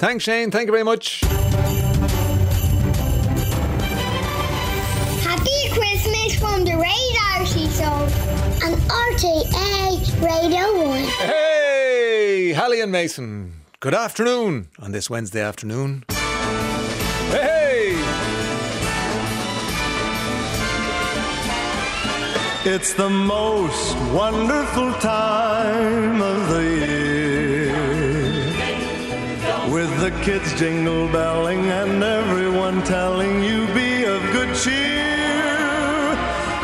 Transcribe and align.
Thanks, 0.00 0.24
Shane. 0.24 0.50
Thank 0.50 0.64
you 0.66 0.72
very 0.72 0.82
much. 0.82 1.20
Happy 5.20 5.68
Christmas 5.68 6.38
from 6.40 6.64
the 6.64 6.78
Ray 6.78 7.12
D'Arcy 7.12 7.68
Show 7.68 7.84
on 8.64 8.72
RTE 8.88 10.22
Radio 10.22 10.88
1. 10.88 11.02
Hey, 11.02 12.54
Hallie 12.54 12.80
and 12.80 12.90
Mason. 12.90 13.52
Good 13.80 13.92
afternoon 13.92 14.68
on 14.78 14.92
this 14.92 15.10
Wednesday 15.10 15.42
afternoon. 15.42 16.04
Hey! 16.08 17.92
It's 22.64 22.94
the 22.94 23.10
most 23.10 23.96
wonderful 24.14 24.94
time 24.94 26.22
of 26.22 26.48
the 26.48 26.69
With 29.80 29.98
the 29.98 30.10
kids 30.22 30.52
jingle 30.58 31.08
belling 31.08 31.64
and 31.64 32.04
everyone 32.04 32.82
telling 32.82 33.42
you 33.42 33.66
be 33.68 34.04
of 34.04 34.20
good 34.30 34.54
cheer. 34.54 36.12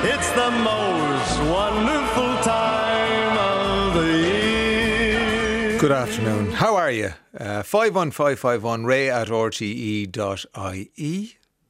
It's 0.04 0.30
the 0.32 0.50
most 0.50 1.38
wonderful 1.50 2.36
time 2.44 3.38
of 3.38 3.94
the 3.94 4.18
year. 4.18 5.78
Good 5.78 5.92
afternoon. 5.92 6.50
How 6.52 6.76
are 6.76 6.90
you? 6.90 7.14
Uh, 7.34 7.62
51551 7.62 8.84
ray 8.84 9.08
at 9.08 9.28
rte.ie. 9.28 10.08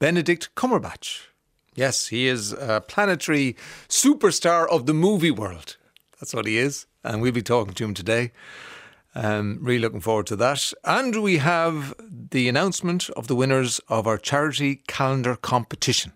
Benedict 0.00 0.48
Cumberbatch. 0.56 1.26
Yes, 1.76 2.08
he 2.08 2.26
is 2.26 2.54
a 2.54 2.80
planetary 2.80 3.54
superstar 3.88 4.66
of 4.66 4.86
the 4.86 4.94
movie 4.94 5.30
world. 5.30 5.76
That's 6.18 6.34
what 6.34 6.46
he 6.46 6.58
is. 6.58 6.86
And 7.04 7.22
we'll 7.22 7.30
be 7.30 7.40
talking 7.40 7.74
to 7.74 7.84
him 7.84 7.94
today. 7.94 8.32
Um, 9.18 9.60
really 9.62 9.78
looking 9.78 10.00
forward 10.00 10.26
to 10.26 10.36
that. 10.36 10.74
And 10.84 11.22
we 11.22 11.38
have 11.38 11.94
the 12.30 12.50
announcement 12.50 13.08
of 13.10 13.28
the 13.28 13.34
winners 13.34 13.80
of 13.88 14.06
our 14.06 14.18
charity 14.18 14.82
calendar 14.86 15.36
competition. 15.36 16.12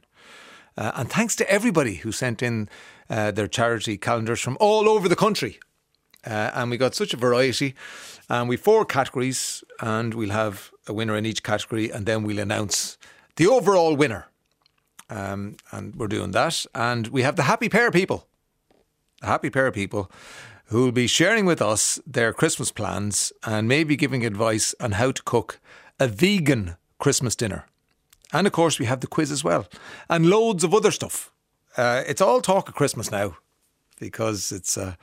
Uh, 0.77 0.93
and 0.95 1.11
thanks 1.11 1.35
to 1.37 1.51
everybody 1.51 1.95
who 1.95 2.13
sent 2.13 2.43
in 2.43 2.69
uh, 3.09 3.31
their 3.31 3.49
charity 3.49 3.97
calendars 3.97 4.41
from 4.41 4.59
all 4.61 4.87
over 4.87 5.09
the 5.09 5.17
country. 5.17 5.59
Uh, 6.27 6.51
and 6.53 6.71
we 6.71 6.77
got 6.77 6.95
such 6.95 7.15
a 7.15 7.17
variety. 7.17 7.75
And 8.29 8.51
we 8.51 8.59
four 8.59 8.85
categories, 8.85 9.65
and 9.81 10.13
we'll 10.13 10.31
have 10.31 10.71
a 10.87 10.93
winner 10.93 11.17
in 11.17 11.25
each 11.25 11.43
category, 11.43 11.89
and 11.91 12.05
then 12.05 12.23
we'll 12.23 12.39
announce 12.39 12.99
the 13.37 13.47
overall 13.47 13.97
winner. 13.97 14.27
Um, 15.09 15.57
and 15.73 15.97
we're 15.97 16.07
doing 16.07 16.33
that. 16.33 16.67
And 16.75 17.09
we 17.09 17.23
have 17.23 17.37
the 17.37 17.45
Happy 17.45 17.71
Pear 17.71 17.89
of 17.89 17.95
people, 17.95 18.27
the 19.23 19.27
Happy 19.29 19.49
Pear 19.49 19.69
of 19.69 19.75
people 19.75 20.11
who 20.71 20.85
will 20.85 20.93
be 20.93 21.07
sharing 21.07 21.47
with 21.47 21.61
us 21.61 22.01
their 22.07 22.33
Christmas 22.33 22.71
plans 22.71 23.33
and 23.45 23.67
maybe 23.69 23.97
giving 23.97 24.25
advice 24.25 24.75
on 24.81 24.93
how 24.93 25.11
to 25.11 25.23
cook 25.23 25.61
a 25.99 26.07
vegan 26.07 26.77
Christmas 26.99 27.35
dinner. 27.35 27.67
And 28.33 28.47
of 28.47 28.53
course, 28.53 28.79
we 28.79 28.87
have 28.87 29.01
the 29.01 29.09
quiz 29.09 29.33
as 29.33 29.43
well, 29.43 29.67
and 30.09 30.31
loads 30.31 30.63
of 30.63 30.73
other 30.73 30.93
stuff. 30.93 31.33
Uh, 31.77 32.05
it's 32.07 32.21
all 32.21 32.41
talk 32.41 32.69
of 32.69 32.75
Christmas 32.75 33.11
now 33.11 33.37
because 33.99 34.53
it's 34.53 34.79
uh, 34.79 34.95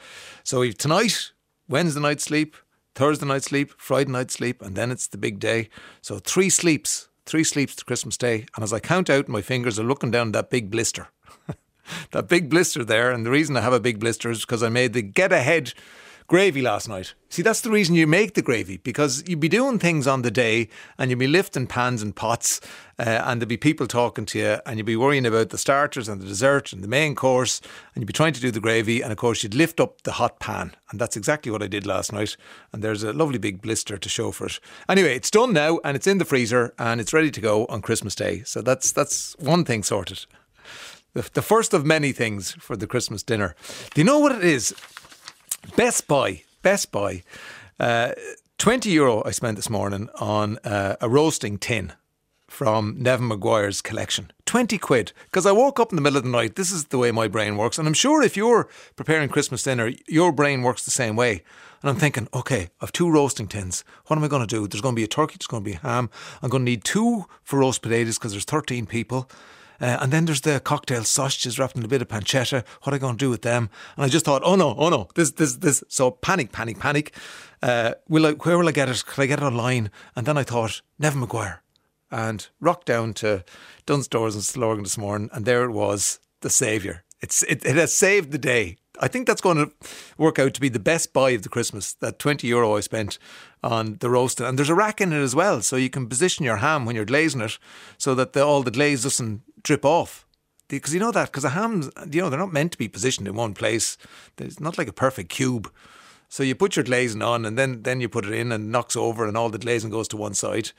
so 0.44 0.70
tonight, 0.72 1.32
Wednesday 1.68 2.02
night 2.02 2.22
sleep, 2.22 2.56
Thursday 2.96 3.26
night 3.26 3.44
sleep, 3.44 3.74
Friday 3.78 4.12
night 4.12 4.32
sleep, 4.32 4.62
and 4.62 4.76
then 4.76 4.90
it's 4.90 5.08
the 5.08 5.18
big 5.18 5.40
day. 5.40 5.70
So 6.02 6.20
three 6.20 6.50
sleeps, 6.50 7.10
three 7.26 7.44
sleeps 7.44 7.76
to 7.76 7.86
Christmas 7.86 8.18
Day. 8.18 8.46
And 8.56 8.64
as 8.64 8.74
I 8.74 8.80
count 8.80 9.10
out, 9.10 9.28
my 9.28 9.42
fingers 9.42 9.78
are 9.78 9.84
looking 9.84 10.12
down 10.12 10.32
that 10.32 10.50
big 10.50 10.72
blister, 10.72 11.10
that 12.12 12.28
big 12.28 12.50
blister 12.50 12.84
there. 12.84 13.12
And 13.12 13.26
the 13.26 13.32
reason 13.32 13.58
I 13.58 13.62
have 13.62 13.74
a 13.74 13.80
big 13.80 14.00
blister 14.00 14.30
is 14.30 14.42
because 14.42 14.64
I 14.64 14.70
made 14.70 14.94
the 14.94 15.02
get 15.02 15.32
ahead 15.32 15.74
gravy 16.28 16.62
last 16.62 16.90
night. 16.90 17.14
See, 17.30 17.42
that's 17.42 17.62
the 17.62 17.70
reason 17.70 17.96
you 17.96 18.06
make 18.06 18.34
the 18.34 18.42
gravy 18.42 18.78
because 18.78 19.24
you'd 19.28 19.40
be 19.40 19.48
doing 19.48 19.80
things 19.80 20.08
on 20.08 20.22
the 20.22 20.32
day 20.32 20.68
and 20.98 21.10
you'd 21.10 21.20
be 21.20 21.28
lifting 21.28 21.68
pans 21.68 22.02
and 22.02 22.14
pots 22.14 22.60
uh, 23.00 23.04
and 23.26 23.42
there'd 23.42 23.48
be 23.48 23.58
people 23.58 23.88
talking 23.88 24.26
to 24.28 24.40
you 24.40 24.58
and 24.66 24.78
you'd 24.78 24.86
be 24.86 24.98
worrying 24.98 25.26
about 25.26 25.50
the 25.50 25.58
starters 25.58 26.10
and 26.10 26.22
the 26.22 26.26
dessert 26.26 26.74
and 26.74 26.84
the 26.84 26.88
main 26.88 27.16
course 27.16 27.62
and 27.96 28.02
you'd 28.02 28.08
be 28.08 28.14
trying 28.14 28.34
to 28.34 28.42
do 28.42 28.52
the 28.52 28.60
gravy 28.60 29.02
and 29.02 29.12
of 29.12 29.18
course 29.18 29.42
you'd 29.42 29.56
lift 29.56 29.80
up 29.80 30.02
the 30.02 30.14
hot 30.14 30.40
pan 30.40 30.76
and 30.92 31.00
that's 31.00 31.16
exactly 31.16 31.52
what 31.52 31.64
I 31.64 31.68
did 31.68 31.86
last 31.86 32.12
night 32.12 32.36
and 32.74 32.84
there's 32.84 33.04
a 33.04 33.14
lovely 33.14 33.38
big 33.38 33.62
blister 33.62 33.98
to 33.98 34.10
show 34.10 34.32
for 34.32 34.48
it. 34.48 34.60
Anyway, 34.90 35.16
it's 35.16 35.32
done 35.32 35.54
now 35.54 35.80
and 35.86 35.96
it's 35.96 36.08
in 36.08 36.18
the 36.18 36.26
freezer 36.26 36.74
and 36.78 37.00
it's 37.00 37.14
ready 37.14 37.32
to 37.32 37.42
go 37.42 37.66
on 37.68 37.82
Christmas 37.82 38.16
Day. 38.16 38.44
So 38.44 38.62
that's 38.62 38.92
that's 38.92 39.36
one 39.40 39.64
thing 39.64 39.84
sorted. 39.84 40.26
The, 41.18 41.28
the 41.34 41.42
first 41.42 41.74
of 41.74 41.84
many 41.84 42.12
things 42.12 42.52
for 42.60 42.78
the 42.78 42.86
Christmas 42.86 43.24
dinner. 43.24 43.56
Do 43.96 44.02
you 44.02 44.06
know 44.06 44.20
what 44.20 44.34
it 44.34 44.44
is? 44.44 44.76
Best 45.76 46.08
Buy, 46.08 46.44
Best 46.62 46.92
Buy, 46.92 47.24
uh, 47.80 48.12
20 48.60 48.92
euro 48.92 49.24
I 49.26 49.32
spent 49.32 49.56
this 49.56 49.68
morning 49.68 50.10
on 50.20 50.60
uh, 50.64 50.96
a 51.02 51.10
roasting 51.10 51.58
tin 51.58 51.94
from 52.48 52.98
Neven 52.98 53.30
Maguire's 53.30 53.82
collection. 53.82 54.32
20 54.46 54.78
quid. 54.78 55.12
Because 55.26 55.48
I 55.48 55.52
woke 55.52 55.80
up 55.80 55.92
in 55.92 55.96
the 55.96 56.04
middle 56.04 56.18
of 56.18 56.24
the 56.24 56.30
night. 56.30 56.56
This 56.56 56.72
is 56.72 56.86
the 56.86 57.00
way 57.00 57.12
my 57.12 57.28
brain 57.28 57.58
works. 57.58 57.80
And 57.80 57.88
I'm 57.88 57.96
sure 57.96 58.22
if 58.22 58.38
you're 58.38 58.70
preparing 58.96 59.28
Christmas 59.28 59.64
dinner, 59.64 59.94
your 60.08 60.32
brain 60.32 60.62
works 60.62 60.86
the 60.86 60.92
same 60.92 61.16
way. 61.16 61.42
And 61.82 61.90
I'm 61.90 61.96
thinking, 61.96 62.28
okay, 62.32 62.70
I've 62.80 62.92
two 62.92 63.10
roasting 63.10 63.48
tins. 63.48 63.84
What 64.06 64.18
am 64.18 64.24
I 64.24 64.28
going 64.28 64.46
to 64.46 64.56
do? 64.56 64.68
There's 64.68 64.82
going 64.82 64.94
to 64.94 65.00
be 65.00 65.04
a 65.04 65.08
turkey, 65.08 65.38
there's 65.40 65.48
going 65.48 65.64
to 65.64 65.70
be 65.72 65.78
ham. 65.78 66.12
I'm 66.44 66.50
going 66.52 66.64
to 66.64 66.72
need 66.72 66.84
two 66.84 67.26
for 67.42 67.58
roast 67.58 67.82
potatoes 67.82 68.20
because 68.20 68.34
there's 68.34 68.46
13 68.46 68.86
people. 68.86 69.28
Uh, 69.80 69.98
and 70.02 70.12
then 70.12 70.26
there's 70.26 70.42
the 70.42 70.60
cocktail 70.60 71.04
sausages 71.04 71.60
wrapped 71.60 71.76
in 71.76 71.86
a 71.86 71.88
bit 71.88 72.02
of 72.02 72.08
pancetta. 72.08 72.66
What 72.82 72.94
are 72.94 72.96
I 72.96 73.00
going 73.00 73.18
to 73.18 73.26
do 73.26 73.30
with 73.30 73.42
them? 73.42 73.70
And 73.96 74.06
I 74.06 74.10
just 74.10 74.26
thought, 74.26 74.42
oh 74.44 74.56
no, 74.56 74.76
oh 74.78 74.90
no, 74.90 75.08
this, 75.16 75.32
this, 75.32 75.56
this. 75.58 75.84
So 75.88 76.12
panic, 76.12 76.52
panic, 76.52 76.80
panic. 76.80 77.14
Uh, 77.62 77.94
will 78.08 78.26
I, 78.26 78.32
where 78.32 78.58
will 78.58 78.68
I 78.68 78.72
get 78.72 78.90
it? 78.90 79.04
Can 79.06 79.24
I 79.24 79.28
get 79.28 79.40
it 79.40 79.46
online? 79.46 79.92
And 80.16 80.26
then 80.26 80.38
I 80.38 80.44
thought, 80.44 80.82
Neven 81.02 81.20
Maguire. 81.20 81.62
And 82.10 82.48
rocked 82.60 82.86
down 82.86 83.14
to 83.16 83.44
Dunnes 83.86 84.06
Stores 84.06 84.34
and 84.34 84.44
Stillorgan 84.44 84.84
this 84.84 84.98
morning, 84.98 85.30
and 85.34 85.46
there 85.46 85.66
it 85.66 85.72
was, 85.72 86.20
the 86.40 86.50
saviour. 86.50 87.04
It's 87.20 87.44
it, 87.44 87.66
it 87.66 87.76
has 87.76 87.94
saved 87.94 88.32
the 88.32 88.38
day. 88.38 88.78
I 89.00 89.08
think 89.08 89.28
that's 89.28 89.42
going 89.42 89.58
to 89.58 89.72
work 90.18 90.40
out 90.40 90.54
to 90.54 90.62
be 90.62 90.70
the 90.70 90.80
best 90.80 91.14
buy 91.14 91.32
of 91.32 91.44
the 91.44 91.50
Christmas. 91.50 91.94
That 91.94 92.20
20 92.20 92.48
euro 92.48 92.76
I 92.76 92.82
spent 92.82 93.20
on 93.64 93.98
the 94.00 94.10
roasting. 94.10 94.46
And 94.46 94.58
there's 94.58 94.70
a 94.70 94.76
rack 94.76 95.02
in 95.02 95.14
it 95.14 95.22
as 95.22 95.36
well. 95.36 95.62
So 95.62 95.76
you 95.76 95.90
can 95.90 96.08
position 96.08 96.46
your 96.46 96.58
ham 96.58 96.86
when 96.86 96.96
you're 96.96 97.06
glazing 97.06 97.42
it 97.42 97.58
so 97.98 98.16
that 98.16 98.34
the, 98.34 98.44
all 98.44 98.64
the 98.64 98.72
glaze 98.72 99.04
doesn't 99.04 99.42
drip 99.64 99.86
off. 99.86 100.26
Because 100.68 100.94
you 100.94 101.00
know 101.00 101.12
that, 101.12 101.28
because 101.32 101.44
the 101.44 101.52
hams, 101.52 101.90
you 102.12 102.22
know, 102.22 102.30
they're 102.30 102.40
not 102.40 102.52
meant 102.52 102.74
to 102.74 102.78
be 102.78 102.90
positioned 102.90 103.28
in 103.28 103.36
one 103.36 103.54
place. 103.54 103.98
It's 104.38 104.60
not 104.60 104.78
like 104.78 104.90
a 104.90 104.94
perfect 104.94 105.30
cube. 105.30 105.72
So 106.30 106.44
you 106.44 106.56
put 106.56 106.76
your 106.76 106.84
glazing 106.84 107.22
on, 107.22 107.46
and 107.46 107.58
then, 107.58 107.84
then 107.84 108.02
you 108.02 108.10
put 108.10 108.26
it 108.26 108.34
in, 108.34 108.52
and 108.52 108.70
knocks 108.70 108.98
over, 108.98 109.26
and 109.26 109.38
all 109.38 109.50
the 109.50 109.58
glazing 109.58 109.92
goes 109.92 110.10
to 110.10 110.18
one 110.18 110.34
side. 110.34 110.72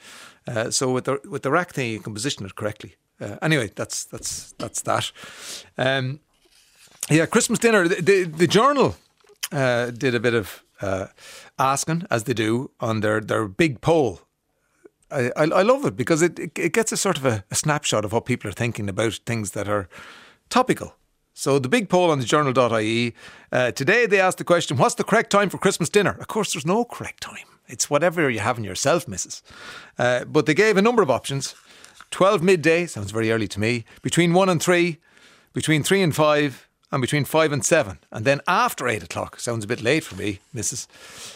Uh, 0.46 0.70
so 0.70 0.92
with 0.92 1.04
the 1.04 1.20
with 1.24 1.42
the 1.42 1.50
rack 1.50 1.72
thing, 1.72 1.90
you 1.90 2.00
can 2.00 2.12
position 2.12 2.44
it 2.44 2.54
correctly. 2.54 2.96
Uh, 3.20 3.36
anyway, 3.40 3.70
that's 3.74 4.04
that's 4.04 4.52
that's 4.58 4.82
that. 4.82 5.10
Um, 5.78 6.20
yeah, 7.10 7.26
Christmas 7.26 7.58
dinner. 7.58 7.88
The 7.88 8.02
the, 8.02 8.24
the 8.24 8.46
journal 8.46 8.96
uh, 9.52 9.90
did 9.90 10.14
a 10.14 10.20
bit 10.20 10.34
of 10.34 10.64
uh, 10.80 11.06
asking, 11.58 12.06
as 12.10 12.24
they 12.24 12.34
do, 12.34 12.70
on 12.80 13.00
their 13.00 13.20
their 13.20 13.48
big 13.48 13.80
poll. 13.80 14.20
I, 15.10 15.30
I, 15.36 15.44
I 15.44 15.62
love 15.62 15.86
it 15.86 15.96
because 15.96 16.20
it, 16.20 16.38
it, 16.38 16.74
gets 16.74 16.92
a 16.92 16.96
sort 16.96 17.16
of 17.16 17.24
a, 17.24 17.42
a 17.50 17.54
snapshot 17.54 18.04
of 18.04 18.12
what 18.12 18.26
people 18.26 18.50
are 18.50 18.52
thinking 18.52 18.90
about 18.90 19.14
things 19.24 19.52
that 19.52 19.66
are 19.66 19.88
topical. 20.50 20.96
So 21.32 21.58
the 21.58 21.68
big 21.68 21.88
poll 21.88 22.10
on 22.10 22.18
the 22.18 22.26
journal.ie, 22.26 23.14
uh, 23.52 23.70
today 23.70 24.06
they 24.06 24.20
asked 24.20 24.38
the 24.38 24.44
question, 24.44 24.76
what's 24.76 24.96
the 24.96 25.04
correct 25.04 25.30
time 25.30 25.48
for 25.48 25.56
Christmas 25.56 25.88
dinner? 25.88 26.16
Of 26.20 26.28
course, 26.28 26.52
there's 26.52 26.66
no 26.66 26.84
correct 26.84 27.22
time. 27.22 27.46
It's 27.68 27.88
whatever 27.88 28.28
you're 28.28 28.42
having 28.42 28.64
yourself, 28.64 29.06
missus. 29.06 29.42
Uh, 29.98 30.24
but 30.24 30.46
they 30.46 30.54
gave 30.54 30.76
a 30.76 30.82
number 30.82 31.00
of 31.00 31.10
options. 31.10 31.54
12 32.10 32.42
midday, 32.42 32.86
sounds 32.86 33.10
very 33.10 33.30
early 33.30 33.48
to 33.48 33.60
me, 33.60 33.84
between 34.02 34.32
1 34.32 34.48
and 34.48 34.62
3, 34.62 34.98
between 35.52 35.82
3 35.82 36.02
and 36.02 36.14
5, 36.14 36.67
and 36.90 37.00
between 37.00 37.24
5 37.24 37.52
and 37.52 37.64
7. 37.64 37.98
And 38.10 38.24
then 38.24 38.40
after 38.46 38.88
8 38.88 39.02
o'clock, 39.02 39.40
sounds 39.40 39.64
a 39.64 39.68
bit 39.68 39.82
late 39.82 40.04
for 40.04 40.16
me, 40.16 40.40
missus. 40.52 40.88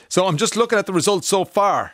So 0.09 0.27
I'm 0.27 0.37
just 0.37 0.57
looking 0.57 0.79
at 0.79 0.87
the 0.87 0.93
results 0.93 1.29
so 1.29 1.45
far. 1.45 1.93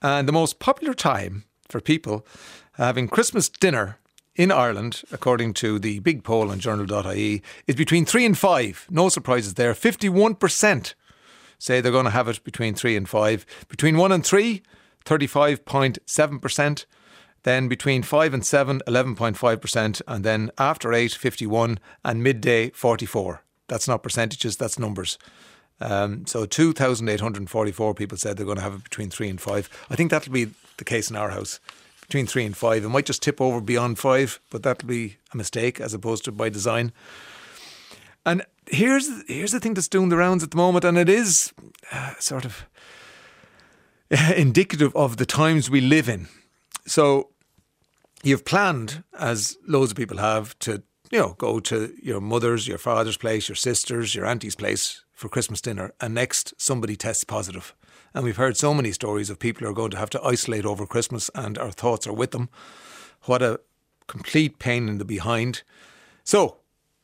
And 0.00 0.26
the 0.26 0.32
most 0.32 0.58
popular 0.58 0.94
time 0.94 1.44
for 1.68 1.80
people 1.80 2.26
having 2.72 3.08
Christmas 3.08 3.48
dinner 3.48 3.98
in 4.34 4.50
Ireland, 4.50 5.02
according 5.12 5.52
to 5.54 5.78
the 5.78 5.98
big 6.00 6.24
poll 6.24 6.50
on 6.50 6.58
journal.ie, 6.58 7.42
is 7.66 7.76
between 7.76 8.06
3 8.06 8.24
and 8.24 8.38
5. 8.38 8.86
No 8.90 9.08
surprises 9.10 9.54
there. 9.54 9.74
51% 9.74 10.94
say 11.58 11.80
they're 11.80 11.92
going 11.92 12.06
to 12.06 12.10
have 12.10 12.28
it 12.28 12.42
between 12.42 12.74
3 12.74 12.96
and 12.96 13.08
5. 13.08 13.46
Between 13.68 13.96
1 13.98 14.10
and 14.10 14.24
3, 14.24 14.62
35.7%. 15.04 16.84
Then 17.44 17.68
between 17.68 18.02
5 18.02 18.34
and 18.34 18.46
7, 18.46 18.80
11.5%. 18.86 20.02
And 20.06 20.24
then 20.24 20.50
after 20.58 20.92
8, 20.92 21.12
51. 21.12 21.78
And 22.04 22.22
midday, 22.22 22.70
44. 22.70 23.42
That's 23.68 23.88
not 23.88 24.02
percentages, 24.02 24.56
that's 24.56 24.78
numbers. 24.78 25.18
Um, 25.80 26.26
so 26.26 26.46
2,844 26.46 27.94
people 27.94 28.18
said 28.18 28.36
they're 28.36 28.46
going 28.46 28.58
to 28.58 28.62
have 28.62 28.74
it 28.74 28.84
between 28.84 29.10
3 29.10 29.28
and 29.30 29.40
5. 29.40 29.86
I 29.90 29.96
think 29.96 30.10
that'll 30.10 30.32
be 30.32 30.50
the 30.76 30.84
case 30.84 31.10
in 31.10 31.16
our 31.16 31.30
house. 31.30 31.58
Between 32.02 32.26
3 32.26 32.44
and 32.46 32.56
5. 32.56 32.84
It 32.84 32.88
might 32.88 33.06
just 33.06 33.22
tip 33.22 33.40
over 33.40 33.60
beyond 33.60 33.98
5, 33.98 34.40
but 34.50 34.62
that'll 34.62 34.88
be 34.88 35.16
a 35.32 35.36
mistake 35.36 35.80
as 35.80 35.94
opposed 35.94 36.24
to 36.26 36.32
by 36.32 36.48
design. 36.48 36.92
And 38.24 38.42
here's 38.66 39.08
here's 39.26 39.52
the 39.52 39.60
thing 39.60 39.74
that's 39.74 39.88
doing 39.88 40.08
the 40.08 40.16
rounds 40.16 40.42
at 40.42 40.50
the 40.50 40.56
moment, 40.56 40.84
and 40.84 40.96
it 40.96 41.08
is 41.08 41.52
uh, 41.90 42.14
sort 42.18 42.44
of 42.44 42.66
indicative 44.36 44.94
of 44.94 45.16
the 45.16 45.26
times 45.26 45.70
we 45.70 45.80
live 45.80 46.08
in. 46.08 46.28
So 46.86 47.30
you've 48.22 48.44
planned, 48.44 49.04
as 49.18 49.56
loads 49.66 49.92
of 49.92 49.96
people 49.96 50.18
have, 50.18 50.58
to 50.60 50.82
you 51.10 51.18
know 51.18 51.34
go 51.38 51.60
to 51.60 51.94
your 52.02 52.20
mother's, 52.20 52.66
your 52.68 52.78
father's 52.78 53.16
place, 53.16 53.48
your 53.48 53.56
sister's, 53.56 54.14
your 54.14 54.26
auntie's 54.26 54.56
place 54.56 55.04
for 55.12 55.28
Christmas 55.28 55.60
dinner, 55.60 55.92
and 56.00 56.14
next 56.14 56.54
somebody 56.56 56.96
tests 56.96 57.24
positive. 57.24 57.74
And 58.14 58.24
we've 58.24 58.36
heard 58.36 58.56
so 58.56 58.74
many 58.74 58.92
stories 58.92 59.30
of 59.30 59.38
people 59.38 59.64
who 59.64 59.70
are 59.70 59.74
going 59.74 59.90
to 59.92 59.96
have 59.96 60.10
to 60.10 60.22
isolate 60.22 60.64
over 60.64 60.86
Christmas, 60.86 61.30
and 61.34 61.56
our 61.58 61.70
thoughts 61.70 62.06
are 62.06 62.12
with 62.12 62.32
them. 62.32 62.48
What 63.22 63.42
a 63.42 63.60
complete 64.06 64.58
pain 64.58 64.88
in 64.88 64.98
the 64.98 65.04
behind. 65.04 65.62
So 66.24 66.58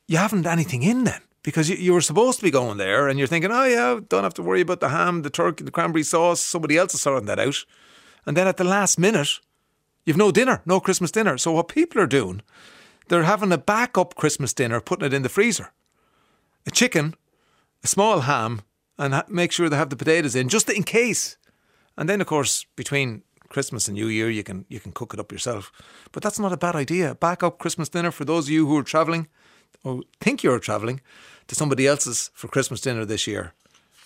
you 0.07 0.17
haven't 0.17 0.45
anything 0.45 0.83
in 0.83 1.03
then 1.05 1.21
because 1.43 1.69
you, 1.69 1.75
you 1.75 1.93
were 1.93 2.01
supposed 2.01 2.39
to 2.39 2.45
be 2.45 2.51
going 2.51 2.77
there 2.77 3.07
and 3.07 3.17
you're 3.17 3.27
thinking, 3.27 3.51
oh 3.51 3.65
yeah, 3.65 3.99
don't 4.07 4.23
have 4.23 4.33
to 4.35 4.43
worry 4.43 4.61
about 4.61 4.79
the 4.79 4.89
ham, 4.89 5.21
the 5.21 5.29
turkey, 5.29 5.63
the 5.63 5.71
cranberry 5.71 6.03
sauce. 6.03 6.41
Somebody 6.41 6.77
else 6.77 6.93
is 6.93 7.01
sorting 7.01 7.27
that 7.27 7.39
out. 7.39 7.65
And 8.25 8.35
then 8.35 8.47
at 8.47 8.57
the 8.57 8.63
last 8.63 8.99
minute, 8.99 9.39
you've 10.05 10.17
no 10.17 10.31
dinner, 10.31 10.61
no 10.65 10.79
Christmas 10.79 11.11
dinner. 11.11 11.37
So 11.37 11.51
what 11.51 11.67
people 11.67 12.01
are 12.01 12.07
doing, 12.07 12.41
they're 13.07 13.23
having 13.23 13.51
a 13.51 13.57
backup 13.57 14.15
Christmas 14.15 14.53
dinner, 14.53 14.79
putting 14.79 15.05
it 15.05 15.13
in 15.13 15.23
the 15.23 15.29
freezer. 15.29 15.71
A 16.65 16.71
chicken, 16.71 17.15
a 17.83 17.87
small 17.87 18.21
ham, 18.21 18.61
and 18.97 19.13
ha- 19.13 19.25
make 19.27 19.51
sure 19.51 19.69
they 19.69 19.77
have 19.77 19.89
the 19.89 19.95
potatoes 19.95 20.35
in 20.35 20.49
just 20.49 20.69
in 20.69 20.83
case. 20.83 21.37
And 21.97 22.07
then, 22.07 22.21
of 22.21 22.27
course, 22.27 22.65
between 22.75 23.23
Christmas 23.49 23.87
and 23.87 23.95
New 23.95 24.07
Year, 24.07 24.29
you 24.29 24.43
can 24.43 24.65
you 24.69 24.79
can 24.79 24.91
cook 24.91 25.13
it 25.13 25.19
up 25.19 25.31
yourself. 25.31 25.71
But 26.11 26.23
that's 26.23 26.39
not 26.39 26.53
a 26.53 26.57
bad 26.57 26.75
idea. 26.75 27.15
Backup 27.15 27.57
Christmas 27.57 27.89
dinner 27.89 28.11
for 28.11 28.25
those 28.25 28.45
of 28.45 28.51
you 28.51 28.67
who 28.67 28.77
are 28.77 28.83
travelling 28.83 29.27
or 29.83 30.03
think 30.19 30.43
you're 30.43 30.59
travelling 30.59 31.01
to 31.47 31.55
somebody 31.55 31.87
else's 31.87 32.29
for 32.33 32.47
Christmas 32.47 32.81
dinner 32.81 33.05
this 33.05 33.27
year. 33.27 33.53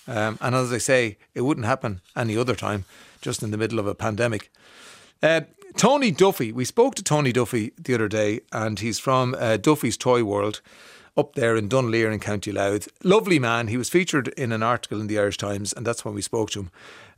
Um, 0.07 0.37
and 0.41 0.55
as 0.55 0.71
I 0.71 0.77
say, 0.77 1.17
it 1.33 1.41
wouldn't 1.41 1.65
happen 1.65 2.01
any 2.15 2.37
other 2.37 2.55
time, 2.55 2.85
just 3.21 3.43
in 3.43 3.51
the 3.51 3.57
middle 3.57 3.79
of 3.79 3.87
a 3.87 3.95
pandemic. 3.95 4.51
Uh, 5.21 5.41
Tony 5.75 6.11
Duffy, 6.11 6.51
we 6.51 6.65
spoke 6.65 6.95
to 6.95 7.03
Tony 7.03 7.31
Duffy 7.31 7.71
the 7.77 7.93
other 7.95 8.07
day, 8.07 8.41
and 8.51 8.79
he's 8.79 8.99
from 8.99 9.35
uh, 9.37 9.57
Duffy's 9.57 9.97
Toy 9.97 10.23
World 10.23 10.61
up 11.17 11.35
there 11.35 11.55
in 11.55 11.67
Dunleer 11.67 12.11
in 12.11 12.19
County 12.19 12.51
Louth. 12.51 12.87
Lovely 13.03 13.39
man. 13.39 13.67
He 13.67 13.77
was 13.77 13.89
featured 13.89 14.29
in 14.29 14.51
an 14.51 14.63
article 14.63 14.99
in 14.99 15.07
the 15.07 15.19
Irish 15.19 15.37
Times, 15.37 15.73
and 15.73 15.85
that's 15.85 16.03
when 16.03 16.13
we 16.13 16.21
spoke 16.21 16.51
to 16.51 16.61
him. 16.61 16.71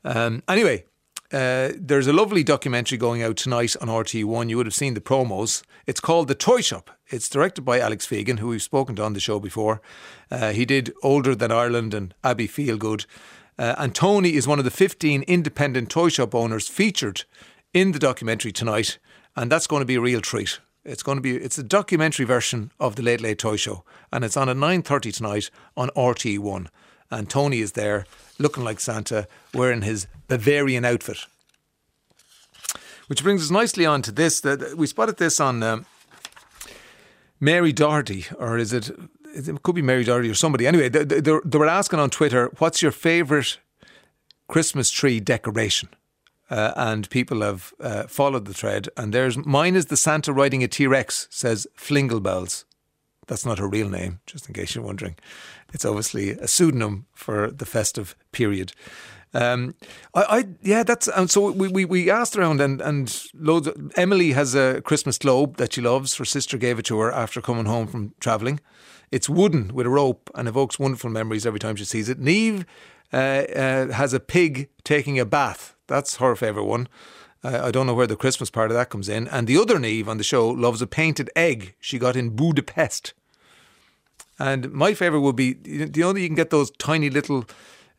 Um, 0.03 0.43
anyway, 0.47 0.85
uh, 1.31 1.71
there's 1.75 2.07
a 2.07 2.13
lovely 2.13 2.43
documentary 2.43 2.97
going 2.97 3.23
out 3.23 3.37
tonight 3.37 3.75
on 3.81 3.87
RTÉ1. 3.87 4.49
You 4.49 4.57
would 4.57 4.67
have 4.67 4.75
seen 4.75 4.93
the 4.93 5.01
promos. 5.01 5.63
It's 5.85 5.99
called 5.99 6.27
The 6.27 6.35
Toy 6.35 6.61
Shop. 6.61 6.91
It's 7.07 7.29
directed 7.29 7.63
by 7.63 7.79
Alex 7.79 8.07
Fegan, 8.07 8.39
who 8.39 8.47
we've 8.49 8.61
spoken 8.61 8.95
to 8.95 9.03
on 9.03 9.13
the 9.13 9.19
show 9.19 9.39
before. 9.39 9.81
Uh, 10.29 10.51
he 10.51 10.65
did 10.65 10.93
Older 11.03 11.35
Than 11.35 11.51
Ireland 11.51 11.93
and 11.93 12.13
Abbey 12.23 12.47
Feelgood. 12.47 13.05
Uh, 13.57 13.75
and 13.77 13.95
Tony 13.95 14.35
is 14.35 14.47
one 14.47 14.59
of 14.59 14.65
the 14.65 14.71
15 14.71 15.23
independent 15.23 15.89
toy 15.89 16.09
shop 16.09 16.35
owners 16.35 16.67
featured 16.67 17.23
in 17.75 17.91
the 17.91 17.99
documentary 17.99 18.51
tonight. 18.51 18.97
And 19.35 19.51
that's 19.51 19.67
going 19.67 19.81
to 19.81 19.85
be 19.85 19.95
a 19.95 20.01
real 20.01 20.21
treat. 20.21 20.59
It's 20.85 21.03
going 21.03 21.17
to 21.17 21.21
be 21.21 21.35
it's 21.35 21.57
a 21.57 21.63
documentary 21.63 22.25
version 22.25 22.71
of 22.79 22.95
the 22.95 23.03
Late 23.03 23.21
Late 23.21 23.39
Toy 23.39 23.57
Show, 23.57 23.83
and 24.11 24.23
it's 24.23 24.37
on 24.37 24.49
at 24.49 24.57
nine 24.57 24.83
thirty 24.83 25.11
tonight 25.11 25.49
on 25.75 25.89
RT 25.97 26.37
One. 26.37 26.69
And 27.11 27.29
Tony 27.29 27.59
is 27.59 27.73
there, 27.73 28.05
looking 28.39 28.63
like 28.63 28.79
Santa, 28.79 29.27
wearing 29.53 29.81
his 29.81 30.07
Bavarian 30.27 30.85
outfit. 30.85 31.17
Which 33.07 33.23
brings 33.23 33.43
us 33.43 33.51
nicely 33.51 33.85
on 33.85 34.03
to 34.03 34.11
this. 34.11 34.39
That 34.41 34.77
we 34.77 34.85
spotted 34.85 35.17
this 35.17 35.39
on 35.39 35.63
um, 35.63 35.85
Mary 37.39 37.73
Doherty, 37.73 38.25
or 38.37 38.57
is 38.59 38.71
it? 38.71 38.91
It 39.33 39.63
could 39.63 39.75
be 39.75 39.81
Mary 39.81 40.03
Doherty 40.03 40.29
or 40.29 40.35
somebody. 40.35 40.67
Anyway, 40.67 40.87
they, 40.87 41.03
they, 41.03 41.19
they 41.19 41.57
were 41.57 41.67
asking 41.67 41.99
on 41.99 42.11
Twitter, 42.11 42.51
"What's 42.59 42.83
your 42.83 42.91
favourite 42.91 43.57
Christmas 44.47 44.91
tree 44.91 45.19
decoration?" 45.19 45.89
Uh, 46.49 46.73
and 46.75 47.09
people 47.09 47.41
have 47.41 47.73
uh, 47.79 48.03
followed 48.03 48.45
the 48.45 48.53
thread. 48.53 48.87
And 48.95 49.13
there's 49.13 49.37
mine 49.45 49.75
is 49.75 49.87
the 49.87 49.97
Santa 49.97 50.31
riding 50.31 50.63
a 50.63 50.67
T 50.67 50.85
Rex, 50.85 51.27
says 51.31 51.65
Flinglebells. 51.75 52.65
That's 53.27 53.45
not 53.45 53.57
her 53.57 53.67
real 53.67 53.89
name, 53.89 54.19
just 54.27 54.47
in 54.47 54.53
case 54.53 54.75
you're 54.75 54.83
wondering. 54.83 55.15
It's 55.73 55.85
obviously 55.85 56.31
a 56.31 56.47
pseudonym 56.47 57.07
for 57.13 57.49
the 57.49 57.65
festive 57.65 58.15
period. 58.31 58.73
Um, 59.33 59.75
I, 60.13 60.21
I, 60.23 60.45
yeah, 60.61 60.83
that's 60.83 61.07
and 61.09 61.29
so 61.29 61.51
we, 61.51 61.67
we, 61.67 61.83
we 61.83 62.09
asked 62.09 62.37
around 62.37 62.61
and 62.61 62.79
and 62.79 63.23
loads. 63.33 63.67
Of, 63.67 63.91
Emily 63.97 64.31
has 64.31 64.55
a 64.55 64.81
Christmas 64.81 65.17
globe 65.17 65.57
that 65.57 65.73
she 65.73 65.81
loves. 65.81 66.15
Her 66.15 66.25
sister 66.25 66.57
gave 66.57 66.79
it 66.79 66.85
to 66.85 66.99
her 66.99 67.11
after 67.11 67.41
coming 67.41 67.65
home 67.65 67.87
from 67.87 68.13
travelling. 68.19 68.59
It's 69.11 69.27
wooden 69.27 69.73
with 69.73 69.87
a 69.87 69.89
rope 69.89 70.29
and 70.35 70.47
evokes 70.47 70.79
wonderful 70.79 71.09
memories 71.09 71.45
every 71.45 71.59
time 71.59 71.75
she 71.75 71.85
sees 71.85 72.07
it. 72.07 72.19
Neve 72.19 72.65
has 73.15 74.13
a 74.13 74.19
pig 74.19 74.69
taking 74.83 75.19
a 75.19 75.25
bath. 75.25 75.75
That's 75.87 76.17
her 76.17 76.35
favourite 76.35 76.67
one. 76.67 76.87
Uh, 77.43 77.61
I 77.65 77.71
don't 77.71 77.85
know 77.85 77.93
where 77.93 78.07
the 78.07 78.15
Christmas 78.15 78.49
part 78.49 78.71
of 78.71 78.77
that 78.77 78.89
comes 78.89 79.07
in. 79.07 79.27
And 79.27 79.45
the 79.45 79.57
other 79.57 79.77
Neve 79.77 80.09
on 80.09 80.17
the 80.17 80.23
show 80.23 80.49
loves 80.49 80.81
a 80.81 80.87
painted 80.87 81.29
egg 81.35 81.75
she 81.79 81.99
got 81.99 82.15
in 82.15 82.31
Budapest. 82.31 83.13
And 84.39 84.71
my 84.71 84.93
favourite 84.93 85.21
would 85.21 85.35
be 85.35 85.53
the 85.53 86.03
only 86.03 86.23
you 86.23 86.27
can 86.27 86.35
get 86.35 86.49
those 86.49 86.71
tiny 86.71 87.09
little 87.09 87.45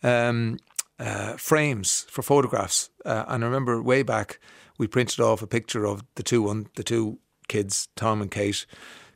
um, 0.02 0.58
uh, 0.98 1.34
frames 1.36 2.06
for 2.10 2.22
photographs. 2.22 2.90
Uh, 3.04 3.24
and 3.28 3.44
I 3.44 3.46
remember 3.46 3.80
way 3.80 4.02
back 4.02 4.40
we 4.78 4.86
printed 4.86 5.20
off 5.20 5.42
a 5.42 5.46
picture 5.46 5.86
of 5.86 6.04
the 6.16 6.22
two 6.22 6.42
one 6.42 6.66
the 6.74 6.82
two 6.82 7.18
kids, 7.48 7.88
Tom 7.96 8.20
and 8.20 8.30
Kate. 8.30 8.66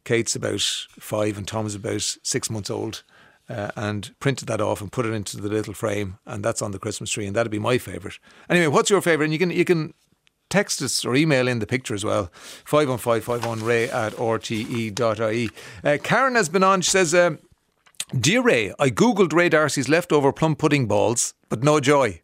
Kate's 0.04 0.34
about 0.34 0.60
five 0.60 1.36
and 1.36 1.46
Tom's 1.46 1.74
about 1.74 2.02
six 2.22 2.48
months 2.48 2.70
old. 2.70 3.02
Uh, 3.50 3.72
and 3.74 4.14
printed 4.20 4.46
that 4.46 4.60
off 4.60 4.80
and 4.80 4.92
put 4.92 5.04
it 5.04 5.12
into 5.12 5.36
the 5.36 5.48
little 5.48 5.74
frame, 5.74 6.18
and 6.24 6.44
that's 6.44 6.62
on 6.62 6.70
the 6.70 6.78
Christmas 6.78 7.10
tree, 7.10 7.26
and 7.26 7.34
that'd 7.34 7.50
be 7.50 7.58
my 7.58 7.78
favourite. 7.78 8.16
Anyway, 8.48 8.68
what's 8.68 8.90
your 8.90 9.00
favourite? 9.00 9.24
And 9.24 9.32
you 9.32 9.40
can 9.40 9.50
you 9.50 9.64
can 9.64 9.92
text 10.50 10.82
us 10.82 11.04
or 11.04 11.14
email 11.14 11.48
in 11.48 11.60
the 11.60 11.66
picture 11.66 11.94
as 11.94 12.04
well. 12.04 12.30
51551 12.64 13.64
ray 13.64 13.88
at 13.88 14.12
rte.ie. 14.12 15.50
Uh, 15.82 15.98
Karen 16.02 16.34
has 16.34 16.48
been 16.48 16.62
on. 16.62 16.82
She 16.82 16.90
says, 16.90 17.14
um, 17.14 17.38
Dear 18.18 18.42
Ray, 18.42 18.74
I 18.78 18.90
googled 18.90 19.32
Ray 19.32 19.48
D'Arcy's 19.48 19.88
leftover 19.88 20.32
plum 20.32 20.56
pudding 20.56 20.86
balls, 20.86 21.32
but 21.48 21.62
no 21.62 21.80
joy. 21.80 22.20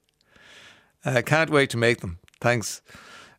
Uh, 1.04 1.22
can't 1.24 1.50
wait 1.50 1.70
to 1.70 1.76
make 1.76 2.00
them. 2.00 2.18
Thanks. 2.40 2.82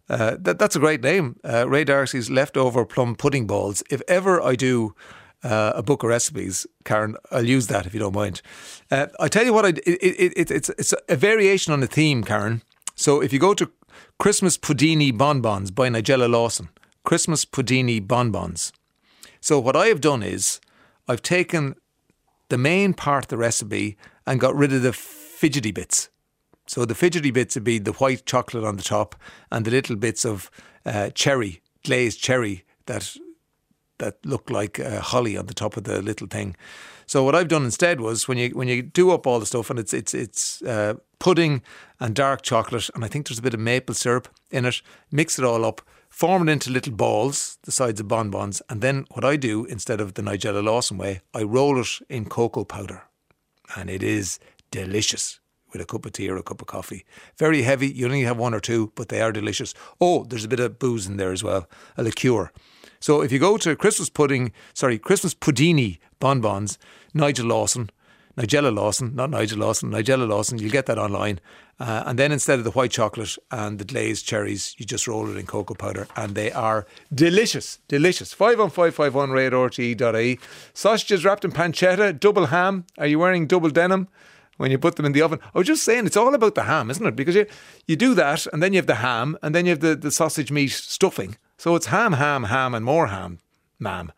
Uh, 0.10 0.38
that, 0.40 0.58
that's 0.58 0.76
a 0.76 0.80
great 0.80 1.04
name. 1.04 1.38
Uh, 1.44 1.68
Ray 1.68 1.84
D'Arcy's 1.84 2.30
leftover 2.30 2.86
plum 2.86 3.16
pudding 3.16 3.46
balls. 3.46 3.84
If 3.90 4.02
ever 4.08 4.42
I 4.42 4.56
do 4.56 4.96
uh, 5.48 5.74
a 5.76 5.84
book 5.84 6.04
of 6.04 6.10
recipes, 6.10 6.68
Karen, 6.84 7.16
I'll 7.32 7.46
use 7.46 7.68
that 7.68 7.86
if 7.86 7.94
you 7.94 8.00
don't 8.00 8.16
mind. 8.16 8.42
Uh, 8.92 9.08
I 9.20 9.28
tell 9.28 9.46
you 9.46 9.54
what, 9.54 9.66
I, 9.66 9.70
it, 9.70 9.88
it, 9.88 10.34
it, 10.36 10.52
it's, 10.52 10.70
it's 10.70 10.94
a 11.08 11.16
variation 11.16 11.74
on 11.74 11.82
a 11.82 11.88
theme, 11.88 12.24
Karen. 12.24 12.62
So 12.96 13.22
if 13.22 13.32
you 13.34 13.40
go 13.40 13.54
to 13.54 13.72
Christmas 14.20 14.58
Puddini 14.58 15.12
Bonbons 15.12 15.72
by 15.72 15.90
Nigella 15.90 16.30
Lawson. 16.30 16.70
Christmas 17.04 17.46
Puddini 17.46 18.02
Bonbons. 18.02 18.74
So 19.40 19.60
what 19.60 19.76
I 19.76 19.88
have 19.88 20.02
done 20.02 20.24
is 20.24 20.60
I've 21.08 21.22
taken 21.22 21.76
the 22.50 22.58
main 22.58 22.94
part 22.94 23.26
of 23.26 23.30
the 23.30 23.38
recipe 23.38 23.96
and 24.26 24.40
got 24.40 24.56
rid 24.56 24.74
of 24.74 24.82
the 24.82 24.92
fidgety 24.92 25.72
bits. 25.72 26.10
So 26.66 26.84
the 26.84 26.96
fidgety 26.96 27.32
bits 27.32 27.56
would 27.56 27.64
be 27.64 27.80
the 27.80 27.94
white 27.94 28.26
chocolate 28.26 28.66
on 28.66 28.76
the 28.76 28.84
top 28.84 29.16
and 29.52 29.64
the 29.64 29.72
little 29.72 29.96
bits 29.96 30.26
of 30.26 30.52
uh, 30.86 31.12
cherry, 31.12 31.62
glazed 31.86 32.22
cherry 32.22 32.66
that 32.88 33.16
that 34.00 34.26
look 34.26 34.50
like 34.50 34.80
uh, 34.80 35.02
holly 35.02 35.38
on 35.38 35.46
the 35.46 35.54
top 35.54 35.78
of 35.78 35.84
the 35.84 36.02
little 36.02 36.28
thing. 36.28 36.56
So 37.06 37.24
what 37.24 37.36
I've 37.36 37.48
done 37.48 37.64
instead 37.64 38.02
was 38.02 38.28
when 38.28 38.38
you 38.38 38.50
when 38.50 38.68
you 38.68 38.82
do 38.82 39.12
up 39.12 39.26
all 39.26 39.40
the 39.40 39.46
stuff 39.46 39.70
and 39.70 39.80
it's 39.80 39.94
it's 39.94 40.14
it's 40.14 40.62
uh, 40.62 40.96
pudding 41.20 41.62
and 42.00 42.14
dark 42.14 42.42
chocolate 42.42 42.90
and 42.94 43.06
I 43.06 43.08
think 43.08 43.28
there's 43.28 43.40
a 43.40 43.44
bit 43.44 43.54
of 43.54 43.60
maple 43.60 43.96
syrup 43.96 44.28
in 44.52 44.66
it. 44.66 44.82
Mix 45.12 45.40
it 45.40 45.46
all 45.46 45.64
up, 45.66 45.82
form 46.10 46.48
it 46.48 46.52
into 46.52 46.70
little 46.70 46.94
balls 46.94 47.58
the 47.64 47.72
size 47.72 48.00
of 48.00 48.08
bonbons, 48.08 48.62
and 48.70 48.82
then 48.82 49.06
what 49.12 49.24
I 49.24 49.38
do 49.38 49.66
instead 49.66 50.02
of 50.02 50.14
the 50.14 50.22
Nigella 50.22 50.64
Lawson 50.64 50.98
way, 50.98 51.22
I 51.34 51.44
roll 51.44 51.80
it 51.80 52.00
in 52.10 52.26
cocoa 52.26 52.66
powder, 52.66 53.04
and 53.76 53.90
it 53.90 54.04
is 54.04 54.40
delicious 54.70 55.40
with 55.72 55.82
a 55.82 55.86
cup 55.86 56.06
of 56.06 56.14
tea 56.14 56.30
or 56.30 56.38
a 56.38 56.44
cup 56.44 56.62
of 56.62 56.68
coffee. 56.68 57.06
Very 57.38 57.62
heavy. 57.62 57.88
You 57.88 58.06
only 58.06 58.24
have 58.24 58.38
one 58.38 58.54
or 58.54 58.60
two, 58.60 58.92
but 58.96 59.10
they 59.10 59.22
are 59.22 59.32
delicious. 59.32 59.74
Oh, 60.00 60.24
there's 60.24 60.46
a 60.46 60.50
bit 60.50 60.60
of 60.60 60.80
booze 60.80 61.08
in 61.08 61.18
there 61.18 61.32
as 61.32 61.44
well, 61.44 61.70
a 61.98 62.04
liqueur. 62.04 62.52
So 63.00 63.22
if 63.22 63.32
you 63.32 63.40
go 63.40 63.58
to 63.58 63.76
Christmas 63.76 64.10
pudding, 64.10 64.52
sorry, 64.74 64.98
Christmas 64.98 65.34
Puddini 65.34 66.00
bonbons, 66.20 66.78
Nigel 67.14 67.48
Lawson, 67.48 67.90
Nigella 68.38 68.74
Lawson, 68.74 69.16
not 69.16 69.32
Nigel 69.32 69.58
Lawson, 69.58 69.90
Nigella 69.90 70.28
Lawson, 70.28 70.60
you'll 70.60 70.72
get 70.72 70.86
that 70.86 71.00
online. 71.00 71.40
Uh, 71.80 72.04
and 72.06 72.20
then 72.20 72.32
instead 72.32 72.60
of 72.60 72.66
the 72.66 72.72
white 72.72 72.92
chocolate 72.92 73.36
and 73.52 73.80
the 73.80 73.86
glazed 73.86 74.28
cherries, 74.28 74.76
you 74.78 74.86
just 74.86 75.08
roll 75.08 75.30
it 75.30 75.38
in 75.38 75.46
cocoa 75.48 75.74
powder 75.74 76.08
and 76.16 76.36
they 76.36 76.52
are 76.52 76.86
delicious, 77.14 77.80
delicious. 77.88 78.34
51551 78.34 79.30
radioRTE.ie. 79.30 80.40
Sausages 80.74 81.26
wrapped 81.26 81.46
in 81.46 81.52
pancetta, 81.52 82.20
double 82.20 82.48
ham. 82.48 82.86
Are 83.00 83.08
you 83.08 83.20
wearing 83.20 83.48
double 83.48 83.70
denim? 83.70 84.08
when 84.58 84.72
you 84.72 84.78
put 84.80 84.96
them 84.96 85.06
in 85.06 85.12
the 85.12 85.22
oven. 85.22 85.40
I 85.54 85.60
was 85.60 85.68
just 85.68 85.86
saying, 85.86 86.08
it's 86.08 86.18
all 86.18 86.34
about 86.34 86.56
the 86.56 86.64
ham, 86.64 86.90
isn't 86.90 87.06
it? 87.06 87.16
Because 87.16 87.36
you, 87.36 87.46
you 87.86 87.96
do 87.96 88.16
that, 88.16 88.48
and 88.48 88.62
then 88.62 88.74
you 88.74 88.78
have 88.78 88.88
the 88.88 88.96
ham, 88.96 89.38
and 89.44 89.54
then 89.54 89.68
you 89.68 89.70
have 89.70 89.82
the, 89.82 89.96
the 89.96 90.10
sausage 90.10 90.52
meat 90.52 90.72
stuffing. 90.72 91.38
So 91.58 91.76
it's 91.76 91.88
ham, 91.88 92.14
ham, 92.14 92.46
ham, 92.46 92.76
and 92.76 92.86
more 92.86 93.08
ham, 93.08 93.40
ma'am. 93.80 94.12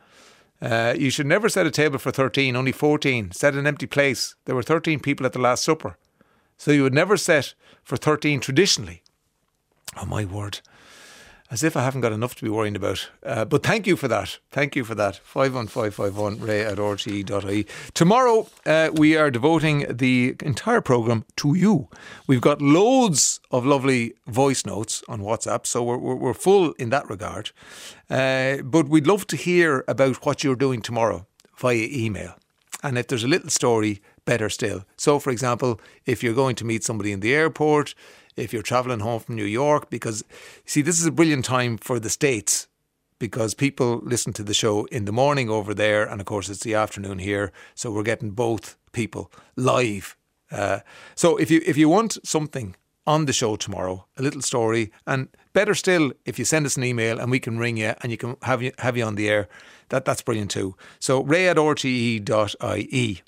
Uh, 0.62 0.94
you 0.98 1.10
should 1.10 1.26
never 1.26 1.48
set 1.48 1.66
a 1.66 1.72
table 1.72 1.98
for 1.98 2.12
13, 2.12 2.56
only 2.56 2.74
14. 2.74 3.32
Set 3.32 3.56
an 3.56 3.66
empty 3.66 3.88
place. 3.88 4.36
There 4.46 4.56
were 4.56 4.64
13 4.64 5.00
people 5.00 5.26
at 5.26 5.34
the 5.34 5.40
Last 5.40 5.64
Supper. 5.64 5.98
So 6.58 6.72
you 6.72 6.84
would 6.84 6.94
never 6.94 7.16
set 7.16 7.54
for 7.84 7.96
13 7.96 8.42
traditionally. 8.42 9.02
Oh, 9.98 10.06
my 10.06 10.26
word. 10.26 10.60
As 11.52 11.64
if 11.64 11.76
I 11.76 11.84
haven't 11.84 12.02
got 12.02 12.12
enough 12.12 12.36
to 12.36 12.44
be 12.44 12.50
worrying 12.50 12.76
about. 12.76 13.10
Uh, 13.24 13.44
but 13.44 13.64
thank 13.64 13.88
you 13.88 13.96
for 13.96 14.08
that. 14.08 14.38
Thank 14.52 14.76
you 14.76 14.84
for 14.84 14.94
that. 14.94 15.16
51551 15.24 16.40
ray 16.40 16.64
at 16.64 16.78
rte.ie. 16.78 17.66
Tomorrow, 17.96 18.48
uh, 18.68 18.92
we 18.94 19.18
are 19.18 19.32
devoting 19.32 19.86
the 19.90 20.36
entire 20.42 20.82
programme 20.82 21.26
to 21.38 21.56
you. 21.56 21.88
We've 22.28 22.40
got 22.40 22.62
loads 22.62 23.40
of 23.50 23.66
lovely 23.66 24.14
voice 24.28 24.64
notes 24.64 25.02
on 25.08 25.22
WhatsApp, 25.22 25.66
so 25.66 25.84
we're, 25.84 25.98
we're, 25.98 26.16
we're 26.16 26.34
full 26.36 26.74
in 26.74 26.92
that 26.92 27.10
regard. 27.10 27.50
Uh, 28.12 28.58
but 28.64 28.88
we'd 28.88 29.08
love 29.08 29.26
to 29.28 29.36
hear 29.36 29.84
about 29.88 30.26
what 30.28 30.44
you're 30.44 30.56
doing 30.56 30.84
tomorrow 30.84 31.26
via 31.58 31.88
email. 31.90 32.36
And 32.84 32.98
if 32.98 33.08
there's 33.08 33.24
a 33.24 33.28
little 33.28 33.50
story, 33.50 34.02
better 34.26 34.50
still. 34.50 34.86
So, 34.98 35.18
for 35.18 35.32
example, 35.32 35.82
if 36.06 36.22
you're 36.22 36.36
going 36.36 36.56
to 36.58 36.66
meet 36.66 36.84
somebody 36.84 37.12
in 37.12 37.22
the 37.22 37.34
airport, 37.34 37.96
if 38.40 38.54
you're 38.54 38.62
travelling 38.64 39.02
home 39.02 39.20
from 39.20 39.36
New 39.36 39.46
York, 39.46 39.90
because 39.90 40.24
see, 40.66 40.82
this 40.82 41.00
is 41.00 41.06
a 41.06 41.12
brilliant 41.12 41.46
time 41.46 41.78
for 41.78 42.00
the 42.00 42.10
States 42.10 42.68
because 43.20 43.54
people 43.54 44.00
listen 44.04 44.34
to 44.34 44.44
the 44.44 44.54
show 44.54 44.86
in 44.86 45.06
the 45.06 45.12
morning 45.12 45.50
over 45.50 45.74
there, 45.74 46.06
and 46.06 46.22
of 46.22 46.26
course, 46.26 46.50
it's 46.50 46.64
the 46.64 46.74
afternoon 46.74 47.20
here. 47.20 47.52
So, 47.76 47.92
we're 47.92 48.04
getting 48.04 48.32
both 48.32 48.78
people 48.92 49.32
live. 49.56 50.16
Uh, 50.52 50.80
so, 51.16 51.38
if 51.38 51.52
you 51.52 51.62
if 51.66 51.78
you 51.78 51.90
want 51.90 52.18
something 52.24 52.76
on 53.06 53.26
the 53.26 53.34
show 53.34 53.56
tomorrow, 53.56 54.06
a 54.18 54.22
little 54.22 54.42
story, 54.42 54.92
and 55.06 55.28
better 55.54 55.76
still, 55.76 56.12
if 56.26 56.40
you 56.40 56.46
send 56.46 56.66
us 56.66 56.78
an 56.78 56.84
email 56.84 57.20
and 57.20 57.32
we 57.32 57.40
can 57.40 57.58
ring 57.58 57.78
you 57.78 57.94
and 58.02 58.12
you 58.12 58.18
can 58.18 58.38
have 58.44 58.62
you 58.62 58.72
have 58.80 58.96
you 58.96 59.04
on 59.04 59.16
the 59.16 59.30
air, 59.30 59.48
that 59.90 60.06
that's 60.06 60.22
brilliant 60.22 60.52
too. 60.52 60.76
So 61.00 61.24
ray 61.24 61.50
at 61.50 61.58
rte.ie. 61.58 63.22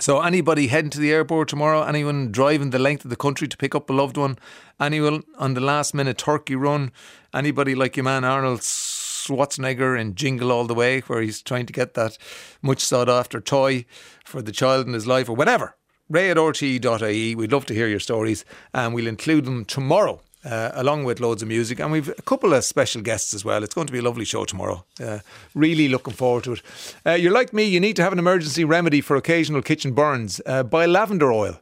So 0.00 0.20
anybody 0.20 0.66
heading 0.66 0.90
to 0.90 0.98
the 0.98 1.12
airport 1.12 1.48
tomorrow, 1.48 1.84
anyone 1.84 2.32
driving 2.32 2.70
the 2.70 2.80
length 2.80 3.04
of 3.04 3.10
the 3.10 3.16
country 3.16 3.46
to 3.46 3.56
pick 3.56 3.76
up 3.76 3.88
a 3.88 3.92
loved 3.92 4.16
one, 4.16 4.38
anyone 4.80 5.22
on 5.38 5.54
the 5.54 5.60
last 5.60 5.94
minute 5.94 6.18
turkey 6.18 6.56
run, 6.56 6.90
anybody 7.32 7.76
like 7.76 7.96
your 7.96 8.02
man 8.02 8.24
Arnold 8.24 8.60
Schwarzenegger 8.60 9.98
in 9.98 10.16
Jingle 10.16 10.50
All 10.50 10.66
the 10.66 10.74
Way, 10.74 11.00
where 11.02 11.22
he's 11.22 11.40
trying 11.40 11.66
to 11.66 11.72
get 11.72 11.94
that 11.94 12.18
much 12.60 12.80
sought 12.80 13.08
after 13.08 13.40
toy 13.40 13.84
for 14.24 14.42
the 14.42 14.50
child 14.50 14.88
in 14.88 14.94
his 14.94 15.06
life 15.06 15.28
or 15.28 15.36
whatever. 15.36 15.76
Ray 16.08 16.28
at 16.28 16.36
rte.ie. 16.36 17.34
We'd 17.36 17.52
love 17.52 17.66
to 17.66 17.74
hear 17.74 17.88
your 17.88 18.00
stories 18.00 18.44
and 18.74 18.94
we'll 18.94 19.06
include 19.06 19.44
them 19.44 19.64
tomorrow 19.64 20.20
uh, 20.44 20.70
along 20.74 21.04
with 21.04 21.20
loads 21.20 21.42
of 21.42 21.48
music. 21.48 21.80
And 21.80 21.92
we've 21.92 22.08
a 22.08 22.22
couple 22.22 22.52
of 22.52 22.64
special 22.64 23.02
guests 23.02 23.34
as 23.34 23.44
well. 23.44 23.62
It's 23.62 23.74
going 23.74 23.86
to 23.86 23.92
be 23.92 23.98
a 23.98 24.02
lovely 24.02 24.24
show 24.24 24.44
tomorrow. 24.44 24.84
Uh, 25.02 25.20
really 25.54 25.88
looking 25.88 26.14
forward 26.14 26.44
to 26.44 26.52
it. 26.52 26.62
Uh, 27.06 27.12
you're 27.12 27.32
like 27.32 27.52
me, 27.52 27.64
you 27.64 27.80
need 27.80 27.96
to 27.96 28.02
have 28.02 28.12
an 28.12 28.18
emergency 28.18 28.64
remedy 28.64 29.00
for 29.00 29.16
occasional 29.16 29.62
kitchen 29.62 29.92
burns. 29.92 30.40
Uh, 30.46 30.62
buy 30.62 30.86
lavender 30.86 31.32
oil, 31.32 31.60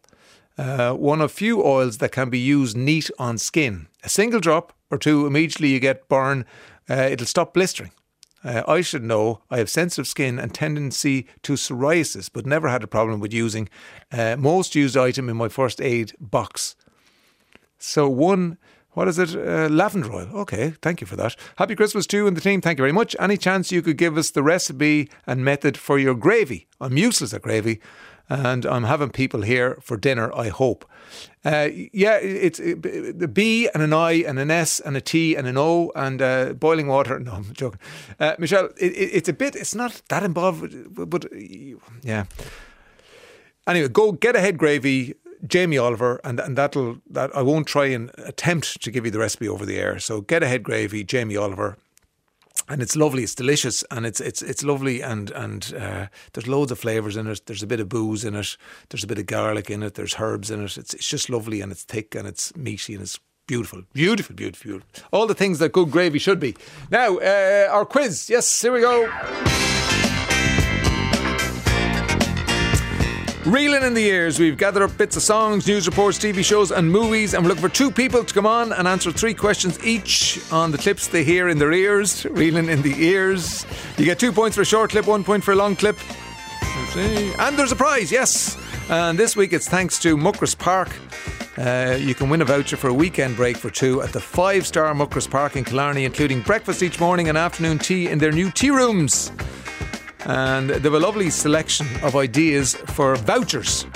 uh, 0.58 0.92
one 0.92 1.20
of 1.20 1.32
few 1.32 1.64
oils 1.64 1.98
that 1.98 2.12
can 2.12 2.30
be 2.30 2.38
used 2.38 2.76
neat 2.76 3.10
on 3.18 3.38
skin. 3.38 3.86
A 4.02 4.08
single 4.08 4.40
drop 4.40 4.72
or 4.90 4.98
two, 4.98 5.26
immediately 5.26 5.68
you 5.68 5.80
get 5.80 6.08
burn, 6.08 6.44
uh, 6.90 7.08
it'll 7.10 7.26
stop 7.26 7.54
blistering. 7.54 7.92
Uh, 8.44 8.62
I 8.66 8.80
should 8.80 9.04
know 9.04 9.42
I 9.50 9.58
have 9.58 9.70
sensitive 9.70 10.08
skin 10.08 10.38
and 10.38 10.52
tendency 10.52 11.28
to 11.42 11.52
psoriasis, 11.52 12.28
but 12.32 12.44
never 12.44 12.68
had 12.68 12.82
a 12.82 12.88
problem 12.88 13.20
with 13.20 13.32
using 13.32 13.68
uh, 14.10 14.36
most 14.36 14.74
used 14.74 14.96
item 14.96 15.28
in 15.28 15.36
my 15.36 15.48
first 15.48 15.80
aid 15.80 16.12
box. 16.20 16.74
So 17.78 18.08
one, 18.08 18.58
what 18.92 19.08
is 19.08 19.18
it? 19.18 19.34
Uh, 19.34 19.68
lavender 19.68 20.12
oil. 20.12 20.28
Okay, 20.34 20.74
thank 20.82 21.00
you 21.00 21.06
for 21.06 21.16
that. 21.16 21.34
Happy 21.56 21.74
Christmas 21.74 22.06
to 22.08 22.16
you 22.18 22.26
and 22.26 22.36
the 22.36 22.40
team. 22.40 22.60
Thank 22.60 22.78
you 22.78 22.82
very 22.82 22.92
much. 22.92 23.16
Any 23.18 23.36
chance 23.36 23.72
you 23.72 23.82
could 23.82 23.96
give 23.96 24.18
us 24.18 24.30
the 24.30 24.42
recipe 24.42 25.08
and 25.26 25.44
method 25.44 25.76
for 25.76 25.98
your 25.98 26.14
gravy? 26.14 26.66
I'm 26.80 26.96
useless 26.96 27.32
at 27.32 27.42
gravy, 27.42 27.80
and 28.28 28.66
I'm 28.66 28.84
having 28.84 29.10
people 29.10 29.42
here 29.42 29.78
for 29.80 29.96
dinner. 29.96 30.30
I 30.34 30.48
hope. 30.48 30.84
Uh, 31.44 31.68
yeah, 31.92 32.16
it's 32.16 32.60
it, 32.60 32.82
the 33.18 33.28
B 33.28 33.68
and 33.72 33.82
an 33.82 33.92
I 33.92 34.22
and 34.24 34.38
an 34.38 34.50
S 34.50 34.78
and 34.80 34.96
a 34.96 35.00
T 35.00 35.34
and 35.36 35.46
an 35.46 35.56
O 35.56 35.90
and 35.94 36.20
uh, 36.20 36.52
boiling 36.52 36.86
water. 36.88 37.18
No, 37.22 37.32
I'm 37.32 37.52
joking. 37.52 37.80
Uh, 38.20 38.34
Michelle, 38.38 38.70
it, 38.78 38.92
it's 39.18 39.28
a 39.28 39.32
bit. 39.32 39.56
It's 39.56 39.74
not 39.74 40.02
that 40.08 40.22
involved, 40.22 40.72
but 40.94 41.24
yeah. 42.02 42.24
Anyway, 43.66 43.88
go 43.88 44.12
get 44.12 44.34
ahead 44.36 44.58
gravy. 44.58 45.14
Jamie 45.46 45.78
Oliver, 45.78 46.20
and 46.24 46.40
and 46.40 46.56
that'll 46.56 46.98
that 47.10 47.34
I 47.36 47.42
won't 47.42 47.66
try 47.66 47.86
and 47.86 48.10
attempt 48.18 48.82
to 48.82 48.90
give 48.90 49.04
you 49.04 49.10
the 49.10 49.18
recipe 49.18 49.48
over 49.48 49.66
the 49.66 49.78
air. 49.78 49.98
So 49.98 50.20
get 50.20 50.42
ahead 50.42 50.62
gravy, 50.62 51.04
Jamie 51.04 51.36
Oliver, 51.36 51.76
and 52.68 52.80
it's 52.80 52.96
lovely. 52.96 53.22
It's 53.22 53.34
delicious, 53.34 53.84
and 53.90 54.06
it's 54.06 54.20
it's 54.20 54.42
it's 54.42 54.62
lovely, 54.62 55.00
and 55.00 55.30
and 55.30 55.74
uh, 55.76 56.06
there's 56.32 56.46
loads 56.46 56.70
of 56.70 56.78
flavors 56.78 57.16
in 57.16 57.26
it. 57.26 57.46
There's 57.46 57.62
a 57.62 57.66
bit 57.66 57.80
of 57.80 57.88
booze 57.88 58.24
in 58.24 58.34
it. 58.34 58.56
There's 58.90 59.04
a 59.04 59.06
bit 59.06 59.18
of 59.18 59.26
garlic 59.26 59.70
in 59.70 59.82
it. 59.82 59.94
There's 59.94 60.16
herbs 60.18 60.50
in 60.50 60.62
it. 60.62 60.76
It's 60.76 60.94
it's 60.94 61.08
just 61.08 61.28
lovely, 61.28 61.60
and 61.60 61.72
it's 61.72 61.84
thick, 61.84 62.14
and 62.14 62.26
it's 62.28 62.54
meaty, 62.56 62.94
and 62.94 63.02
it's 63.02 63.18
beautiful, 63.46 63.82
beautiful, 63.92 64.36
beautiful, 64.36 64.70
beautiful. 64.70 65.04
All 65.12 65.26
the 65.26 65.34
things 65.34 65.58
that 65.58 65.72
good 65.72 65.90
gravy 65.90 66.18
should 66.18 66.38
be. 66.38 66.56
Now 66.90 67.18
uh, 67.18 67.68
our 67.70 67.84
quiz. 67.84 68.30
Yes, 68.30 68.62
here 68.62 68.72
we 68.72 68.80
go. 68.80 69.81
Reeling 73.44 73.82
in 73.82 73.92
the 73.92 74.04
ears, 74.04 74.38
we've 74.38 74.56
gathered 74.56 74.84
up 74.84 74.96
bits 74.96 75.16
of 75.16 75.22
songs, 75.22 75.66
news 75.66 75.88
reports, 75.88 76.16
TV 76.16 76.44
shows, 76.44 76.70
and 76.70 76.88
movies, 76.88 77.34
and 77.34 77.42
we're 77.42 77.48
looking 77.48 77.68
for 77.68 77.74
two 77.74 77.90
people 77.90 78.22
to 78.22 78.32
come 78.32 78.46
on 78.46 78.72
and 78.72 78.86
answer 78.86 79.10
three 79.10 79.34
questions 79.34 79.84
each 79.84 80.40
on 80.52 80.70
the 80.70 80.78
clips 80.78 81.08
they 81.08 81.24
hear 81.24 81.48
in 81.48 81.58
their 81.58 81.72
ears. 81.72 82.24
Reeling 82.26 82.68
in 82.68 82.82
the 82.82 82.94
ears. 83.04 83.66
You 83.98 84.04
get 84.04 84.20
two 84.20 84.30
points 84.30 84.54
for 84.54 84.62
a 84.62 84.64
short 84.64 84.90
clip, 84.90 85.08
one 85.08 85.24
point 85.24 85.42
for 85.42 85.50
a 85.50 85.56
long 85.56 85.74
clip. 85.74 85.98
And 87.40 87.58
there's 87.58 87.72
a 87.72 87.76
prize, 87.76 88.12
yes. 88.12 88.56
And 88.88 89.18
this 89.18 89.34
week 89.34 89.52
it's 89.52 89.68
thanks 89.68 89.98
to 90.00 90.16
Muckross 90.16 90.56
Park. 90.56 90.96
Uh, 91.58 91.96
you 91.98 92.14
can 92.14 92.30
win 92.30 92.42
a 92.42 92.44
voucher 92.44 92.76
for 92.76 92.88
a 92.88 92.94
weekend 92.94 93.34
break 93.34 93.56
for 93.56 93.70
two 93.70 94.02
at 94.02 94.12
the 94.12 94.20
five 94.20 94.68
star 94.68 94.94
Muckross 94.94 95.28
Park 95.28 95.56
in 95.56 95.64
Killarney, 95.64 96.04
including 96.04 96.42
breakfast 96.42 96.80
each 96.80 97.00
morning 97.00 97.28
and 97.28 97.36
afternoon 97.36 97.80
tea 97.80 98.06
in 98.06 98.18
their 98.18 98.30
new 98.30 98.52
tea 98.52 98.70
rooms 98.70 99.32
and 100.26 100.70
they 100.70 100.80
have 100.80 100.94
a 100.94 101.00
lovely 101.00 101.30
selection 101.30 101.86
of 102.02 102.16
ideas 102.16 102.74
for 102.74 103.16
vouchers. 103.16 103.86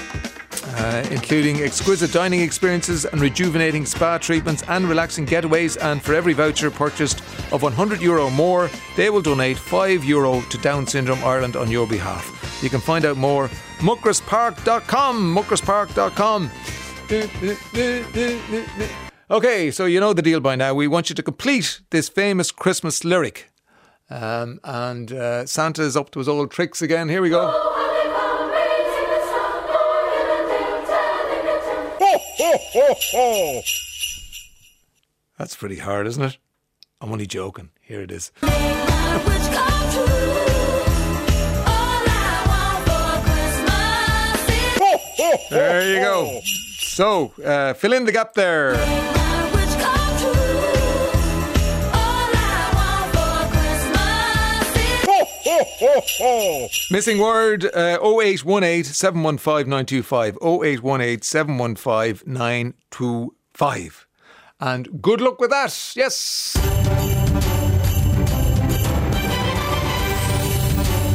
Uh, 0.78 1.06
including 1.10 1.62
exquisite 1.62 2.12
dining 2.12 2.40
experiences 2.40 3.06
and 3.06 3.20
rejuvenating 3.22 3.86
spa 3.86 4.18
treatments 4.18 4.62
and 4.68 4.86
relaxing 4.86 5.24
getaways. 5.24 5.78
And 5.80 6.02
for 6.02 6.12
every 6.12 6.34
voucher 6.34 6.70
purchased 6.70 7.20
of 7.50 7.62
100 7.62 8.02
euro 8.02 8.28
more, 8.28 8.68
they 8.94 9.08
will 9.08 9.22
donate 9.22 9.56
5 9.56 10.04
euro 10.04 10.42
to 10.42 10.58
Down 10.58 10.86
Syndrome 10.86 11.24
Ireland 11.24 11.56
on 11.56 11.70
your 11.70 11.86
behalf. 11.86 12.60
You 12.62 12.68
can 12.68 12.80
find 12.80 13.06
out 13.06 13.16
more 13.16 13.48
muckrosspark.com. 13.78 15.34
Muckrosspark.com. 15.34 16.50
Okay, 19.30 19.70
so 19.70 19.86
you 19.86 20.00
know 20.00 20.12
the 20.12 20.22
deal 20.22 20.40
by 20.40 20.56
now. 20.56 20.74
We 20.74 20.88
want 20.88 21.08
you 21.08 21.14
to 21.14 21.22
complete 21.22 21.80
this 21.90 22.08
famous 22.08 22.50
Christmas 22.52 23.02
lyric. 23.02 23.50
Um, 24.08 24.60
and 24.62 25.12
uh, 25.12 25.46
Santa 25.46 25.82
is 25.82 25.96
up 25.96 26.10
to 26.12 26.20
his 26.20 26.28
old 26.28 26.50
tricks 26.50 26.80
again. 26.80 27.08
Here 27.08 27.20
we 27.22 27.30
go. 27.30 27.52
That's 35.38 35.56
pretty 35.56 35.78
hard, 35.78 36.06
isn't 36.06 36.22
it? 36.22 36.38
I'm 37.00 37.12
only 37.12 37.26
joking. 37.26 37.70
Here 37.82 38.00
it 38.00 38.10
is. 38.10 38.32
There 45.50 45.94
you 45.94 46.00
go. 46.00 46.40
So, 46.78 47.32
uh, 47.44 47.74
fill 47.74 47.92
in 47.92 48.04
the 48.04 48.12
gap 48.12 48.34
there. 48.34 48.74
Missing 56.90 57.18
word 57.18 57.66
uh, 57.66 57.98
0818 58.00 58.84
715 58.84 59.68
925. 59.68 60.38
0818 60.42 61.22
715 61.22 62.32
925. 62.32 64.06
And 64.58 65.02
good 65.02 65.20
luck 65.20 65.38
with 65.38 65.50
that. 65.50 65.92
Yes. 65.94 66.56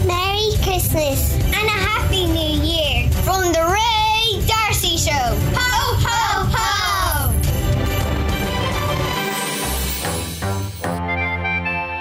Merry 0.06 0.52
Christmas 0.62 1.34
and 1.46 1.56
a 1.56 1.78
Happy 1.90 2.28
New 2.28 2.62
Year 2.64 3.10
from 3.24 3.52
the 3.52 3.66
Ray 3.66 4.46
D'Arcy 4.46 4.98
Show. 4.98 5.12
Ho, 5.56 5.96
ho, 6.06 6.46
ho! 6.54 7.34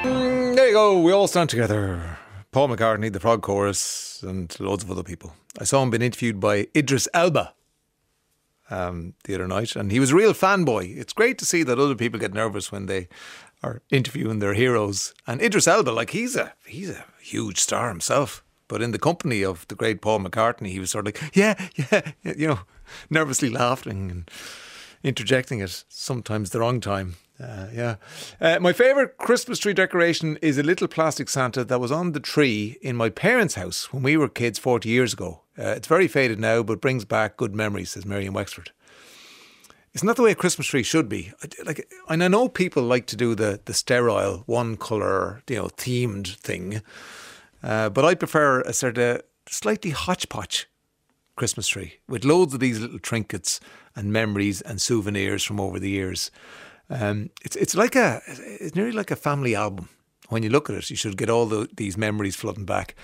Mm, 0.05 0.57
there 0.57 0.67
you 0.69 0.75
go. 0.75 1.01
We 1.01 1.13
all 1.13 1.27
stand 1.27 1.49
together. 1.49 2.10
Paul 2.53 2.69
McCartney, 2.69 3.13
the 3.13 3.21
Frog 3.21 3.43
Chorus, 3.43 4.23
and 4.27 4.55
loads 4.59 4.83
of 4.83 4.91
other 4.91 5.03
people. 5.03 5.35
I 5.61 5.65
saw 5.65 5.83
him 5.83 5.91
being 5.91 6.03
interviewed 6.03 6.41
by 6.41 6.67
Idris 6.77 7.09
Elba 7.15 7.55
um, 8.71 9.15
the 9.25 9.35
other 9.35 9.47
night, 9.47 9.77
and 9.77 9.93
he 9.93 10.01
was 10.01 10.11
a 10.11 10.17
real 10.17 10.33
fanboy. 10.33 10.97
It's 10.97 11.13
great 11.13 11.39
to 11.39 11.45
see 11.45 11.63
that 11.63 11.79
other 11.79 11.95
people 11.95 12.19
get 12.21 12.35
nervous 12.35 12.73
when 12.73 12.87
they 12.87 13.09
are 13.63 13.83
interviewing 13.91 14.39
their 14.39 14.55
heroes. 14.55 15.15
And 15.27 15.41
Idris 15.41 15.69
Elba, 15.69 15.91
like 15.91 16.11
he's 16.11 16.37
a 16.37 16.55
he's 16.67 16.91
a 16.91 17.05
huge 17.21 17.59
star 17.59 17.89
himself, 17.89 18.43
but 18.69 18.83
in 18.83 18.93
the 18.93 18.99
company 18.99 19.45
of 19.45 19.67
the 19.69 19.75
great 19.75 20.01
Paul 20.01 20.21
McCartney, 20.21 20.69
he 20.69 20.81
was 20.81 20.91
sort 20.91 21.07
of 21.07 21.15
like, 21.15 21.37
yeah, 21.37 21.55
yeah, 21.75 22.13
yeah 22.23 22.35
you 22.37 22.49
know. 22.49 22.61
nervously 23.11 23.51
laughing 23.51 24.11
and 24.11 24.31
interjecting 25.03 25.61
at 25.61 25.85
sometimes 25.89 26.51
the 26.51 26.61
wrong 26.61 26.81
time. 26.81 27.17
Uh, 27.41 27.67
yeah. 27.73 27.97
Uh, 28.41 28.59
my 28.61 28.73
favourite 28.73 29.17
Christmas 29.17 29.59
tree 29.59 29.73
decoration 29.73 30.37
is 30.43 30.59
a 30.59 30.63
little 30.63 30.89
plastic 30.89 31.29
Santa 31.29 31.65
that 31.65 31.81
was 31.81 31.93
on 31.93 32.13
the 32.13 32.21
tree 32.21 32.77
in 32.83 32.97
my 32.97 33.09
parents' 33.09 33.55
house 33.55 33.93
when 33.93 34.03
we 34.03 34.17
were 34.17 34.29
kids 34.29 34.59
40 34.59 34.89
years 34.89 35.13
ago. 35.13 35.43
Uh, 35.59 35.69
it's 35.69 35.89
very 35.89 36.09
faded 36.09 36.39
now, 36.39 36.63
but 36.63 36.81
brings 36.81 37.05
back 37.05 37.37
good 37.37 37.55
memories, 37.55 37.93
says 37.93 38.05
Marion 38.05 38.35
Wexford. 38.35 38.73
It's 39.93 40.05
not 40.05 40.17
the 40.17 40.23
way 40.23 40.33
a 40.33 40.37
Christmas 40.37 40.69
tree 40.69 40.83
should 40.85 41.09
be? 41.09 41.33
Like, 41.65 41.91
and 42.09 42.23
I 42.23 42.29
know 42.29 42.49
people 42.49 42.83
like 42.83 43.07
to 43.07 43.17
do 43.17 43.35
the 43.35 43.61
the 43.65 43.75
sterile 43.75 44.45
one 44.47 44.77
color, 44.77 45.43
you 45.49 45.57
know, 45.57 45.67
themed 45.67 46.37
thing, 46.37 46.81
uh, 47.63 47.89
but 47.89 48.05
I 48.05 48.15
prefer 48.15 48.61
a 48.61 48.73
sort 48.73 48.99
of 48.99 49.23
slightly 49.49 49.91
hodgepodge 49.91 50.69
Christmas 51.35 51.67
tree 51.67 51.95
with 52.09 52.25
loads 52.25 52.55
of 52.55 52.61
these 52.61 52.79
little 52.79 53.01
trinkets 53.01 53.59
and 53.97 54.13
memories 54.13 54.61
and 54.61 54.81
souvenirs 54.81 55.43
from 55.43 55.59
over 55.59 55.81
the 55.81 55.91
years. 55.91 56.31
Um, 56.91 57.31
it's 57.45 57.57
it's 57.57 57.75
like 57.75 57.97
a 57.97 58.21
it's 58.27 58.75
nearly 58.75 58.93
like 58.93 59.11
a 59.11 59.17
family 59.17 59.55
album. 59.55 59.89
When 60.29 60.43
you 60.45 60.51
look 60.51 60.71
at 60.71 60.77
it, 60.77 60.91
you 60.91 60.97
should 60.97 61.17
get 61.17 61.29
all 61.29 61.47
the, 61.47 61.69
these 61.77 61.99
memories 61.99 62.37
flooding 62.37 62.65
back. 62.65 62.95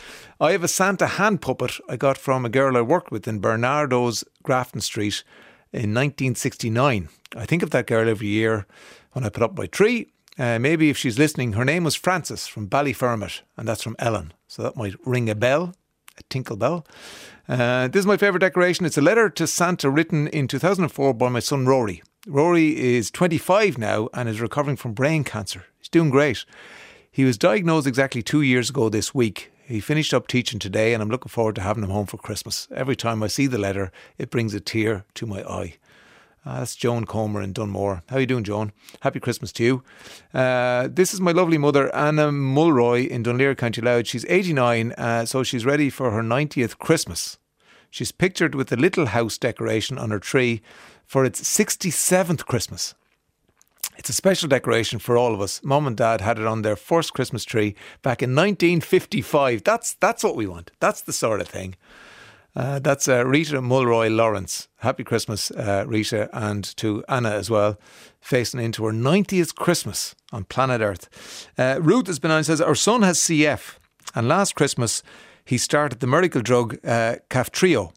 I 0.40 0.52
have 0.52 0.62
a 0.62 0.68
Santa 0.68 1.06
hand 1.06 1.40
puppet 1.40 1.72
I 1.88 1.96
got 1.96 2.18
from 2.18 2.44
a 2.44 2.48
girl 2.48 2.76
I 2.76 2.82
worked 2.82 3.10
with 3.10 3.26
in 3.26 3.40
Barnardo's 3.40 4.22
Grafton 4.44 4.80
Street 4.80 5.24
in 5.72 5.92
1969. 5.92 7.08
I 7.36 7.44
think 7.44 7.62
of 7.64 7.70
that 7.70 7.88
girl 7.88 8.08
every 8.08 8.28
year 8.28 8.66
when 9.12 9.24
I 9.24 9.28
put 9.28 9.42
up 9.42 9.58
my 9.58 9.66
tree. 9.66 10.12
Uh, 10.38 10.58
maybe 10.58 10.90
if 10.90 10.98
she's 10.98 11.18
listening, 11.18 11.54
her 11.54 11.64
name 11.64 11.82
was 11.82 11.96
Frances 11.96 12.46
from 12.46 12.68
Ballyfermot, 12.68 13.40
and 13.56 13.66
that's 13.66 13.82
from 13.82 13.96
Ellen. 13.98 14.32
So 14.46 14.62
that 14.62 14.76
might 14.76 14.94
ring 15.04 15.28
a 15.28 15.34
bell, 15.34 15.74
a 16.18 16.22
tinkle 16.24 16.56
bell. 16.56 16.86
Uh, 17.48 17.88
this 17.88 18.00
is 18.00 18.06
my 18.06 18.16
favourite 18.16 18.40
decoration. 18.40 18.86
It's 18.86 18.98
a 18.98 19.02
letter 19.02 19.30
to 19.30 19.46
Santa 19.46 19.90
written 19.90 20.28
in 20.28 20.46
2004 20.46 21.14
by 21.14 21.28
my 21.28 21.40
son 21.40 21.66
Rory. 21.66 22.02
Rory 22.28 22.76
is 22.76 23.12
25 23.12 23.78
now 23.78 24.08
and 24.12 24.28
is 24.28 24.40
recovering 24.40 24.76
from 24.76 24.94
brain 24.94 25.22
cancer. 25.22 25.66
He's 25.78 25.88
doing 25.88 26.10
great. 26.10 26.44
He 27.08 27.24
was 27.24 27.38
diagnosed 27.38 27.86
exactly 27.86 28.20
two 28.20 28.42
years 28.42 28.68
ago 28.68 28.88
this 28.88 29.14
week. 29.14 29.52
He 29.64 29.78
finished 29.78 30.12
up 30.12 30.26
teaching 30.26 30.58
today, 30.58 30.92
and 30.92 31.00
I'm 31.00 31.08
looking 31.08 31.30
forward 31.30 31.54
to 31.54 31.60
having 31.60 31.84
him 31.84 31.90
home 31.90 32.06
for 32.06 32.16
Christmas. 32.16 32.66
Every 32.74 32.96
time 32.96 33.22
I 33.22 33.28
see 33.28 33.46
the 33.46 33.58
letter, 33.58 33.92
it 34.18 34.30
brings 34.30 34.54
a 34.54 34.60
tear 34.60 35.04
to 35.14 35.26
my 35.26 35.44
eye. 35.44 35.76
Uh, 36.44 36.58
that's 36.58 36.74
Joan 36.74 37.06
Comer 37.06 37.42
in 37.42 37.52
Dunmore. 37.52 38.02
How 38.08 38.16
are 38.16 38.20
you 38.20 38.26
doing, 38.26 38.44
Joan? 38.44 38.72
Happy 39.02 39.20
Christmas 39.20 39.52
to 39.52 39.64
you. 39.64 39.84
Uh, 40.34 40.88
this 40.90 41.14
is 41.14 41.20
my 41.20 41.30
lovely 41.30 41.58
mother, 41.58 41.94
Anna 41.94 42.32
Mulroy 42.32 43.06
in 43.06 43.22
Dunleer, 43.22 43.54
County 43.54 43.82
Louth. 43.82 44.08
She's 44.08 44.24
89, 44.24 44.92
uh, 44.92 45.26
so 45.26 45.44
she's 45.44 45.64
ready 45.64 45.90
for 45.90 46.10
her 46.10 46.22
90th 46.22 46.78
Christmas. 46.78 47.38
She's 47.88 48.12
pictured 48.12 48.54
with 48.54 48.68
the 48.68 48.76
little 48.76 49.06
house 49.06 49.38
decoration 49.38 49.96
on 49.96 50.10
her 50.10 50.18
tree 50.18 50.60
for 51.06 51.24
its 51.24 51.40
67th 51.40 52.44
Christmas. 52.46 52.94
It's 53.96 54.10
a 54.10 54.12
special 54.12 54.48
decoration 54.48 54.98
for 54.98 55.16
all 55.16 55.32
of 55.32 55.40
us. 55.40 55.60
Mom 55.64 55.86
and 55.86 55.96
Dad 55.96 56.20
had 56.20 56.38
it 56.38 56.46
on 56.46 56.62
their 56.62 56.76
first 56.76 57.14
Christmas 57.14 57.44
tree 57.44 57.74
back 58.02 58.22
in 58.22 58.34
1955. 58.34 59.64
That's 59.64 59.94
that's 59.94 60.22
what 60.22 60.36
we 60.36 60.46
want. 60.46 60.70
That's 60.80 61.00
the 61.00 61.12
sort 61.12 61.40
of 61.40 61.48
thing. 61.48 61.76
Uh, 62.54 62.78
that's 62.78 63.06
uh, 63.06 63.24
Rita 63.26 63.60
Mulroy 63.60 64.08
Lawrence. 64.08 64.68
Happy 64.78 65.04
Christmas, 65.04 65.50
uh, 65.50 65.84
Rita, 65.86 66.30
and 66.32 66.64
to 66.78 67.04
Anna 67.06 67.30
as 67.30 67.50
well, 67.50 67.78
facing 68.18 68.60
into 68.60 68.86
her 68.86 68.92
90th 68.92 69.54
Christmas 69.54 70.14
on 70.32 70.44
planet 70.44 70.80
Earth. 70.80 71.50
Uh, 71.58 71.78
Ruth 71.82 72.06
has 72.06 72.18
been 72.18 72.30
on 72.30 72.38
and 72.38 72.46
says, 72.46 72.62
Our 72.62 72.74
son 72.74 73.02
has 73.02 73.18
CF, 73.18 73.76
and 74.14 74.26
last 74.26 74.54
Christmas 74.54 75.02
he 75.44 75.58
started 75.58 76.00
the 76.00 76.06
miracle 76.06 76.40
drug 76.40 76.78
uh, 76.82 77.16
Kaftrio. 77.28 77.92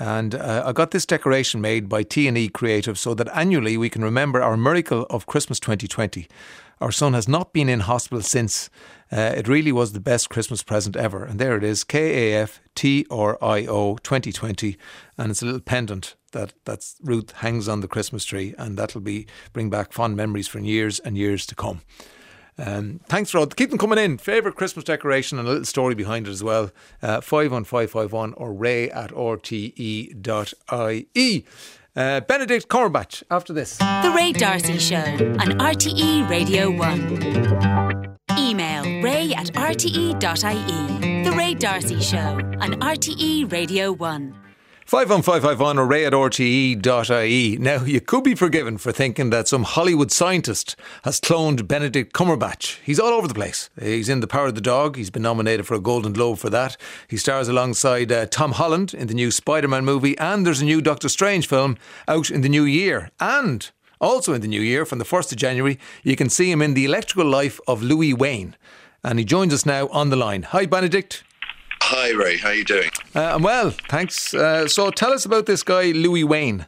And 0.00 0.34
uh, 0.34 0.62
I 0.64 0.72
got 0.72 0.92
this 0.92 1.04
decoration 1.04 1.60
made 1.60 1.86
by 1.86 2.02
T&E 2.02 2.48
Creative 2.48 2.98
so 2.98 3.12
that 3.12 3.28
annually 3.36 3.76
we 3.76 3.90
can 3.90 4.02
remember 4.02 4.40
our 4.40 4.56
miracle 4.56 5.06
of 5.10 5.26
Christmas 5.26 5.60
2020. 5.60 6.26
Our 6.80 6.90
son 6.90 7.12
has 7.12 7.28
not 7.28 7.52
been 7.52 7.68
in 7.68 7.80
hospital 7.80 8.22
since. 8.22 8.70
Uh, 9.12 9.34
it 9.36 9.46
really 9.46 9.72
was 9.72 9.92
the 9.92 10.00
best 10.00 10.30
Christmas 10.30 10.62
present 10.62 10.96
ever. 10.96 11.22
And 11.22 11.38
there 11.38 11.54
it 11.54 11.62
is, 11.62 11.84
K 11.84 12.32
A 12.32 12.42
F 12.42 12.62
T 12.74 13.04
R 13.10 13.36
I 13.42 13.66
O 13.66 13.96
2020. 13.96 14.78
And 15.18 15.30
it's 15.30 15.42
a 15.42 15.44
little 15.44 15.60
pendant 15.60 16.16
that 16.32 16.54
that's 16.64 16.96
Ruth 17.02 17.32
hangs 17.32 17.68
on 17.68 17.80
the 17.80 17.88
Christmas 17.88 18.24
tree. 18.24 18.54
And 18.56 18.78
that'll 18.78 19.02
be 19.02 19.26
bring 19.52 19.68
back 19.68 19.92
fond 19.92 20.16
memories 20.16 20.48
for 20.48 20.60
years 20.60 20.98
and 21.00 21.18
years 21.18 21.44
to 21.44 21.54
come. 21.54 21.82
Um, 22.60 23.00
thanks, 23.06 23.32
Rod. 23.32 23.56
Keep 23.56 23.70
them 23.70 23.78
coming 23.78 23.98
in. 23.98 24.18
Favourite 24.18 24.56
Christmas 24.56 24.84
decoration 24.84 25.38
and 25.38 25.48
a 25.48 25.50
little 25.50 25.64
story 25.64 25.94
behind 25.94 26.26
it 26.26 26.30
as 26.30 26.44
well. 26.44 26.70
Uh, 27.02 27.20
51551 27.20 28.34
or 28.34 28.52
ray 28.52 28.90
at 28.90 29.10
rte.ie. 29.10 30.14
Uh, 31.96 32.20
Benedict 32.20 32.68
Cumberbatch 32.68 33.22
after 33.30 33.52
this. 33.52 33.78
The 33.78 34.12
Ray 34.14 34.32
D'Arcy 34.32 34.78
Show 34.78 34.96
on 34.96 35.58
RTE 35.58 36.28
Radio 36.28 36.70
1. 36.70 38.16
Email 38.38 39.02
ray 39.02 39.34
at 39.34 39.46
rte.ie. 39.54 41.24
The 41.24 41.32
Ray 41.36 41.54
D'Arcy 41.54 42.00
Show 42.00 42.18
on 42.18 42.74
RTE 42.80 43.50
Radio 43.50 43.92
1. 43.92 44.39
51551 44.90 45.78
or 45.78 45.86
ray 45.86 46.04
at 46.04 46.12
rte.ie. 46.12 47.56
Now, 47.58 47.84
you 47.84 48.00
could 48.00 48.24
be 48.24 48.34
forgiven 48.34 48.76
for 48.76 48.90
thinking 48.90 49.30
that 49.30 49.46
some 49.46 49.62
Hollywood 49.62 50.10
scientist 50.10 50.74
has 51.04 51.20
cloned 51.20 51.68
Benedict 51.68 52.12
Cumberbatch. 52.12 52.80
He's 52.82 52.98
all 52.98 53.12
over 53.12 53.28
the 53.28 53.34
place. 53.34 53.70
He's 53.80 54.08
in 54.08 54.18
The 54.18 54.26
Power 54.26 54.46
of 54.46 54.56
the 54.56 54.60
Dog. 54.60 54.96
He's 54.96 55.08
been 55.08 55.22
nominated 55.22 55.64
for 55.64 55.74
a 55.74 55.80
Golden 55.80 56.12
Globe 56.12 56.38
for 56.38 56.50
that. 56.50 56.76
He 57.06 57.16
stars 57.16 57.46
alongside 57.46 58.10
uh, 58.10 58.26
Tom 58.26 58.50
Holland 58.50 58.92
in 58.92 59.06
the 59.06 59.14
new 59.14 59.30
Spider 59.30 59.68
Man 59.68 59.84
movie, 59.84 60.18
and 60.18 60.44
there's 60.44 60.60
a 60.60 60.64
new 60.64 60.80
Doctor 60.80 61.08
Strange 61.08 61.46
film 61.46 61.78
out 62.08 62.28
in 62.28 62.40
the 62.40 62.48
new 62.48 62.64
year. 62.64 63.12
And 63.20 63.70
also 64.00 64.32
in 64.32 64.40
the 64.40 64.48
new 64.48 64.60
year, 64.60 64.84
from 64.84 64.98
the 64.98 65.04
1st 65.04 65.30
of 65.30 65.38
January, 65.38 65.78
you 66.02 66.16
can 66.16 66.28
see 66.28 66.50
him 66.50 66.60
in 66.60 66.74
The 66.74 66.86
Electrical 66.86 67.26
Life 67.26 67.60
of 67.68 67.80
Louis 67.80 68.12
Wain. 68.12 68.56
And 69.04 69.20
he 69.20 69.24
joins 69.24 69.54
us 69.54 69.64
now 69.64 69.86
on 69.90 70.10
the 70.10 70.16
line. 70.16 70.42
Hi, 70.42 70.66
Benedict. 70.66 71.22
Hi, 71.82 72.10
Ray. 72.10 72.36
How 72.36 72.48
are 72.48 72.54
you 72.54 72.64
doing? 72.64 72.90
Uh, 73.14 73.34
I'm 73.34 73.42
well, 73.42 73.70
thanks. 73.88 74.32
Uh, 74.32 74.68
so 74.68 74.90
tell 74.90 75.12
us 75.12 75.24
about 75.24 75.46
this 75.46 75.62
guy, 75.62 75.92
Louis 75.92 76.24
Wain. 76.24 76.66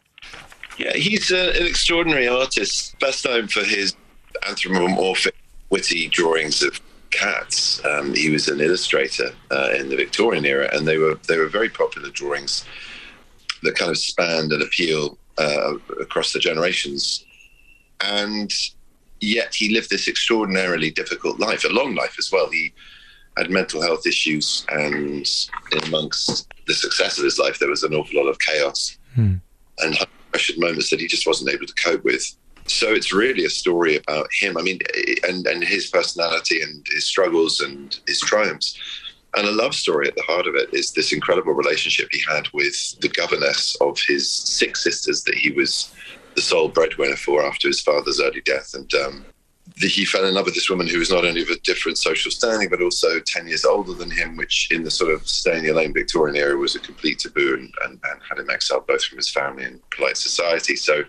Yeah, 0.77 0.93
he's 0.93 1.31
uh, 1.31 1.53
an 1.55 1.67
extraordinary 1.67 2.27
artist, 2.27 2.97
best 2.99 3.25
known 3.25 3.47
for 3.47 3.63
his 3.63 3.95
anthropomorphic, 4.47 5.35
witty 5.69 6.07
drawings 6.09 6.63
of 6.63 6.79
cats. 7.11 7.83
Um, 7.85 8.13
he 8.15 8.31
was 8.31 8.47
an 8.47 8.59
illustrator 8.59 9.29
uh, 9.51 9.69
in 9.77 9.89
the 9.89 9.95
Victorian 9.95 10.45
era, 10.45 10.69
and 10.73 10.87
they 10.87 10.97
were 10.97 11.19
they 11.27 11.37
were 11.37 11.47
very 11.47 11.69
popular 11.69 12.09
drawings 12.09 12.65
that 13.61 13.75
kind 13.75 13.91
of 13.91 13.97
spanned 13.97 14.51
and 14.51 14.61
appeal 14.61 15.17
uh, 15.37 15.75
across 16.01 16.33
the 16.33 16.39
generations. 16.39 17.23
And 18.01 18.51
yet, 19.21 19.53
he 19.55 19.69
lived 19.69 19.89
this 19.89 20.07
extraordinarily 20.07 20.91
difficult 20.91 21.39
life, 21.39 21.63
a 21.63 21.69
long 21.69 21.95
life 21.95 22.15
as 22.17 22.31
well. 22.31 22.49
He 22.49 22.73
had 23.37 23.49
mental 23.49 23.81
health 23.81 24.05
issues, 24.05 24.65
and 24.69 25.27
amongst 25.85 26.47
the 26.67 26.73
success 26.73 27.17
of 27.17 27.23
his 27.23 27.39
life, 27.39 27.59
there 27.59 27.69
was 27.69 27.83
an 27.83 27.93
awful 27.93 28.21
lot 28.21 28.29
of 28.29 28.39
chaos 28.39 28.97
hmm. 29.15 29.35
and 29.79 29.97
pressured 30.31 30.59
moments 30.59 30.89
that 30.89 30.99
he 30.99 31.07
just 31.07 31.27
wasn't 31.27 31.49
able 31.49 31.65
to 31.65 31.73
cope 31.75 32.03
with. 32.03 32.35
So 32.65 32.93
it's 32.93 33.13
really 33.13 33.45
a 33.45 33.49
story 33.49 33.97
about 33.97 34.27
him. 34.39 34.57
I 34.57 34.61
mean, 34.61 34.79
and 35.27 35.45
and 35.47 35.63
his 35.63 35.87
personality 35.87 36.61
and 36.61 36.85
his 36.91 37.05
struggles 37.05 37.59
and 37.59 37.97
his 38.07 38.19
triumphs. 38.21 38.77
And 39.35 39.47
a 39.47 39.51
love 39.51 39.73
story 39.73 40.07
at 40.07 40.15
the 40.15 40.21
heart 40.23 40.45
of 40.45 40.55
it 40.55 40.71
is 40.73 40.91
this 40.91 41.11
incredible 41.11 41.53
relationship 41.53 42.07
he 42.11 42.21
had 42.31 42.47
with 42.53 42.99
the 43.01 43.09
governess 43.09 43.75
of 43.81 43.97
his 44.07 44.29
six 44.31 44.83
sisters 44.83 45.23
that 45.23 45.35
he 45.35 45.51
was 45.51 45.91
the 46.35 46.41
sole 46.41 46.69
breadwinner 46.69 47.15
for 47.15 47.43
after 47.43 47.67
his 47.67 47.81
father's 47.81 48.21
early 48.21 48.41
death. 48.41 48.73
And 48.75 48.93
um, 48.93 49.25
he 49.77 50.05
fell 50.05 50.25
in 50.25 50.33
love 50.33 50.45
with 50.45 50.55
this 50.55 50.69
woman 50.69 50.87
who 50.87 50.99
was 50.99 51.11
not 51.11 51.25
only 51.25 51.41
of 51.41 51.49
a 51.49 51.59
different 51.59 51.97
social 51.97 52.31
standing, 52.31 52.69
but 52.69 52.81
also 52.81 53.19
10 53.19 53.47
years 53.47 53.65
older 53.65 53.93
than 53.93 54.11
him, 54.11 54.37
which 54.37 54.69
in 54.71 54.83
the 54.83 54.91
sort 54.91 55.13
of 55.13 55.27
stay 55.27 55.57
in 55.57 55.63
your 55.63 55.75
lane 55.75 55.93
Victorian 55.93 56.35
era 56.35 56.55
was 56.57 56.75
a 56.75 56.79
complete 56.79 57.19
taboo 57.19 57.55
and, 57.55 57.73
and, 57.85 57.99
and, 58.03 58.21
had 58.29 58.37
him 58.37 58.49
exiled 58.49 58.85
both 58.87 59.03
from 59.03 59.17
his 59.17 59.29
family 59.29 59.63
and 59.63 59.79
polite 59.89 60.17
society. 60.17 60.75
So 60.75 61.03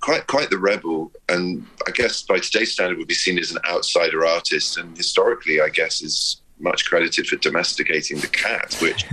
quite 0.00 0.26
quite 0.26 0.50
the 0.50 0.58
rebel. 0.58 1.12
And 1.28 1.66
I 1.86 1.90
guess 1.90 2.22
by 2.22 2.38
today's 2.38 2.72
standard 2.72 2.98
would 2.98 3.08
be 3.08 3.14
seen 3.14 3.38
as 3.38 3.50
an 3.50 3.58
outsider 3.68 4.24
artist. 4.24 4.78
And 4.78 4.96
historically, 4.96 5.60
I 5.60 5.68
guess, 5.68 6.02
is 6.02 6.40
much 6.58 6.86
credited 6.86 7.26
for 7.26 7.36
domesticating 7.36 8.18
the 8.18 8.28
cat, 8.28 8.76
which 8.80 9.04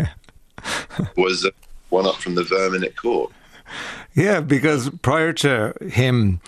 was 1.17 1.49
one 1.89 2.05
up 2.05 2.15
from 2.15 2.35
the 2.35 2.43
vermin 2.43 2.83
at 2.83 2.95
court. 2.95 3.31
Yeah, 4.13 4.41
because 4.41 4.89
prior 5.01 5.31
to 5.33 5.73
him 5.81 6.41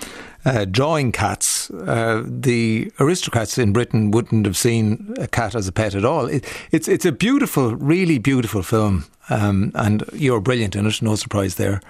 uh, 0.45 0.65
drawing 0.65 1.11
cats, 1.11 1.69
uh, 1.71 2.23
the 2.25 2.91
aristocrats 2.99 3.57
in 3.57 3.71
Britain 3.71 4.11
wouldn't 4.11 4.45
have 4.45 4.57
seen 4.57 5.13
a 5.17 5.27
cat 5.27 5.55
as 5.55 5.67
a 5.67 5.71
pet 5.71 5.95
at 5.95 6.05
all. 6.05 6.25
It, 6.25 6.45
it's 6.71 6.87
it's 6.87 7.05
a 7.05 7.11
beautiful, 7.11 7.75
really 7.75 8.17
beautiful 8.17 8.63
film, 8.63 9.05
um, 9.29 9.71
and 9.75 10.03
you're 10.13 10.41
brilliant 10.41 10.75
in 10.75 10.85
it. 10.85 11.01
No 11.01 11.15
surprise 11.15 11.55
there. 11.55 11.81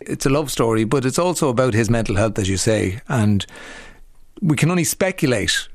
It's 0.00 0.26
a 0.26 0.30
love 0.30 0.50
story, 0.50 0.84
but 0.84 1.04
it's 1.04 1.18
also 1.18 1.48
about 1.48 1.72
his 1.72 1.88
mental 1.88 2.16
health, 2.16 2.38
as 2.38 2.48
you 2.48 2.58
say, 2.58 3.00
and 3.08 3.46
we 4.42 4.56
can 4.56 4.70
only 4.70 4.84
speculate 4.84 5.68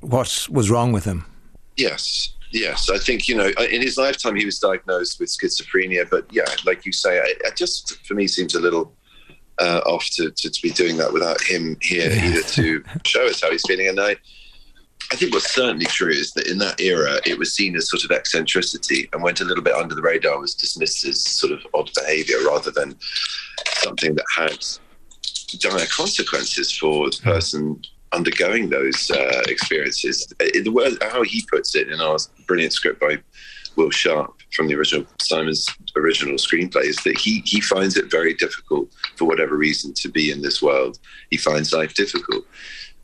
what 0.00 0.46
was 0.50 0.70
wrong 0.70 0.92
with 0.92 1.04
him. 1.04 1.24
Yes, 1.76 2.32
yes, 2.52 2.88
I 2.88 2.98
think 2.98 3.26
you 3.28 3.34
know 3.34 3.50
in 3.70 3.82
his 3.82 3.96
lifetime 3.96 4.36
he 4.36 4.44
was 4.44 4.60
diagnosed 4.60 5.18
with 5.18 5.30
schizophrenia, 5.30 6.08
but 6.08 6.26
yeah, 6.30 6.44
like 6.64 6.86
you 6.86 6.92
say, 6.92 7.18
it 7.18 7.56
just 7.56 7.98
for 8.06 8.14
me 8.14 8.28
seems 8.28 8.54
a 8.54 8.60
little 8.60 8.92
uh, 9.60 9.80
off 9.86 10.08
to, 10.10 10.30
to, 10.30 10.50
to 10.50 10.62
be 10.62 10.70
doing 10.70 10.96
that 10.98 11.12
without 11.12 11.40
him 11.42 11.76
here 11.80 12.10
either 12.10 12.42
to 12.42 12.82
show 13.04 13.26
us 13.26 13.40
how 13.40 13.50
he's 13.50 13.62
feeling. 13.66 13.88
And 13.88 14.00
I, 14.00 14.16
I 15.12 15.16
think 15.16 15.32
what's 15.32 15.54
certainly 15.54 15.86
true 15.86 16.10
is 16.10 16.32
that 16.32 16.48
in 16.48 16.58
that 16.58 16.80
era, 16.80 17.20
it 17.24 17.38
was 17.38 17.54
seen 17.54 17.76
as 17.76 17.88
sort 17.88 18.04
of 18.04 18.10
eccentricity 18.10 19.08
and 19.12 19.22
went 19.22 19.40
a 19.40 19.44
little 19.44 19.62
bit 19.62 19.74
under 19.74 19.94
the 19.94 20.02
radar, 20.02 20.38
was 20.38 20.54
dismissed 20.54 21.04
as 21.04 21.22
sort 21.22 21.52
of 21.52 21.60
odd 21.74 21.90
behavior 21.94 22.36
rather 22.46 22.70
than 22.70 22.96
something 23.74 24.14
that 24.14 24.24
had 24.34 24.64
dire 25.60 25.86
consequences 25.86 26.76
for 26.76 27.08
the 27.10 27.18
person 27.22 27.80
undergoing 28.12 28.68
those 28.68 29.10
uh, 29.10 29.42
experiences. 29.46 30.32
The 30.38 30.68
word, 30.70 30.94
how 31.02 31.22
he 31.22 31.44
puts 31.50 31.74
it 31.76 31.88
in 31.88 32.00
our 32.00 32.16
brilliant 32.46 32.72
script 32.72 33.00
by 33.00 33.18
Will 33.76 33.90
Sharpe 33.90 34.34
from 34.52 34.68
the 34.68 34.74
original 34.74 35.06
Simon's 35.20 35.66
original 35.96 36.36
screenplay 36.36 36.84
is 36.84 36.96
that 37.04 37.18
he 37.18 37.42
he 37.44 37.60
finds 37.60 37.96
it 37.96 38.10
very 38.10 38.34
difficult 38.34 38.88
for 39.16 39.26
whatever 39.26 39.56
reason 39.56 39.92
to 39.94 40.08
be 40.08 40.30
in 40.30 40.42
this 40.42 40.62
world. 40.62 40.98
He 41.30 41.36
finds 41.36 41.72
life 41.72 41.94
difficult. 41.94 42.44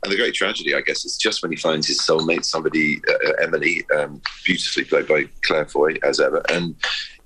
And 0.03 0.11
the 0.11 0.17
great 0.17 0.33
tragedy, 0.33 0.75
I 0.75 0.81
guess, 0.81 1.05
is 1.05 1.17
just 1.17 1.41
when 1.41 1.51
he 1.51 1.57
finds 1.57 1.87
his 1.87 2.01
soulmate, 2.01 2.43
somebody, 2.43 3.01
uh, 3.07 3.29
uh 3.29 3.33
Emily, 3.41 3.85
um, 3.97 4.21
beautifully 4.43 4.83
played 4.83 5.07
by 5.07 5.29
Claire 5.43 5.65
Foy, 5.65 5.95
as 6.03 6.19
ever, 6.19 6.43
and 6.49 6.75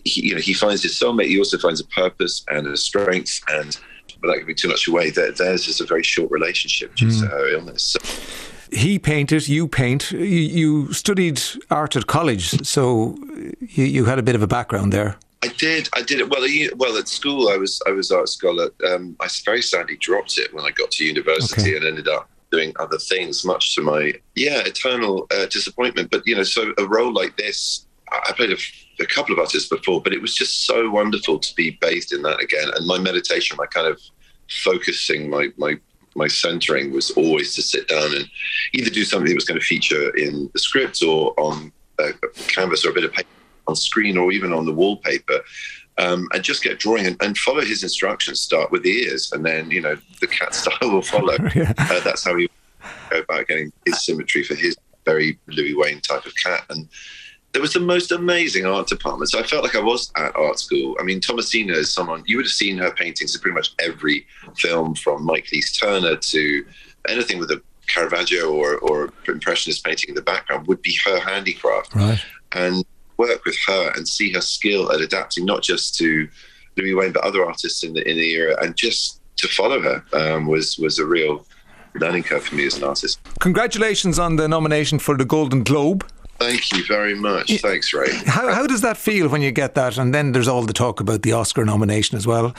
he, 0.04 0.28
you 0.28 0.36
know, 0.36 0.42
he 0.42 0.54
finds 0.54 0.84
his 0.84 0.94
soulmate. 0.94 1.28
He 1.28 1.40
also 1.40 1.58
finds 1.58 1.82
a 1.82 1.88
purpose 1.88 2.44
and 2.50 2.68
a 2.68 2.78
strength, 2.78 3.42
and 3.50 3.78
but 4.22 4.28
that 4.28 4.38
could 4.38 4.48
be 4.48 4.56
too 4.56 4.68
much 4.68 4.88
away. 4.88 5.10
Theirs 5.10 5.68
is 5.68 5.82
a 5.82 5.86
very 5.86 6.04
short 6.04 6.32
relationship 6.32 6.96
due 6.96 7.08
mm. 7.08 7.22
to 7.22 7.28
her 7.28 7.50
illness. 7.50 7.84
So, 7.84 8.00
he 8.72 9.00
painted, 9.00 9.48
you 9.48 9.68
paint. 9.68 10.12
You, 10.12 10.20
you, 10.20 10.94
studied 10.94 11.42
art 11.70 11.96
at 11.96 12.08
college, 12.08 12.66
so 12.66 13.18
you, 13.60 13.86
you, 13.86 14.06
had 14.06 14.20
a 14.20 14.24
bit 14.24 14.36
of 14.36 14.42
a 14.42 14.48
background 14.48 14.94
there. 14.94 15.18
I 15.44 15.48
did. 15.50 15.90
I 15.94 16.02
did 16.02 16.20
it 16.20 16.30
well. 16.30 16.48
Well, 16.76 16.98
at 16.98 17.08
school, 17.08 17.50
I 17.50 17.58
was 17.58 17.82
I 17.88 17.92
was 17.92 18.12
art 18.12 18.30
scholar. 18.30 18.70
Um, 18.88 19.16
I 19.20 19.28
very 19.46 19.62
sadly 19.62 19.98
dropped 19.98 20.38
it 20.38 20.54
when 20.54 20.66
I 20.66 20.72
got 20.72 20.92
to 20.92 21.06
university 21.06 21.62
okay. 21.62 21.78
and 21.78 21.86
ended 21.86 22.08
up 22.08 22.30
doing 22.52 22.74
other 22.80 22.98
things, 22.98 23.46
much 23.46 23.76
to 23.76 23.82
my 23.82 24.14
yeah 24.36 24.62
eternal 24.66 25.28
uh, 25.32 25.46
disappointment. 25.46 26.10
But 26.12 26.26
you 26.26 26.36
know, 26.36 26.44
so 26.44 26.74
a 26.78 26.86
role 26.86 27.14
like 27.14 27.38
this, 27.38 27.86
I 28.12 28.32
played 28.34 28.52
a, 28.52 28.58
a 29.00 29.06
couple 29.06 29.34
of 29.34 29.40
artists 29.40 29.70
before, 29.70 30.02
but 30.02 30.14
it 30.14 30.22
was 30.22 30.34
just 30.34 30.66
so 30.66 30.90
wonderful 30.90 31.40
to 31.40 31.56
be 31.56 31.78
bathed 31.82 32.14
in 32.14 32.24
that 32.24 32.42
again. 32.42 32.70
And 32.76 32.88
my 32.88 32.98
meditation, 32.98 33.58
my 33.58 33.68
kind 33.68 33.88
of 33.88 34.02
focusing, 34.64 35.30
my 35.30 35.50
my 35.58 35.76
my 36.18 36.28
centering 36.28 36.92
was 36.92 37.12
always 37.12 37.54
to 37.56 37.62
sit 37.62 37.88
down 37.88 38.14
and 38.16 38.28
either 38.74 38.90
do 38.90 39.06
something 39.06 39.30
that 39.30 39.36
was 39.36 39.46
going 39.46 39.60
to 39.60 39.66
feature 39.66 40.16
in 40.18 40.50
the 40.52 40.60
script 40.60 41.02
or 41.04 41.34
on 41.40 41.72
a, 42.00 42.12
canvas 42.48 42.86
or 42.86 42.90
a 42.90 42.94
bit 42.94 43.04
of 43.04 43.14
paper 43.14 43.30
on 43.68 43.76
screen 43.76 44.18
or 44.18 44.32
even 44.32 44.52
on 44.52 44.66
the 44.66 44.74
wallpaper. 44.74 45.40
Um, 46.00 46.28
and 46.34 46.44
just 46.44 46.64
get 46.64 46.80
drawing 46.80 47.08
and, 47.08 47.18
and, 47.22 47.36
follow 47.38 47.62
his 47.62 47.82
instructions. 47.82 48.40
Start 48.40 48.72
with 48.72 48.84
the 48.84 48.92
ears, 48.92 49.32
and 49.32 49.44
then 49.44 49.72
you 49.72 49.82
know 49.82 49.98
the 50.22 50.28
cat 50.28 50.54
style 50.62 50.92
will 50.92 51.02
follow. 51.02 51.36
yeah. 51.56 51.74
uh, 51.76 52.00
that's 52.02 52.24
how 52.24 52.36
he 52.36 52.48
go 53.10 53.20
about 53.20 53.48
getting 53.48 53.74
his 53.84 54.06
symmetry 54.06 54.44
for 54.44 54.54
his 54.54 54.78
very 55.06 55.40
Louis 55.48 55.74
Wain 55.74 56.00
type 56.02 56.26
of 56.28 56.34
cat. 56.36 56.66
And 56.70 56.88
there 57.58 57.62
was 57.64 57.74
the 57.74 57.80
most 57.80 58.12
amazing 58.12 58.68
art 58.68 58.86
department. 58.86 59.32
So 59.32 59.40
I 59.40 59.42
felt 59.42 59.64
like 59.64 59.76
I 59.76 59.82
was 59.82 60.12
at 60.16 60.36
art 60.36 60.60
school. 60.60 60.96
I 61.00 61.04
mean, 61.04 61.20
Thomasina 61.20 61.74
is 61.74 61.92
someone 61.92 62.22
you 62.28 62.38
would 62.38 62.46
have 62.46 62.52
seen 62.52 62.78
her 62.78 62.92
paintings 62.92 63.34
in 63.34 63.42
pretty 63.42 63.56
much 63.56 63.74
every 63.80 64.28
film 64.58 64.94
from 64.94 65.26
Mike 65.26 65.48
Leigh's 65.52 65.76
Turner 65.76 66.18
to 66.18 66.66
anything 67.10 67.40
with 67.40 67.50
a 67.50 67.60
Caravaggio 67.88 68.54
or, 68.54 68.78
or 68.78 69.12
impressionist 69.28 69.84
painting 69.84 70.10
in 70.10 70.14
the 70.14 70.22
background 70.22 70.68
would 70.68 70.84
be 70.84 70.96
her 71.04 71.20
handicraft. 71.20 71.96
Right. 71.96 72.24
And 72.52 72.86
work 73.18 73.44
with 73.44 73.58
her 73.66 73.92
and 73.96 74.08
see 74.08 74.32
her 74.34 74.42
skill 74.42 74.92
at 74.92 75.02
adapting 75.02 75.44
not 75.44 75.64
just 75.64 75.96
to 75.96 76.28
Louis 76.76 76.94
Wain 76.94 77.12
but 77.12 77.24
other 77.24 77.44
artists 77.44 77.84
in 77.84 77.94
the 77.94 78.08
in 78.08 78.18
the 78.18 78.34
era 78.36 78.56
and 78.62 78.78
just 78.78 79.20
to 79.38 79.48
follow 79.48 79.82
her 79.82 80.04
um, 80.14 80.46
was 80.46 80.78
was 80.78 81.00
a 81.00 81.06
real 81.08 81.44
learning 81.96 82.22
curve 82.22 82.44
for 82.44 82.54
me 82.54 82.68
as 82.68 82.78
an 82.78 82.84
artist. 82.84 83.20
Congratulations 83.40 84.20
on 84.20 84.36
the 84.36 84.48
nomination 84.48 85.00
for 85.00 85.18
the 85.18 85.26
Golden 85.26 85.64
Globe. 85.64 86.06
Thank 86.40 86.72
you 86.72 86.86
very 86.86 87.16
much. 87.16 87.62
Thanks, 87.62 87.94
Ray. 87.94 88.14
How, 88.26 88.54
how 88.54 88.68
does 88.68 88.82
that 88.82 88.98
feel 88.98 89.28
when 89.28 89.42
you 89.42 89.52
get 89.52 89.76
that? 89.76 89.98
And 89.98 90.14
then 90.14 90.32
there's 90.32 90.48
all 90.48 90.64
the 90.64 90.74
talk 90.74 91.00
about 91.00 91.24
the 91.24 91.34
Oscar 91.34 91.66
nomination 91.66 92.18
as 92.18 92.28
well. 92.28 92.56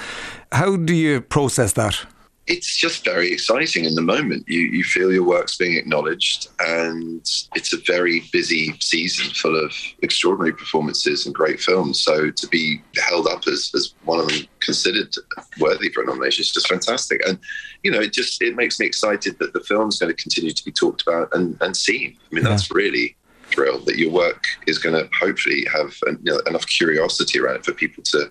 How 0.52 0.76
do 0.76 0.94
you 0.94 1.20
process 1.20 1.72
that? 1.74 2.04
It's 2.48 2.78
just 2.78 3.04
very 3.04 3.30
exciting 3.30 3.84
in 3.84 3.94
the 3.94 4.00
moment. 4.00 4.48
You, 4.48 4.60
you 4.60 4.82
feel 4.82 5.12
your 5.12 5.22
work's 5.22 5.58
being 5.58 5.76
acknowledged, 5.76 6.48
and 6.60 7.20
it's 7.54 7.74
a 7.74 7.80
very 7.86 8.22
busy 8.32 8.74
season 8.80 9.26
full 9.34 9.54
of 9.62 9.70
extraordinary 10.02 10.54
performances 10.54 11.26
and 11.26 11.34
great 11.34 11.60
films. 11.60 12.00
So 12.00 12.30
to 12.30 12.48
be 12.48 12.80
held 12.96 13.26
up 13.26 13.46
as, 13.46 13.70
as 13.74 13.92
one 14.04 14.20
of 14.20 14.28
them 14.28 14.46
considered 14.60 15.14
worthy 15.60 15.90
for 15.90 16.02
a 16.02 16.06
nomination 16.06 16.40
is 16.40 16.50
just 16.50 16.68
fantastic. 16.68 17.20
And, 17.28 17.38
you 17.82 17.90
know, 17.90 18.00
it 18.00 18.14
just 18.14 18.40
it 18.40 18.56
makes 18.56 18.80
me 18.80 18.86
excited 18.86 19.38
that 19.40 19.52
the 19.52 19.60
film's 19.60 19.98
going 19.98 20.16
to 20.16 20.22
continue 20.22 20.52
to 20.52 20.64
be 20.64 20.72
talked 20.72 21.02
about 21.02 21.28
and, 21.34 21.58
and 21.60 21.76
seen. 21.76 22.16
I 22.18 22.34
mean, 22.34 22.44
yeah. 22.44 22.50
that's 22.50 22.70
really 22.70 23.14
thrill 23.50 23.80
that 23.80 23.98
your 23.98 24.10
work 24.10 24.42
is 24.66 24.78
going 24.78 24.94
to 24.94 25.08
hopefully 25.18 25.66
have 25.72 25.94
you 26.06 26.18
know, 26.22 26.38
enough 26.46 26.66
curiosity 26.66 27.38
around 27.38 27.56
it 27.56 27.64
for 27.64 27.72
people 27.72 28.02
to 28.04 28.30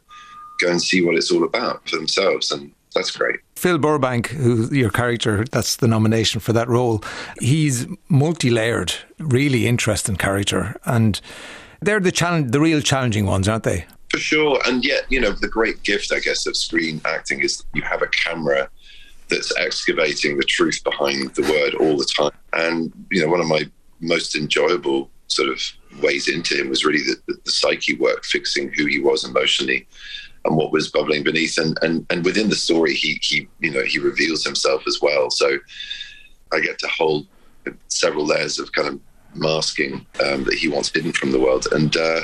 go 0.60 0.70
and 0.70 0.82
see 0.82 1.04
what 1.04 1.16
it's 1.16 1.32
all 1.32 1.44
about 1.44 1.88
for 1.88 1.98
themselves. 1.98 2.52
And 2.52 2.72
that's 2.96 3.12
great. 3.12 3.40
Phil 3.56 3.78
Burbank, 3.78 4.28
who 4.28 4.74
your 4.74 4.90
character, 4.90 5.46
that's 5.52 5.78
the 5.78 5.88
nomination 5.88 6.40
for 6.40 6.54
that 6.54 6.68
role. 6.68 7.04
He's 7.40 7.88
multi-layered, 8.10 8.94
really 9.20 9.68
interesting 9.68 10.16
character, 10.16 10.76
and 10.86 11.20
they're 11.82 12.00
the 12.00 12.12
challenge, 12.12 12.52
the 12.52 12.60
real 12.60 12.82
challenging 12.82 13.26
ones, 13.26 13.48
aren't 13.48 13.64
they? 13.64 13.86
For 14.10 14.20
sure, 14.20 14.60
and 14.66 14.86
yet 14.86 15.04
you 15.10 15.20
know 15.20 15.32
the 15.32 15.48
great 15.48 15.84
gift, 15.84 16.12
I 16.12 16.20
guess, 16.20 16.48
of 16.48 16.56
screen 16.56 17.02
acting 17.06 17.42
is 17.42 17.64
you 17.74 17.82
have 17.84 18.02
a 18.02 18.08
camera 18.08 18.70
that's 19.30 19.56
excavating 19.58 20.38
the 20.38 20.46
truth 20.46 20.82
behind 20.84 21.36
the 21.36 21.42
word 21.42 21.76
all 21.76 21.98
the 21.98 22.06
time. 22.06 22.32
And 22.54 22.94
you 23.12 23.22
know, 23.22 23.30
one 23.30 23.42
of 23.42 23.48
my 23.48 23.70
most 24.00 24.36
enjoyable 24.36 25.10
sort 25.28 25.50
of 25.50 25.62
ways 26.02 26.28
into 26.28 26.56
him 26.56 26.70
was 26.70 26.86
really 26.86 27.04
the, 27.04 27.16
the, 27.28 27.38
the, 27.44 27.52
psyche 27.52 27.96
work, 27.96 28.24
fixing 28.24 28.72
who 28.74 28.86
he 28.86 29.00
was 29.00 29.26
emotionally 29.26 29.88
and 30.46 30.56
what 30.56 30.72
was 30.72 30.90
bubbling 30.90 31.24
beneath. 31.24 31.58
And, 31.58 31.78
and, 31.82 32.06
and 32.10 32.24
within 32.24 32.50
the 32.50 32.56
story, 32.56 32.94
he, 32.94 33.20
he, 33.22 33.48
you 33.60 33.72
know, 33.72 33.84
he 33.84 34.00
reveals 34.00 34.46
himself 34.46 34.84
as 34.88 35.00
well. 35.02 35.30
So 35.30 35.58
I 36.54 36.60
get 36.62 36.80
to 36.80 36.88
hold 36.88 37.28
several 37.90 38.26
layers 38.26 38.60
of 38.60 38.72
kind 38.72 38.88
of 38.88 39.00
masking 39.36 40.06
um, 40.26 40.46
that 40.46 40.56
he 40.56 40.70
wants 40.70 40.92
hidden 40.94 41.12
from 41.12 41.32
the 41.32 41.40
world. 41.40 41.68
And, 41.72 41.96
uh, 41.98 42.22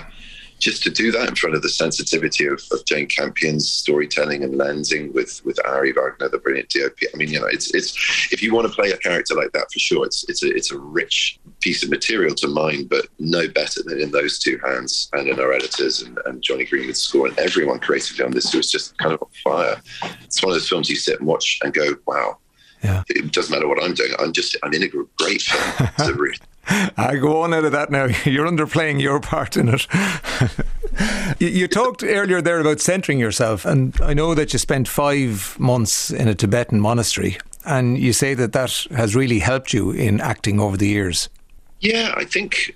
just 0.63 0.81
to 0.83 0.89
do 0.89 1.11
that 1.11 1.27
in 1.27 1.35
front 1.35 1.55
of 1.55 1.61
the 1.61 1.69
sensitivity 1.69 2.45
of, 2.47 2.61
of 2.71 2.85
Jane 2.85 3.07
Campion's 3.07 3.69
storytelling 3.69 4.43
and 4.43 4.53
lensing 4.53 5.13
with 5.13 5.43
with 5.43 5.59
Ari 5.65 5.93
Wegner, 5.93 6.31
the 6.31 6.37
brilliant 6.37 6.69
DOP. 6.69 6.97
I 7.13 7.17
mean, 7.17 7.29
you 7.29 7.39
know, 7.39 7.47
it's 7.47 7.73
it's 7.73 7.93
if 8.31 8.41
you 8.41 8.53
want 8.53 8.67
to 8.67 8.73
play 8.73 8.91
a 8.91 8.97
character 8.97 9.35
like 9.35 9.51
that 9.51 9.71
for 9.71 9.79
sure, 9.79 10.05
it's 10.05 10.27
it's 10.29 10.41
a 10.41 10.47
it's 10.47 10.71
a 10.71 10.77
rich 10.79 11.39
piece 11.59 11.83
of 11.83 11.89
material 11.89 12.33
to 12.35 12.47
mine, 12.47 12.85
but 12.85 13.07
no 13.19 13.47
better 13.49 13.83
than 13.83 13.99
in 13.99 14.11
those 14.11 14.39
two 14.39 14.57
hands 14.63 15.09
and 15.13 15.27
in 15.27 15.39
our 15.39 15.51
editors 15.51 16.01
and, 16.01 16.17
and 16.25 16.41
Jonny 16.41 16.65
Greenwood's 16.65 17.01
score 17.01 17.27
and 17.27 17.37
everyone 17.37 17.79
creatively 17.79 18.23
on 18.23 18.31
this 18.31 18.53
was 18.53 18.71
just 18.71 18.97
kind 18.97 19.13
of 19.13 19.21
on 19.21 19.29
fire. 19.43 19.81
It's 20.23 20.41
one 20.41 20.51
of 20.51 20.55
those 20.55 20.69
films 20.69 20.89
you 20.89 20.95
sit 20.95 21.19
and 21.19 21.27
watch 21.27 21.59
and 21.63 21.73
go, 21.73 21.95
wow. 22.07 22.37
Yeah. 22.83 23.03
It 23.07 23.31
doesn't 23.31 23.53
matter 23.53 23.67
what 23.67 23.81
I'm 23.81 23.93
doing. 23.93 24.11
I'm 24.19 24.33
just 24.33 24.57
I'm 24.61 24.73
in 24.73 24.83
a 24.83 24.87
great 24.87 25.41
film. 25.41 25.89
It's 25.97 26.07
a 26.07 26.13
really 26.15 26.35
I 26.97 27.17
go 27.17 27.41
on 27.41 27.53
out 27.53 27.65
of 27.65 27.71
that 27.73 27.91
now. 27.91 28.05
You're 28.25 28.47
underplaying 28.47 29.01
your 29.01 29.19
part 29.19 29.57
in 29.57 29.69
it. 29.69 29.87
you, 31.39 31.67
talked 31.67 32.03
earlier 32.03 32.41
there 32.41 32.59
about 32.59 32.79
centering 32.79 33.19
yourself, 33.19 33.65
and 33.65 33.99
I 34.01 34.13
know 34.13 34.33
that 34.33 34.53
you 34.53 34.59
spent 34.59 34.87
five 34.87 35.57
months 35.59 36.09
in 36.11 36.27
a 36.27 36.35
Tibetan 36.35 36.79
monastery, 36.79 37.37
and 37.65 37.97
you 37.97 38.13
say 38.13 38.33
that 38.35 38.53
that 38.53 38.87
has 38.91 39.15
really 39.15 39.39
helped 39.39 39.73
you 39.73 39.91
in 39.91 40.21
acting 40.21 40.59
over 40.59 40.77
the 40.77 40.87
years. 40.87 41.29
Yeah, 41.81 42.13
I 42.15 42.23
think. 42.23 42.75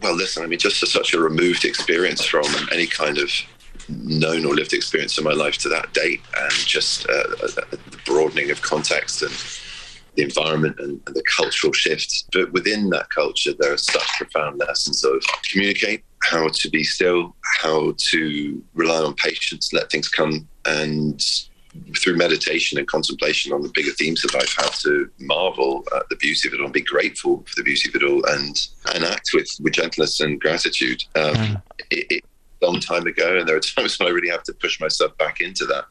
Well, 0.00 0.14
listen, 0.14 0.42
I 0.42 0.46
mean, 0.46 0.58
just 0.58 0.86
such 0.86 1.14
a 1.14 1.20
removed 1.20 1.64
experience 1.64 2.24
from 2.24 2.44
any 2.70 2.86
kind 2.86 3.18
of 3.18 3.30
known 3.88 4.44
or 4.44 4.54
lived 4.54 4.72
experience 4.72 5.18
in 5.18 5.24
my 5.24 5.32
life 5.32 5.58
to 5.58 5.68
that 5.70 5.92
date, 5.92 6.20
and 6.36 6.52
just 6.52 7.08
uh, 7.08 7.12
uh 7.12 7.48
the 7.70 7.98
broadening 8.04 8.50
of 8.50 8.62
context 8.62 9.22
and 9.22 9.32
the 10.16 10.22
environment 10.22 10.76
and, 10.78 11.00
and, 11.06 11.16
the 11.16 11.22
cultural 11.36 11.72
shifts. 11.72 12.24
But 12.32 12.52
within 12.52 12.90
that 12.90 13.10
culture, 13.10 13.52
there 13.58 13.72
are 13.72 13.78
such 13.78 14.06
profound 14.18 14.58
lessons 14.58 15.04
of 15.04 15.22
communicate, 15.50 16.04
how 16.22 16.48
to 16.48 16.70
be 16.70 16.84
still, 16.84 17.34
how 17.60 17.94
to 18.10 18.62
rely 18.74 19.02
on 19.02 19.14
patience, 19.14 19.72
let 19.72 19.90
things 19.90 20.08
come, 20.08 20.48
and 20.66 21.22
through 21.98 22.16
meditation 22.16 22.78
and 22.78 22.86
contemplation 22.86 23.52
on 23.52 23.62
the 23.62 23.70
bigger 23.74 23.90
themes 23.92 24.24
of 24.24 24.32
life, 24.34 24.54
how 24.56 24.68
to 24.68 25.10
marvel 25.18 25.84
at 25.96 26.08
the 26.08 26.16
beauty 26.16 26.48
of 26.48 26.54
it 26.54 26.60
all 26.60 26.66
and 26.66 26.72
be 26.72 26.80
grateful 26.80 27.44
for 27.48 27.54
the 27.56 27.64
beauty 27.64 27.88
of 27.88 27.96
it 27.96 28.04
all 28.04 28.24
and, 28.36 28.68
and 28.94 29.04
act 29.04 29.30
with, 29.34 29.48
with 29.60 29.72
gentleness 29.72 30.20
and 30.20 30.40
gratitude. 30.40 31.02
Um, 31.16 31.34
mm. 31.34 31.62
it, 31.90 32.06
it, 32.10 32.24
long 32.62 32.80
time 32.80 33.06
ago, 33.06 33.38
and 33.38 33.48
there 33.48 33.56
are 33.56 33.60
times 33.76 33.98
when 33.98 34.08
I 34.08 34.12
really 34.12 34.30
have 34.30 34.42
to 34.44 34.54
push 34.54 34.80
myself 34.80 35.16
back 35.18 35.40
into 35.40 35.66
that 35.66 35.84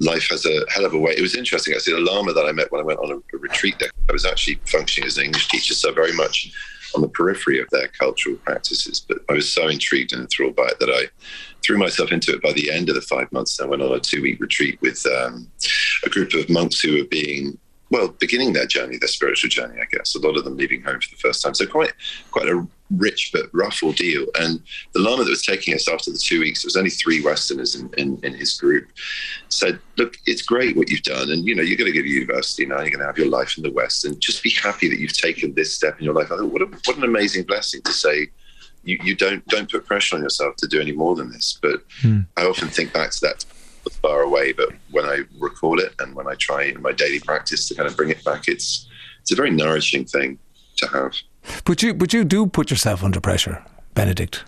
life 0.00 0.26
has 0.30 0.46
a 0.46 0.60
hell 0.72 0.84
of 0.84 0.94
a 0.94 0.98
way. 0.98 1.12
It 1.16 1.22
was 1.22 1.36
interesting 1.36 1.74
actually. 1.74 1.94
The 1.94 2.10
Lama 2.10 2.32
that 2.32 2.46
I 2.46 2.52
met 2.52 2.70
when 2.72 2.80
I 2.80 2.84
went 2.84 3.00
on 3.00 3.12
a, 3.12 3.16
a 3.16 3.38
retreat 3.38 3.76
there, 3.78 3.90
I 4.08 4.12
was 4.12 4.24
actually 4.24 4.60
functioning 4.66 5.06
as 5.06 5.18
an 5.18 5.24
English 5.24 5.48
teacher, 5.48 5.74
so 5.74 5.92
very 5.92 6.12
much 6.12 6.50
on 6.94 7.02
the 7.02 7.08
periphery 7.08 7.60
of 7.60 7.68
their 7.70 7.88
cultural 7.88 8.36
practices. 8.36 9.04
But 9.06 9.18
I 9.28 9.34
was 9.34 9.52
so 9.52 9.68
intrigued 9.68 10.12
and 10.12 10.22
enthralled 10.22 10.56
by 10.56 10.66
it 10.68 10.78
that 10.80 10.88
I 10.88 11.06
threw 11.62 11.78
myself 11.78 12.12
into 12.12 12.32
it 12.32 12.42
by 12.42 12.52
the 12.52 12.70
end 12.70 12.88
of 12.88 12.94
the 12.94 13.02
five 13.02 13.30
months. 13.32 13.60
I 13.60 13.66
went 13.66 13.82
on 13.82 13.92
a 13.92 14.00
two 14.00 14.22
week 14.22 14.40
retreat 14.40 14.78
with 14.80 15.04
um, 15.06 15.50
a 16.04 16.08
group 16.08 16.32
of 16.34 16.48
monks 16.48 16.80
who 16.80 16.98
were 16.98 17.08
being 17.08 17.58
well, 17.90 18.08
beginning 18.08 18.52
their 18.52 18.66
journey, 18.66 18.98
their 18.98 19.08
spiritual 19.08 19.48
journey, 19.48 19.80
I 19.80 19.86
guess. 19.90 20.14
A 20.14 20.18
lot 20.18 20.36
of 20.36 20.44
them 20.44 20.56
leaving 20.56 20.82
home 20.82 21.00
for 21.00 21.10
the 21.10 21.20
first 21.20 21.42
time. 21.42 21.54
So 21.54 21.66
quite 21.66 21.92
quite 22.30 22.48
a 22.48 22.66
rich 22.90 23.30
but 23.32 23.46
rough 23.52 23.82
ordeal. 23.82 24.26
And 24.38 24.60
the 24.92 25.00
Lama 25.00 25.24
that 25.24 25.30
was 25.30 25.44
taking 25.44 25.74
us 25.74 25.88
after 25.88 26.10
the 26.10 26.18
two 26.18 26.40
weeks, 26.40 26.62
there 26.62 26.68
was 26.68 26.76
only 26.76 26.90
three 26.90 27.22
Westerners 27.22 27.74
in, 27.74 27.90
in, 27.96 28.18
in 28.22 28.34
his 28.34 28.54
group, 28.54 28.88
said, 29.48 29.78
look, 29.96 30.16
it's 30.26 30.42
great 30.42 30.76
what 30.76 30.90
you've 30.90 31.02
done. 31.02 31.30
And, 31.30 31.46
you 31.46 31.54
know, 31.54 31.62
you're 31.62 31.78
going 31.78 31.92
to 31.92 31.96
go 31.96 32.02
to 32.02 32.08
university 32.08 32.66
now, 32.66 32.80
you're 32.80 32.90
going 32.90 33.00
to 33.00 33.06
have 33.06 33.18
your 33.18 33.28
life 33.28 33.56
in 33.56 33.62
the 33.62 33.72
West 33.72 34.04
and 34.04 34.20
just 34.20 34.42
be 34.42 34.50
happy 34.50 34.88
that 34.88 34.98
you've 34.98 35.16
taken 35.16 35.54
this 35.54 35.74
step 35.74 35.98
in 35.98 36.04
your 36.04 36.14
life. 36.14 36.30
I 36.30 36.36
thought, 36.36 36.52
what, 36.52 36.62
a, 36.62 36.66
what 36.66 36.96
an 36.96 37.04
amazing 37.04 37.44
blessing 37.44 37.82
to 37.82 37.92
say, 37.92 38.28
you, 38.84 38.98
you 39.02 39.16
don't 39.16 39.44
don't 39.48 39.68
put 39.70 39.84
pressure 39.84 40.14
on 40.14 40.22
yourself 40.22 40.54
to 40.56 40.68
do 40.68 40.80
any 40.80 40.92
more 40.92 41.16
than 41.16 41.30
this. 41.32 41.58
But 41.60 41.82
hmm. 42.00 42.20
I 42.36 42.46
often 42.46 42.68
think 42.68 42.92
back 42.92 43.10
to 43.10 43.18
that 43.22 43.44
far 43.94 44.22
away, 44.22 44.52
but 44.52 44.70
when 44.90 45.04
I 45.04 45.20
recall 45.38 45.78
it 45.80 45.94
and 45.98 46.14
when 46.14 46.26
I 46.26 46.34
try 46.34 46.64
in 46.64 46.82
my 46.82 46.92
daily 46.92 47.20
practice 47.20 47.68
to 47.68 47.74
kind 47.74 47.88
of 47.88 47.96
bring 47.96 48.10
it 48.10 48.24
back, 48.24 48.48
it's 48.48 48.88
it's 49.20 49.32
a 49.32 49.36
very 49.36 49.50
nourishing 49.50 50.04
thing 50.04 50.38
to 50.76 50.86
have. 50.88 51.14
But 51.64 51.82
you 51.82 51.94
but 51.94 52.12
you 52.12 52.24
do 52.24 52.46
put 52.46 52.70
yourself 52.70 53.02
under 53.02 53.20
pressure, 53.20 53.64
Benedict. 53.94 54.44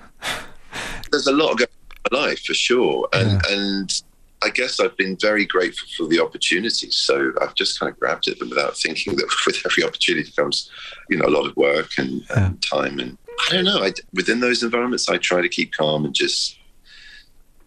There's 1.11 1.27
a 1.27 1.33
lot 1.33 1.57
going 1.57 1.69
on 1.71 1.97
in 2.13 2.19
my 2.19 2.27
life 2.27 2.41
for 2.45 2.55
sure, 2.55 3.09
and 3.13 3.41
yeah. 3.43 3.53
and 3.53 4.03
I 4.43 4.51
guess 4.51 4.79
I've 4.81 4.97
been 4.97 5.17
very 5.21 5.45
grateful 5.45 5.89
for 5.97 6.07
the 6.09 6.21
opportunity. 6.21 6.91
So 6.91 7.33
I've 7.41 7.55
just 7.55 7.79
kind 7.79 7.91
of 7.91 7.99
grabbed 7.99 8.29
it, 8.29 8.39
but 8.39 8.49
without 8.49 8.77
thinking 8.77 9.17
that 9.17 9.35
with 9.47 9.63
every 9.65 9.85
opportunity 9.85 10.31
comes, 10.31 10.71
you 11.09 11.17
know, 11.17 11.27
a 11.27 11.31
lot 11.31 11.47
of 11.47 11.57
work 11.57 11.91
and, 11.99 12.25
yeah. 12.31 12.47
and 12.47 12.63
time. 12.63 12.99
And 12.99 13.19
I 13.49 13.55
don't 13.55 13.65
know. 13.65 13.83
I, 13.83 13.93
within 14.13 14.41
those 14.41 14.63
environments, 14.63 15.09
I 15.09 15.17
try 15.19 15.41
to 15.41 15.49
keep 15.49 15.73
calm 15.73 16.05
and 16.05 16.15
just 16.15 16.58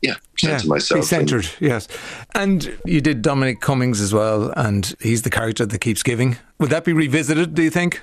yeah, 0.01 0.15
center 0.37 0.63
yeah, 0.63 0.69
myself. 0.69 1.01
Be 1.01 1.05
centered, 1.05 1.45
and, 1.45 1.55
yes. 1.59 1.87
And 2.33 2.77
you 2.85 3.01
did 3.01 3.21
Dominic 3.21 3.61
Cummings 3.61 4.01
as 4.01 4.13
well, 4.13 4.51
and 4.57 4.95
he's 4.99 5.21
the 5.21 5.29
character 5.29 5.65
that 5.65 5.79
keeps 5.79 6.03
giving. 6.03 6.37
Would 6.59 6.69
that 6.71 6.83
be 6.83 6.93
revisited? 6.93 7.53
Do 7.53 7.61
you 7.61 7.69
think? 7.69 8.01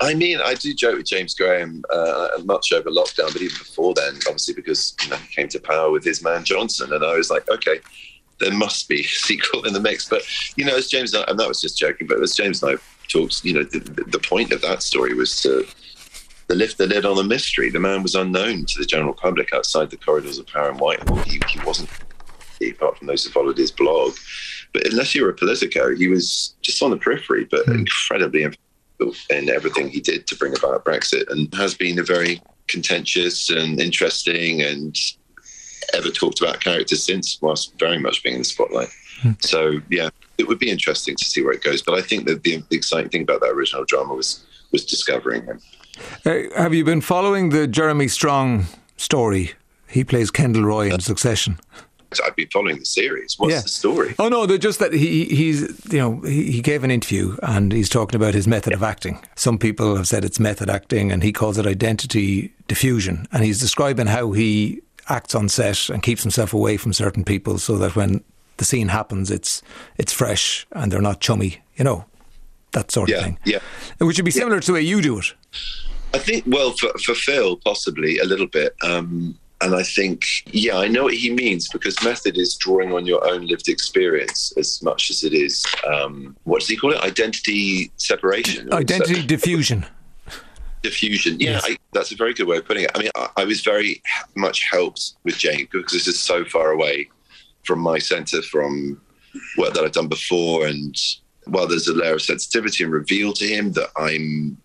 I 0.00 0.14
mean, 0.14 0.40
I 0.44 0.54
do 0.54 0.74
joke 0.74 0.96
with 0.96 1.06
James 1.06 1.34
Graham 1.34 1.84
uh, 1.92 2.28
much 2.44 2.72
over 2.72 2.90
lockdown, 2.90 3.32
but 3.32 3.40
even 3.40 3.56
before 3.56 3.94
then, 3.94 4.14
obviously, 4.26 4.54
because 4.54 4.96
you 5.04 5.10
know, 5.10 5.16
he 5.16 5.34
came 5.34 5.48
to 5.48 5.60
power 5.60 5.92
with 5.92 6.04
his 6.04 6.24
man 6.24 6.44
Johnson, 6.44 6.92
and 6.92 7.04
I 7.04 7.14
was 7.14 7.30
like, 7.30 7.48
okay, 7.48 7.78
there 8.40 8.52
must 8.52 8.88
be 8.88 9.00
a 9.00 9.04
sequel 9.04 9.64
in 9.64 9.72
the 9.72 9.80
mix. 9.80 10.08
But 10.08 10.22
you 10.56 10.64
know, 10.64 10.76
as 10.76 10.88
James 10.88 11.14
and 11.14 11.38
that 11.38 11.48
was 11.48 11.60
just 11.60 11.78
joking, 11.78 12.06
but 12.06 12.20
as 12.20 12.34
James 12.34 12.62
and 12.62 12.76
I 12.76 12.82
talked, 13.08 13.44
you 13.44 13.54
know, 13.54 13.62
the, 13.62 13.78
the 14.08 14.18
point 14.18 14.52
of 14.52 14.60
that 14.62 14.82
story 14.82 15.14
was 15.14 15.40
to 15.42 15.66
to 16.52 16.58
lift 16.58 16.76
the 16.76 16.86
lid 16.86 17.06
on 17.06 17.16
the 17.16 17.24
mystery. 17.24 17.70
The 17.70 17.80
man 17.80 18.02
was 18.02 18.14
unknown 18.14 18.66
to 18.66 18.78
the 18.78 18.84
general 18.84 19.14
public 19.14 19.54
outside 19.54 19.90
the 19.90 19.96
corridors 19.96 20.38
of 20.38 20.46
power 20.46 20.70
in 20.70 20.76
Whitehall. 20.76 21.16
He, 21.22 21.40
he 21.48 21.58
wasn't, 21.64 21.88
apart 22.62 22.98
from 22.98 23.06
those 23.06 23.24
who 23.24 23.30
followed 23.30 23.56
his 23.56 23.70
blog. 23.70 24.12
But 24.74 24.86
unless 24.86 25.14
you 25.14 25.22
were 25.22 25.30
a 25.30 25.34
Politico, 25.34 25.96
he 25.96 26.08
was 26.08 26.54
just 26.60 26.82
on 26.82 26.90
the 26.90 26.98
periphery, 26.98 27.44
but 27.44 27.64
mm. 27.66 27.78
incredibly 27.78 28.42
in 29.30 29.48
everything 29.48 29.88
he 29.88 30.00
did 30.00 30.26
to 30.26 30.36
bring 30.36 30.56
about 30.56 30.84
Brexit 30.84 31.28
and 31.30 31.52
has 31.54 31.74
been 31.74 31.98
a 31.98 32.02
very 32.02 32.40
contentious 32.68 33.50
and 33.50 33.80
interesting 33.80 34.62
and 34.62 34.96
ever 35.94 36.10
talked 36.10 36.40
about 36.40 36.60
character 36.60 36.96
since, 36.96 37.40
whilst 37.40 37.78
very 37.78 37.98
much 37.98 38.22
being 38.22 38.36
in 38.36 38.42
the 38.42 38.44
spotlight. 38.44 38.88
Mm. 39.22 39.42
So, 39.42 39.80
yeah, 39.90 40.10
it 40.36 40.46
would 40.46 40.58
be 40.58 40.70
interesting 40.70 41.16
to 41.16 41.24
see 41.24 41.42
where 41.42 41.54
it 41.54 41.64
goes. 41.64 41.80
But 41.80 41.94
I 41.94 42.02
think 42.02 42.26
that 42.26 42.42
the, 42.42 42.62
the 42.68 42.76
exciting 42.76 43.10
thing 43.10 43.22
about 43.22 43.40
that 43.40 43.50
original 43.50 43.84
drama 43.84 44.14
was 44.14 44.44
was 44.70 44.84
discovering 44.84 45.44
him. 45.44 45.60
Uh, 46.24 46.42
have 46.56 46.74
you 46.74 46.84
been 46.84 47.00
following 47.00 47.50
the 47.50 47.66
Jeremy 47.66 48.08
Strong 48.08 48.66
story? 48.96 49.52
He 49.88 50.04
plays 50.04 50.30
Kendall 50.30 50.64
Roy 50.64 50.92
in 50.92 51.00
Succession. 51.00 51.58
I've 52.24 52.36
been 52.36 52.48
following 52.48 52.78
the 52.78 52.84
series. 52.84 53.38
What's 53.38 53.54
yeah. 53.54 53.60
the 53.60 53.68
story? 53.68 54.14
Oh 54.18 54.28
no, 54.28 54.46
they're 54.46 54.58
just 54.58 54.78
that 54.80 54.92
he 54.92 55.24
he's 55.26 55.62
you 55.92 55.98
know 55.98 56.20
he, 56.20 56.52
he 56.52 56.60
gave 56.60 56.84
an 56.84 56.90
interview 56.90 57.36
and 57.42 57.72
he's 57.72 57.88
talking 57.88 58.16
about 58.16 58.34
his 58.34 58.46
method 58.46 58.72
of 58.72 58.82
acting. 58.82 59.24
Some 59.34 59.58
people 59.58 59.96
have 59.96 60.08
said 60.08 60.24
it's 60.24 60.40
method 60.40 60.68
acting, 60.68 61.12
and 61.12 61.22
he 61.22 61.32
calls 61.32 61.58
it 61.58 61.66
identity 61.66 62.52
diffusion. 62.68 63.26
And 63.32 63.44
he's 63.44 63.60
describing 63.60 64.06
how 64.06 64.32
he 64.32 64.82
acts 65.08 65.34
on 65.34 65.48
set 65.48 65.88
and 65.88 66.02
keeps 66.02 66.22
himself 66.22 66.52
away 66.54 66.76
from 66.76 66.92
certain 66.92 67.24
people 67.24 67.58
so 67.58 67.76
that 67.78 67.96
when 67.96 68.22
the 68.58 68.64
scene 68.64 68.88
happens, 68.88 69.30
it's 69.30 69.62
it's 69.96 70.12
fresh 70.12 70.66
and 70.72 70.92
they're 70.92 71.00
not 71.00 71.20
chummy. 71.20 71.58
You 71.76 71.84
know, 71.84 72.04
that 72.72 72.90
sort 72.90 73.08
yeah, 73.08 73.16
of 73.16 73.24
thing. 73.24 73.38
Yeah. 73.44 73.58
Which 73.98 74.18
would 74.18 74.24
be 74.24 74.30
similar 74.30 74.56
yeah. 74.56 74.60
to 74.60 74.66
the 74.66 74.72
way 74.74 74.82
you 74.82 75.00
do 75.00 75.18
it. 75.18 75.34
I 76.14 76.18
think, 76.18 76.44
well, 76.46 76.72
for, 76.72 76.90
for 76.98 77.14
Phil, 77.14 77.56
possibly 77.56 78.18
a 78.18 78.24
little 78.24 78.46
bit. 78.46 78.74
Um, 78.82 79.38
and 79.62 79.76
I 79.76 79.82
think, 79.84 80.24
yeah, 80.46 80.76
I 80.76 80.88
know 80.88 81.04
what 81.04 81.14
he 81.14 81.30
means 81.30 81.68
because 81.68 82.02
method 82.02 82.36
is 82.36 82.56
drawing 82.56 82.92
on 82.92 83.06
your 83.06 83.24
own 83.26 83.46
lived 83.46 83.68
experience 83.68 84.52
as 84.56 84.82
much 84.82 85.08
as 85.08 85.22
it 85.22 85.32
is, 85.32 85.64
um, 85.86 86.36
what 86.44 86.60
does 86.60 86.68
he 86.68 86.76
call 86.76 86.92
it? 86.92 87.00
Identity 87.00 87.92
separation? 87.96 88.72
Identity 88.72 89.24
diffusion. 89.26 89.86
Diffusion. 90.82 91.38
Yeah, 91.38 91.50
yes. 91.50 91.64
I, 91.64 91.76
that's 91.92 92.10
a 92.10 92.16
very 92.16 92.34
good 92.34 92.48
way 92.48 92.56
of 92.56 92.66
putting 92.66 92.84
it. 92.84 92.90
I 92.94 92.98
mean, 92.98 93.10
I, 93.14 93.28
I 93.36 93.44
was 93.44 93.60
very 93.60 94.02
much 94.34 94.68
helped 94.68 95.14
with 95.22 95.38
Jane 95.38 95.68
because 95.70 95.92
this 95.92 96.08
is 96.08 96.18
so 96.18 96.44
far 96.44 96.72
away 96.72 97.08
from 97.64 97.78
my 97.78 98.00
centre, 98.00 98.42
from 98.42 99.00
work 99.56 99.74
that 99.74 99.84
I've 99.84 99.92
done 99.92 100.08
before. 100.08 100.66
And 100.66 100.96
while 101.46 101.66
there's 101.66 101.88
a 101.88 101.94
layer 101.94 102.14
of 102.14 102.22
sensitivity 102.22 102.84
and 102.84 102.92
reveal 102.92 103.32
to 103.34 103.46
him 103.46 103.72
that 103.72 103.90
I'm 103.96 104.56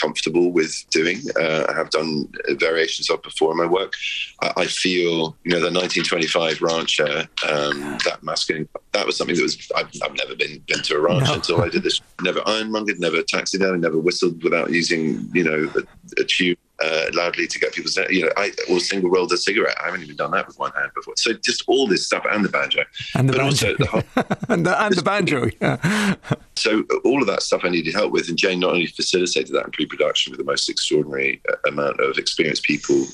comfortable 0.00 0.52
with 0.52 0.84
doing. 0.90 1.20
Uh, 1.38 1.64
I 1.68 1.74
have 1.74 1.90
done 1.90 2.28
variations 2.50 3.10
of 3.10 3.22
before 3.22 3.52
in 3.52 3.58
my 3.58 3.66
work. 3.66 3.94
I, 4.42 4.52
I 4.58 4.66
feel, 4.66 5.36
you 5.44 5.52
know, 5.52 5.60
the 5.60 5.72
1925 5.72 6.62
rancher, 6.62 7.28
um, 7.48 7.98
that 8.04 8.20
masculine, 8.22 8.68
that 8.92 9.06
was 9.06 9.16
something 9.16 9.36
that 9.36 9.42
was, 9.42 9.70
I've, 9.74 9.90
I've 10.02 10.16
never 10.16 10.34
been, 10.34 10.62
been 10.66 10.82
to 10.82 10.96
a 10.96 11.00
ranch 11.00 11.26
no. 11.26 11.34
until 11.34 11.62
I 11.62 11.68
did 11.68 11.82
this. 11.82 12.00
Never 12.22 12.40
ironmongered, 12.46 13.00
never 13.00 13.16
taxied 13.22 13.60
taxidermy, 13.60 13.78
never 13.78 13.98
whistled 13.98 14.42
without 14.42 14.70
using, 14.70 15.28
you 15.32 15.44
know, 15.44 15.70
a, 15.74 16.20
a 16.20 16.24
tube 16.24 16.58
uh, 16.80 17.06
loudly 17.12 17.46
to 17.46 17.58
get 17.58 17.72
people, 17.72 17.90
you 18.10 18.22
know, 18.22 18.30
I 18.36 18.52
or 18.70 18.78
single 18.78 19.10
rolled 19.10 19.32
a 19.32 19.36
cigarette. 19.36 19.76
I 19.80 19.86
haven't 19.86 20.02
even 20.02 20.16
done 20.16 20.30
that 20.32 20.46
with 20.46 20.58
one 20.58 20.72
hand 20.72 20.90
before. 20.94 21.14
So 21.16 21.32
just 21.32 21.64
all 21.66 21.86
this 21.86 22.06
stuff 22.06 22.24
and 22.30 22.44
the 22.44 22.48
banjo, 22.48 22.82
and 23.14 23.28
the 23.28 23.32
but 23.32 23.38
banjo, 23.38 23.76
the 23.76 23.86
whole, 23.86 24.02
and, 24.48 24.66
the, 24.66 24.82
and 24.82 24.94
the 24.94 25.02
banjo. 25.02 25.50
Yeah. 25.60 26.14
So 26.58 26.82
all 27.04 27.20
of 27.20 27.28
that 27.28 27.44
stuff 27.44 27.60
I 27.62 27.68
needed 27.68 27.94
help 27.94 28.10
with, 28.10 28.28
and 28.28 28.36
Jane 28.36 28.58
not 28.58 28.72
only 28.72 28.86
facilitated 28.86 29.54
that 29.54 29.66
in 29.66 29.70
pre-production 29.70 30.32
with 30.32 30.38
the 30.38 30.44
most 30.44 30.68
extraordinary 30.68 31.40
uh, 31.48 31.54
amount 31.68 32.00
of 32.00 32.18
experienced 32.18 32.64
people 32.64 33.04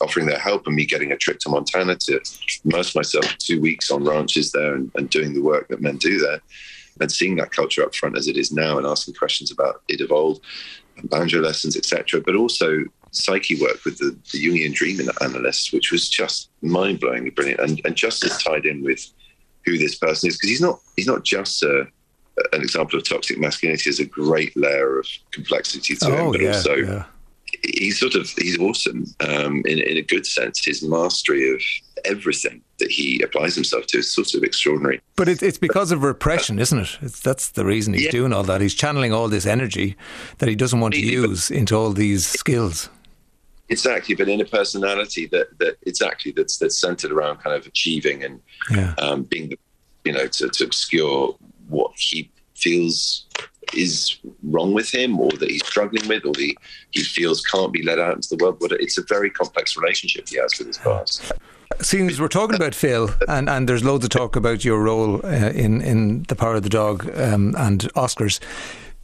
offering 0.00 0.24
their 0.24 0.38
help, 0.38 0.66
and 0.66 0.74
me 0.74 0.86
getting 0.86 1.12
a 1.12 1.16
trip 1.18 1.38
to 1.40 1.50
Montana 1.50 1.96
to 1.96 2.18
immerse 2.64 2.94
myself 2.94 3.36
two 3.36 3.60
weeks 3.60 3.90
on 3.90 4.02
ranches 4.02 4.50
there 4.52 4.74
and, 4.74 4.90
and 4.94 5.10
doing 5.10 5.34
the 5.34 5.42
work 5.42 5.68
that 5.68 5.82
men 5.82 5.98
do 5.98 6.18
there 6.18 6.40
and 6.98 7.12
seeing 7.12 7.36
that 7.36 7.52
culture 7.52 7.82
up 7.82 7.94
front 7.94 8.16
as 8.16 8.28
it 8.28 8.38
is 8.38 8.50
now 8.50 8.78
and 8.78 8.86
asking 8.86 9.12
questions 9.12 9.50
about 9.50 9.82
it 9.88 10.00
evolved 10.00 10.40
banjo 11.04 11.40
lessons, 11.40 11.76
etc. 11.76 12.20
But 12.20 12.36
also 12.36 12.84
psyche 13.10 13.60
work 13.60 13.84
with 13.84 13.98
the, 13.98 14.16
the 14.32 14.46
Jungian 14.46 14.74
dream 14.74 15.00
analyst, 15.20 15.72
which 15.72 15.90
was 15.90 16.08
just 16.08 16.50
mind 16.62 17.00
blowingly 17.00 17.34
brilliant 17.34 17.60
and, 17.60 17.80
and 17.84 17.96
just 17.96 18.24
as 18.24 18.42
tied 18.42 18.66
in 18.66 18.82
with 18.82 19.06
who 19.64 19.78
this 19.78 19.96
person 19.96 20.28
is 20.28 20.36
because 20.36 20.50
he's 20.50 20.60
not 20.60 20.80
he's 20.96 21.06
not 21.06 21.24
just 21.24 21.62
a, 21.62 21.86
an 22.52 22.62
example 22.62 22.98
of 22.98 23.08
toxic 23.08 23.38
masculinity. 23.38 23.82
There's 23.84 24.00
a 24.00 24.06
great 24.06 24.56
layer 24.56 24.98
of 24.98 25.06
complexity 25.32 25.96
to 25.96 26.06
oh, 26.06 26.26
him, 26.26 26.32
but 26.32 26.40
yeah, 26.40 26.48
also 26.48 26.74
yeah. 26.76 27.04
he's 27.62 27.98
sort 27.98 28.14
of 28.14 28.28
he's 28.38 28.58
awesome 28.58 29.06
um, 29.20 29.62
in 29.64 29.80
in 29.80 29.96
a 29.96 30.02
good 30.02 30.26
sense. 30.26 30.64
His 30.64 30.82
mastery 30.82 31.52
of 31.52 31.60
everything 32.04 32.62
that 32.78 32.90
he 32.90 33.20
applies 33.22 33.54
himself 33.54 33.86
to 33.86 33.98
is 33.98 34.12
sort 34.12 34.34
of 34.34 34.42
extraordinary. 34.42 35.00
But 35.16 35.28
it, 35.28 35.42
it's 35.42 35.58
because 35.58 35.90
of 35.90 36.02
repression, 36.02 36.58
isn't 36.58 36.78
it? 36.78 36.98
It's, 37.02 37.20
that's 37.20 37.48
the 37.50 37.64
reason 37.64 37.94
he's 37.94 38.04
yeah. 38.04 38.10
doing 38.10 38.32
all 38.32 38.44
that. 38.44 38.60
He's 38.60 38.74
channeling 38.74 39.12
all 39.12 39.28
this 39.28 39.46
energy 39.46 39.96
that 40.38 40.48
he 40.48 40.54
doesn't 40.54 40.80
want 40.80 40.94
to 40.94 41.00
use 41.00 41.50
into 41.50 41.74
all 41.74 41.92
these 41.92 42.26
skills. 42.26 42.88
Exactly, 43.68 44.14
but 44.14 44.28
in 44.28 44.40
a 44.40 44.44
personality 44.44 45.26
that 45.26 45.58
that 45.58 45.76
exactly 45.82 46.32
that's 46.32 46.58
that's 46.58 46.78
centered 46.78 47.10
around 47.10 47.38
kind 47.38 47.56
of 47.56 47.66
achieving 47.66 48.22
and 48.22 48.40
yeah. 48.70 48.94
um, 48.98 49.24
being, 49.24 49.48
the, 49.48 49.58
you 50.04 50.12
know, 50.12 50.28
to, 50.28 50.48
to 50.48 50.64
obscure 50.64 51.36
what 51.68 51.90
he 51.96 52.30
feels 52.54 53.26
is 53.74 54.18
wrong 54.44 54.72
with 54.72 54.94
him 54.94 55.18
or 55.18 55.30
that 55.32 55.50
he's 55.50 55.66
struggling 55.66 56.06
with 56.08 56.24
or 56.24 56.32
that 56.32 56.54
he 56.92 57.02
feels 57.02 57.42
can't 57.42 57.72
be 57.72 57.82
let 57.82 57.98
out 57.98 58.14
into 58.14 58.28
the 58.28 58.42
world. 58.42 58.58
But 58.60 58.72
it's 58.72 58.98
a 58.98 59.02
very 59.08 59.30
complex 59.30 59.76
relationship 59.76 60.28
he 60.28 60.38
has 60.38 60.56
with 60.58 60.68
his 60.68 60.78
past. 60.78 61.32
Seeing 61.80 62.08
as 62.08 62.20
we're 62.20 62.28
talking 62.28 62.54
about 62.54 62.74
Phil, 62.74 63.10
and, 63.28 63.50
and 63.50 63.68
there's 63.68 63.84
loads 63.84 64.04
of 64.04 64.10
talk 64.10 64.36
about 64.36 64.64
your 64.64 64.80
role 64.80 65.16
uh, 65.26 65.50
in, 65.50 65.80
in 65.82 66.22
The 66.28 66.36
Power 66.36 66.54
of 66.54 66.62
the 66.62 66.68
Dog 66.68 67.04
um, 67.18 67.54
and 67.58 67.80
Oscars, 67.94 68.38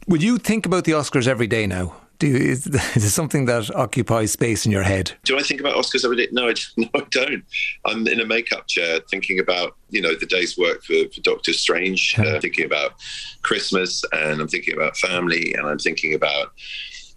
would 0.07 0.23
you 0.23 0.37
think 0.37 0.65
about 0.65 0.85
the 0.85 0.93
Oscars 0.93 1.27
every 1.27 1.47
day 1.47 1.67
now? 1.67 1.95
Do 2.23 2.29
you, 2.29 2.37
is, 2.37 2.67
is 2.95 3.03
it 3.03 3.09
something 3.09 3.45
that 3.45 3.69
occupies 3.75 4.31
space 4.31 4.65
in 4.65 4.71
your 4.71 4.83
head? 4.83 5.11
Do 5.25 5.37
I 5.37 5.41
think 5.41 5.59
about 5.59 5.75
Oscars 5.75 6.05
every 6.05 6.15
day? 6.15 6.29
No, 6.31 6.47
I, 6.47 6.53
no, 6.77 6.87
I 6.95 7.01
don't. 7.09 7.43
I'm 7.85 8.07
in 8.07 8.21
a 8.21 8.25
makeup 8.25 8.65
chair 8.67 9.01
thinking 9.11 9.39
about 9.41 9.75
you 9.89 10.01
know 10.01 10.15
the 10.15 10.25
day's 10.25 10.57
work 10.57 10.83
for, 10.83 10.95
for 11.13 11.19
Doctor 11.19 11.51
Strange, 11.51 12.17
uh, 12.17 12.39
thinking 12.39 12.65
about 12.65 12.93
Christmas, 13.41 14.05
and 14.13 14.39
I'm 14.39 14.47
thinking 14.47 14.73
about 14.73 14.95
family, 14.95 15.53
and 15.53 15.67
I'm 15.67 15.79
thinking 15.79 16.13
about 16.13 16.53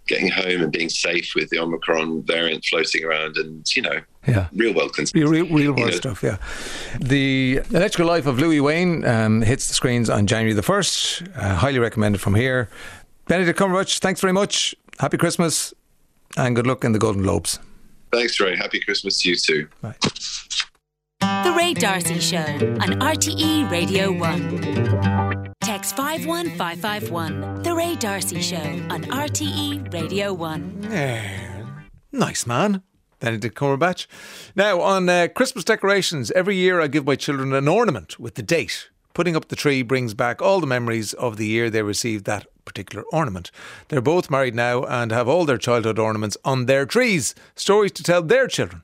getting 0.09 0.27
home 0.29 0.61
and 0.61 0.73
being 0.73 0.89
safe 0.89 1.31
with 1.35 1.49
the 1.51 1.59
Omicron 1.59 2.23
variant 2.23 2.65
floating 2.65 3.05
around, 3.05 3.37
and 3.37 3.65
you 3.77 3.83
know, 3.83 4.01
Yeah. 4.27 4.47
real 4.53 4.73
world 4.73 4.93
concerns. 4.93 5.29
Real, 5.29 5.45
real 5.45 5.71
world 5.71 5.91
know, 5.91 5.95
stuff, 5.95 6.21
yeah. 6.21 6.35
The 6.99 7.61
Electrical 7.71 8.07
Life 8.07 8.25
of 8.25 8.39
Louis 8.39 8.59
Wain 8.59 9.05
um, 9.05 9.41
hits 9.41 9.69
the 9.69 9.73
screens 9.73 10.09
on 10.09 10.27
January 10.27 10.53
the 10.53 10.61
1st. 10.61 11.37
Uh, 11.37 11.55
highly 11.55 11.79
recommended 11.79 12.19
from 12.19 12.35
here. 12.35 12.67
Benedict 13.27 13.59
Cumberbatch, 13.59 13.99
thanks 13.99 14.21
very 14.21 14.33
much. 14.33 14.73
Happy 14.99 15.17
Christmas 15.17 15.73
and 16.37 16.55
good 16.55 16.65
luck 16.65 16.83
in 16.83 16.91
the 16.91 16.99
Golden 16.99 17.21
Globes. 17.21 17.59
Thanks, 18.11 18.39
Ray. 18.39 18.55
Happy 18.55 18.79
Christmas 18.79 19.21
to 19.21 19.29
you 19.29 19.35
too. 19.35 19.67
Bye. 19.81 19.95
The 21.19 21.53
Ray 21.55 21.73
D'Arcy 21.73 22.19
Show 22.19 22.39
on 22.39 22.99
RTE 22.99 23.69
Radio 23.69 24.11
1. 24.11 25.53
Text 25.61 25.95
51551. 25.95 27.63
The 27.63 27.75
Ray 27.75 27.95
D'Arcy 27.95 28.41
Show 28.41 28.57
on 28.89 29.03
RTE 29.03 29.93
Radio 29.93 30.33
1. 30.33 31.77
Nice 32.11 32.47
man, 32.47 32.81
Benedict 33.19 33.55
Cumberbatch. 33.55 34.07
Now, 34.55 34.81
on 34.81 35.09
uh, 35.09 35.27
Christmas 35.35 35.65
decorations, 35.65 36.31
every 36.31 36.55
year 36.55 36.81
I 36.81 36.87
give 36.87 37.05
my 37.05 37.15
children 37.15 37.53
an 37.53 37.67
ornament 37.67 38.19
with 38.19 38.35
the 38.35 38.43
date. 38.43 38.89
Putting 39.13 39.35
up 39.35 39.49
the 39.49 39.55
tree 39.55 39.81
brings 39.83 40.13
back 40.13 40.41
all 40.41 40.59
the 40.59 40.67
memories 40.67 41.13
of 41.13 41.37
the 41.37 41.47
year 41.47 41.69
they 41.69 41.83
received 41.83 42.25
that 42.25 42.47
particular 42.67 43.03
ornament. 43.11 43.49
They're 43.87 44.01
both 44.01 44.29
married 44.29 44.53
now 44.53 44.83
and 44.83 45.11
have 45.11 45.27
all 45.27 45.45
their 45.45 45.57
childhood 45.57 45.97
ornaments 45.97 46.37
on 46.43 46.65
their 46.65 46.85
trees, 46.85 47.33
stories 47.55 47.91
to 47.93 48.03
tell 48.03 48.21
their 48.21 48.47
children. 48.47 48.83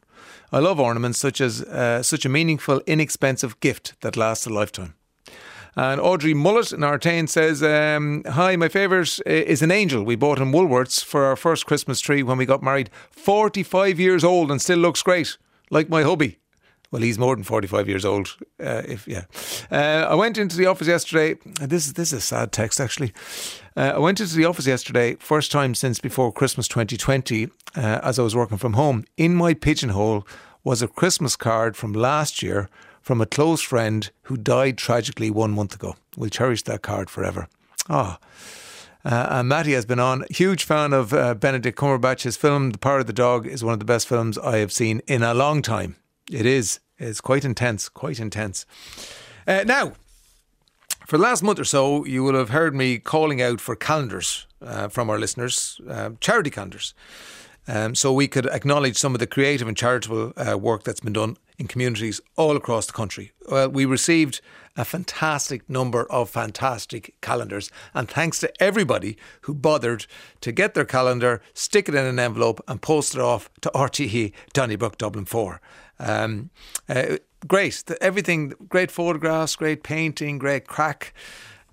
I 0.52 0.60
love 0.60 0.80
ornaments 0.80 1.20
such 1.20 1.42
as 1.42 1.62
uh, 1.64 2.02
such 2.04 2.26
a 2.26 2.30
meaningful, 2.30 2.82
inexpensive 2.88 3.60
gift 3.60 3.94
that 4.02 4.18
lasts 4.18 4.46
a 4.46 4.50
lifetime. 4.50 4.94
And 5.76 6.00
Audrey 6.00 6.36
Mullet 6.36 6.72
in 6.72 6.82
Artane 6.82 7.28
says, 7.28 7.64
um, 7.64 8.24
Hi, 8.28 8.56
my 8.56 8.70
favourite 8.70 9.20
uh, 9.26 9.32
is 9.32 9.64
an 9.64 9.72
angel 9.72 10.04
we 10.04 10.16
bought 10.16 10.40
in 10.40 10.52
Woolworths 10.52 11.04
for 11.04 11.26
our 11.26 11.36
first 11.36 11.66
Christmas 11.66 12.00
tree 12.00 12.22
when 12.22 12.38
we 12.38 12.46
got 12.46 12.62
married. 12.62 12.92
45 13.10 14.00
years 14.00 14.24
old 14.24 14.52
and 14.52 14.62
still 14.62 14.78
looks 14.78 15.02
great, 15.02 15.38
like 15.72 15.90
my 15.90 16.04
hubby. 16.04 16.38
Well, 16.94 17.02
he's 17.02 17.18
more 17.18 17.36
than 17.36 17.44
45 17.44 17.90
years 17.90 18.06
old. 18.06 18.38
Uh, 18.60 18.84
if 18.88 19.08
yeah, 19.08 19.24
uh, 19.72 20.08
I 20.08 20.14
went 20.14 20.38
into 20.38 20.56
the 20.56 20.68
office 20.68 20.88
yesterday. 20.88 21.40
This 21.60 21.92
this 21.94 22.14
is 22.14 22.20
a 22.20 22.22
sad 22.22 22.52
text 22.52 22.80
actually. 22.80 23.14
Uh, 23.76 23.94
I 23.96 24.00
went 24.00 24.20
into 24.20 24.36
the 24.36 24.46
office 24.46 24.68
yesterday, 24.68 25.16
first 25.16 25.52
time 25.52 25.74
since 25.74 26.00
before 26.00 26.32
Christmas 26.32 26.68
2020, 26.68 27.46
uh, 27.76 28.00
as 28.04 28.20
I 28.20 28.24
was 28.24 28.36
working 28.36 28.58
from 28.58 28.74
home. 28.74 29.06
In 29.18 29.36
my 29.36 29.54
pigeonhole 29.54 30.28
was 30.64 30.82
a 30.82 30.88
Christmas 30.88 31.36
card 31.36 31.76
from 31.76 31.94
last 31.94 32.44
year 32.44 32.70
from 33.02 33.20
a 33.20 33.26
close 33.26 33.62
friend 33.62 34.10
who 34.24 34.38
died 34.38 34.78
tragically 34.78 35.30
one 35.30 35.52
month 35.52 35.76
ago. 35.76 35.96
We'll 36.16 36.30
cherish 36.30 36.64
that 36.64 36.82
card 36.82 37.10
forever. 37.10 37.48
Ah. 37.90 38.20
Uh, 39.06 39.28
and 39.32 39.50
Matty 39.50 39.74
has 39.74 39.86
been 39.86 40.00
on. 40.00 40.24
Huge 40.30 40.64
fan 40.64 40.94
of 40.94 41.14
uh, 41.14 41.34
Benedict 41.34 41.78
Cumberbatch's 41.78 42.38
film. 42.38 42.70
The 42.70 42.78
Power 42.78 43.00
of 43.00 43.08
the 43.08 43.12
Dog 43.12 43.46
is 43.46 43.62
one 43.62 43.74
of 43.74 43.80
the 43.80 43.86
best 43.86 44.08
films 44.08 44.38
I 44.38 44.58
have 44.58 44.72
seen 44.72 45.02
in 45.08 45.24
a 45.24 45.34
long 45.34 45.62
time. 45.62 45.98
It 46.32 46.46
is. 46.46 46.80
It's 46.98 47.20
quite 47.20 47.44
intense. 47.44 47.90
Quite 47.90 48.22
intense. 48.22 48.66
Uh, 49.46 49.66
now, 49.66 49.94
for 51.08 51.18
the 51.18 51.24
last 51.24 51.44
month 51.44 51.60
or 51.60 51.66
so, 51.66 52.06
you 52.06 52.24
will 52.24 52.36
have 52.36 52.50
heard 52.50 52.74
me 52.76 52.98
calling 52.98 53.42
out 53.42 53.60
for 53.60 53.76
calendars 53.76 54.48
uh, 54.62 54.88
from 54.88 55.10
our 55.10 55.20
listeners, 55.20 55.80
uh, 55.90 56.12
charity 56.20 56.50
calendars. 56.50 56.94
Um, 57.68 57.96
so 57.96 58.12
we 58.12 58.28
could 58.28 58.46
acknowledge 58.48 58.98
some 58.98 59.14
of 59.14 59.20
the 59.20 59.28
creative 59.28 59.68
and 59.68 59.78
charitable 59.78 60.34
uh, 60.36 60.58
work 60.58 60.84
that's 60.84 61.00
been 61.00 61.14
done 61.14 61.38
in 61.58 61.68
communities 61.68 62.20
all 62.36 62.58
across 62.58 62.88
the 62.88 62.94
country. 62.94 63.32
Well, 63.50 63.70
we 63.70 63.86
received 63.86 64.42
a 64.76 64.84
fantastic 64.84 65.70
number 65.70 66.12
of 66.12 66.30
fantastic 66.30 67.14
calendars, 67.22 67.70
and 67.94 68.10
thanks 68.10 68.40
to 68.40 68.52
everybody 68.62 69.18
who 69.42 69.54
bothered 69.54 70.08
to 70.42 70.52
get 70.52 70.74
their 70.74 70.86
calendar, 70.86 71.42
stick 71.54 71.88
it 71.88 71.96
in 71.96 72.06
an 72.06 72.20
envelope, 72.20 72.62
and 72.68 72.82
post 72.82 73.16
it 73.16 73.22
off 73.22 73.50
to 73.62 73.72
RTE 73.74 74.34
Donnybrook 74.52 74.98
Dublin 74.98 75.26
4. 75.26 75.62
Um, 76.00 76.50
uh, 76.90 77.18
great, 77.48 77.84
everything, 78.02 78.54
great 78.70 78.92
photographs, 78.92 79.56
great 79.56 79.84
painting, 79.84 80.40
great 80.40 80.68
crack. 80.68 81.14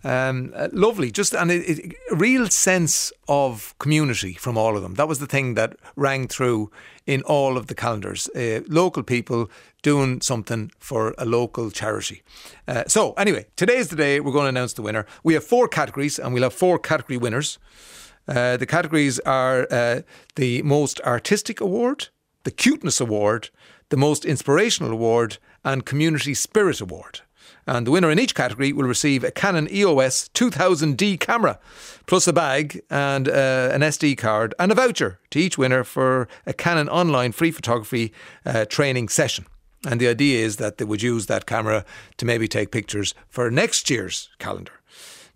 Um, 0.02 0.54
uh, 0.56 0.68
lovely, 0.72 1.10
just 1.10 1.34
and 1.34 1.50
a 1.50 1.92
real 2.10 2.48
sense 2.48 3.12
of 3.28 3.74
community 3.78 4.32
from 4.32 4.56
all 4.56 4.74
of 4.74 4.82
them. 4.82 4.94
That 4.94 5.08
was 5.08 5.18
the 5.18 5.26
thing 5.26 5.54
that 5.54 5.76
rang 5.94 6.26
through 6.26 6.70
in 7.06 7.22
all 7.22 7.58
of 7.58 7.66
the 7.66 7.74
calendars. 7.74 8.28
Uh, 8.34 8.60
local 8.66 9.02
people 9.02 9.50
doing 9.82 10.22
something 10.22 10.72
for 10.78 11.14
a 11.18 11.26
local 11.26 11.70
charity. 11.70 12.22
Uh, 12.66 12.84
so, 12.86 13.12
anyway, 13.12 13.46
today's 13.56 13.88
the 13.88 13.96
day 13.96 14.20
we're 14.20 14.32
going 14.32 14.44
to 14.44 14.48
announce 14.48 14.72
the 14.72 14.82
winner. 14.82 15.04
We 15.22 15.34
have 15.34 15.44
four 15.44 15.68
categories, 15.68 16.18
and 16.18 16.32
we'll 16.32 16.44
have 16.44 16.54
four 16.54 16.78
category 16.78 17.18
winners. 17.18 17.58
Uh, 18.26 18.56
the 18.56 18.66
categories 18.66 19.18
are 19.20 19.66
uh, 19.70 20.00
the 20.36 20.62
most 20.62 21.00
artistic 21.02 21.60
award, 21.60 22.08
the 22.44 22.50
cuteness 22.50 23.00
award, 23.00 23.50
the 23.90 23.96
most 23.96 24.24
inspirational 24.24 24.92
award, 24.92 25.38
and 25.64 25.86
community 25.86 26.34
spirit 26.34 26.80
award. 26.80 27.20
And 27.66 27.86
the 27.86 27.90
winner 27.90 28.10
in 28.10 28.18
each 28.18 28.34
category 28.34 28.72
will 28.72 28.86
receive 28.86 29.22
a 29.22 29.30
Canon 29.30 29.68
EOS 29.70 30.28
2000D 30.34 31.20
camera, 31.20 31.58
plus 32.06 32.26
a 32.26 32.32
bag 32.32 32.80
and 32.90 33.28
uh, 33.28 33.70
an 33.72 33.82
SD 33.82 34.18
card, 34.18 34.54
and 34.58 34.72
a 34.72 34.74
voucher 34.74 35.20
to 35.30 35.38
each 35.38 35.58
winner 35.58 35.84
for 35.84 36.26
a 36.46 36.52
Canon 36.52 36.88
online 36.88 37.32
free 37.32 37.50
photography 37.50 38.12
uh, 38.44 38.64
training 38.64 39.08
session. 39.08 39.46
And 39.86 40.00
the 40.00 40.08
idea 40.08 40.44
is 40.44 40.56
that 40.56 40.78
they 40.78 40.84
would 40.84 41.02
use 41.02 41.26
that 41.26 41.46
camera 41.46 41.84
to 42.18 42.26
maybe 42.26 42.48
take 42.48 42.70
pictures 42.70 43.14
for 43.28 43.50
next 43.50 43.88
year's 43.88 44.28
calendar. 44.38 44.72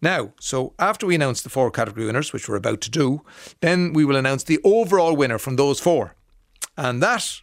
Now, 0.03 0.35
so 0.39 0.75
after 0.79 1.07
we 1.07 1.15
announce 1.15 1.41
the 1.41 1.49
four 1.49 1.71
category 1.71 2.05
winners, 2.05 2.33
which 2.33 2.49
we're 2.49 2.57
about 2.57 2.83
to 2.83 2.91
do, 2.91 3.23
then 3.61 3.95
we 3.95 4.05
will 4.05 4.17
announce 4.17 4.43
the 4.45 4.61
overall 4.63 5.17
winner 5.17 5.39
from 5.39 5.57
those 5.57 5.81
four. 5.81 6.15
And 6.77 7.03
that 7.03 7.41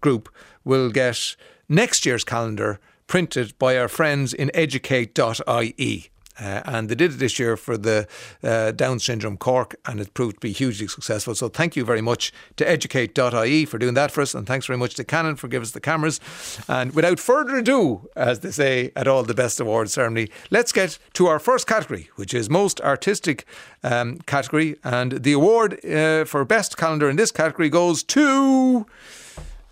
group 0.00 0.28
will 0.64 0.90
get 0.90 1.36
next 1.70 2.04
year's 2.04 2.24
calendar 2.24 2.78
printed 3.06 3.58
by 3.58 3.78
our 3.78 3.88
friends 3.88 4.34
in 4.34 4.50
educate.ie. 4.54 6.10
Uh, 6.40 6.62
and 6.64 6.88
they 6.88 6.94
did 6.94 7.12
it 7.12 7.18
this 7.18 7.38
year 7.38 7.56
for 7.56 7.76
the 7.76 8.06
uh, 8.42 8.70
Down 8.70 8.98
syndrome 8.98 9.36
Cork, 9.36 9.76
and 9.84 10.00
it 10.00 10.14
proved 10.14 10.36
to 10.36 10.40
be 10.40 10.52
hugely 10.52 10.88
successful. 10.88 11.34
So, 11.34 11.48
thank 11.48 11.76
you 11.76 11.84
very 11.84 12.00
much 12.00 12.32
to 12.56 12.68
educate.ie 12.68 13.66
for 13.66 13.78
doing 13.78 13.94
that 13.94 14.10
for 14.10 14.22
us, 14.22 14.34
and 14.34 14.46
thanks 14.46 14.66
very 14.66 14.78
much 14.78 14.94
to 14.94 15.04
Canon 15.04 15.36
for 15.36 15.48
giving 15.48 15.64
us 15.64 15.72
the 15.72 15.80
cameras. 15.80 16.18
And 16.66 16.94
without 16.94 17.20
further 17.20 17.56
ado, 17.56 18.08
as 18.16 18.40
they 18.40 18.52
say 18.52 18.92
at 18.96 19.06
all 19.06 19.22
the 19.22 19.34
best 19.34 19.60
awards 19.60 19.92
ceremony, 19.92 20.30
let's 20.50 20.72
get 20.72 20.98
to 21.14 21.26
our 21.26 21.38
first 21.38 21.66
category, 21.66 22.08
which 22.16 22.32
is 22.32 22.48
most 22.48 22.80
artistic 22.80 23.44
um, 23.82 24.18
category. 24.20 24.76
And 24.82 25.22
the 25.22 25.32
award 25.32 25.84
uh, 25.84 26.24
for 26.24 26.44
best 26.46 26.78
calendar 26.78 27.10
in 27.10 27.16
this 27.16 27.32
category 27.32 27.68
goes 27.68 28.02
to 28.04 28.86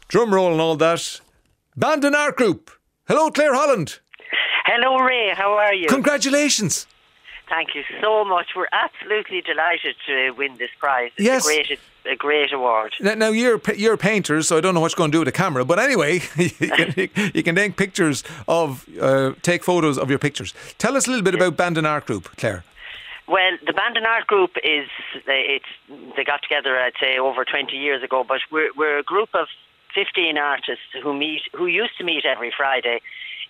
drum 0.08 0.34
roll 0.34 0.52
and 0.52 0.60
all 0.60 0.76
that. 0.76 1.20
Bandon 1.78 2.12
Art 2.16 2.36
Group. 2.36 2.72
Hello, 3.06 3.30
Claire 3.30 3.54
Holland. 3.54 4.00
Hello, 4.64 4.96
Ray. 4.98 5.32
How 5.32 5.52
are 5.52 5.72
you? 5.72 5.86
Congratulations. 5.86 6.88
Thank 7.48 7.68
you 7.76 7.82
so 8.02 8.24
much. 8.24 8.48
We're 8.56 8.66
absolutely 8.72 9.42
delighted 9.42 9.94
to 10.08 10.32
win 10.32 10.56
this 10.58 10.70
prize. 10.80 11.12
It's 11.16 11.24
Yes. 11.24 11.44
a 11.46 11.48
great, 11.48 11.78
a 12.10 12.16
great 12.16 12.52
award. 12.52 12.94
Now, 13.00 13.14
now 13.14 13.28
you're 13.28 13.60
you're 13.76 13.96
painters, 13.96 14.48
so 14.48 14.58
I 14.58 14.60
don't 14.60 14.74
know 14.74 14.80
what 14.80 14.90
you're 14.90 14.96
going 14.96 15.12
to 15.12 15.14
do 15.14 15.20
with 15.20 15.28
a 15.28 15.32
camera. 15.32 15.64
But 15.64 15.78
anyway, 15.78 16.14
you 16.36 16.50
can, 16.50 16.94
you 17.34 17.42
can 17.44 17.54
take 17.54 17.76
pictures 17.76 18.24
of, 18.48 18.84
uh, 19.00 19.34
take 19.42 19.62
photos 19.62 19.98
of 19.98 20.10
your 20.10 20.18
pictures. 20.18 20.54
Tell 20.78 20.96
us 20.96 21.06
a 21.06 21.10
little 21.10 21.24
bit 21.24 21.36
about 21.36 21.56
Bandon 21.56 21.86
Art 21.86 22.06
Group, 22.06 22.24
Claire. 22.38 22.64
Well, 23.28 23.52
the 23.64 23.72
Bandon 23.72 24.04
Art 24.04 24.26
Group 24.26 24.50
is 24.64 24.88
it's 25.28 25.64
they 26.16 26.24
got 26.24 26.42
together, 26.42 26.76
I'd 26.76 26.94
say, 27.00 27.18
over 27.18 27.44
20 27.44 27.76
years 27.76 28.02
ago. 28.02 28.24
But 28.26 28.40
we're 28.50 28.70
we're 28.76 28.98
a 28.98 29.04
group 29.04 29.28
of 29.34 29.46
15 29.98 30.38
artists 30.38 30.84
who 31.02 31.12
meet 31.12 31.42
who 31.52 31.66
used 31.66 31.98
to 31.98 32.04
meet 32.04 32.24
every 32.24 32.52
Friday 32.56 33.00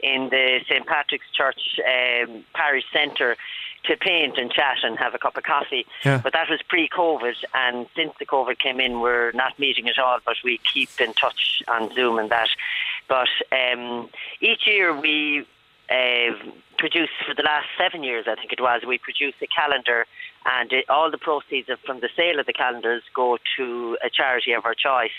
in 0.01 0.31
the 0.31 0.61
St 0.67 0.87
Patrick's 0.87 1.31
Church 1.31 1.79
um, 1.81 2.43
Parish 2.55 2.87
Centre 2.91 3.37
to 3.85 3.97
paint 3.99 4.39
and 4.39 4.51
chat 4.51 4.79
and 4.83 4.99
have 4.99 5.15
a 5.15 5.19
cup 5.19 5.37
of 5.37 5.43
coffee. 5.43 5.85
Yeah. 6.07 6.21
But 6.25 6.33
that 6.33 6.49
was 6.49 6.61
pre-COVID, 6.67 7.35
and 7.53 7.87
since 7.95 8.13
the 8.19 8.25
COVID 8.25 8.59
came 8.59 8.81
in, 8.81 9.01
we're 9.01 9.33
not 9.33 9.59
meeting 9.59 9.89
at 9.89 9.99
all. 9.99 10.21
But 10.25 10.37
we 10.43 10.59
keep 10.73 10.89
in 10.99 11.13
touch 11.13 11.63
on 11.69 11.93
Zoom 11.95 12.19
and 12.19 12.31
that. 12.31 12.49
But 13.09 13.29
um, 13.53 14.09
each 14.41 14.67
year 14.67 14.99
we 14.99 15.47
uh, 15.91 16.33
produce 16.79 17.11
for 17.27 17.35
the 17.35 17.43
last 17.43 17.67
seven 17.77 18.03
years, 18.03 18.25
I 18.27 18.37
think 18.37 18.53
it 18.53 18.61
was. 18.61 18.83
We 18.87 18.97
produce 18.97 19.35
a 19.43 19.47
calendar, 19.47 20.07
and 20.47 20.73
it, 20.73 20.89
all 20.89 21.11
the 21.11 21.19
proceeds 21.19 21.69
of, 21.69 21.79
from 21.81 22.01
the 22.01 22.09
sale 22.17 22.41
of 22.41 22.47
the 22.47 22.55
calendars 22.55 23.03
go 23.15 23.37
to 23.59 23.99
a 24.03 24.09
charity 24.09 24.53
of 24.53 24.65
our 24.65 24.75
choice. 24.75 25.19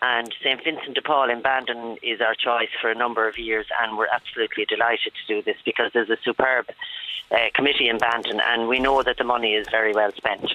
And 0.00 0.32
St 0.42 0.62
Vincent 0.62 0.94
de 0.94 1.02
Paul 1.02 1.28
in 1.30 1.42
Bandon 1.42 1.96
is 2.02 2.20
our 2.20 2.34
choice 2.34 2.68
for 2.80 2.90
a 2.90 2.94
number 2.94 3.28
of 3.28 3.36
years, 3.38 3.66
and 3.82 3.98
we're 3.98 4.06
absolutely 4.12 4.64
delighted 4.64 5.12
to 5.14 5.34
do 5.34 5.42
this 5.42 5.56
because 5.64 5.90
there's 5.92 6.08
a 6.10 6.16
superb 6.24 6.66
uh, 7.32 7.36
committee 7.54 7.88
in 7.88 7.98
Bandon, 7.98 8.40
and 8.40 8.68
we 8.68 8.78
know 8.78 9.02
that 9.02 9.16
the 9.18 9.24
money 9.24 9.54
is 9.54 9.66
very 9.70 9.92
well 9.92 10.10
spent. 10.16 10.52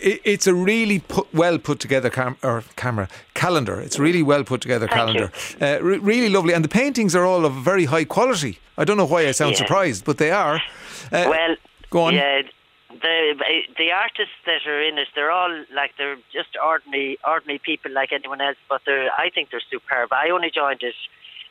It's 0.00 0.46
a 0.46 0.54
really 0.54 1.00
put, 1.00 1.32
well 1.34 1.58
put 1.58 1.80
together 1.80 2.08
cam- 2.08 2.36
or 2.42 2.62
camera 2.76 3.08
calendar. 3.34 3.80
It's 3.80 3.98
really 3.98 4.22
well 4.22 4.44
put 4.44 4.60
together 4.60 4.86
calendar. 4.86 5.32
Uh, 5.60 5.78
re- 5.82 5.98
really 5.98 6.28
lovely, 6.28 6.54
and 6.54 6.64
the 6.64 6.68
paintings 6.68 7.14
are 7.16 7.24
all 7.24 7.44
of 7.44 7.52
very 7.54 7.86
high 7.86 8.04
quality. 8.04 8.58
I 8.78 8.84
don't 8.84 8.96
know 8.96 9.04
why 9.06 9.26
I 9.26 9.32
sound 9.32 9.52
Yeah. 9.52 9.58
surprised, 9.58 10.04
but 10.04 10.18
they 10.18 10.30
are. 10.30 10.62
Uh, 11.12 11.26
Well, 11.28 11.56
go 11.90 12.02
on. 12.02 12.14
Yeah, 12.14 12.42
the 13.00 13.34
the 13.76 13.90
artists 13.92 14.34
that 14.46 14.66
are 14.66 14.80
in 14.82 14.98
it, 14.98 15.08
they're 15.14 15.30
all 15.30 15.64
like 15.74 15.92
they're 15.98 16.16
just 16.32 16.56
ordinary 16.62 17.18
ordinary 17.26 17.58
people 17.58 17.90
like 17.92 18.12
anyone 18.12 18.40
else, 18.40 18.56
but 18.68 18.82
they're 18.86 19.10
I 19.18 19.30
think 19.30 19.50
they're 19.50 19.62
superb. 19.70 20.12
I 20.12 20.30
only 20.30 20.50
joined 20.50 20.82
it 20.82 20.94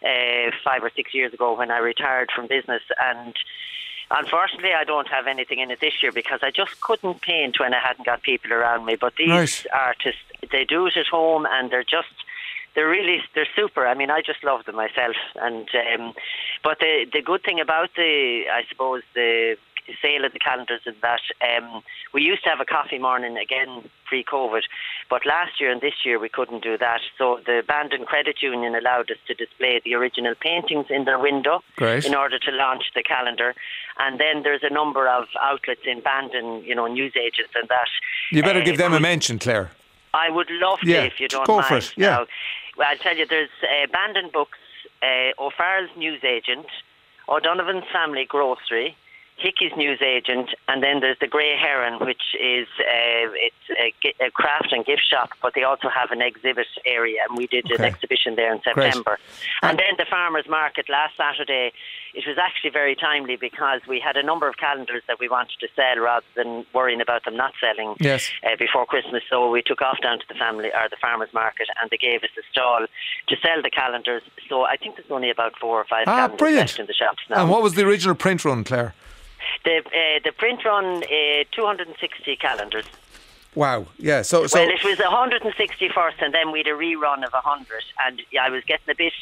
uh, 0.04 0.52
five 0.64 0.84
or 0.84 0.92
six 0.96 1.14
years 1.14 1.34
ago 1.34 1.58
when 1.58 1.72
I 1.72 1.78
retired 1.80 2.30
from 2.36 2.48
business, 2.48 2.82
and 3.02 3.34
unfortunately, 4.12 4.74
I 4.74 4.84
don't 4.84 5.08
have 5.08 5.28
anything 5.28 5.60
in 5.60 5.72
it 5.72 5.80
this 5.80 6.02
year 6.02 6.12
because 6.12 6.40
I 6.44 6.52
just 6.52 6.80
couldn't 6.82 7.22
paint 7.22 7.60
when 7.60 7.74
I 7.74 7.80
hadn't 7.80 8.06
got 8.06 8.24
people 8.24 8.54
around 8.54 8.86
me. 8.86 8.96
But 8.96 9.14
these 9.18 9.30
Right. 9.30 9.66
artists, 9.74 10.22
they 10.52 10.66
do 10.66 10.88
it 10.88 10.98
at 10.98 11.08
home, 11.08 11.46
and 11.50 11.72
they're 11.72 11.84
just 11.84 12.14
they're 12.76 12.90
really 12.90 13.22
they're 13.36 13.48
super. 13.56 13.86
I 13.88 13.94
mean, 13.94 14.10
I 14.12 14.22
just 14.22 14.44
love 14.44 14.66
them 14.66 14.76
myself. 14.76 15.16
And 15.36 15.68
um, 15.94 16.14
but 16.64 16.80
the 16.80 17.06
the 17.12 17.22
good 17.22 17.44
thing 17.44 17.60
about 17.60 17.90
the 17.96 18.44
I 18.52 18.64
suppose 18.70 19.04
the 19.14 19.58
sale 20.02 20.26
of 20.26 20.34
the 20.34 20.40
calendars 20.40 20.82
is 20.86 20.96
that 21.02 21.22
um, 21.42 21.84
we 22.14 22.22
used 22.22 22.44
to 22.44 22.50
have 22.50 22.60
a 22.60 22.66
coffee 22.66 23.00
morning 23.00 23.38
again 23.38 23.90
pre-COVID, 24.06 24.62
but 25.10 25.26
last 25.26 25.60
year 25.60 25.72
and 25.72 25.82
this 25.82 25.94
year 26.06 26.20
we 26.20 26.30
couldn't 26.30 26.64
do 26.64 26.78
that. 26.78 27.02
So 27.18 27.40
the 27.46 27.64
Bandon 27.68 28.06
Credit 28.06 28.42
Union 28.42 28.76
allowed 28.76 29.12
us 29.12 29.18
to 29.28 29.34
display 29.34 29.82
the 29.84 29.96
original 29.96 30.36
paintings 30.40 30.88
in 30.90 31.06
their 31.06 31.20
window 31.20 31.62
Great. 31.76 32.06
in 32.06 32.16
order 32.16 32.40
to 32.40 32.52
launch 32.52 32.84
the 32.96 33.04
calendar. 33.04 33.56
And 34.00 34.20
then 34.20 34.44
there's 34.44 34.64
a 34.64 34.74
number 34.74 35.08
of 35.08 35.26
outlets 35.42 35.82
in 35.86 36.02
Bandon, 36.02 36.64
you 36.64 36.76
know, 36.76 36.88
newsagents 36.88 37.54
and 37.56 37.68
that. 37.70 37.88
You 38.32 38.44
better 38.44 38.62
uh, 38.62 38.66
give 38.66 38.78
them 38.78 38.94
a 38.94 39.00
mention, 39.00 39.40
Claire. 39.40 39.72
I 40.14 40.30
would 40.30 40.50
love 40.52 40.80
to 40.82 40.92
if 40.92 41.20
you 41.20 41.28
don't 41.28 41.48
go 41.48 41.56
mind. 41.56 41.68
for 41.68 41.78
it, 41.78 41.94
yeah. 41.98 42.10
Now, 42.10 42.26
well, 42.78 42.88
I'll 42.90 42.98
tell 42.98 43.18
you, 43.18 43.26
there's 43.26 43.50
uh, 43.64 43.88
Bandon 43.92 44.30
Books, 44.32 44.58
uh, 45.02 45.42
O'Farrell's 45.42 45.90
newsagent, 45.98 46.68
O'Donovan's 47.28 47.86
Family 47.92 48.26
Grocery, 48.26 48.96
Hickey's 49.38 49.72
newsagent, 49.76 50.50
and 50.68 50.82
then 50.84 51.00
there's 51.02 51.18
the 51.20 51.28
Grey 51.28 51.56
Heron, 51.58 52.00
which 52.06 52.22
is 52.40 52.68
uh, 52.80 53.28
it's 53.34 53.94
a, 54.22 54.26
a 54.28 54.32
craft 54.32 54.72
and 54.72 54.86
gift 54.86 55.04
shop, 55.10 55.32
but 55.42 55.54
they 55.56 55.64
also 55.64 55.90
have 55.90 56.12
an 56.12 56.22
exhibit 56.22 56.68
area, 56.86 57.22
and 57.28 57.38
we 57.38 57.48
did 57.48 57.66
Okay. 57.66 57.76
an 57.76 57.84
exhibition 57.84 58.36
there 58.36 58.54
in 58.54 58.60
Great. 58.60 58.76
September. 58.94 59.18
And 59.62 59.78
then 59.80 59.94
the 59.98 60.06
farmers 60.10 60.46
market 60.48 60.88
last 60.90 61.18
Saturday. 61.18 61.72
It 62.14 62.26
was 62.28 62.38
actually 62.38 62.70
very 62.70 62.96
timely 62.96 63.38
because 63.38 63.82
we 63.88 64.00
had 64.00 64.18
a 64.18 64.22
number 64.24 64.48
of 64.48 64.58
calendars 64.58 65.02
that 65.08 65.18
we 65.20 65.28
wanted 65.28 65.58
to 65.62 65.68
sell 65.76 65.98
rather 65.98 66.26
than 66.36 66.64
worrying 66.72 67.02
about 67.02 67.26
them 67.26 67.36
not 67.36 67.54
selling 67.60 67.96
Yes. 68.00 68.30
uh, 68.46 68.56
before 68.60 68.86
Christmas. 68.86 69.24
So 69.32 69.50
we 69.50 69.64
took 69.64 69.82
off 69.82 69.98
down 70.00 70.20
to 70.20 70.26
the 70.28 70.36
family 70.36 70.68
or 70.70 70.88
the 70.90 70.98
farmers 71.02 71.34
market, 71.34 71.68
and 71.82 71.90
they 71.90 71.98
gave 71.98 72.22
us 72.22 72.30
a 72.38 72.44
stall 72.52 72.86
to 73.30 73.36
sell 73.42 73.64
the 73.64 73.72
calendars. 73.72 74.22
So 74.48 74.62
I 74.66 74.78
think 74.78 74.96
there's 74.98 75.10
only 75.10 75.32
about 75.32 75.58
four 75.60 75.80
or 75.82 75.86
five 75.86 76.04
Ah, 76.08 76.16
calendars 76.18 76.38
brilliant. 76.38 76.68
left 76.70 76.80
in 76.80 76.86
the 76.86 76.94
shops 76.94 77.24
now. 77.32 77.42
And 77.42 77.50
what 77.50 77.64
was 77.64 77.74
the 77.74 77.84
original 77.84 78.14
print 78.16 78.46
run, 78.46 78.64
Claire? 78.64 78.94
The 79.66 79.78
uh, 79.78 80.20
the 80.24 80.32
print 80.32 80.64
run 80.66 81.04
uh, 81.04 81.44
260 81.52 82.36
calendars. 82.38 82.86
Wow. 83.56 83.86
Yeah. 83.98 84.22
So 84.24 84.48
so 84.48 84.60
well, 84.60 84.70
it 84.70 84.84
was 84.84 84.98
160 85.00 85.90
first, 85.90 86.18
and 86.22 86.34
then 86.34 86.52
we 86.52 86.60
had 86.60 86.68
a 86.68 86.72
rerun 86.72 87.24
of 87.26 87.34
100. 87.34 87.68
And 88.06 88.22
yeah, 88.32 88.44
I 88.46 88.50
was 88.50 88.64
getting 88.64 88.90
a 88.90 88.96
bit 88.96 89.14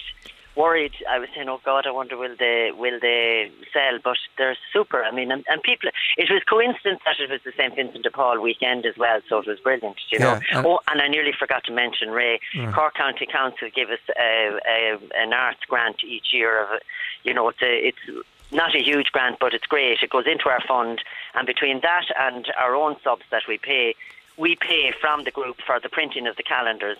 worried. 0.55 0.93
I 1.09 1.19
was 1.19 1.29
saying, 1.35 1.49
"Oh 1.49 1.59
God, 1.65 1.85
I 1.85 1.91
wonder 1.91 2.15
will 2.17 2.35
they 2.37 2.71
will 2.77 2.99
they 3.01 3.51
sell?" 3.73 3.99
But 4.03 4.17
they're 4.37 4.57
super. 4.71 5.03
I 5.03 5.11
mean, 5.11 5.31
and, 5.31 5.43
and 5.49 5.61
people. 5.63 5.89
It 6.17 6.29
was 6.29 6.41
coincidence 6.49 7.01
that 7.05 7.19
it 7.19 7.29
was 7.29 7.41
the 7.43 7.51
St 7.57 7.75
Vincent 7.75 8.03
de 8.03 8.11
Paul 8.11 8.39
weekend 8.41 8.85
as 8.85 8.97
well, 8.97 9.19
so 9.27 9.39
it 9.39 9.47
was 9.47 9.59
brilliant. 9.59 9.97
You 10.11 10.19
know. 10.19 10.39
And- 10.51 10.65
oh, 10.65 10.79
and 10.89 11.01
I 11.01 11.07
nearly 11.07 11.33
forgot 11.37 11.63
to 11.65 11.73
mention 11.73 12.09
Ray. 12.11 12.39
Cork 12.73 12.95
County 12.95 13.25
Council 13.25 13.69
give 13.73 13.89
us 13.89 13.99
a, 14.17 14.59
a, 14.67 14.97
an 15.15 15.33
arts 15.33 15.61
grant 15.67 16.03
each 16.03 16.27
year 16.33 16.63
of, 16.63 16.79
you 17.23 17.33
know, 17.33 17.49
it's 17.49 17.61
a, 17.61 17.87
it's 17.87 18.25
not 18.51 18.75
a 18.75 18.81
huge 18.81 19.07
grant, 19.11 19.37
but 19.39 19.53
it's 19.53 19.65
great. 19.65 19.99
It 20.01 20.09
goes 20.09 20.25
into 20.27 20.49
our 20.49 20.61
fund, 20.67 21.01
and 21.35 21.47
between 21.47 21.81
that 21.81 22.05
and 22.19 22.47
our 22.59 22.75
own 22.75 22.95
subs 23.03 23.23
that 23.31 23.43
we 23.47 23.57
pay, 23.57 23.95
we 24.37 24.55
pay 24.55 24.93
from 24.99 25.23
the 25.23 25.31
group 25.31 25.57
for 25.65 25.79
the 25.79 25.89
printing 25.89 26.27
of 26.27 26.35
the 26.35 26.43
calendars, 26.43 26.97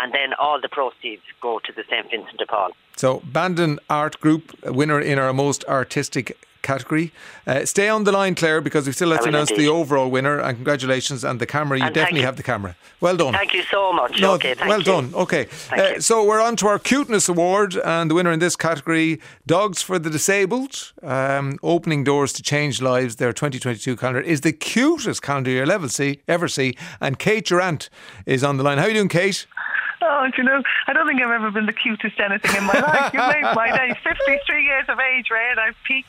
and 0.00 0.12
then 0.12 0.34
all 0.34 0.60
the 0.60 0.68
proceeds 0.68 1.22
go 1.40 1.60
to 1.64 1.72
the 1.72 1.84
St 1.88 2.10
Vincent 2.10 2.38
de 2.38 2.46
Paul. 2.46 2.70
So, 2.96 3.20
Bandon 3.24 3.78
Art 3.88 4.18
Group, 4.20 4.54
winner 4.64 5.00
in 5.00 5.18
our 5.18 5.32
most 5.32 5.64
artistic 5.66 6.36
category. 6.72 7.06
Uh, 7.46 7.64
stay 7.74 7.88
on 7.88 8.00
the 8.04 8.12
line, 8.20 8.34
Claire, 8.40 8.60
because 8.68 8.84
we 8.86 8.92
still 8.92 9.10
have 9.12 9.20
I 9.20 9.24
to 9.24 9.28
announce 9.30 9.52
the 9.62 9.68
overall 9.78 10.10
winner. 10.16 10.36
And 10.46 10.52
congratulations. 10.60 11.24
And 11.28 11.40
the 11.40 11.46
camera, 11.56 11.78
you 11.78 11.86
And 11.86 11.94
definitely 11.94 12.26
have 12.30 12.36
the 12.36 12.42
camera. 12.52 12.72
Well 13.00 13.16
done. 13.16 13.32
Thank 13.32 13.54
you 13.54 13.64
so 13.74 13.92
much. 14.00 14.20
No, 14.20 14.34
okay, 14.34 14.54
thank 14.54 14.68
well 14.68 14.80
you. 14.80 14.94
done. 14.94 15.06
Okay. 15.24 15.44
Uh, 15.70 16.00
so 16.08 16.14
we're 16.28 16.44
on 16.48 16.54
to 16.56 16.66
our 16.72 16.78
cuteness 16.78 17.28
award, 17.28 17.70
and 17.94 18.04
the 18.10 18.14
winner 18.18 18.32
in 18.32 18.40
this 18.46 18.56
category, 18.56 19.20
Dogs 19.46 19.80
for 19.82 19.98
the 19.98 20.10
Disabled, 20.10 20.92
um, 21.02 21.58
opening 21.62 22.04
doors 22.04 22.32
to 22.34 22.42
change 22.42 22.82
lives. 22.82 23.16
Their 23.16 23.32
2022 23.32 23.96
calendar 23.96 24.20
is 24.20 24.40
the 24.40 24.52
cutest 24.52 25.22
calendar 25.22 25.50
you'll 25.50 25.70
ever 25.78 25.88
see. 25.88 26.20
Ever 26.28 26.48
see. 26.48 26.76
And 27.00 27.18
Kate 27.18 27.46
Durant 27.46 27.88
is 28.26 28.42
on 28.44 28.56
the 28.58 28.64
line. 28.64 28.78
How 28.78 28.84
are 28.84 28.88
you 28.88 28.94
doing, 28.94 29.08
Kate? 29.08 29.46
Oh, 30.00 30.26
do 30.26 30.32
you 30.42 30.44
know, 30.44 30.62
I 30.86 30.92
don't 30.92 31.06
think 31.06 31.20
I've 31.20 31.30
ever 31.30 31.50
been 31.50 31.66
the 31.66 31.72
cutest 31.72 32.20
anything 32.20 32.56
in 32.56 32.64
my 32.64 32.72
life. 32.78 33.12
You 33.12 33.18
made 33.20 33.42
my 33.54 33.76
day. 33.76 33.96
53 34.04 34.62
years 34.64 34.84
of 34.88 34.98
age, 35.00 35.26
Ray, 35.30 35.50
and 35.50 35.60
I've 35.60 35.76
peaked. 35.84 36.08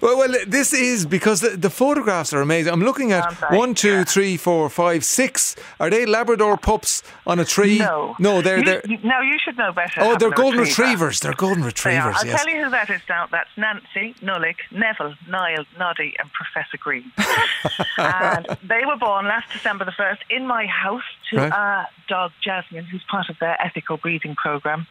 Well, 0.00 0.16
well, 0.16 0.34
this 0.46 0.72
is 0.72 1.04
because 1.04 1.40
the, 1.40 1.50
the 1.50 1.68
photographs 1.70 2.32
are 2.32 2.40
amazing. 2.40 2.72
I'm 2.72 2.80
looking 2.82 3.12
at 3.12 3.24
oh, 3.24 3.26
Aren't 3.26 3.40
they? 3.50 3.56
one, 3.58 3.74
two, 3.74 3.88
Yeah. 3.98 4.04
three, 4.04 4.36
four, 4.36 4.70
five, 4.70 5.04
six. 5.04 5.54
Are 5.78 5.90
they 5.90 6.06
Labrador 6.06 6.56
pups 6.56 7.02
on 7.26 7.38
a 7.40 7.44
tree? 7.44 7.78
No. 7.78 8.14
no, 8.18 8.40
they're 8.42 8.62
they're. 8.62 8.82
you- 8.86 8.98
No, 9.02 9.20
you 9.20 9.38
should 9.38 9.58
know 9.58 9.72
better. 9.72 10.00
Oh, 10.00 10.16
they're 10.16 10.30
golden 10.30 10.60
retriever. 10.60 10.90
retrievers. 11.08 11.20
They're 11.20 11.34
golden 11.34 11.60
They 11.62 11.66
retrievers. 11.66 12.16
I'll 12.18 12.26
yes. 12.26 12.42
tell 12.42 12.52
you 12.54 12.64
who 12.64 12.70
that 12.70 12.88
is 12.90 13.02
now. 13.08 13.26
That's 13.30 13.50
Nancy, 13.56 14.14
Nullick, 14.22 14.56
Neville, 14.70 15.14
Niall, 15.28 15.64
Noddy, 15.78 16.14
and 16.18 16.30
Professor 16.32 16.78
Green. 16.78 17.12
and 17.98 18.46
they 18.62 18.84
were 18.86 18.96
born 18.96 19.26
last 19.26 19.52
December 19.52 19.84
the 19.84 19.90
1st 19.92 20.18
in 20.30 20.46
my 20.46 20.66
house 20.66 21.02
to 21.30 21.36
Right. 21.36 21.52
our 21.52 21.86
dog 22.08 22.32
Jasmine, 22.42 22.84
part 23.08 23.28
of 23.28 23.38
their 23.38 23.60
ethical 23.64 23.96
breeding 23.96 24.34
program. 24.34 24.86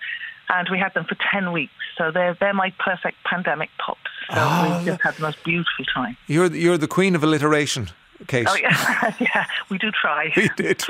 And 0.52 0.68
we 0.72 0.80
had 0.80 0.94
them 0.96 1.06
for 1.06 1.16
10 1.32 1.52
weeks. 1.52 1.74
So 1.98 2.10
they're, 2.12 2.34
they're 2.40 2.54
my 2.56 2.74
perfect 2.80 3.18
pandemic 3.24 3.70
pups. 3.78 4.00
So 4.30 4.36
Oh, 4.40 4.80
we 4.80 4.86
just 4.86 5.02
had 5.02 5.16
the 5.16 5.22
most 5.22 5.44
beautiful 5.44 5.86
time. 5.94 6.18
You're 6.28 6.50
the, 6.50 6.58
you're 6.60 6.78
the 6.78 6.88
queen 6.88 7.16
of 7.16 7.24
alliteration, 7.24 7.90
Kate. 8.28 8.48
Oh, 8.50 8.56
yeah. 8.56 9.14
yeah, 9.20 9.46
we 9.70 9.78
do 9.78 9.92
try. 9.92 10.32
We 10.36 10.50
did. 10.56 10.84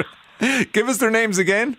Give 0.71 0.87
us 0.87 0.97
their 0.99 1.11
names 1.11 1.37
again. 1.37 1.75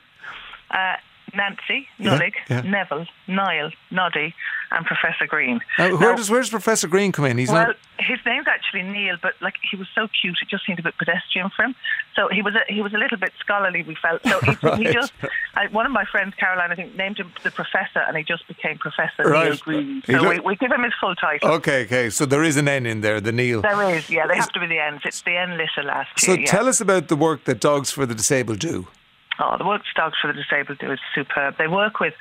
Uh, 0.71 0.97
Nancy, 1.35 1.87
Nullick, 1.99 2.35
yeah. 2.49 2.61
Neville, 2.63 3.07
Niall, 3.29 3.71
Noddy, 3.91 4.35
and 4.71 4.87
Professor 4.87 5.27
Green. 5.27 5.61
Uh, 5.79 5.91
where 5.91 6.11
Now- 6.11 6.17
does 6.17 6.31
where's 6.31 6.51
Professor 6.51 6.89
Green 6.89 7.13
come 7.13 7.25
in? 7.25 7.39
He's 7.39 7.51
well, 7.51 7.69
not. 7.69 7.77
his 7.99 8.19
name's 8.25 8.47
actually 8.49 8.83
Neil, 8.83 9.17
but 9.21 9.35
like 9.41 9.55
he 9.69 9.77
was 9.77 9.89
so 9.95 10.07
cute, 10.21 10.37
it 10.43 10.49
just 10.49 10.65
seemed 10.67 10.79
a 10.79 10.83
bit 10.83 10.97
pedestrian 10.99 11.51
for 11.55 11.65
him. 11.65 11.75
So 12.17 12.29
he 12.29 12.43
was 12.43 12.55
a, 12.55 12.73
he 12.73 12.81
was 12.83 12.93
a 12.95 12.99
little 12.99 13.17
bit 13.19 13.33
scholarly. 13.41 13.83
We 13.83 13.95
felt 13.97 14.23
so. 14.25 14.41
He, 14.41 14.57
Right. 14.63 14.79
he 14.79 14.85
just 14.93 15.13
I, 15.55 15.67
one 15.69 15.87
of 15.87 15.93
my 15.93 16.05
friends, 16.05 16.35
Caroline, 16.39 16.71
I 16.71 16.75
think, 16.75 16.95
named 16.97 17.19
him 17.19 17.33
the 17.43 17.51
Professor, 17.51 18.01
and 18.07 18.17
he 18.17 18.23
just 18.23 18.47
became 18.47 18.79
Professor 18.79 19.31
Neil 19.31 19.57
Green. 19.57 20.03
So 20.07 20.13
look- 20.13 20.29
we, 20.35 20.41
we 20.41 20.57
give 20.57 20.71
him 20.71 20.83
his 20.83 20.93
full 21.01 21.15
title. 21.17 21.51
Okay, 21.53 21.85
okay. 21.85 22.11
So 22.11 22.27
there 22.27 22.43
is 22.45 22.57
an 22.57 22.69
N 22.69 22.87
in 22.87 23.01
there, 23.01 23.21
the 23.21 23.33
Neil. 23.33 23.63
There 23.63 23.95
is, 23.97 24.09
yeah. 24.11 24.27
They 24.27 24.37
have 24.37 24.53
to 24.53 24.61
be 24.61 24.67
the 24.67 24.79
ends. 24.79 25.03
It's 25.05 25.23
the 25.23 25.37
end 25.37 25.57
letter 25.57 25.83
last 25.83 26.11
So 26.21 26.33
year. 26.33 26.41
yeah. 26.43 26.47
tell 26.47 26.69
us 26.69 26.81
about 26.81 27.09
the 27.09 27.17
work 27.17 27.45
that 27.45 27.61
Dogs 27.61 27.91
for 27.91 28.07
the 28.07 28.15
Disabled 28.15 28.59
do. 28.61 28.87
Oh, 29.41 29.57
the 29.57 29.65
work 29.65 29.83
Dogs 29.97 30.19
for 30.21 30.27
the 30.27 30.35
Disabled 30.35 30.79
do 30.79 30.93
is 30.93 31.01
superb. 31.15 31.57
They 31.57 31.67
work 31.67 31.99
with 31.99 32.15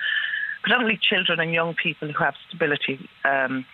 predominantly 0.61 0.99
children 1.01 1.39
and 1.39 1.53
young 1.53 1.73
people 1.73 2.07
who 2.07 2.23
have 2.23 2.35
stability 2.47 3.09
um, 3.25 3.65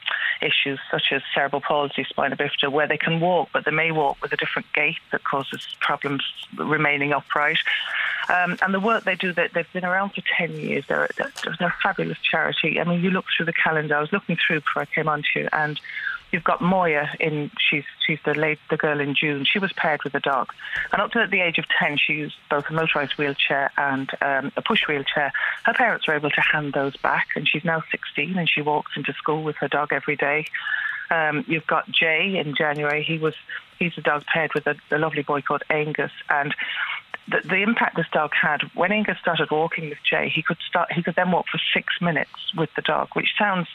issues 0.41 0.79
such 0.91 1.11
as 1.11 1.21
cerebral 1.33 1.61
palsy, 1.61 2.03
spina 2.03 2.35
bifida, 2.35 2.71
where 2.71 2.87
they 2.87 2.97
can 2.97 3.19
walk, 3.19 3.49
but 3.53 3.65
they 3.65 3.71
may 3.71 3.91
walk 3.91 4.17
with 4.21 4.33
a 4.33 4.37
different 4.37 4.71
gait 4.73 4.97
that 5.11 5.23
causes 5.23 5.75
problems 5.79 6.23
remaining 6.57 7.13
upright. 7.13 7.57
Um, 8.29 8.57
and 8.61 8.73
the 8.73 8.79
work 8.79 9.03
they 9.03 9.15
do, 9.15 9.31
they, 9.31 9.47
they've 9.53 9.71
been 9.73 9.85
around 9.85 10.11
for 10.11 10.21
10 10.37 10.53
years. 10.53 10.85
They're, 10.87 11.07
they're, 11.17 11.31
they're 11.59 11.67
a 11.67 11.75
fabulous 11.83 12.17
charity. 12.19 12.79
I 12.79 12.83
mean, 12.83 13.03
you 13.03 13.11
look 13.11 13.25
through 13.35 13.45
the 13.45 13.53
calendar. 13.53 13.95
I 13.95 14.01
was 14.01 14.11
looking 14.11 14.37
through 14.37 14.61
before 14.61 14.81
I 14.81 14.85
came 14.85 15.07
on 15.07 15.21
to 15.21 15.39
you, 15.41 15.49
and 15.53 15.79
you've 16.36 16.43
got 16.43 16.61
Moya 16.61 17.09
in, 17.21 17.49
she's, 17.57 17.86
she's 18.05 18.19
the, 18.25 18.33
late, 18.33 18.59
the 18.69 18.75
girl 18.75 18.99
in 18.99 19.15
June. 19.15 19.45
She 19.45 19.57
was 19.57 19.71
paired 19.71 20.03
with 20.03 20.13
a 20.15 20.19
dog. 20.19 20.51
And 20.91 21.01
up 21.01 21.11
to 21.11 21.25
the 21.31 21.39
age 21.39 21.57
of 21.57 21.65
10, 21.79 21.97
she 21.97 22.11
used 22.11 22.36
both 22.49 22.65
a 22.65 22.73
motorised 22.73 23.17
wheelchair 23.17 23.71
and 23.77 24.09
um, 24.21 24.51
a 24.57 24.61
push 24.61 24.86
wheelchair. 24.86 25.31
Her 25.63 25.73
parents 25.73 26.05
were 26.05 26.13
able 26.13 26.29
to 26.31 26.41
hand 26.41 26.73
those 26.73 26.97
back, 26.97 27.29
and 27.38 27.47
she's 27.47 27.63
now 27.63 27.83
16 27.89 28.38
and 28.38 28.49
she 28.49 28.61
walks 28.61 28.91
into 28.97 29.13
school 29.13 29.43
with 29.43 29.55
her 29.61 29.69
dog 29.69 29.93
every 29.93 30.17
day. 30.17 30.45
Um, 31.09 31.45
you've 31.47 31.67
got 31.67 31.89
Jay 31.89 32.38
in 32.38 32.53
January. 32.53 33.01
He 33.01 33.17
was 33.17 33.36
he's 33.79 33.97
a 33.97 34.01
dog 34.01 34.25
paired 34.25 34.53
with 34.53 34.67
a, 34.67 34.75
a 34.91 34.97
lovely 34.97 35.23
boy 35.23 35.41
called 35.41 35.63
Angus, 35.69 36.11
and 36.29 36.53
the, 37.27 37.41
the 37.47 37.61
impact 37.61 37.95
this 37.95 38.07
dog 38.11 38.31
had 38.33 38.61
when 38.73 38.91
Angus 38.91 39.17
started 39.19 39.49
walking 39.51 39.89
with 39.89 39.99
Jay, 40.09 40.29
he 40.33 40.41
could 40.41 40.57
start 40.67 40.91
he 40.91 41.01
could 41.01 41.15
then 41.15 41.31
walk 41.31 41.45
for 41.51 41.59
six 41.73 41.93
minutes 42.01 42.53
with 42.57 42.69
the 42.75 42.81
dog, 42.81 43.09
which 43.13 43.29
sounds 43.38 43.67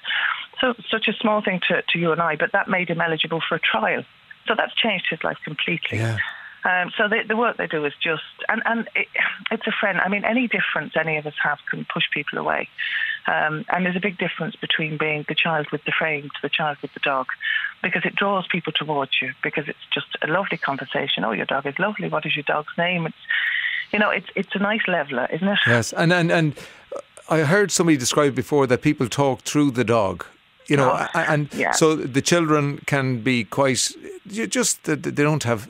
so 0.61 0.75
such 0.91 1.09
a 1.09 1.13
small 1.15 1.43
thing 1.43 1.61
to, 1.69 1.83
to 1.89 1.99
you 1.99 2.13
and 2.13 2.21
I, 2.21 2.37
but 2.37 2.53
that 2.53 2.69
made 2.69 2.89
him 2.91 3.01
eligible 3.01 3.41
for 3.47 3.55
a 3.55 3.61
trial. 3.61 4.05
So 4.47 4.55
that's 4.57 4.75
changed 4.75 5.07
his 5.11 5.23
life 5.23 5.39
completely. 5.45 5.99
Yeah. 5.99 6.19
Um, 6.65 6.91
so 6.97 7.09
the, 7.09 7.23
the 7.27 7.37
work 7.37 7.57
they 7.57 7.67
do 7.67 7.85
is 7.87 7.95
just, 8.03 8.23
and, 8.49 8.63
and 8.67 8.89
it, 8.95 9.09
it's 9.51 9.67
a 9.67 9.73
friend. 9.73 9.99
I 10.01 10.09
mean, 10.09 10.25
any 10.25 10.47
difference 10.47 10.93
any 10.95 11.17
of 11.17 11.27
us 11.27 11.35
have 11.43 11.59
can 11.71 11.87
push 11.93 12.05
people 12.13 12.39
away. 12.39 12.69
Um, 13.27 13.65
and 13.69 13.85
there's 13.85 13.97
a 13.97 14.01
big 14.01 14.19
difference 14.19 14.57
between 14.57 14.99
being 14.99 15.25
the 15.29 15.35
child 15.35 15.69
with 15.73 15.85
the 15.85 15.93
frame 15.93 16.25
to 16.25 16.43
the 16.43 16.49
child 16.49 16.79
with 16.83 16.93
the 16.93 17.01
dog 17.01 17.27
because 17.83 18.03
it 18.05 18.15
draws 18.15 18.47
people 18.49 18.73
towards 18.73 19.13
you 19.23 19.33
because 19.43 19.69
it's 19.69 19.79
just 19.93 20.07
a 20.23 20.27
lovely 20.27 20.59
conversation. 20.59 21.25
Oh, 21.25 21.33
your 21.33 21.47
dog 21.47 21.67
is 21.67 21.79
lovely. 21.79 22.09
What 22.09 22.27
is 22.27 22.37
your 22.37 22.45
dog's 22.45 22.73
name? 22.77 23.07
It's, 23.07 23.17
you 23.93 23.99
know, 23.99 24.11
it's, 24.11 24.29
it's 24.37 24.55
a 24.55 24.59
nice 24.59 24.87
leveler, 24.87 25.29
isn't 25.33 25.49
it? 25.49 25.59
Yes, 25.67 25.93
and, 25.93 26.13
and, 26.13 26.31
and 26.31 26.55
I 27.29 27.41
heard 27.41 27.71
somebody 27.71 27.97
describe 27.97 28.35
before 28.35 28.67
that 28.67 28.83
people 28.83 29.09
talk 29.09 29.43
through 29.43 29.73
the 29.73 29.85
dog. 29.85 30.27
You 30.71 30.77
know, 30.77 30.91
Oh, 31.15 31.19
and 31.33 31.49
yeah. 31.55 31.73
so 31.73 31.97
the 31.97 32.23
children 32.23 32.79
can 32.87 33.23
be 33.23 33.45
quite 33.45 33.91
you 34.31 34.47
just 34.47 34.85
they 34.85 34.95
don't 35.25 35.43
have. 35.45 35.69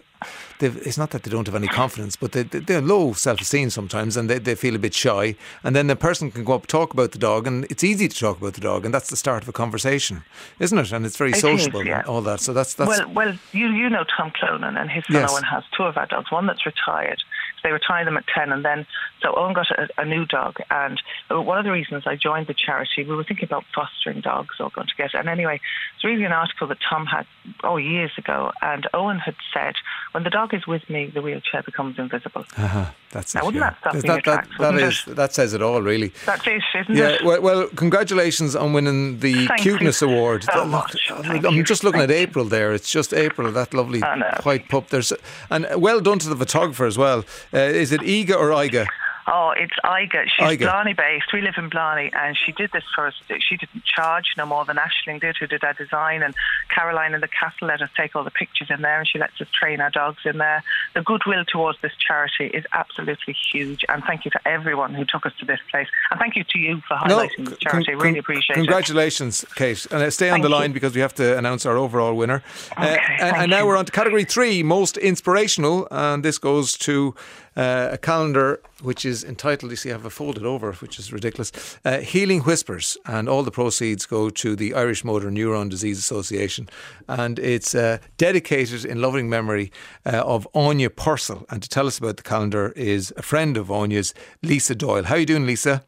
they've- 0.58 0.82
It's 0.88 0.98
not 0.98 1.10
that 1.10 1.22
they 1.22 1.30
don't 1.30 1.46
have 1.46 1.54
any 1.62 1.68
confidence, 1.68 2.14
but 2.20 2.32
they, 2.32 2.42
they- 2.44 2.58
they're 2.68 2.82
low 2.82 3.14
self-esteem 3.14 3.70
sometimes, 3.70 4.16
and 4.18 4.28
they, 4.28 4.38
they 4.38 4.54
feel 4.54 4.74
a 4.74 4.78
bit 4.78 4.92
shy. 4.94 5.34
And 5.64 5.74
then 5.74 5.86
the 5.86 5.96
person 5.96 6.30
can 6.30 6.44
go 6.44 6.52
up 6.52 6.66
talk 6.66 6.92
about 6.92 7.10
the 7.12 7.18
dog, 7.18 7.46
and 7.46 7.64
it's 7.72 7.82
easy 7.82 8.08
to 8.08 8.16
talk 8.26 8.36
about 8.40 8.52
the 8.52 8.60
dog, 8.60 8.84
and 8.84 8.92
that's 8.94 9.08
the 9.08 9.16
start 9.16 9.42
of 9.42 9.48
a 9.48 9.52
conversation, 9.52 10.22
isn't 10.58 10.78
it? 10.78 10.92
And 10.92 11.06
it's 11.06 11.16
very 11.16 11.30
It 11.30 11.36
is, 11.36 11.40
sociable, 11.40 11.84
yeah. 11.86 12.00
and 12.00 12.08
all 12.08 12.20
that. 12.22 12.40
So 12.40 12.52
that's 12.52 12.74
that's 12.74 12.90
Well, 12.90 13.08
well, 13.14 13.32
you 13.52 13.68
you 13.82 13.88
know 13.88 14.04
Tom 14.16 14.30
Clonan 14.38 14.74
and 14.80 14.90
his 14.90 15.04
son 15.06 15.16
Yes. 15.22 15.32
Owen 15.32 15.44
has 15.44 15.62
two 15.74 15.84
of 15.84 15.96
our 15.96 16.06
dogs. 16.06 16.30
One 16.30 16.46
that's 16.46 16.66
retired. 16.66 17.20
They 17.62 17.72
retired 17.72 18.06
them 18.06 18.16
at 18.16 18.26
ten, 18.26 18.52
and 18.52 18.64
then 18.64 18.86
so 19.22 19.34
Owen 19.36 19.54
got 19.54 19.70
a, 19.70 19.88
a 19.98 20.04
new 20.04 20.26
dog. 20.26 20.56
And 20.70 21.00
uh, 21.30 21.40
one 21.40 21.58
of 21.58 21.64
the 21.64 21.72
reasons 21.72 22.04
I 22.06 22.16
joined 22.16 22.46
the 22.46 22.54
charity, 22.54 23.04
we 23.04 23.14
were 23.14 23.24
thinking 23.24 23.46
about 23.46 23.64
fostering 23.74 24.20
dogs 24.20 24.56
or 24.60 24.70
going 24.70 24.88
to 24.88 24.94
get. 24.96 25.14
And 25.14 25.28
anyway, 25.28 25.60
it's 25.94 26.04
really 26.04 26.24
an 26.24 26.32
article 26.32 26.66
that 26.68 26.78
Tom 26.88 27.06
had 27.06 27.26
oh 27.64 27.76
years 27.76 28.12
ago, 28.18 28.52
and 28.62 28.86
Owen 28.94 29.18
had 29.18 29.36
said, 29.52 29.74
"When 30.12 30.24
the 30.24 30.30
dog 30.30 30.54
is 30.54 30.66
with 30.66 30.88
me, 30.88 31.06
the 31.06 31.22
wheelchair 31.22 31.62
becomes 31.62 31.98
invisible." 31.98 32.44
uh-huh, 32.56 32.90
that's 33.10 33.34
Now, 33.34 33.40
it. 33.42 33.44
wouldn't 33.46 33.60
that 33.62 33.76
stop 33.80 33.94
Is 33.94 34.02
me 34.04 34.08
in 34.10 34.14
that, 34.16 34.24
that, 34.24 34.32
tracks, 34.34 34.48
that 34.58 34.72
wouldn't 34.74 35.16
that 35.16 35.34
says 35.34 35.52
it 35.54 35.62
all, 35.62 35.82
really. 35.82 36.12
That's 36.26 36.46
it, 36.46 36.62
isn't 36.74 36.96
Yeah, 36.96 37.08
it? 37.10 37.24
well, 37.24 37.40
well, 37.42 37.66
congratulations 37.76 38.54
on 38.56 38.72
winning 38.72 39.18
the 39.20 39.46
Thank 39.46 39.60
cuteness 39.62 40.00
you 40.00 40.08
award. 40.08 40.44
so 40.44 40.60
Look, 40.60 40.68
much. 40.68 41.10
I'm 41.10 41.54
you. 41.54 41.62
just 41.64 41.82
looking 41.84 42.00
at 42.00 42.08
Thank 42.08 42.18
you. 42.18 42.22
April 42.28 42.44
there. 42.44 42.72
It's 42.72 42.90
just 42.90 43.12
April, 43.12 43.50
that 43.52 43.74
lovely 43.74 44.00
white 44.42 44.68
pup. 44.68 44.88
There's 44.88 45.12
and 45.50 45.66
well 45.76 46.00
done 46.00 46.18
to 46.20 46.28
the 46.28 46.36
photographer 46.36 46.86
as 46.86 46.96
well. 46.96 47.24
Uh, 47.52 47.58
is 47.58 47.92
it 47.92 48.00
Iga 48.02 48.34
or 48.36 48.50
Iga? 48.50 48.86
Oh, 49.32 49.52
it's 49.56 49.72
Iga. 49.84 50.24
She's 50.24 50.58
Iga. 50.58 50.58
Blarney 50.58 50.92
based. 50.92 51.32
We 51.32 51.40
live 51.40 51.54
in 51.56 51.68
Blarney, 51.68 52.10
and 52.12 52.36
she 52.36 52.50
did 52.50 52.70
this 52.72 52.82
for 52.94 53.06
us. 53.06 53.14
She 53.38 53.56
didn't 53.56 53.84
charge 53.84 54.24
no 54.36 54.44
more 54.44 54.64
than 54.64 54.76
Ashling 54.76 55.20
did, 55.20 55.36
who 55.38 55.46
did 55.46 55.62
our 55.62 55.72
design, 55.74 56.22
and 56.22 56.34
Caroline 56.68 57.14
in 57.14 57.20
the 57.20 57.28
castle 57.28 57.68
let 57.68 57.80
us 57.80 57.90
take 57.96 58.16
all 58.16 58.24
the 58.24 58.32
pictures 58.32 58.68
in 58.70 58.82
there, 58.82 58.98
and 58.98 59.08
she 59.08 59.18
lets 59.18 59.40
us 59.40 59.46
train 59.52 59.80
our 59.80 59.90
dogs 59.90 60.18
in 60.24 60.38
there. 60.38 60.64
The 60.94 61.02
goodwill 61.02 61.44
towards 61.44 61.80
this 61.80 61.92
charity 61.96 62.46
is 62.46 62.64
absolutely 62.72 63.36
huge, 63.52 63.84
and 63.88 64.02
thank 64.02 64.24
you 64.24 64.32
to 64.32 64.48
everyone 64.48 64.94
who 64.94 65.04
took 65.04 65.24
us 65.26 65.32
to 65.38 65.46
this 65.46 65.60
place, 65.70 65.86
and 66.10 66.18
thank 66.18 66.34
you 66.34 66.42
to 66.42 66.58
you 66.58 66.80
for 66.88 66.96
highlighting 66.96 67.48
this 67.48 67.58
charity. 67.58 67.92
con- 67.92 68.00
really 68.00 68.18
appreciate 68.18 68.56
it. 68.56 68.60
Congratulations, 68.60 69.44
Kate. 69.54 69.86
And 69.92 70.02
uh, 70.02 70.10
stay 70.10 70.28
on 70.28 70.34
Thank 70.34 70.42
the 70.42 70.48
you. 70.48 70.54
line 70.56 70.72
because 70.72 70.94
we 70.94 71.00
have 71.02 71.14
to 71.14 71.38
announce 71.38 71.64
our 71.66 71.76
overall 71.76 72.14
winner. 72.14 72.42
Uh, 72.76 72.96
and, 73.20 73.36
and 73.36 73.50
now 73.50 73.60
you. 73.60 73.66
we're 73.66 73.76
on 73.76 73.84
to 73.84 73.92
category 73.92 74.24
three, 74.24 74.62
most 74.64 74.96
inspirational, 74.96 75.86
and 75.92 76.24
this 76.24 76.38
goes 76.38 76.76
to 76.78 77.14
uh, 77.56 77.88
a 77.92 77.98
calendar 77.98 78.60
which 78.82 79.04
is 79.04 79.24
entitled. 79.24 79.70
You 79.72 79.76
see, 79.76 79.90
I 79.90 79.92
have 79.92 80.06
it 80.06 80.10
folded 80.10 80.44
over, 80.44 80.72
which 80.74 80.98
is 80.98 81.12
ridiculous. 81.12 81.78
Uh, 81.84 81.98
Healing 81.98 82.40
Whispers, 82.40 82.96
and 83.06 83.28
all 83.28 83.42
the 83.42 83.50
proceeds 83.50 84.06
go 84.06 84.30
to 84.30 84.56
the 84.56 84.74
Irish 84.74 85.04
Motor 85.04 85.30
Neuron 85.30 85.68
Disease 85.68 85.98
Association, 85.98 86.68
and 87.08 87.38
it's 87.38 87.74
uh, 87.74 87.98
dedicated 88.16 88.84
in 88.84 89.00
loving 89.00 89.28
memory 89.28 89.72
uh, 90.06 90.22
of 90.24 90.46
Anya 90.54 90.90
Purcell. 90.90 91.44
And 91.50 91.62
to 91.62 91.68
tell 91.68 91.86
us 91.86 91.98
about 91.98 92.16
the 92.16 92.22
calendar 92.22 92.72
is 92.76 93.12
a 93.16 93.22
friend 93.22 93.56
of 93.56 93.70
Anya's, 93.70 94.14
Lisa 94.42 94.74
Doyle. 94.74 95.04
How 95.04 95.16
are 95.16 95.18
you 95.18 95.26
doing, 95.26 95.46
Lisa? 95.46 95.84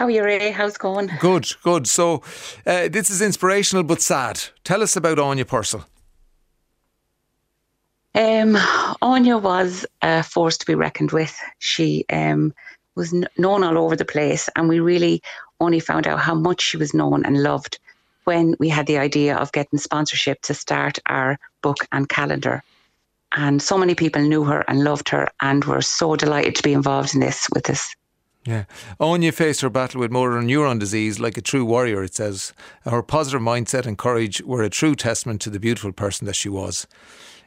How 0.00 0.06
are 0.06 0.10
you, 0.10 0.24
Ray? 0.24 0.50
How's 0.50 0.76
it 0.76 0.78
going? 0.78 1.10
Good, 1.20 1.46
good. 1.62 1.86
So 1.86 2.22
uh, 2.66 2.88
this 2.88 3.10
is 3.10 3.20
inspirational 3.20 3.84
but 3.84 4.00
sad. 4.00 4.40
Tell 4.64 4.82
us 4.82 4.96
about 4.96 5.18
Anya 5.18 5.44
Purcell. 5.44 5.84
Um, 8.14 8.56
Anya 9.02 9.38
was 9.38 9.86
a 10.02 10.22
force 10.22 10.58
to 10.58 10.66
be 10.66 10.74
reckoned 10.74 11.12
with. 11.12 11.36
She 11.58 12.04
um, 12.10 12.52
was 12.96 13.10
kn- 13.10 13.28
known 13.38 13.62
all 13.62 13.78
over 13.78 13.96
the 13.96 14.04
place, 14.04 14.48
and 14.56 14.68
we 14.68 14.80
really 14.80 15.22
only 15.60 15.80
found 15.80 16.06
out 16.06 16.20
how 16.20 16.34
much 16.34 16.60
she 16.60 16.76
was 16.76 16.94
known 16.94 17.24
and 17.24 17.42
loved 17.42 17.78
when 18.24 18.54
we 18.58 18.68
had 18.68 18.86
the 18.86 18.98
idea 18.98 19.36
of 19.36 19.52
getting 19.52 19.78
sponsorship 19.78 20.40
to 20.42 20.54
start 20.54 20.98
our 21.06 21.38
book 21.62 21.78
and 21.92 22.08
calendar. 22.08 22.62
And 23.32 23.62
so 23.62 23.78
many 23.78 23.94
people 23.94 24.22
knew 24.22 24.44
her 24.44 24.64
and 24.66 24.82
loved 24.82 25.08
her, 25.10 25.28
and 25.40 25.64
were 25.64 25.82
so 25.82 26.16
delighted 26.16 26.56
to 26.56 26.62
be 26.62 26.72
involved 26.72 27.14
in 27.14 27.20
this 27.20 27.48
with 27.54 27.70
us. 27.70 27.94
Yeah. 28.44 28.64
Anya 28.98 29.32
faced 29.32 29.60
her 29.60 29.70
battle 29.70 30.00
with 30.00 30.10
motor 30.10 30.40
neuron 30.40 30.80
disease 30.80 31.20
like 31.20 31.36
a 31.36 31.42
true 31.42 31.64
warrior, 31.64 32.02
it 32.02 32.14
says. 32.14 32.52
Her 32.84 33.02
positive 33.02 33.42
mindset 33.42 33.86
and 33.86 33.98
courage 33.98 34.42
were 34.42 34.62
a 34.62 34.70
true 34.70 34.94
testament 34.94 35.42
to 35.42 35.50
the 35.50 35.60
beautiful 35.60 35.92
person 35.92 36.26
that 36.26 36.36
she 36.36 36.48
was. 36.48 36.86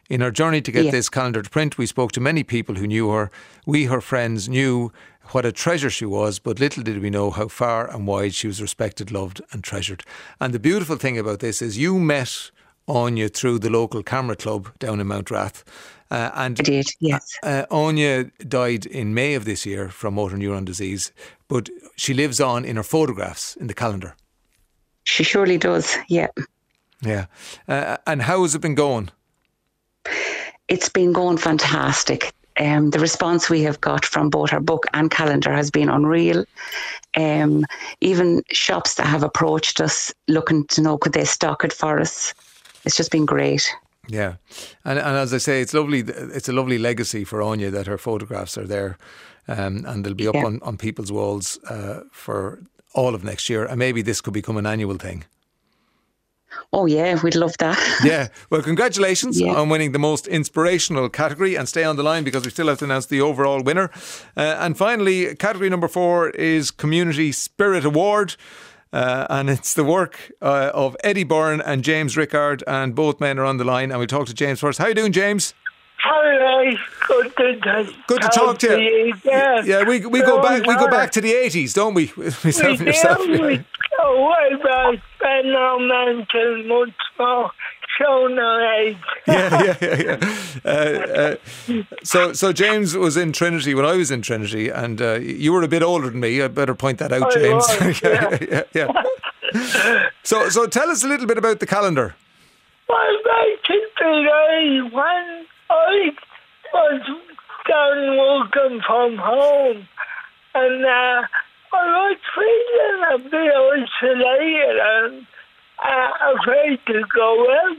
In 0.09 0.21
our 0.21 0.31
journey 0.31 0.61
to 0.61 0.71
get 0.71 0.85
Yeah. 0.85 0.91
this 0.91 1.09
calendar 1.09 1.41
to 1.41 1.49
print, 1.49 1.77
we 1.77 1.85
spoke 1.85 2.11
to 2.13 2.21
many 2.21 2.43
people 2.43 2.75
who 2.75 2.87
knew 2.87 3.09
her. 3.09 3.31
We, 3.65 3.85
her 3.85 4.01
friends, 4.01 4.49
knew 4.49 4.91
what 5.31 5.45
a 5.45 5.51
treasure 5.51 5.89
she 5.89 6.05
was, 6.05 6.39
but 6.39 6.59
little 6.59 6.83
did 6.83 7.01
we 7.01 7.09
know 7.09 7.31
how 7.31 7.47
far 7.47 7.89
and 7.89 8.05
wide 8.05 8.33
she 8.33 8.47
was 8.47 8.61
respected, 8.61 9.11
loved, 9.11 9.41
and 9.51 9.63
treasured. 9.63 10.03
And 10.39 10.53
the 10.53 10.59
beautiful 10.59 10.97
thing 10.97 11.17
about 11.17 11.39
this 11.39 11.61
is 11.61 11.77
you 11.77 11.99
met 11.99 12.51
Anya 12.87 13.29
through 13.29 13.59
the 13.59 13.69
local 13.69 14.03
camera 14.03 14.35
club 14.35 14.77
down 14.79 14.99
in 14.99 15.07
Mountrath. 15.07 15.63
Uh, 16.11 16.29
and 16.35 16.59
I 16.59 16.63
did, 16.63 16.87
yes. 16.99 17.37
uh, 17.41 17.65
Anya 17.71 18.25
died 18.47 18.85
in 18.85 19.13
May 19.13 19.33
of 19.35 19.45
this 19.45 19.65
year 19.65 19.89
from 19.89 20.15
motor 20.15 20.35
neuron 20.37 20.65
disease, 20.65 21.13
but 21.47 21.69
she 21.95 22.13
lives 22.13 22.41
on 22.41 22.65
in 22.65 22.75
her 22.75 22.83
photographs 22.83 23.55
in 23.55 23.67
the 23.67 23.73
calendar. 23.73 24.15
She 25.05 25.23
surely 25.23 25.57
does, 25.57 25.97
yeah. 26.09 26.27
Yeah. 27.01 27.25
Uh, 27.67 27.97
and 28.05 28.21
how 28.23 28.43
has 28.43 28.53
it 28.53 28.61
been 28.61 28.75
going? 28.75 29.09
It's 30.73 30.89
been 30.89 31.13
going 31.13 31.37
fantastic. 31.37 32.33
Um, 32.57 32.89
the 32.89 32.99
response 32.99 33.49
we 33.49 33.61
have 33.63 33.79
got 33.81 34.05
from 34.05 34.29
both 34.29 34.51
our 34.53 34.59
book 34.59 34.85
and 34.93 35.09
calendar 35.11 35.51
has 35.53 35.69
been 35.71 35.89
unreal. 35.89 36.45
Um, 37.15 37.65
even 38.01 38.41
shops 38.51 38.95
that 38.95 39.05
have 39.07 39.23
approached 39.23 39.79
us 39.81 40.11
looking 40.27 40.65
to 40.67 40.81
know 40.81 40.97
could 40.97 41.13
they 41.13 41.25
stock 41.25 41.63
it 41.63 41.73
for 41.73 41.99
us. 41.99 42.33
It's 42.85 42.97
just 42.97 43.11
been 43.11 43.25
great. 43.25 43.63
Yeah, 44.07 44.33
and 44.83 44.99
and 44.99 45.17
as 45.17 45.33
I 45.33 45.37
say, 45.39 45.61
it's 45.61 45.73
lovely. 45.73 45.99
It's 46.37 46.49
a 46.49 46.53
lovely 46.53 46.77
legacy 46.77 47.23
for 47.23 47.41
Anya 47.41 47.71
that 47.71 47.87
her 47.87 47.97
photographs 47.97 48.57
are 48.57 48.67
there, 48.67 48.97
um, 49.47 49.85
and 49.87 50.03
they'll 50.03 50.13
be 50.15 50.27
up 50.27 50.35
Yeah. 50.35 50.45
on, 50.45 50.59
on 50.61 50.77
people's 50.77 51.11
walls 51.11 51.59
uh, 51.69 52.01
for 52.11 52.59
all 52.93 53.15
of 53.15 53.23
next 53.23 53.49
year. 53.49 53.65
And 53.65 53.77
maybe 53.79 54.01
this 54.03 54.21
could 54.21 54.33
become 54.33 54.57
an 54.57 54.65
annual 54.65 54.97
thing. 54.97 55.23
Oh 56.71 56.85
yeah, 56.87 57.19
we'd 57.23 57.35
love 57.35 57.55
that. 57.59 57.77
Yeah. 58.03 58.27
Well, 58.49 58.61
congratulations 58.61 59.39
Yeah. 59.39 59.53
on 59.55 59.69
winning 59.69 59.91
the 59.91 59.99
most 59.99 60.27
inspirational 60.27 61.09
category, 61.09 61.55
and 61.55 61.67
stay 61.69 61.83
on 61.83 61.95
the 61.95 62.03
line 62.03 62.23
because 62.23 62.45
we 62.45 62.51
still 62.51 62.67
have 62.67 62.79
to 62.79 62.85
announce 62.85 63.05
the 63.07 63.21
overall 63.21 63.61
winner. 63.63 63.89
Uh, 64.35 64.57
and 64.59 64.77
finally, 64.77 65.35
category 65.35 65.69
number 65.69 65.87
four 65.87 66.29
is 66.31 66.71
Community 66.71 67.31
Spirit 67.31 67.85
Award. 67.85 68.35
Uh, 68.91 69.25
and 69.31 69.49
it's 69.49 69.73
the 69.73 69.83
work 69.83 70.31
uh, 70.39 70.69
of 70.71 70.95
Eddie 71.03 71.23
Byrne 71.23 71.61
and 71.61 71.83
James 71.83 72.15
Rickard, 72.15 72.63
and 72.67 72.93
both 72.93 73.19
men 73.19 73.39
are 73.39 73.45
on 73.45 73.57
the 73.57 73.63
line. 73.63 73.89
And 73.89 73.97
we'll 73.97 74.07
talk 74.07 74.27
to 74.27 74.35
James 74.35 74.59
first. 74.59 74.77
How 74.77 74.85
you 74.87 74.93
doing, 74.93 75.11
James? 75.11 75.55
Hi, 76.05 76.75
good 77.07 77.35
to 77.37 77.93
Good 78.07 78.21
to 78.23 78.27
talk 78.27 78.57
to 78.59 78.77
you. 78.81 79.13
Yeah, 79.23 79.63
Yeah, 79.63 79.83
we 79.87 80.05
we 80.05 80.21
go 80.21 80.41
back 80.41 80.65
we 80.67 80.75
go 80.75 80.89
back 80.89 81.11
to 81.13 81.21
the 81.21 81.31
eighties, 81.31 81.73
don't 81.73 81.93
we? 81.93 82.11
Myself 82.17 82.79
We 82.79 82.87
yourself. 82.87 83.19
We 83.25 83.63
go 83.97 84.29
way 84.29 84.49
back. 84.61 84.99
Ben 85.21 85.51
mentioned 85.87 86.67
much 86.67 86.89
more. 87.17 87.51
Yeah, 89.27 89.63
yeah, 89.63 89.75
yeah. 89.79 90.01
yeah. 90.01 90.19
Uh, 90.65 90.67
uh, 90.69 91.35
so, 92.03 92.33
so 92.33 92.51
James 92.51 92.97
was 92.97 93.15
in 93.15 93.31
Trinity 93.31 93.73
when 93.75 93.85
I 93.85 93.95
was 93.95 94.09
in 94.09 94.21
Trinity, 94.23 94.69
and 94.69 94.99
uh, 94.99 95.19
you 95.19 95.53
were 95.53 95.61
a 95.61 95.67
bit 95.67 95.83
older 95.83 96.09
than 96.09 96.19
me. 96.19 96.41
I 96.41 96.47
better 96.47 96.73
point 96.75 96.97
that 96.97 97.13
out, 97.13 97.27
I 97.27 97.39
James. 97.39 97.53
was, 97.53 98.01
yeah, 98.03 98.37
yeah, 98.41 98.63
yeah. 99.53 100.03
So, 100.23 100.49
so 100.49 100.65
tell 100.65 100.89
us 100.89 101.03
a 101.03 101.07
little 101.07 101.27
bit 101.27 101.37
about 101.37 101.59
the 101.59 101.67
calendar. 101.67 102.15
Well, 102.89 103.17
basically, 103.23 104.81
when 104.91 105.45
I 105.73 106.11
was 106.73 107.01
done 107.67 108.17
working 108.17 108.81
from 108.85 109.17
home, 109.17 109.87
and 110.55 110.85
uh, 110.85 111.27
I 111.73 111.83
was 112.09 112.17
feeling 112.35 113.01
a 113.13 113.29
bit 113.29 113.53
isolated 114.03 114.77
and 114.79 115.27
uh, 115.83 116.11
afraid 116.35 116.79
to 116.87 117.03
go 117.13 117.47
out. 117.51 117.77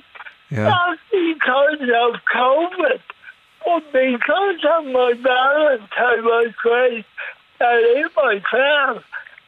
Yeah, 0.51 0.65
Not 0.69 0.99
because 1.11 1.81
of 1.81 2.21
COVID, 2.35 3.01
but 3.65 3.93
because 3.93 4.65
of 4.79 4.85
my 4.87 5.13
balance, 5.23 5.91
I 5.97 6.17
was 6.21 6.53
great. 6.63 7.05
I 7.61 7.95
leave 7.95 8.11
my 8.17 8.41
farm, 8.51 9.03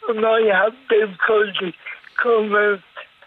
and 0.09 0.25
I 0.25 0.41
have 0.57 0.75
difficulty 0.89 1.75
coming, 2.23 2.83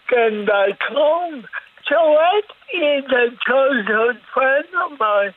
getting 0.08 0.46
back 0.46 0.80
home. 0.88 1.44
So 1.90 2.16
Eddie 2.16 2.84
is 2.86 3.04
a 3.06 3.36
childhood 3.44 4.20
friend 4.32 4.66
of 4.84 4.98
mine, 4.98 5.34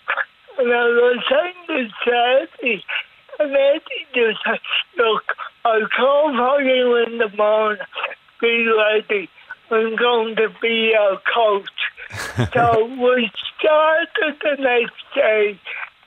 and 0.60 0.72
I 0.72 0.86
was 0.86 1.24
saying 1.28 1.90
to 2.06 2.12
Eddie, 2.12 2.84
and 3.40 3.52
Eddie 3.52 4.06
just 4.14 4.40
said, 4.46 4.60
look, 4.96 5.24
I'll 5.66 5.88
call 5.90 6.32
for 6.38 6.62
you 6.62 7.04
in 7.08 7.18
the 7.18 7.36
morning. 7.36 7.84
Be 8.40 8.68
ready. 8.68 9.30
I'm 9.72 9.96
going 9.96 10.36
to 10.36 10.50
be 10.62 10.92
your 10.94 11.20
coach. 11.34 11.70
so 12.54 12.86
we 12.86 13.32
started 13.58 14.38
the 14.44 14.62
next 14.62 15.04
day 15.16 15.60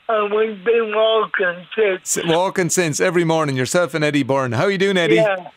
and 0.08 0.32
we've 0.32 0.62
been 0.64 0.94
walking 0.94 1.66
since. 1.74 2.18
Walking 2.24 2.70
since 2.70 3.00
every 3.00 3.24
morning, 3.24 3.56
yourself 3.56 3.94
and 3.94 4.04
Eddie 4.04 4.22
Byrne. 4.22 4.52
How 4.52 4.64
are 4.64 4.70
you 4.70 4.78
doing, 4.78 4.96
Eddie? 4.96 5.16
Yeah. 5.16 5.50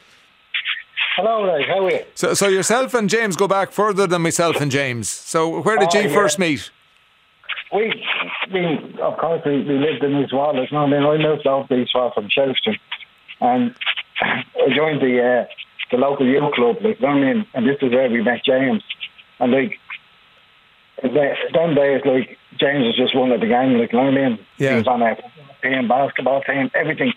Hello, 1.20 1.44
Ray. 1.44 1.66
How 1.68 1.86
are 1.86 1.92
you? 1.92 2.00
So, 2.16 2.34
so 2.34 2.48
yourself 2.48 2.94
and 2.94 3.10
James 3.10 3.36
go 3.36 3.46
back 3.46 3.72
further 3.74 4.08
than 4.08 4.22
myself 4.22 4.62
and 4.62 4.72
James. 4.72 5.10
So 5.10 5.60
where 5.62 5.78
did 5.78 5.90
Oh, 5.94 6.00
you 6.00 6.08
yeah. 6.08 6.14
first 6.16 6.40
meet? 6.40 6.72
We, 7.74 7.94
we 8.54 8.96
of 9.02 9.18
course, 9.18 9.42
we, 9.46 9.64
we 9.64 9.78
lived 9.80 10.02
in 10.02 10.16
East 10.24 10.34
Wallace. 10.34 10.70
No, 10.72 10.80
I 10.80 10.88
mean, 10.88 11.04
I 11.04 11.18
moved 11.18 11.46
over 11.46 11.68
to 11.68 11.76
East 11.76 11.92
Wallace 11.94 12.14
from 12.14 12.30
Shelton, 12.30 12.78
and 13.42 13.76
I 14.22 14.74
joined 14.74 15.02
the 15.02 15.22
uh, 15.22 15.46
the 15.92 15.98
local 15.98 16.26
youth 16.26 16.54
club. 16.54 16.78
Like, 16.82 17.02
you 17.02 17.06
know 17.08 17.14
what 17.16 17.24
I 17.28 17.34
mean, 17.34 17.46
and 17.54 17.68
this 17.68 17.76
is 17.82 17.92
where 17.92 18.10
we 18.10 18.22
met 18.24 18.46
James. 18.46 18.82
And 19.42 19.52
like, 19.52 19.78
the- 21.04 21.36
them 21.54 21.76
days, 21.76 22.02
like 22.06 22.38
James 22.58 22.86
was 22.86 22.96
just 22.96 23.14
one 23.14 23.32
of 23.34 23.42
the 23.42 23.48
gang. 23.48 23.78
Like, 23.78 23.92
you 23.92 24.00
know 24.00 24.06
what 24.06 24.18
I 24.18 24.30
mean? 24.30 24.40
Yeah. 24.58 24.70
He 24.72 24.76
was 24.78 24.88
on 24.88 25.02
a 25.02 25.18
team, 25.62 25.90
basketball 25.90 26.42
team, 26.44 26.72
everything. 26.74 27.12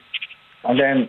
And 0.64 0.78
then, 0.80 1.08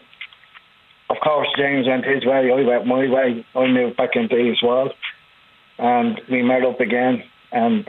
of 1.09 1.17
course, 1.23 1.47
James 1.57 1.87
went 1.87 2.05
his 2.05 2.25
way. 2.25 2.51
I 2.51 2.63
went 2.63 2.87
my 2.87 3.07
way. 3.07 3.45
I 3.55 3.67
moved 3.67 3.97
back 3.97 4.15
into 4.15 4.35
his 4.35 4.61
world, 4.61 4.93
and 5.77 6.19
we 6.29 6.41
met 6.41 6.63
up 6.63 6.79
again. 6.79 7.23
And 7.51 7.87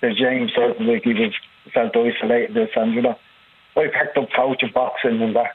the 0.00 0.14
James 0.14 0.52
felt 0.54 0.80
like 0.80 1.02
he 1.04 1.14
was 1.14 1.32
felt 1.74 1.94
isolated 1.96 2.54
this 2.54 2.70
and 2.76 2.94
you 2.94 3.02
know 3.02 3.18
I 3.76 3.86
picked 3.88 4.16
up 4.16 4.28
coaching 4.34 4.70
boxing 4.72 5.20
and 5.20 5.36
that 5.36 5.54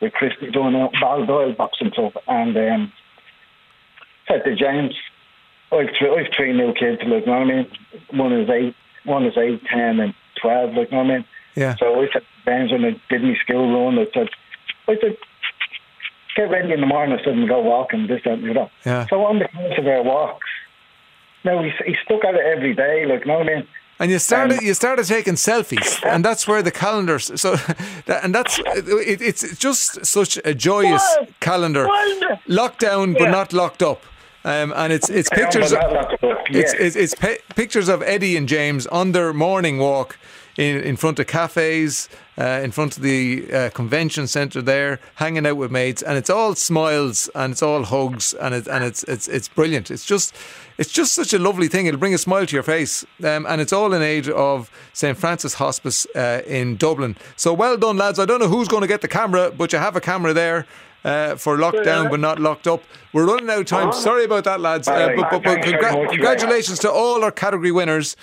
with 0.00 0.12
Christy 0.12 0.50
doing 0.50 0.74
a 0.74 0.88
Baldoyle 1.00 1.56
boxing 1.56 1.90
club 1.90 2.12
and 2.26 2.56
um 2.56 2.92
said 4.28 4.42
to 4.44 4.56
James 4.56 4.94
I've 5.70 5.88
three, 5.98 6.10
I've 6.10 6.32
three 6.36 6.52
new 6.52 6.72
kids 6.74 7.02
like 7.04 7.26
you 7.26 7.32
know 7.32 7.38
what 7.38 7.42
I 7.42 7.44
mean 7.44 7.66
one 8.12 8.32
is 8.32 8.50
eight 8.50 8.74
one 9.04 9.26
is 9.26 9.36
eight, 9.36 9.62
ten 9.66 10.00
and 10.00 10.14
twelve 10.40 10.74
like 10.74 10.90
you 10.90 10.96
know 10.96 11.04
what 11.04 11.12
I 11.12 11.16
mean 11.18 11.24
Yeah. 11.54 11.76
so 11.76 12.00
I 12.02 12.08
said 12.12 12.22
James 12.44 12.72
when 12.72 12.84
I 12.84 13.00
did 13.08 13.22
my 13.22 13.34
school 13.36 13.72
run 13.84 13.98
I 13.98 14.06
said 14.12 14.28
I 14.88 14.96
said 15.00 15.16
get 16.36 16.50
ready 16.50 16.72
in 16.72 16.80
the 16.80 16.86
morning 16.86 17.18
I 17.18 17.22
said 17.24 17.34
and 17.34 17.48
go 17.48 17.60
walking 17.60 18.06
this 18.06 18.22
and 18.24 18.42
you 18.42 18.54
know 18.54 18.70
Yeah. 18.84 19.06
so 19.08 19.24
on 19.24 19.38
the 19.38 19.48
course 19.48 19.78
of 19.78 19.86
our 19.86 20.02
walks 20.02 20.46
no, 21.44 21.62
he, 21.62 21.70
he 21.86 21.94
stuck 22.04 22.24
at 22.24 22.34
it 22.36 22.40
every 22.56 22.72
day, 22.74 23.04
like, 23.04 23.20
you 23.20 23.26
know 23.26 23.38
what 23.40 23.50
I 23.50 23.54
mean? 23.56 23.66
And 24.00 24.10
you 24.10 24.18
started 24.18 24.60
Um, 24.60 24.64
you 24.64 24.72
started 24.72 25.04
taking 25.06 25.34
selfies, 25.34 26.02
and 26.12 26.24
that's 26.24 26.48
where 26.48 26.62
the 26.62 26.70
calendar. 26.70 27.18
So, 27.18 27.56
and 28.22 28.34
that's 28.34 28.58
it, 28.58 29.20
it's 29.20 29.58
just 29.58 30.06
such 30.06 30.38
a 30.44 30.54
joyous 30.54 31.04
calendar, 31.40 31.86
well, 31.86 32.40
locked 32.46 32.80
down 32.80 33.12
but 33.12 33.28
not 33.30 33.52
locked 33.52 33.82
up. 33.82 34.00
Um, 34.46 34.72
and 34.74 34.90
it's 34.92 35.10
it's 35.10 35.28
pictures. 35.28 35.70
but 35.72 35.80
not 35.82 35.92
locked 35.92 36.24
up, 36.24 36.38
It's 36.48 36.72
yeah. 36.74 36.86
it's, 36.86 36.96
it's 36.96 37.14
pi 37.14 37.38
pictures 37.54 37.88
of 37.90 38.02
Eddie 38.02 38.36
and 38.38 38.48
James 38.48 38.86
on 38.86 39.12
their 39.12 39.32
morning 39.34 39.76
walk 39.78 40.18
in 40.56 40.80
in 40.82 40.96
front 40.96 41.18
of 41.18 41.26
cafes, 41.26 42.08
uh, 42.38 42.60
in 42.62 42.70
front 42.70 42.96
of 42.96 43.02
the 43.02 43.52
uh, 43.52 43.70
convention 43.70 44.26
centre 44.26 44.62
there, 44.62 45.00
hanging 45.16 45.46
out 45.46 45.56
with 45.56 45.70
mates, 45.70 46.02
and 46.02 46.16
it's 46.16 46.30
all 46.30 46.54
smiles 46.54 47.28
and 47.34 47.52
it's 47.52 47.62
all 47.62 47.84
hugs 47.84 48.34
and 48.34 48.54
it, 48.54 48.66
and 48.66 48.84
it's 48.84 49.02
it's 49.04 49.28
it's 49.28 49.48
brilliant. 49.48 49.90
It's 49.90 50.04
just 50.04 50.34
it's 50.78 50.92
just 50.92 51.14
such 51.14 51.32
a 51.32 51.38
lovely 51.38 51.68
thing. 51.68 51.86
It'll 51.86 52.00
bring 52.00 52.14
a 52.14 52.18
smile 52.18 52.46
to 52.46 52.56
your 52.56 52.62
face, 52.62 53.04
um, 53.22 53.46
and 53.46 53.60
it's 53.60 53.72
all 53.72 53.92
in 53.92 54.02
aid 54.02 54.28
of 54.28 54.70
St 54.92 55.16
Francis 55.16 55.54
Hospice 55.54 56.06
uh, 56.14 56.42
in 56.46 56.76
Dublin. 56.76 57.16
So 57.36 57.52
well 57.52 57.76
done, 57.76 57.96
lads. 57.96 58.18
I 58.18 58.24
don't 58.26 58.40
know 58.40 58.48
who's 58.48 58.68
going 58.68 58.82
to 58.82 58.88
get 58.88 59.00
the 59.00 59.08
camera, 59.08 59.50
but 59.50 59.72
you 59.72 59.78
have 59.78 59.96
a 59.96 60.00
camera 60.00 60.32
there. 60.32 60.66
Uh, 61.04 61.36
for 61.36 61.58
lockdown 61.58 62.08
but 62.08 62.18
not 62.18 62.38
locked 62.38 62.66
up. 62.66 62.82
We're 63.12 63.26
running 63.26 63.50
out 63.50 63.58
of 63.58 63.66
time. 63.66 63.92
Sorry 63.92 64.24
about 64.24 64.44
that, 64.44 64.58
lads. 64.58 64.88
Uh, 64.88 65.12
but 65.14 65.30
but, 65.30 65.42
but 65.42 65.58
congra- 65.58 66.08
congratulations 66.08 66.78
to 66.78 66.90
all 66.90 67.22
our 67.22 67.30
category 67.30 67.70
winners. 67.70 68.16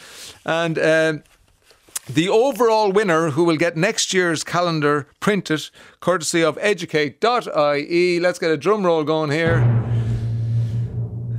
And 0.47 0.79
um, 0.79 1.23
the 2.07 2.29
overall 2.29 2.91
winner 2.91 3.31
who 3.31 3.43
will 3.43 3.57
get 3.57 3.77
next 3.77 4.13
year's 4.13 4.43
calendar 4.43 5.07
printed, 5.19 5.69
courtesy 5.99 6.43
of 6.43 6.57
educate.ie. 6.61 8.19
Let's 8.19 8.39
get 8.39 8.51
a 8.51 8.57
drum 8.57 8.85
roll 8.85 9.03
going 9.03 9.31
here. 9.31 9.59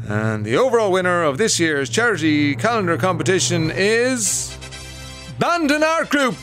And 0.09 0.45
the 0.45 0.57
overall 0.57 0.93
winner 0.93 1.23
of 1.23 1.39
this 1.39 1.59
year's 1.59 1.89
charity 1.89 2.55
calendar 2.55 2.97
competition 2.97 3.71
is 3.71 4.57
Bandon 5.39 5.83
Art 5.83 6.09
Group. 6.11 6.37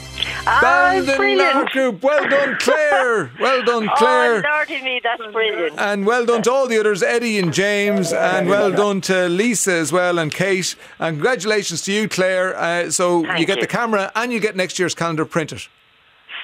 Ah, 0.46 0.60
Bandon 0.62 1.16
brilliant. 1.18 1.56
Art 1.56 1.70
Group. 1.70 2.04
Well 2.04 2.28
done, 2.28 2.58
Claire. 2.60 3.32
Well 3.40 3.64
done, 3.64 3.90
Claire. 3.96 4.44
Oh, 4.46 4.50
Lordy 4.52 4.82
me, 4.82 5.00
that's 5.04 5.22
brilliant. 5.32 5.80
And 5.80 6.06
well 6.06 6.26
done 6.26 6.42
to 6.44 6.52
all 6.52 6.68
the 6.68 6.80
others, 6.80 7.02
Eddie 7.04 7.40
and 7.40 7.54
James, 7.54 8.12
and 8.12 8.50
well 8.50 8.72
done 8.72 9.02
to 9.02 9.30
Lisa 9.30 9.74
as 9.74 9.92
well 9.92 10.20
and 10.20 10.34
Kate. 10.34 10.76
And 11.00 11.18
congratulations 11.18 11.82
to 11.84 11.92
you, 11.94 12.10
Claire. 12.10 12.58
Uh, 12.58 12.92
so 12.92 13.24
Thank 13.24 13.40
you 13.40 13.46
get 13.46 13.58
you. 13.58 13.62
the 13.62 13.68
camera 13.68 14.12
and 14.16 14.34
you 14.34 14.40
get 14.40 14.56
next 14.56 14.80
year's 14.80 14.96
calendar 14.96 15.26
printed. 15.26 15.62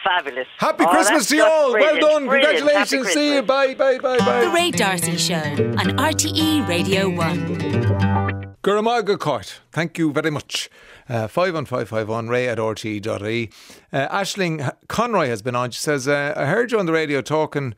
Fabulous. 0.03 0.47
Happy 0.59 0.83
Oh, 0.87 0.91
Christmas 0.91 1.27
to 1.29 1.35
you 1.35 1.41
that's 1.41 1.51
all. 1.53 1.73
Well 1.73 1.99
done. 1.99 2.27
brilliant. 2.27 2.57
Congratulations. 2.59 3.07
See 3.09 3.33
you. 3.35 3.41
Bye, 3.41 3.73
Bye, 3.73 3.97
bye, 3.97 4.19
bye, 4.19 4.41
The. 4.45 4.51
Ray 4.51 4.71
D'Arcy 4.71 5.17
Show 5.17 5.35
on 5.35 5.97
RTE 5.97 6.67
Radio 6.67 7.09
1. 7.09 8.55
Guramaga 8.63 9.17
Court, 9.19 9.59
thank 9.71 9.97
you 9.97 10.11
very 10.11 10.31
much. 10.31 10.69
Uh, 11.07 11.27
51551 11.27 12.27
ray 12.27 12.47
at 12.47 12.57
rte.ie. 12.57 13.49
Uh, 13.93 14.07
Ashling 14.07 14.73
Conroy 14.87 15.27
has 15.27 15.41
been 15.41 15.55
on. 15.55 15.71
She 15.71 15.79
says, 15.79 16.07
uh, 16.07 16.33
I 16.35 16.45
heard 16.45 16.71
you 16.71 16.79
on 16.79 16.87
the 16.87 16.93
radio 16.93 17.21
talking 17.21 17.75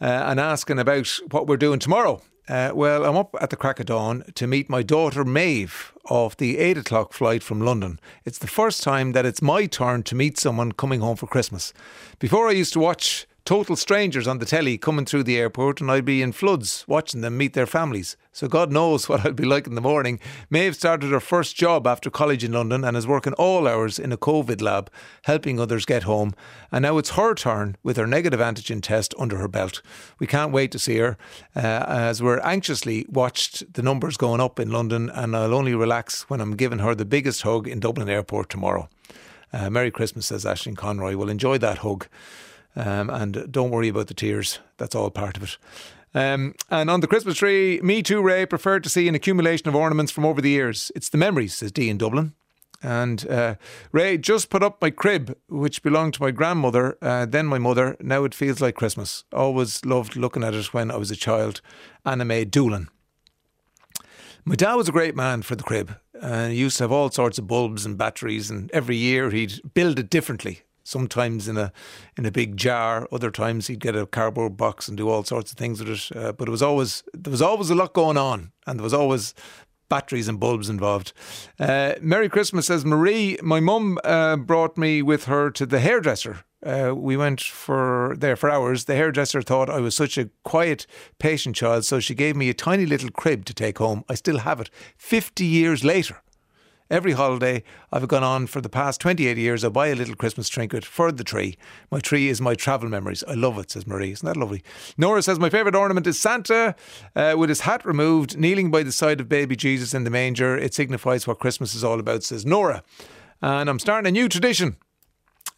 uh, 0.00 0.04
and 0.04 0.40
asking 0.40 0.78
about 0.78 1.06
what 1.30 1.46
we're 1.46 1.56
doing 1.56 1.78
tomorrow. 1.78 2.22
Uh, 2.48 2.72
well, 2.74 3.04
I'm 3.04 3.16
up 3.16 3.36
at 3.40 3.50
the 3.50 3.56
crack 3.56 3.78
of 3.78 3.86
dawn 3.86 4.24
to 4.34 4.46
meet 4.46 4.68
my 4.68 4.82
daughter 4.82 5.24
Maeve 5.24 5.92
off 6.08 6.36
the 6.36 6.58
8 6.58 6.78
o'clock 6.78 7.12
flight 7.12 7.44
from 7.44 7.60
London. 7.60 8.00
It's 8.24 8.38
the 8.38 8.48
first 8.48 8.82
time 8.82 9.12
that 9.12 9.24
it's 9.24 9.40
my 9.40 9.66
turn 9.66 10.02
to 10.04 10.16
meet 10.16 10.36
someone 10.36 10.72
coming 10.72 11.00
home 11.00 11.16
for 11.16 11.28
Christmas. 11.28 11.72
Before 12.18 12.48
I 12.48 12.52
used 12.52 12.72
to 12.72 12.80
watch 12.80 13.28
total 13.44 13.76
strangers 13.76 14.26
on 14.26 14.38
the 14.38 14.46
telly 14.46 14.78
coming 14.78 15.04
through 15.04 15.24
the 15.24 15.38
airport 15.38 15.80
and 15.80 15.90
I'd 15.90 16.04
be 16.04 16.22
in 16.22 16.32
floods 16.32 16.84
watching 16.88 17.20
them 17.20 17.36
meet 17.36 17.52
their 17.52 17.66
families. 17.66 18.16
So 18.32 18.48
God 18.48 18.70
knows 18.70 19.08
what 19.08 19.24
I'd 19.24 19.36
be 19.36 19.44
like 19.44 19.66
in 19.66 19.74
the 19.74 19.80
morning. 19.80 20.20
Maeve 20.48 20.76
started 20.76 21.10
her 21.10 21.20
first 21.20 21.56
job 21.56 21.86
after 21.86 22.10
college 22.10 22.44
in 22.44 22.52
London 22.52 22.84
and 22.84 22.96
is 22.96 23.06
working 23.06 23.32
all 23.34 23.66
hours 23.66 23.98
in 23.98 24.12
a 24.12 24.16
COVID 24.16 24.60
lab, 24.62 24.90
helping 25.24 25.58
others 25.58 25.84
get 25.84 26.04
home. 26.04 26.32
And 26.70 26.82
now 26.82 26.98
it's 26.98 27.10
her 27.10 27.34
turn 27.34 27.76
with 27.82 27.96
her 27.96 28.06
negative 28.06 28.40
antigen 28.40 28.82
test 28.82 29.14
under 29.18 29.38
her 29.38 29.48
belt. 29.48 29.82
We 30.18 30.26
can't 30.26 30.52
wait 30.52 30.70
to 30.72 30.78
see 30.78 30.98
her 30.98 31.16
uh, 31.56 31.84
as 31.88 32.22
we're 32.22 32.40
anxiously 32.40 33.06
watched 33.08 33.72
the 33.74 33.82
numbers 33.82 34.16
going 34.16 34.40
up 34.40 34.60
in 34.60 34.70
London 34.70 35.10
and 35.10 35.36
I'll 35.36 35.54
only 35.54 35.74
relax 35.74 36.28
when 36.30 36.40
I'm 36.40 36.56
giving 36.56 36.78
her 36.80 36.94
the 36.94 37.04
biggest 37.04 37.42
hug 37.42 37.66
in 37.66 37.80
Dublin 37.80 38.08
Airport 38.08 38.48
tomorrow. 38.48 38.88
Uh, 39.52 39.68
Merry 39.68 39.90
Christmas, 39.90 40.26
says 40.26 40.44
Ashling 40.44 40.76
Conroy. 40.76 41.16
We'll 41.16 41.28
enjoy 41.28 41.58
that 41.58 41.78
hug. 41.78 42.06
Um, 42.76 43.10
and 43.10 43.50
don't 43.50 43.70
worry 43.70 43.88
about 43.88 44.06
the 44.06 44.14
tears. 44.14 44.60
That's 44.76 44.94
all 44.94 45.10
part 45.10 45.36
of 45.36 45.42
it. 45.42 45.58
Um, 46.14 46.54
and 46.70 46.90
on 46.90 47.00
the 47.00 47.06
Christmas 47.06 47.38
tree, 47.38 47.80
me 47.82 48.02
too, 48.02 48.20
Ray, 48.20 48.46
preferred 48.46 48.82
to 48.82 48.90
see 48.90 49.08
an 49.08 49.14
accumulation 49.14 49.68
of 49.68 49.76
ornaments 49.76 50.10
from 50.12 50.24
over 50.24 50.40
the 50.40 50.50
years. 50.50 50.90
It's 50.94 51.08
the 51.08 51.18
memories, 51.18 51.54
says 51.54 51.72
Dee 51.72 51.88
in 51.88 51.98
Dublin. 51.98 52.34
And 52.82 53.28
uh, 53.28 53.56
Ray 53.92 54.16
just 54.16 54.48
put 54.48 54.62
up 54.62 54.80
my 54.80 54.90
crib, 54.90 55.36
which 55.48 55.82
belonged 55.82 56.14
to 56.14 56.22
my 56.22 56.30
grandmother, 56.30 56.96
uh, 57.02 57.26
then 57.26 57.46
my 57.46 57.58
mother. 57.58 57.96
Now 58.00 58.24
it 58.24 58.34
feels 58.34 58.60
like 58.60 58.74
Christmas. 58.74 59.24
Always 59.32 59.84
loved 59.84 60.16
looking 60.16 60.42
at 60.42 60.54
it 60.54 60.72
when 60.72 60.90
I 60.90 60.96
was 60.96 61.10
a 61.10 61.16
child. 61.16 61.60
Anna 62.06 62.24
Mae 62.24 62.44
Doolan. 62.44 62.88
My 64.44 64.54
dad 64.54 64.74
was 64.74 64.88
a 64.88 64.92
great 64.92 65.14
man 65.14 65.42
for 65.42 65.56
the 65.56 65.62
crib. 65.62 65.96
Uh, 66.20 66.48
he 66.48 66.56
used 66.56 66.78
to 66.78 66.84
have 66.84 66.92
all 66.92 67.10
sorts 67.10 67.38
of 67.38 67.46
bulbs 67.46 67.84
and 67.84 67.98
batteries, 67.98 68.50
and 68.50 68.70
every 68.72 68.96
year 68.96 69.30
he'd 69.30 69.60
build 69.74 69.98
it 69.98 70.10
differently. 70.10 70.62
Sometimes 70.90 71.46
in 71.46 71.56
a 71.56 71.72
in 72.18 72.26
a 72.26 72.32
big 72.32 72.56
jar, 72.56 73.06
other 73.12 73.30
times 73.30 73.68
he'd 73.68 73.78
get 73.78 73.94
a 73.94 74.06
cardboard 74.06 74.56
box 74.56 74.88
and 74.88 74.96
do 74.96 75.08
all 75.08 75.22
sorts 75.24 75.52
of 75.52 75.58
things 75.58 75.78
with 75.78 75.88
it. 75.88 76.16
Uh, 76.16 76.32
but 76.32 76.48
it 76.48 76.50
was 76.50 76.62
always 76.62 77.04
there 77.14 77.30
was 77.30 77.42
always 77.42 77.70
a 77.70 77.76
lot 77.76 77.92
going 77.92 78.16
on, 78.16 78.50
and 78.66 78.78
there 78.78 78.84
was 78.84 78.94
always 78.94 79.34
batteries 79.88 80.28
and 80.28 80.40
bulbs 80.40 80.68
involved. 80.68 81.12
Uh, 81.58 81.94
Merry 82.00 82.28
Christmas, 82.28 82.66
says 82.66 82.84
Marie. 82.84 83.36
My 83.42 83.60
mum 83.60 83.98
uh, 84.04 84.36
brought 84.36 84.76
me 84.76 85.02
with 85.02 85.26
her 85.26 85.50
to 85.50 85.66
the 85.66 85.80
hairdresser. 85.80 86.44
Uh, 86.64 86.92
we 86.94 87.16
went 87.16 87.40
for 87.40 88.14
there 88.18 88.36
for 88.36 88.50
hours. 88.50 88.84
The 88.84 88.94
hairdresser 88.94 89.42
thought 89.42 89.70
I 89.70 89.80
was 89.80 89.94
such 89.94 90.18
a 90.18 90.28
quiet, 90.44 90.86
patient 91.18 91.56
child, 91.56 91.84
so 91.84 92.00
she 92.00 92.14
gave 92.14 92.36
me 92.36 92.50
a 92.50 92.54
tiny 92.54 92.86
little 92.86 93.10
crib 93.10 93.44
to 93.46 93.54
take 93.54 93.78
home. 93.78 94.04
I 94.08 94.14
still 94.16 94.38
have 94.38 94.60
it, 94.60 94.70
fifty 94.96 95.46
years 95.46 95.82
later. 95.84 96.22
Every 96.90 97.12
holiday 97.12 97.62
I've 97.92 98.08
gone 98.08 98.24
on 98.24 98.48
for 98.48 98.60
the 98.60 98.68
past 98.68 99.00
28 99.00 99.38
years, 99.38 99.64
I 99.64 99.68
buy 99.68 99.86
a 99.88 99.94
little 99.94 100.16
Christmas 100.16 100.48
trinket 100.48 100.84
for 100.84 101.12
the 101.12 101.22
tree. 101.22 101.56
My 101.88 102.00
tree 102.00 102.28
is 102.28 102.40
my 102.40 102.56
travel 102.56 102.88
memories. 102.88 103.22
I 103.28 103.34
love 103.34 103.58
it, 103.58 103.70
says 103.70 103.86
Marie. 103.86 104.10
Isn't 104.10 104.26
that 104.26 104.36
lovely? 104.36 104.64
Nora 104.98 105.22
says, 105.22 105.38
My 105.38 105.50
favourite 105.50 105.76
ornament 105.76 106.08
is 106.08 106.20
Santa 106.20 106.74
uh, 107.14 107.36
with 107.38 107.48
his 107.48 107.60
hat 107.60 107.84
removed, 107.84 108.36
kneeling 108.36 108.72
by 108.72 108.82
the 108.82 108.90
side 108.90 109.20
of 109.20 109.28
baby 109.28 109.54
Jesus 109.54 109.94
in 109.94 110.02
the 110.02 110.10
manger. 110.10 110.58
It 110.58 110.74
signifies 110.74 111.28
what 111.28 111.38
Christmas 111.38 111.76
is 111.76 111.84
all 111.84 112.00
about, 112.00 112.24
says 112.24 112.44
Nora. 112.44 112.82
And 113.40 113.70
I'm 113.70 113.78
starting 113.78 114.08
a 114.08 114.10
new 114.10 114.28
tradition. 114.28 114.76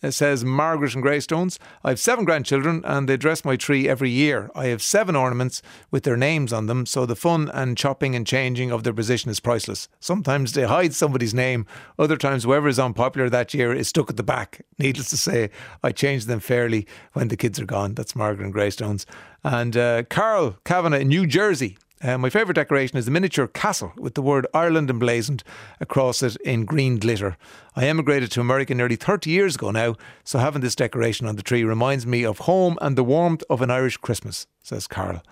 It 0.02 0.12
says 0.12 0.44
Margaret 0.44 0.94
and 0.94 1.02
Greystones. 1.02 1.58
I 1.84 1.90
have 1.90 2.00
seven 2.00 2.24
grandchildren 2.24 2.82
and 2.84 3.08
they 3.08 3.16
dress 3.16 3.44
my 3.44 3.56
tree 3.56 3.88
every 3.88 4.10
year. 4.10 4.50
I 4.54 4.66
have 4.66 4.82
seven 4.82 5.14
ornaments 5.14 5.62
with 5.90 6.02
their 6.02 6.16
names 6.16 6.52
on 6.52 6.66
them, 6.66 6.86
so 6.86 7.06
the 7.06 7.14
fun 7.14 7.50
and 7.54 7.78
chopping 7.78 8.16
and 8.16 8.26
changing 8.26 8.72
of 8.72 8.82
their 8.82 8.92
position 8.92 9.30
is 9.30 9.40
priceless. 9.40 9.88
Sometimes 10.00 10.52
they 10.52 10.64
hide 10.64 10.92
somebody's 10.92 11.34
name, 11.34 11.66
other 11.98 12.16
times 12.16 12.44
whoever 12.44 12.68
is 12.68 12.78
unpopular 12.78 13.30
that 13.30 13.54
year 13.54 13.72
is 13.72 13.88
stuck 13.88 14.10
at 14.10 14.16
the 14.16 14.22
back. 14.22 14.64
Needless 14.78 15.10
to 15.10 15.16
say, 15.16 15.50
I 15.82 15.92
change 15.92 16.24
them 16.26 16.40
fairly 16.40 16.86
when 17.12 17.28
the 17.28 17.36
kids 17.36 17.60
are 17.60 17.64
gone. 17.64 17.94
That's 17.94 18.16
Margaret 18.16 18.44
and 18.44 18.52
Greystones. 18.52 19.06
And 19.44 19.76
uh, 19.76 20.02
Carl 20.04 20.56
Kavanagh 20.64 20.98
in 20.98 21.08
New 21.08 21.26
Jersey. 21.26 21.78
Uh, 22.02 22.18
my 22.18 22.28
favourite 22.28 22.56
decoration 22.56 22.98
is 22.98 23.04
the 23.04 23.12
miniature 23.12 23.46
castle 23.46 23.92
with 23.96 24.14
the 24.14 24.22
word 24.22 24.44
Ireland 24.52 24.90
emblazoned 24.90 25.44
across 25.80 26.20
it 26.22 26.34
in 26.36 26.64
green 26.64 26.98
glitter. 26.98 27.36
I 27.76 27.86
emigrated 27.86 28.32
to 28.32 28.40
America 28.40 28.74
nearly 28.74 28.96
30 28.96 29.30
years 29.30 29.54
ago 29.54 29.70
now, 29.70 29.94
so 30.24 30.40
having 30.40 30.62
this 30.62 30.74
decoration 30.74 31.28
on 31.28 31.36
the 31.36 31.42
tree 31.42 31.62
reminds 31.62 32.04
me 32.04 32.24
of 32.24 32.38
home 32.38 32.76
and 32.82 32.96
the 32.96 33.04
warmth 33.04 33.44
of 33.48 33.62
an 33.62 33.70
Irish 33.70 33.98
Christmas, 33.98 34.48
says 34.62 34.88
Carl. 34.88 35.22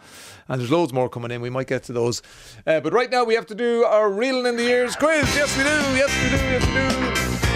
And 0.47 0.61
there's 0.61 0.71
loads 0.71 0.93
more 0.93 1.09
coming 1.09 1.33
in, 1.33 1.41
we 1.41 1.51
might 1.51 1.67
get 1.67 1.83
to 1.85 1.93
those. 1.93 2.23
Uh, 2.65 2.79
but 2.79 2.93
right 2.93 3.11
now 3.11 3.25
we 3.25 3.35
have 3.35 3.47
to 3.47 3.55
do 3.57 3.85
our 3.85 4.09
reeling 4.09 4.47
in 4.47 4.57
the 4.57 4.69
ears 4.69 4.95
quiz. 4.95 5.25
Yes, 5.35 5.57
we 5.57 5.65
do, 5.65 5.71
yes, 5.97 6.23
we 6.23 6.31
do, 6.31 6.37
yes, 6.37 7.41
we 7.43 7.47
do. 7.47 7.50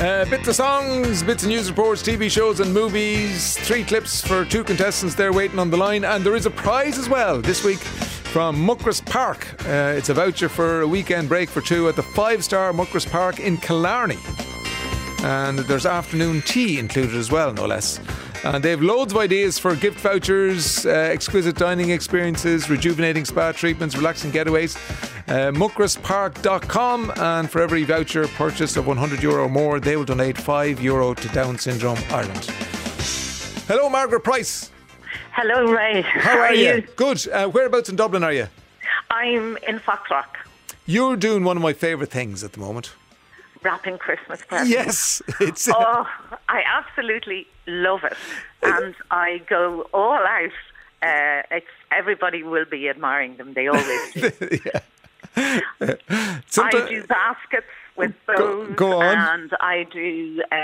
Uh, 0.00 0.26
bits 0.26 0.46
of 0.46 0.54
songs, 0.54 1.22
bits 1.22 1.42
of 1.42 1.48
news 1.48 1.70
reports, 1.70 2.02
TV 2.02 2.30
shows, 2.30 2.60
and 2.60 2.72
movies. 2.72 3.56
Three 3.60 3.82
clips 3.82 4.20
for 4.20 4.44
two 4.44 4.62
contestants 4.62 5.14
there 5.14 5.32
waiting 5.32 5.58
on 5.58 5.70
the 5.70 5.76
line, 5.78 6.04
and 6.04 6.22
there 6.22 6.36
is 6.36 6.44
a 6.44 6.50
prize 6.50 6.98
as 6.98 7.08
well 7.08 7.40
this 7.40 7.64
week 7.64 7.78
from 7.78 8.56
Muckross 8.56 9.04
Park. 9.04 9.46
Uh, 9.64 9.94
it's 9.96 10.10
a 10.10 10.14
voucher 10.14 10.50
for 10.50 10.82
a 10.82 10.86
weekend 10.86 11.30
break 11.30 11.48
for 11.48 11.62
two 11.62 11.88
at 11.88 11.96
the 11.96 12.02
five 12.02 12.44
star 12.44 12.72
Muckross 12.74 13.10
Park 13.10 13.40
in 13.40 13.56
Killarney. 13.56 14.18
And 15.22 15.60
there's 15.60 15.86
afternoon 15.86 16.42
tea 16.42 16.78
included 16.78 17.14
as 17.16 17.32
well, 17.32 17.54
no 17.54 17.64
less. 17.64 17.98
And 18.44 18.62
they 18.62 18.70
have 18.70 18.82
loads 18.82 19.12
of 19.12 19.18
ideas 19.18 19.58
for 19.58 19.74
gift 19.74 19.98
vouchers, 20.00 20.86
uh, 20.86 20.90
exquisite 20.90 21.56
dining 21.56 21.90
experiences, 21.90 22.70
rejuvenating 22.70 23.24
spa 23.24 23.52
treatments, 23.52 23.96
relaxing 23.96 24.30
getaways. 24.30 24.76
Uh, 25.28 25.50
muckrosspark.com 25.50 27.12
and 27.16 27.50
for 27.50 27.60
every 27.60 27.82
voucher 27.82 28.28
purchase 28.28 28.76
of 28.76 28.86
100 28.86 29.22
euro 29.22 29.44
or 29.44 29.48
more, 29.48 29.80
they 29.80 29.96
will 29.96 30.04
donate 30.04 30.38
5 30.38 30.80
euro 30.80 31.14
to 31.14 31.28
Down 31.28 31.58
Syndrome 31.58 31.98
Ireland. 32.10 32.44
Hello, 33.66 33.90
Margaret 33.90 34.20
Price. 34.20 34.70
Hello, 35.32 35.64
Ray. 35.72 36.02
How 36.02 36.38
are, 36.38 36.54
you? 36.54 36.82
Good. 36.94 37.26
Uh, 37.28 37.48
whereabouts 37.48 37.88
in 37.88 37.96
Dublin 37.96 38.22
are 38.22 38.32
you? 38.32 38.46
I'm 39.10 39.56
in 39.68 39.80
Foxrock, 39.80 40.36
You're 40.86 41.16
doing 41.16 41.42
one 41.42 41.56
of 41.56 41.62
my 41.62 41.72
favourite 41.72 42.10
things 42.10 42.44
at 42.44 42.52
the 42.52 42.60
moment. 42.60 42.92
Wrapping 43.66 43.98
Christmas 43.98 44.40
presents. 44.48 44.70
Yes, 44.70 45.22
it's. 45.40 45.68
Oh, 45.68 46.06
I 46.48 46.62
absolutely 46.78 47.46
love 47.66 48.02
it, 48.04 48.16
and 48.62 48.94
I 49.10 49.28
go 49.48 49.82
all 49.92 50.14
out. 50.38 50.56
Uh, 51.02 51.42
it's 51.50 51.66
everybody 52.00 52.42
will 52.42 52.64
be 52.64 52.88
admiring 52.88 53.36
them. 53.36 53.52
They 53.54 53.66
always 53.68 54.12
do. 54.14 54.60
I 55.36 56.86
do 56.88 57.04
baskets 57.06 57.66
with 57.96 58.14
Go- 58.26 58.36
those, 58.66 58.76
go 58.76 59.00
on. 59.02 59.18
and 59.18 59.50
I 59.60 59.86
do. 59.90 60.42
Uh, 60.50 60.56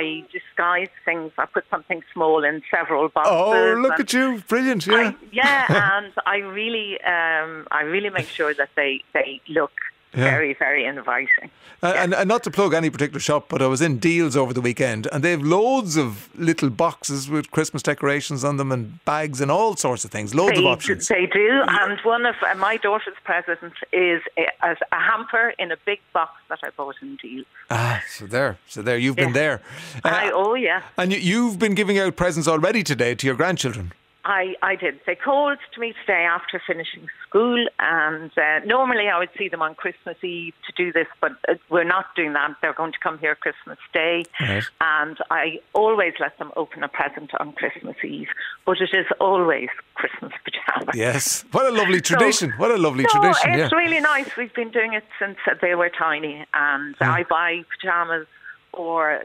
I 0.00 0.24
disguise 0.32 0.88
things. 1.04 1.32
I 1.38 1.46
put 1.46 1.64
something 1.70 2.02
small 2.12 2.44
in 2.44 2.62
several 2.70 3.08
boxes. 3.08 3.32
oh, 3.34 3.74
look 3.80 3.98
at 4.00 4.12
you. 4.12 4.42
Brilliant, 4.48 4.86
yeah. 4.86 4.94
I, 5.12 5.14
yeah, 5.32 5.64
and 5.98 6.12
I 6.26 6.36
really, 6.38 7.00
um, 7.02 7.66
I 7.70 7.82
really 7.82 8.10
make 8.10 8.28
sure 8.28 8.54
that 8.54 8.70
they 8.76 9.02
they 9.12 9.40
look 9.48 9.72
Yeah. 10.14 10.24
very, 10.30 10.54
very 10.54 10.84
inviting. 10.86 11.50
Uh, 11.82 11.92
and, 11.96 12.14
and 12.14 12.28
not 12.28 12.42
to 12.42 12.50
plug 12.50 12.72
any 12.72 12.88
particular 12.88 13.20
shop, 13.20 13.46
but 13.48 13.60
I 13.60 13.66
was 13.66 13.82
in 13.82 13.98
Dealz 13.98 14.36
over 14.36 14.54
the 14.54 14.60
weekend, 14.60 15.06
and 15.12 15.22
they 15.22 15.30
have 15.30 15.42
loads 15.42 15.96
of 15.96 16.30
little 16.38 16.70
boxes 16.70 17.28
with 17.28 17.50
Christmas 17.50 17.82
decorations 17.82 18.44
on 18.44 18.56
them 18.56 18.72
and 18.72 19.04
bags 19.04 19.40
and 19.40 19.50
all 19.50 19.76
sorts 19.76 20.04
of 20.04 20.10
things. 20.10 20.34
Loads 20.34 20.54
they, 20.54 20.60
of 20.60 20.66
options. 20.66 21.08
They 21.08 21.26
do, 21.26 21.62
and 21.68 22.00
one 22.00 22.24
of 22.24 22.34
uh, 22.42 22.54
my 22.54 22.78
daughter's 22.78 23.14
presents 23.24 23.76
is 23.92 24.22
a, 24.38 24.46
as 24.64 24.78
a 24.90 25.00
hamper 25.00 25.52
in 25.58 25.70
a 25.70 25.76
big 25.84 26.00
box 26.12 26.32
that 26.48 26.60
I 26.62 26.70
bought 26.70 26.96
in 27.02 27.18
Dealz. 27.18 27.44
Ah, 27.70 28.02
so 28.08 28.26
there, 28.26 28.58
so 28.66 28.80
there, 28.80 28.96
you've 28.96 29.16
been 29.16 29.34
there. 29.34 29.60
Uh, 30.04 30.08
I, 30.08 30.30
oh 30.32 30.54
yeah, 30.54 30.82
and 30.96 31.12
you, 31.12 31.18
you've 31.18 31.58
been 31.58 31.74
giving 31.74 31.98
out 31.98 32.16
presents 32.16 32.48
already 32.48 32.82
today 32.82 33.14
to 33.14 33.26
your 33.26 33.36
grandchildren. 33.36 33.92
I, 34.28 34.56
I 34.60 34.74
did. 34.74 34.98
They 35.06 35.14
called 35.14 35.58
to 35.74 35.80
me 35.80 35.94
today 36.04 36.24
after 36.24 36.60
finishing 36.66 37.06
school, 37.28 37.64
and 37.78 38.32
uh, 38.36 38.58
normally 38.66 39.08
I 39.08 39.18
would 39.20 39.28
see 39.38 39.48
them 39.48 39.62
on 39.62 39.76
Christmas 39.76 40.16
Eve 40.24 40.52
to 40.66 40.72
do 40.76 40.92
this, 40.92 41.06
but 41.20 41.32
uh, 41.48 41.54
we're 41.70 41.84
not 41.84 42.06
doing 42.16 42.32
that. 42.32 42.56
They're 42.60 42.72
going 42.72 42.90
to 42.90 42.98
come 42.98 43.18
here 43.20 43.36
Christmas 43.36 43.78
Day, 43.94 44.24
Right. 44.40 44.64
and 44.80 45.16
I 45.30 45.60
always 45.74 46.14
let 46.18 46.36
them 46.38 46.50
open 46.56 46.82
a 46.82 46.88
present 46.88 47.30
on 47.38 47.52
Christmas 47.52 47.94
Eve, 48.04 48.26
but 48.66 48.80
it 48.80 48.90
is 48.92 49.06
always 49.20 49.68
Christmas 49.94 50.32
pajamas. 50.44 50.96
Yes, 50.96 51.44
what 51.52 51.66
a 51.66 51.70
lovely 51.70 51.98
So- 52.04 52.16
tradition. 52.16 52.50
what 52.56 52.72
a 52.72 52.78
lovely 52.78 53.04
so 53.04 53.20
tradition. 53.20 53.50
It's 53.60 53.70
yeah. 53.72 53.78
really 53.78 54.00
nice. 54.00 54.36
We've 54.36 54.52
been 54.54 54.70
doing 54.70 54.94
it 54.94 55.04
since 55.20 55.38
they 55.62 55.76
were 55.76 55.88
tiny, 55.88 56.44
and 56.52 56.96
I 57.00 57.22
buy 57.30 57.62
pajamas 57.78 58.26
or 58.72 59.22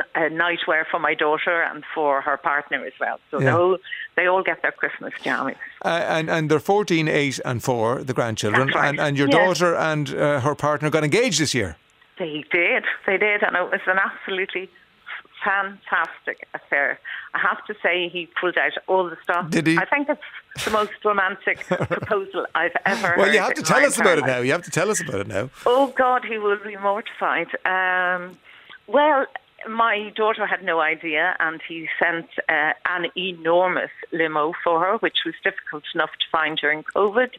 uh, 0.00 0.20
nightwear 0.30 0.84
for 0.90 0.98
my 0.98 1.14
daughter 1.14 1.62
and 1.62 1.84
for 1.94 2.20
her 2.22 2.36
partner 2.36 2.84
as 2.84 2.92
well. 3.00 3.18
So 3.30 3.38
Yeah. 3.40 3.44
they 3.46 3.50
all 3.56 3.76
they 4.16 4.26
all 4.26 4.42
get 4.42 4.62
their 4.62 4.72
Christmas 4.72 5.12
pajamas. 5.16 5.56
Uh, 5.84 5.88
and 6.16 6.30
and 6.30 6.50
they're 6.50 6.60
14, 6.60 7.08
8 7.08 7.40
and 7.44 7.62
4, 7.62 8.04
the 8.04 8.12
grandchildren. 8.14 8.68
Right. 8.68 8.88
And, 8.88 9.00
and 9.00 9.16
your 9.18 9.28
Yeah. 9.28 9.38
daughter 9.44 9.74
and 9.76 10.14
uh, 10.14 10.40
her 10.40 10.54
partner 10.54 10.90
got 10.90 11.04
engaged 11.04 11.40
this 11.40 11.54
year. 11.54 11.76
They 12.18 12.44
did, 12.52 12.84
they 13.06 13.16
did, 13.18 13.42
and 13.42 13.56
it 13.56 13.62
was 13.70 13.80
an 13.86 13.98
absolutely 13.98 14.68
fantastic 15.42 16.46
affair. 16.54 16.98
I 17.34 17.38
have 17.38 17.64
to 17.66 17.74
say, 17.82 18.08
he 18.08 18.28
pulled 18.40 18.56
out 18.58 18.72
all 18.86 19.08
the 19.08 19.16
stops. 19.22 19.50
Did 19.50 19.66
he? 19.66 19.76
I 19.78 19.84
think 19.86 20.08
it's 20.08 20.64
the 20.64 20.70
most 20.70 20.92
romantic 21.04 21.58
proposal 21.66 22.46
I've 22.54 22.76
ever. 22.86 23.14
Well, 23.16 23.32
you 23.32 23.40
have 23.40 23.54
to 23.54 23.62
tell 23.62 23.84
us 23.84 23.98
about 23.98 24.18
it 24.18 24.26
now. 24.26 24.38
You 24.38 24.52
have 24.52 24.62
to 24.62 24.70
tell 24.70 24.90
us 24.90 25.00
about 25.00 25.20
it 25.20 25.26
now. 25.26 25.50
Oh 25.66 25.88
God, 25.96 26.24
he 26.24 26.38
will 26.38 26.58
be 26.62 26.76
mortified. 26.76 27.48
Um, 27.64 28.38
well, 28.86 29.26
my 29.68 30.12
daughter 30.16 30.46
had 30.46 30.62
no 30.64 30.80
idea, 30.80 31.36
and 31.40 31.60
he 31.66 31.88
sent 31.98 32.26
uh, 32.48 32.72
an 32.88 33.06
enormous 33.16 33.90
limo 34.12 34.52
for 34.64 34.80
her, 34.80 34.96
which 34.98 35.18
was 35.24 35.34
difficult 35.42 35.84
enough 35.94 36.10
to 36.10 36.26
find 36.30 36.58
during 36.58 36.82
COVID. 36.82 37.30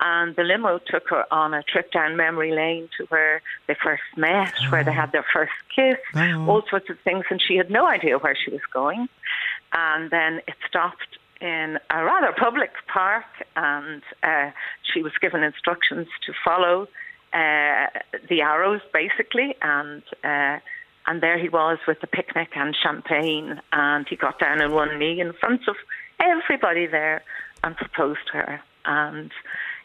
And 0.00 0.34
the 0.36 0.44
limo 0.44 0.78
took 0.78 1.08
her 1.10 1.24
on 1.32 1.52
a 1.52 1.62
trip 1.62 1.92
down 1.92 2.16
memory 2.16 2.52
lane 2.52 2.88
to 2.96 3.04
where 3.06 3.42
they 3.66 3.74
first 3.82 4.02
met, 4.16 4.54
where 4.70 4.82
they 4.82 4.92
had 4.92 5.12
their 5.12 5.26
first 5.32 5.52
kiss, 5.74 5.98
all 6.48 6.62
sorts 6.70 6.88
of 6.88 6.98
things, 7.00 7.24
and 7.30 7.40
she 7.40 7.56
had 7.56 7.70
no 7.70 7.86
idea 7.86 8.18
where 8.18 8.34
she 8.34 8.50
was 8.50 8.62
going. 8.72 9.08
And 9.72 10.10
then 10.10 10.40
it 10.48 10.54
stopped 10.66 11.18
in 11.40 11.78
a 11.90 12.04
rather 12.04 12.32
public 12.32 12.70
park, 12.86 13.24
and 13.56 14.02
uh, 14.22 14.50
she 14.82 15.02
was 15.02 15.12
given 15.20 15.42
instructions 15.42 16.08
to 16.26 16.32
follow 16.44 16.88
uh, 17.32 17.86
the 18.28 18.40
arrows, 18.42 18.80
basically, 18.92 19.54
and 19.62 20.02
uh, 20.24 20.58
and 21.06 21.22
there 21.22 21.38
he 21.38 21.48
was 21.48 21.78
with 21.86 22.00
the 22.00 22.06
picnic 22.06 22.50
and 22.54 22.76
champagne, 22.80 23.60
and 23.72 24.06
he 24.08 24.16
got 24.16 24.38
down 24.38 24.60
on 24.62 24.72
one 24.72 24.98
knee 24.98 25.20
in 25.20 25.32
front 25.34 25.62
of 25.68 25.76
everybody 26.20 26.86
there 26.86 27.22
and 27.64 27.76
proposed 27.76 28.20
to 28.32 28.38
her, 28.38 28.60
and 28.84 29.30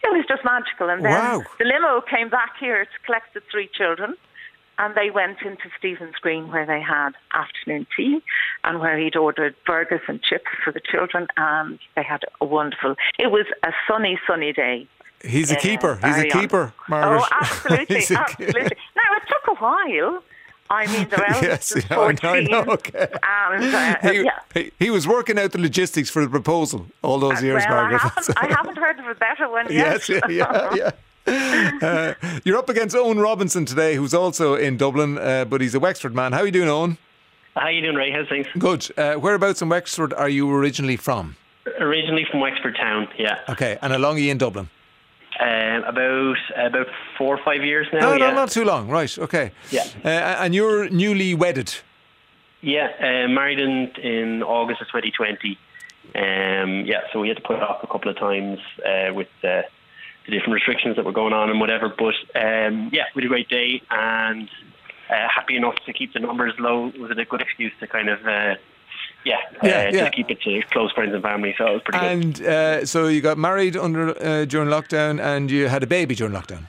it 0.04 0.10
was 0.12 0.26
just 0.28 0.44
magical. 0.46 0.90
And 0.90 1.04
then 1.04 1.12
Wow. 1.14 1.44
the 1.60 1.66
limo 1.66 2.02
came 2.02 2.30
back 2.30 2.54
here 2.60 2.86
to 2.86 2.92
collect 3.06 3.34
the 3.34 3.42
three 3.52 3.70
children. 3.74 4.16
And 4.78 4.94
they 4.94 5.10
went 5.10 5.38
into 5.42 5.70
Stephen's 5.80 6.16
Green 6.22 6.52
where 6.52 6.66
they 6.66 6.82
had 6.82 7.12
afternoon 7.34 7.88
tea 7.96 8.22
and 8.66 8.82
where 8.82 8.98
he'd 9.00 9.16
ordered 9.16 9.56
burgers 9.66 10.02
and 10.10 10.22
chips 10.22 10.52
for 10.66 10.74
the 10.74 10.82
children 10.82 11.28
and 11.38 11.80
they 11.96 12.04
had 12.04 12.24
a 12.42 12.46
wonderful 12.46 12.96
it 13.18 13.32
was 13.32 13.46
a 13.64 13.72
sunny, 13.88 14.20
sunny 14.28 14.52
day. 14.52 14.86
He's 15.24 15.50
a 15.50 15.56
keeper. 15.56 15.98
He's 16.04 16.18
a 16.18 16.26
keeper, 16.28 16.74
Margaret. 16.90 17.22
Oh, 17.24 17.28
absolutely, 17.42 17.96
absolutely. 18.18 18.78
Now 18.98 19.10
it 19.16 19.24
took 19.30 19.58
a 19.58 19.64
while. 19.64 20.22
I 20.70 20.88
mean, 20.88 21.08
the 21.10 21.18
eldest 21.28 21.44
Yes, 21.44 21.76
is 21.76 21.86
yeah, 21.90 22.00
I 22.00 22.12
know, 22.12 22.30
I 22.30 22.40
know, 22.42 22.74
okay. 22.74 23.08
and 23.24 23.76
uh, 23.76 23.96
he, 24.12 24.24
yeah. 24.24 24.40
he, 24.54 24.72
he 24.80 24.90
was 24.90 25.08
working 25.08 25.38
out 25.38 25.52
the 25.52 25.60
logistics 25.60 26.10
for 26.10 26.24
the 26.24 26.30
proposal 26.30 26.88
all 27.04 27.20
those 27.20 27.44
years, 27.44 27.64
well, 27.68 27.78
I 27.78 27.82
Margaret. 27.92 28.02
haven't, 28.02 28.38
I 28.38 28.48
haven't 28.48 28.78
heard 28.78 29.00
of 29.00 29.06
a 29.08 29.16
better 29.16 29.48
one 29.50 29.68
yes, 29.70 30.10
yet. 30.10 30.30
yeah, 30.30 30.74
yeah, 30.76 30.92
yeah. 31.28 31.80
Uh, 31.82 32.40
you're 32.44 32.58
up 32.58 32.70
against 32.70 32.96
Owen 32.96 33.20
Robinson 33.20 33.66
today, 33.66 33.96
who's 33.96 34.14
also 34.14 34.56
in 34.56 34.78
Dublin, 34.78 35.18
uh, 35.18 35.46
but 35.46 35.62
he's 35.62 35.76
a 35.76 35.80
Wexford 35.80 36.16
man. 36.16 36.32
How 36.34 36.40
are 36.40 36.46
you 36.46 36.52
doing, 36.52 36.70
Owen? 36.70 36.98
How 37.56 37.62
are 37.62 37.72
you 37.72 37.82
doing, 37.82 37.96
Ray? 37.96 38.12
How's 38.12 38.28
things? 38.28 38.48
Good. 38.58 38.88
Uh, 38.98 39.16
whereabouts 39.16 39.62
in 39.62 39.70
Wexford 39.70 40.14
are 40.14 40.30
you 40.30 40.52
originally 40.52 40.98
from? 40.98 41.36
Originally 41.80 42.26
from 42.30 42.40
Wexford 42.42 42.76
Town, 42.76 43.08
yeah. 43.18 43.40
Okay, 43.50 43.78
and 43.82 43.94
how 43.94 44.00
long 44.00 44.18
are 44.18 44.20
you 44.20 44.32
in 44.32 44.38
Dublin? 44.38 44.70
Um, 45.38 45.84
about 45.84 46.38
about 46.56 46.88
four 47.18 47.36
or 47.36 47.44
five 47.44 47.64
years 47.64 47.88
now. 47.92 48.00
No, 48.00 48.12
yeah. 48.14 48.30
no, 48.30 48.36
not 48.36 48.52
too 48.52 48.64
long. 48.64 48.88
Right, 48.88 49.18
okay. 49.20 49.52
Yeah. 49.70 49.86
Uh, 50.04 50.08
and 50.08 50.56
you're 50.56 50.90
newly 50.90 51.34
wedded. 51.34 51.74
Yeah, 52.62 52.88
uh, 53.00 53.28
married 53.28 53.60
in 53.60 53.88
in 54.02 54.44
August 54.44 54.82
of 54.82 54.88
2020. 54.88 55.58
Um, 56.16 56.86
yeah, 56.86 57.02
so 57.12 57.20
we 57.20 57.28
had 57.28 57.38
to 57.38 57.44
put 57.44 57.58
it 57.58 57.64
off 57.64 57.84
a 57.84 57.88
couple 57.88 58.10
of 58.10 58.18
times 58.18 58.60
uh, 58.86 59.14
with 59.14 59.28
uh, 59.44 59.64
the 60.26 60.32
different 60.32 60.54
restrictions 60.54 60.96
that 60.96 61.04
were 61.04 61.12
going 61.12 61.34
on 61.34 61.50
and 61.50 61.60
whatever. 61.60 61.90
But 61.90 62.16
um, 62.36 62.90
yeah, 62.94 63.06
we 63.14 63.22
had 63.22 63.26
a 63.26 63.28
great 63.28 63.50
day, 63.50 63.82
and 63.92 64.50
uh, 65.10 65.28
happy 65.28 65.58
enough 65.58 65.76
to 65.86 65.92
keep 65.92 66.14
the 66.14 66.20
numbers 66.20 66.54
low 66.60 66.94
was 66.98 67.12
it 67.12 67.20
a 67.20 67.26
good 67.26 67.42
excuse 67.42 67.74
to 67.82 67.88
kind 67.88 68.10
of. 68.10 68.26
Yeah, 69.26 69.38
Yeah, 69.64 69.70
uh, 69.70 69.82
yeah. 69.84 69.92
just 69.92 70.14
keep 70.14 70.30
it 70.30 70.40
to 70.42 70.62
close 70.72 70.92
friends 70.92 71.14
and 71.14 71.24
family. 71.24 71.56
So 71.58 71.66
it 71.66 71.74
was 71.74 71.82
pretty 71.84 72.00
good. 72.00 72.40
And 72.40 72.42
uh, 72.48 72.86
so 72.86 73.08
you 73.08 73.22
got 73.22 73.38
married 73.38 73.76
under 73.76 74.10
uh, 74.24 74.46
during 74.46 74.70
lockdown, 74.70 75.20
and 75.20 75.50
you 75.50 75.68
had 75.68 75.82
a 75.84 75.88
baby 75.88 76.14
during 76.16 76.34
lockdown. 76.34 76.68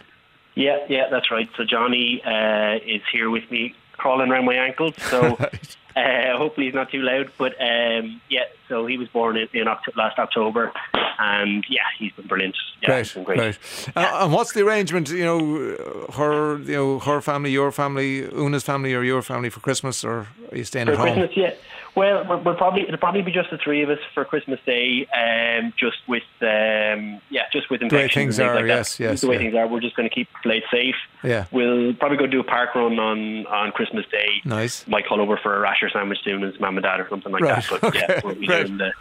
Yeah, 0.54 0.78
yeah, 0.88 1.08
that's 1.10 1.30
right. 1.30 1.48
So 1.56 1.64
Johnny 1.64 2.22
uh, 2.24 2.76
is 2.84 3.02
here 3.12 3.28
with 3.28 3.50
me, 3.50 3.74
crawling 3.98 4.30
around 4.30 4.46
my 4.46 4.54
ankles. 4.54 4.94
So 5.10 5.34
uh, 5.96 6.36
hopefully 6.38 6.66
he's 6.66 6.74
not 6.74 6.90
too 6.90 7.02
loud. 7.02 7.30
But 7.36 7.52
um, 7.60 8.22
yeah, 8.30 8.44
so 8.68 8.86
he 8.86 8.96
was 8.96 9.08
born 9.08 9.36
in, 9.36 9.48
in 9.52 9.66
Oct- 9.66 9.94
last 9.96 10.18
October, 10.18 10.72
and 11.18 11.62
yeah, 11.68 11.82
he's 11.98 12.12
been 12.12 12.26
brilliant. 12.26 12.56
Yeah, 12.80 12.88
great, 12.88 13.12
been 13.14 13.24
great. 13.24 13.36
great. 13.38 13.58
Uh, 13.94 14.20
and 14.24 14.32
what's 14.32 14.52
the 14.54 14.64
arrangement? 14.66 15.10
You 15.10 15.24
know, 15.24 16.06
her, 16.14 16.56
you 16.60 16.72
know, 16.74 16.98
her 17.00 17.20
family, 17.20 17.50
your 17.50 17.70
family, 17.70 18.24
Una's 18.24 18.64
family, 18.64 18.94
or 18.94 19.02
your 19.02 19.20
family 19.20 19.50
for 19.50 19.60
Christmas, 19.60 20.02
or 20.04 20.26
are 20.50 20.56
you 20.56 20.64
staying 20.64 20.86
For 20.86 20.92
at 20.92 20.98
home? 20.98 21.14
Christmas, 21.18 21.36
yeah. 21.36 21.54
Well, 21.96 22.42
we'll, 22.44 22.54
probably 22.56 22.82
it'll 22.82 22.98
probably 22.98 23.22
be 23.22 23.32
just 23.32 23.50
the 23.50 23.56
three 23.56 23.82
of 23.82 23.88
us 23.88 23.98
for 24.14 24.24
Christmas 24.26 24.60
Day, 24.66 25.06
um, 25.16 25.72
just 25.78 25.96
with 26.06 26.22
um, 26.42 27.20
yeah, 27.30 27.44
just 27.52 27.70
with 27.70 27.80
infections. 27.80 27.90
The 27.90 27.96
way 27.96 28.02
infections 28.02 28.36
things 28.36 28.38
are, 28.40 28.54
like 28.54 28.64
that. 28.64 28.68
yes, 28.68 29.00
yes, 29.00 29.20
The 29.22 29.28
way 29.28 29.34
yeah. 29.36 29.40
things 29.40 29.54
are, 29.54 29.66
we're 29.66 29.80
just 29.80 29.96
going 29.96 30.08
to 30.08 30.14
keep 30.14 30.28
the 30.32 30.38
place 30.48 30.62
safe. 30.70 30.94
Yeah. 31.24 31.46
We'll 31.50 31.94
probably 31.94 32.18
go 32.18 32.26
do 32.26 32.40
a 32.40 32.44
park 32.44 32.74
run 32.74 32.98
on 32.98 33.46
on 33.46 33.72
Christmas 33.72 34.04
Day. 34.12 34.28
Nice. 34.44 34.86
Might 34.86 35.06
call 35.06 35.20
over 35.22 35.38
for 35.42 35.56
a 35.56 35.60
rasher 35.60 35.88
sandwich 35.88 36.18
soon 36.22 36.44
as 36.44 36.60
mum 36.60 36.76
and 36.76 36.84
dad 36.84 37.00
or 37.00 37.08
something 37.08 37.32
like 37.32 37.40
Right, 37.42 37.64
that. 37.68 37.80
But 37.80 37.94
yeah, 37.94 38.20
we'll 38.22 38.34
be 38.34 38.46
great. 38.46 38.66
doing 38.66 38.78
the 38.78 38.92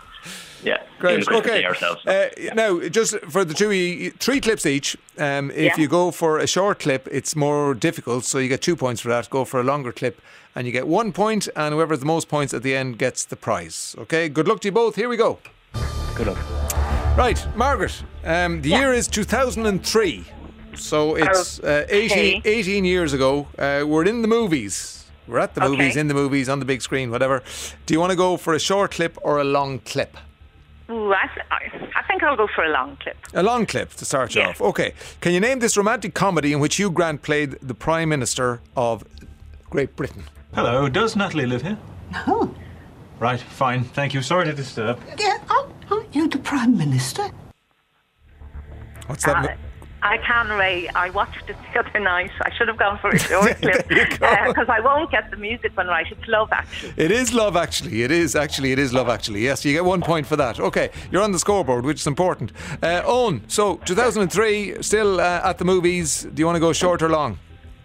yeah, 0.63 0.77
Great. 0.99 1.27
Okay. 1.27 1.63
Ourselves. 1.65 2.05
Uh, 2.05 2.29
Now, 2.55 2.79
just 2.89 3.17
for 3.29 3.45
the 3.45 3.53
two, 3.53 3.71
you, 3.71 4.11
three 4.11 4.39
clips 4.41 4.65
each. 4.65 4.97
Um, 5.17 5.51
if 5.51 5.57
Yeah. 5.57 5.77
you 5.77 5.87
go 5.87 6.11
for 6.11 6.39
a 6.39 6.47
short 6.47 6.79
clip, 6.79 7.07
it's 7.11 7.35
more 7.35 7.73
difficult, 7.73 8.25
so 8.25 8.39
you 8.39 8.47
get 8.49 8.61
two 8.61 8.75
points 8.75 9.01
for 9.01 9.09
that. 9.09 9.29
Go 9.29 9.45
for 9.45 9.59
a 9.59 9.63
longer 9.63 9.91
clip, 9.91 10.21
and 10.55 10.65
you 10.65 10.73
get 10.73 10.87
one 10.87 11.11
point, 11.11 11.47
and 11.55 11.73
whoever 11.73 11.93
has 11.93 11.99
the 11.99 12.05
most 12.05 12.27
points 12.29 12.53
at 12.53 12.63
the 12.63 12.75
end 12.75 12.97
gets 12.97 13.25
the 13.25 13.35
prize. 13.35 13.95
Okay. 13.99 14.29
Good 14.29 14.47
luck 14.47 14.59
to 14.61 14.67
you 14.67 14.71
both. 14.71 14.95
Here 14.95 15.09
we 15.09 15.17
go. 15.17 15.37
Good 16.15 16.27
luck. 16.27 16.37
Right, 17.17 17.45
Margaret. 17.55 18.03
Um, 18.23 18.61
the 18.61 18.69
year 18.69 18.93
is 18.93 19.07
2003, 19.07 20.25
so 20.75 21.15
it's 21.15 21.59
uh, 21.59 21.85
18, 21.89 22.39
Okay. 22.39 22.41
18 22.49 22.85
years 22.85 23.13
ago. 23.13 23.47
Uh, 23.57 23.83
we're 23.87 24.05
in 24.05 24.21
the 24.21 24.27
movies. 24.27 24.94
We're 25.27 25.39
at 25.39 25.55
the 25.55 25.61
Okay. 25.63 25.71
movies, 25.71 25.95
in 25.95 26.07
the 26.07 26.13
movies, 26.13 26.49
on 26.49 26.59
the 26.59 26.65
big 26.65 26.81
screen, 26.81 27.09
whatever. 27.11 27.41
Do 27.85 27.93
you 27.93 27.99
want 27.99 28.11
to 28.11 28.15
go 28.15 28.37
for 28.37 28.53
a 28.53 28.59
short 28.59 28.91
clip 28.91 29.17
or 29.23 29.39
a 29.39 29.43
long 29.43 29.79
clip? 29.79 30.17
Ooh, 30.89 31.11
I, 31.13 31.27
th- 31.33 31.45
I, 31.49 31.99
I 31.99 32.03
think 32.03 32.21
I'll 32.21 32.37
go 32.37 32.47
for 32.55 32.63
a 32.63 32.69
long 32.69 32.95
clip. 32.97 33.17
A 33.33 33.41
long 33.41 33.65
clip 33.65 33.89
to 33.95 34.05
start 34.05 34.35
you 34.35 34.41
Yeah. 34.41 34.49
off. 34.49 34.61
Okay. 34.61 34.93
Can 35.21 35.33
you 35.33 35.39
name 35.39 35.59
this 35.59 35.75
romantic 35.77 36.13
comedy 36.13 36.53
in 36.53 36.59
which 36.59 36.75
Hugh 36.75 36.91
Grant 36.91 37.23
played 37.23 37.51
the 37.61 37.73
Prime 37.73 38.09
Minister 38.09 38.61
of 38.77 39.03
Great 39.71 39.95
Britain? 39.95 40.25
Hello, 40.53 40.87
does 40.87 41.15
Natalie 41.15 41.47
live 41.47 41.63
here? 41.63 41.77
No. 42.27 42.53
Right, 43.19 43.39
fine. 43.41 43.83
Thank 43.83 44.13
you. 44.13 44.21
Sorry 44.21 44.45
to 44.45 44.53
disturb. 44.53 44.99
Yeah, 45.17 45.37
aren't, 45.49 45.73
aren't 45.91 46.13
you 46.15 46.27
the 46.29 46.37
Prime 46.37 46.77
Minister? 46.77 47.31
What's 49.07 49.23
that? 49.25 49.35
Uh, 49.37 49.55
I 50.05 50.19
can, 50.19 50.49
Ray. 50.49 50.87
I 50.89 51.09
watched 51.09 51.49
it 51.49 51.55
the 51.73 51.79
other 51.79 51.99
night. 51.99 52.29
I 52.41 52.53
should 52.55 52.67
have 52.67 52.77
gone 52.77 52.99
for 52.99 53.09
a 53.09 53.17
short 53.17 53.57
clip 53.61 53.87
because 53.87 54.69
I 54.69 54.79
won't 54.79 55.09
get 55.09 55.31
the 55.31 55.37
music 55.37 55.75
one 55.75 55.87
right. 55.87 56.05
It's 56.11 56.27
love, 56.27 56.49
actually. 56.51 56.93
It 56.95 57.09
is 57.09 57.33
love, 57.33 57.55
actually. 57.55 58.03
It 58.03 58.11
is 58.11 58.35
actually. 58.35 58.71
It 58.71 58.77
is 58.77 58.93
love, 58.93 59.09
actually. 59.09 59.41
Yes, 59.41 59.65
you 59.65 59.73
get 59.73 59.83
one 59.83 60.01
point 60.01 60.27
for 60.27 60.35
that. 60.35 60.59
Okay, 60.59 60.91
you're 61.11 61.23
on 61.23 61.31
the 61.31 61.39
scoreboard, 61.39 61.85
which 61.85 62.01
is 62.01 62.07
important. 62.07 62.51
Uh, 62.83 63.01
Owen, 63.03 63.41
so 63.47 63.77
2003, 63.77 64.83
still 64.83 65.19
uh, 65.19 65.41
at 65.43 65.57
the 65.57 65.65
movies. 65.65 66.27
Do 66.31 66.39
you 66.39 66.45
want 66.45 66.57
to 66.57 66.59
go 66.59 66.71
short 66.71 67.01
or 67.01 67.09
long? 67.09 67.39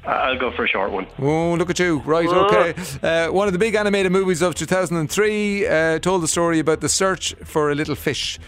I'll 0.05 0.39
go 0.39 0.51
for 0.51 0.65
a 0.65 0.69
short 0.69 0.93
one. 0.93 1.07
Oh, 1.19 1.55
look 1.55 1.71
at 1.71 1.79
you. 1.79 2.01
Right, 2.01 2.29
okay. 2.29 2.75
Uh, 3.03 3.33
one 3.33 3.49
of 3.49 3.53
the 3.53 3.59
big 3.59 3.75
animated 3.75 4.13
movies 4.13 4.43
of 4.43 4.55
2003 4.55 5.67
uh, 5.67 5.99
told 6.01 6.23
the 6.23 6.29
story 6.29 6.59
about 6.59 6.81
the 6.81 6.89
search 6.89 7.35
for 7.45 7.71
a 7.71 7.75
little 7.75 7.95
fish. 7.95 8.39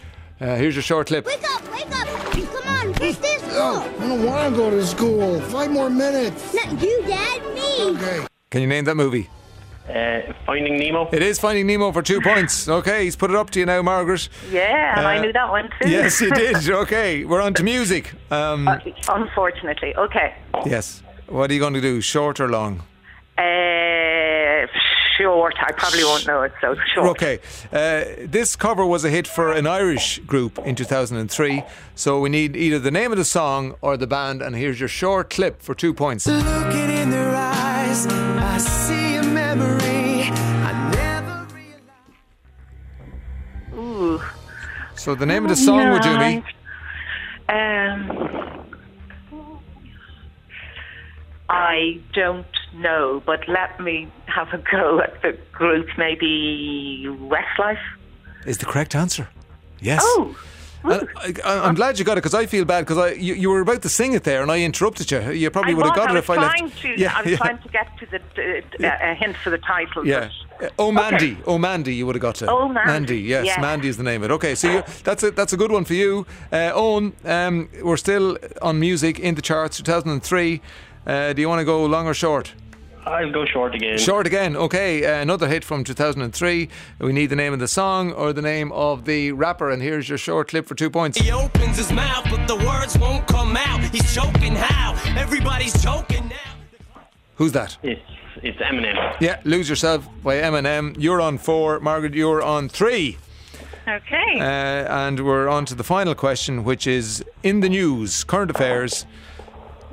Uh, 0.40 0.56
here's 0.56 0.74
your 0.74 0.82
short 0.82 1.06
clip. 1.06 1.26
Wake 1.26 1.44
up, 1.54 1.62
wake 1.72 1.86
up. 1.94 2.06
Come 2.08 2.68
on, 2.68 2.92
where's 2.94 3.18
this 3.18 3.40
school? 3.42 3.76
I 3.76 3.88
don't 4.08 4.24
want 4.24 4.52
to 4.54 4.56
go 4.56 4.70
to 4.70 4.84
school. 4.86 5.40
Five 5.42 5.70
more 5.70 5.88
minutes. 5.90 6.54
Not 6.54 6.80
you, 6.82 7.02
Dad, 7.06 7.42
me. 7.54 7.82
Okay. 7.96 8.26
Can 8.50 8.60
you 8.62 8.66
name 8.66 8.84
that 8.86 8.96
movie? 8.96 9.28
Uh, 9.88 10.20
Finding 10.46 10.78
Nemo. 10.78 11.08
It 11.12 11.22
is 11.22 11.38
Finding 11.38 11.66
Nemo 11.66 11.90
for 11.92 12.02
two 12.02 12.20
points. 12.20 12.68
Okay, 12.68 13.04
he's 13.04 13.16
put 13.16 13.30
it 13.30 13.36
up 13.36 13.50
to 13.50 13.60
you 13.60 13.66
now, 13.66 13.82
Margaret. 13.82 14.28
Yeah, 14.50 14.96
and 14.98 15.06
I 15.06 15.18
Uh, 15.18 15.22
knew 15.22 15.32
that 15.32 15.50
one 15.50 15.68
too. 15.80 15.90
Yes, 15.90 16.20
you 16.20 16.30
did. 16.30 16.56
Okay, 16.68 17.24
we're 17.24 17.40
on 17.42 17.54
to 17.54 17.62
music. 17.64 18.12
Um, 18.30 18.68
Unfortunately. 19.08 19.94
Okay. 19.96 20.34
yes. 20.66 21.02
What 21.28 21.50
are 21.50 21.54
you 21.54 21.60
going 21.60 21.74
to 21.74 21.80
do, 21.80 22.00
short 22.00 22.40
or 22.40 22.48
long? 22.48 22.82
Uh, 23.38 23.42
short. 25.18 25.54
I 25.60 25.72
probably 25.72 26.04
won't 26.04 26.26
know 26.26 26.42
it, 26.42 26.52
so 26.60 26.74
short. 26.94 27.08
Okay. 27.10 27.38
Uh, 27.72 28.26
this 28.26 28.56
cover 28.56 28.84
was 28.84 29.04
a 29.04 29.10
hit 29.10 29.26
for 29.26 29.52
an 29.52 29.66
Irish 29.66 30.18
group 30.20 30.58
in 30.60 30.74
2003. 30.74 31.62
So 31.94 32.20
we 32.20 32.28
need 32.28 32.56
either 32.56 32.78
the 32.78 32.90
name 32.90 33.12
of 33.12 33.18
the 33.18 33.24
song 33.24 33.74
or 33.80 33.96
the 33.96 34.06
band. 34.06 34.42
And 34.42 34.56
here's 34.56 34.80
your 34.80 34.88
short 34.88 35.30
clip 35.30 35.62
for 35.62 35.74
two 35.74 35.94
points. 35.94 36.26
Looking 36.26 36.90
in 36.90 37.10
their 37.10 37.34
eyes, 37.34 38.06
I 38.06 38.58
see 38.58 39.16
a 39.16 39.22
memory. 39.22 40.24
I 40.24 40.90
never 40.94 41.48
Ooh. 43.74 44.20
So 44.94 45.14
the 45.14 45.26
name 45.26 45.44
of 45.44 45.50
the 45.50 45.56
song, 45.56 45.90
would 45.90 46.04
you 46.04 46.18
be? 46.18 46.44
Um, 47.48 48.52
I 51.48 52.00
don't 52.14 52.46
know, 52.74 53.22
but 53.24 53.46
let 53.48 53.80
me 53.80 54.08
have 54.26 54.52
a 54.52 54.58
go 54.58 55.00
at 55.00 55.20
the 55.22 55.36
group. 55.52 55.88
Maybe 55.98 57.06
Westlife. 57.06 57.78
Is 58.46 58.58
the 58.58 58.66
correct 58.66 58.94
answer. 58.94 59.28
Yes. 59.80 60.02
Oh. 60.04 60.36
And 60.84 61.08
I, 61.44 61.58
I'm 61.60 61.74
glad 61.74 61.98
you 61.98 62.04
got 62.04 62.14
it 62.14 62.22
because 62.22 62.34
I 62.34 62.46
feel 62.46 62.64
bad 62.64 62.80
because 62.80 62.98
I 62.98 63.12
you, 63.12 63.34
you 63.34 63.50
were 63.50 63.60
about 63.60 63.82
to 63.82 63.88
sing 63.88 64.14
it 64.14 64.24
there 64.24 64.42
and 64.42 64.50
I 64.50 64.62
interrupted 64.62 65.10
you. 65.10 65.30
You 65.30 65.48
probably 65.50 65.74
I 65.74 65.76
would 65.76 65.86
have 65.86 65.94
got 65.94 66.10
it 66.10 66.16
if 66.16 66.28
I 66.28 66.34
left. 66.36 66.82
To, 66.82 66.88
yeah, 66.88 67.12
I 67.14 67.22
was 67.22 67.30
yeah, 67.30 67.36
trying 67.36 67.58
to 67.58 67.68
get 67.68 67.86
to 67.98 68.06
the 68.06 68.62
uh, 68.80 68.88
uh, 68.88 69.14
hint 69.14 69.36
for 69.36 69.50
the 69.50 69.58
title. 69.58 70.06
yeah. 70.06 70.30
Uh, 70.60 70.68
Oh 70.78 70.92
Mandy, 70.92 71.36
oh 71.46 71.58
Mandy, 71.58 71.94
you 71.94 72.06
would 72.06 72.14
have 72.14 72.22
got 72.22 72.40
it. 72.40 72.48
Oh, 72.48 72.68
Mandy, 72.68 73.18
yes, 73.18 73.46
yes. 73.46 73.60
Mandy 73.60 73.88
is 73.88 73.96
the 73.96 74.04
name 74.04 74.22
of 74.22 74.30
it. 74.30 74.34
Okay, 74.34 74.54
so 74.54 74.70
you 74.70 74.82
that's 75.02 75.22
a 75.24 75.32
that's 75.32 75.52
a 75.52 75.56
good 75.56 75.72
one 75.72 75.84
for 75.84 75.94
you, 75.94 76.24
uh, 76.52 76.70
Owen. 76.74 77.14
Um, 77.24 77.68
we're 77.82 77.96
still 77.96 78.38
on 78.60 78.78
music 78.78 79.18
in 79.18 79.34
the 79.34 79.42
charts, 79.42 79.76
2003. 79.78 80.60
Uh, 81.04 81.32
do 81.32 81.42
you 81.42 81.48
want 81.48 81.58
to 81.60 81.64
go 81.64 81.84
long 81.84 82.06
or 82.06 82.14
short? 82.14 82.54
I'll 83.04 83.32
go 83.32 83.44
short 83.44 83.74
again. 83.74 83.98
Short 83.98 84.26
again. 84.26 84.56
Okay, 84.56 85.04
uh, 85.04 85.20
another 85.20 85.48
hit 85.48 85.64
from 85.64 85.84
2003. 85.84 86.68
We 87.00 87.12
need 87.12 87.26
the 87.26 87.36
name 87.36 87.52
of 87.52 87.58
the 87.58 87.68
song 87.68 88.12
or 88.12 88.32
the 88.32 88.42
name 88.42 88.70
of 88.72 89.04
the 89.04 89.32
rapper, 89.32 89.70
and 89.70 89.82
here's 89.82 90.08
your 90.08 90.18
short 90.18 90.48
clip 90.48 90.66
for 90.66 90.74
two 90.74 90.90
points. 90.90 91.18
He 91.18 91.30
opens 91.32 91.76
his 91.76 91.92
mouth, 91.92 92.26
but 92.30 92.46
the 92.46 92.56
words 92.56 92.96
won't 92.98 93.26
come 93.26 93.56
out. 93.56 93.80
He's 93.92 94.14
choking 94.14 94.54
how? 94.54 94.94
Everybody's 95.18 95.82
choking 95.82 96.28
now. 96.28 97.02
Who's 97.36 97.52
that? 97.52 97.76
It's 97.82 98.00
it's 98.42 98.58
Eminem. 98.58 99.16
Yeah, 99.20 99.40
Lose 99.44 99.68
Yourself 99.68 100.08
by 100.22 100.36
Eminem. 100.36 100.96
You're 100.98 101.20
on 101.20 101.38
four. 101.38 101.80
Margaret, 101.80 102.14
you're 102.14 102.42
on 102.42 102.68
three. 102.68 103.18
Okay. 103.86 104.38
Uh, 104.38 104.44
and 104.44 105.24
we're 105.24 105.48
on 105.48 105.64
to 105.66 105.74
the 105.74 105.84
final 105.84 106.14
question, 106.14 106.64
which 106.64 106.86
is 106.86 107.24
in 107.42 107.60
the 107.60 107.68
news, 107.68 108.22
current 108.24 108.50
affairs. 108.50 109.06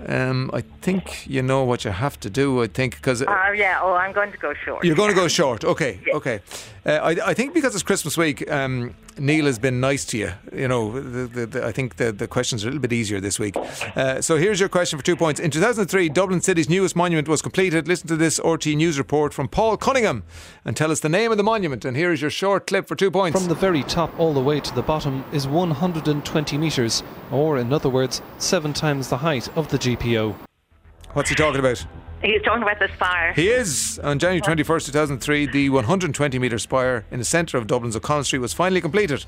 Um, 0.08 0.50
I 0.54 0.62
think 0.82 1.28
you 1.28 1.41
know 1.41 1.64
what 1.64 1.84
you 1.86 1.91
have 1.91 2.20
to 2.22 2.30
do. 2.30 2.64
I 2.64 2.68
think 2.68 2.95
because 2.95 3.22
Uh, 3.22 3.52
yeah. 3.56 3.80
Oh, 3.82 3.93
I'm 3.93 4.14
going 4.14 4.32
to 4.32 4.38
go 4.38 4.54
short. 4.54 4.84
you're 4.84 4.95
going 4.95 5.10
to 5.10 5.16
go 5.16 5.28
short. 5.28 5.64
Okay, 5.64 6.00
okay. 6.14 6.39
Uh, 6.86 6.91
I, 6.91 7.30
I 7.32 7.34
think 7.34 7.54
because 7.54 7.74
it's 7.76 7.84
Christmas 7.84 8.18
week, 8.18 8.50
um, 8.52 8.93
Neil 9.20 9.45
has 9.45 9.59
been 9.59 9.80
nice 9.80 10.05
to 10.05 10.17
you. 10.17 10.32
You 10.53 10.67
know, 10.67 10.99
the, 10.99 11.28
the, 11.28 11.45
the, 11.45 11.65
I 11.65 11.72
think 11.72 11.97
the, 11.97 12.11
the 12.11 12.28
questions 12.28 12.63
are 12.63 12.67
a 12.67 12.72
little 12.72 12.82
bit 12.82 12.93
easier 12.93 13.20
this 13.20 13.39
week. 13.39 13.55
Uh, 13.95 14.22
so 14.22 14.38
here's 14.38 14.59
your 14.59 14.70
question 14.70 14.97
for 14.97 15.05
two 15.05 15.15
points. 15.15 15.39
In 15.39 15.51
2003, 15.51 16.09
Dublin 16.09 16.41
City's 16.41 16.70
newest 16.70 16.95
monument 16.95 17.28
was 17.28 17.41
completed. 17.41 17.88
Listen 17.88 18.07
to 18.07 18.15
this 18.15 18.39
RT 18.43 18.67
News 18.67 18.97
report 18.97 19.34
from 19.34 19.47
Paul 19.47 19.78
Cunningham 19.78 20.24
and 20.65 20.76
tell 20.76 20.91
us 20.91 20.99
the 20.99 21.09
name 21.09 21.32
of 21.32 21.38
the 21.38 21.43
monument. 21.43 21.86
And 21.86 21.95
here 21.95 22.11
is 22.11 22.22
your 22.22 22.32
short 22.32 22.67
clip 22.67 22.88
for 22.88 22.95
two 22.95 23.11
points. 23.11 23.39
From 23.39 23.49
the 23.49 23.55
very 23.55 23.84
top 23.84 24.17
all 24.20 24.34
the 24.34 24.39
way 24.39 24.59
to 24.59 24.76
the 24.76 24.82
bottom 24.82 25.24
is 25.32 25.47
120 25.47 26.57
metres, 26.57 27.03
or 27.32 27.57
in 27.57 27.72
other 27.74 27.89
words, 27.89 28.22
seven 28.38 28.74
times 28.74 29.09
the 29.09 29.17
height 29.17 29.47
of 29.57 29.70
the 29.70 29.78
GPO. 29.78 30.36
What's 31.13 31.30
he 31.30 31.36
talking 31.36 31.59
about? 31.59 31.86
He's 32.22 32.41
talking 32.41 32.63
about 32.63 32.80
the 32.80 32.89
spire. 32.95 33.34
He 33.34 33.47
is. 33.47 33.97
On 34.03 34.20
January 34.20 34.41
21st, 34.41 34.86
2003, 34.88 35.45
the 35.47 35.70
120 35.70 36.38
metre 36.39 36.59
spire 36.59 37.05
in 37.11 37.20
the 37.20 37.26
centre 37.26 37.57
of 37.57 37.65
Dublin's 37.65 37.95
O'Connell 37.95 38.26
Street 38.26 38.39
was 38.39 38.53
finally 38.53 38.82
completed. 38.82 39.26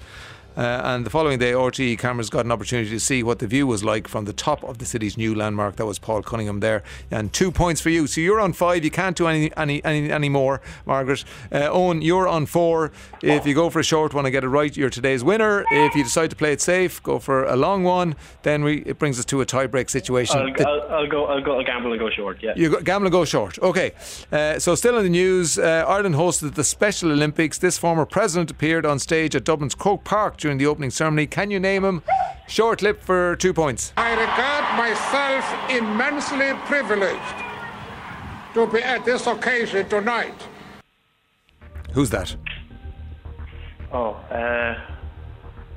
Uh, 0.58 0.82
and 0.84 1.06
the 1.06 1.10
following 1.10 1.39
day, 1.39 1.52
RTE 1.54 1.97
cameras 1.99 2.30
got 2.30 2.45
an 2.45 2.52
opportunity 2.52 2.89
to 2.89 2.99
see 2.99 3.24
what 3.24 3.39
the 3.39 3.47
view 3.47 3.66
was 3.66 3.84
like 3.84 4.08
from 4.08 4.26
the 4.26 4.34
top 4.34 4.64
of 4.64 4.78
the 4.80 4.86
city's 4.86 5.18
new 5.18 5.34
landmark. 5.34 5.78
That 5.78 5.86
was 5.86 5.97
Paul 5.99 6.22
Cunningham 6.22 6.60
there, 6.60 6.84
and 7.10 7.32
two 7.32 7.52
points 7.52 7.80
for 7.82 7.89
you. 7.89 8.08
So 8.08 8.22
you're 8.22 8.39
on 8.39 8.54
five. 8.54 8.84
You 8.84 8.91
can't 8.91 9.16
do 9.16 9.28
any 9.28 9.52
any 9.56 9.84
any, 9.86 10.12
any 10.12 10.30
more, 10.30 10.62
Margaret. 10.86 11.24
Uh, 11.52 11.70
Owen, 11.72 12.02
you're 12.02 12.28
on 12.28 12.45
four. 12.45 12.91
If 13.22 13.45
you 13.45 13.54
go 13.54 13.70
for 13.70 13.80
a 13.80 13.84
short 13.84 14.14
one 14.14 14.26
and 14.26 14.32
get 14.34 14.43
it 14.43 14.49
right, 14.49 14.76
you're 14.76 14.89
today's 14.89 15.24
winner. 15.24 15.64
If 15.72 15.95
you 15.95 16.04
decide 16.04 16.30
to 16.32 16.36
play 16.36 16.52
it 16.54 16.62
safe, 16.62 17.02
go 17.04 17.20
for 17.20 17.43
a 17.45 17.56
long 17.56 17.84
one. 17.84 18.16
Then 18.43 18.64
we, 18.64 18.78
it 18.84 18.99
brings 18.99 19.20
us 19.20 19.26
to 19.26 19.41
a 19.41 19.45
tiebreak 19.45 19.89
situation. 19.89 20.38
I'll, 20.38 20.54
The- 20.54 20.68
I'll, 20.68 20.82
I'll 21.02 21.08
go. 21.08 21.26
I'll 21.28 21.41
go. 21.41 21.58
I'll 21.60 21.64
gamble 21.66 21.91
and 21.91 21.99
go 21.99 22.10
short. 22.10 22.39
Yeah. 22.41 22.54
you 22.56 22.70
go, 22.72 22.82
gamble 22.82 23.06
and 23.08 23.12
go 23.12 23.26
short. 23.26 23.58
Okay. 23.60 23.91
Uh, 24.32 24.60
so, 24.60 24.76
still 24.76 24.97
in 24.97 25.04
the 25.04 25.10
news, 25.10 25.58
uh, 25.58 25.86
Ireland 25.88 26.16
hosted 26.16 26.56
the 26.56 26.64
Special 26.64 27.12
Olympics. 27.12 27.58
This 27.58 27.78
former 27.78 28.06
president 28.06 28.52
appeared 28.52 28.86
on 28.86 28.99
stage 28.99 29.36
at 29.36 29.43
Dublin's 29.45 29.76
Croke 29.76 30.04
Park 30.04 30.38
during 30.42 30.58
the 30.58 30.66
opening 30.66 30.89
ceremony. 30.89 31.28
Can 31.28 31.52
you 31.52 31.60
name 31.60 31.86
him? 31.86 32.02
Short 32.48 32.82
lip 32.82 33.02
for 33.02 33.38
two 33.38 33.54
points. 33.54 33.94
I 33.96 34.12
regard 34.12 34.78
myself 34.78 35.70
immensely 35.70 36.52
privileged 36.66 37.38
to 38.54 38.68
be 38.68 38.84
at 38.84 39.06
this 39.06 39.28
occasion 39.28 39.88
tonight. 39.88 40.36
Who's 41.94 42.10
that? 42.10 42.36
Oh, 43.94 44.14
uh, 44.32 44.76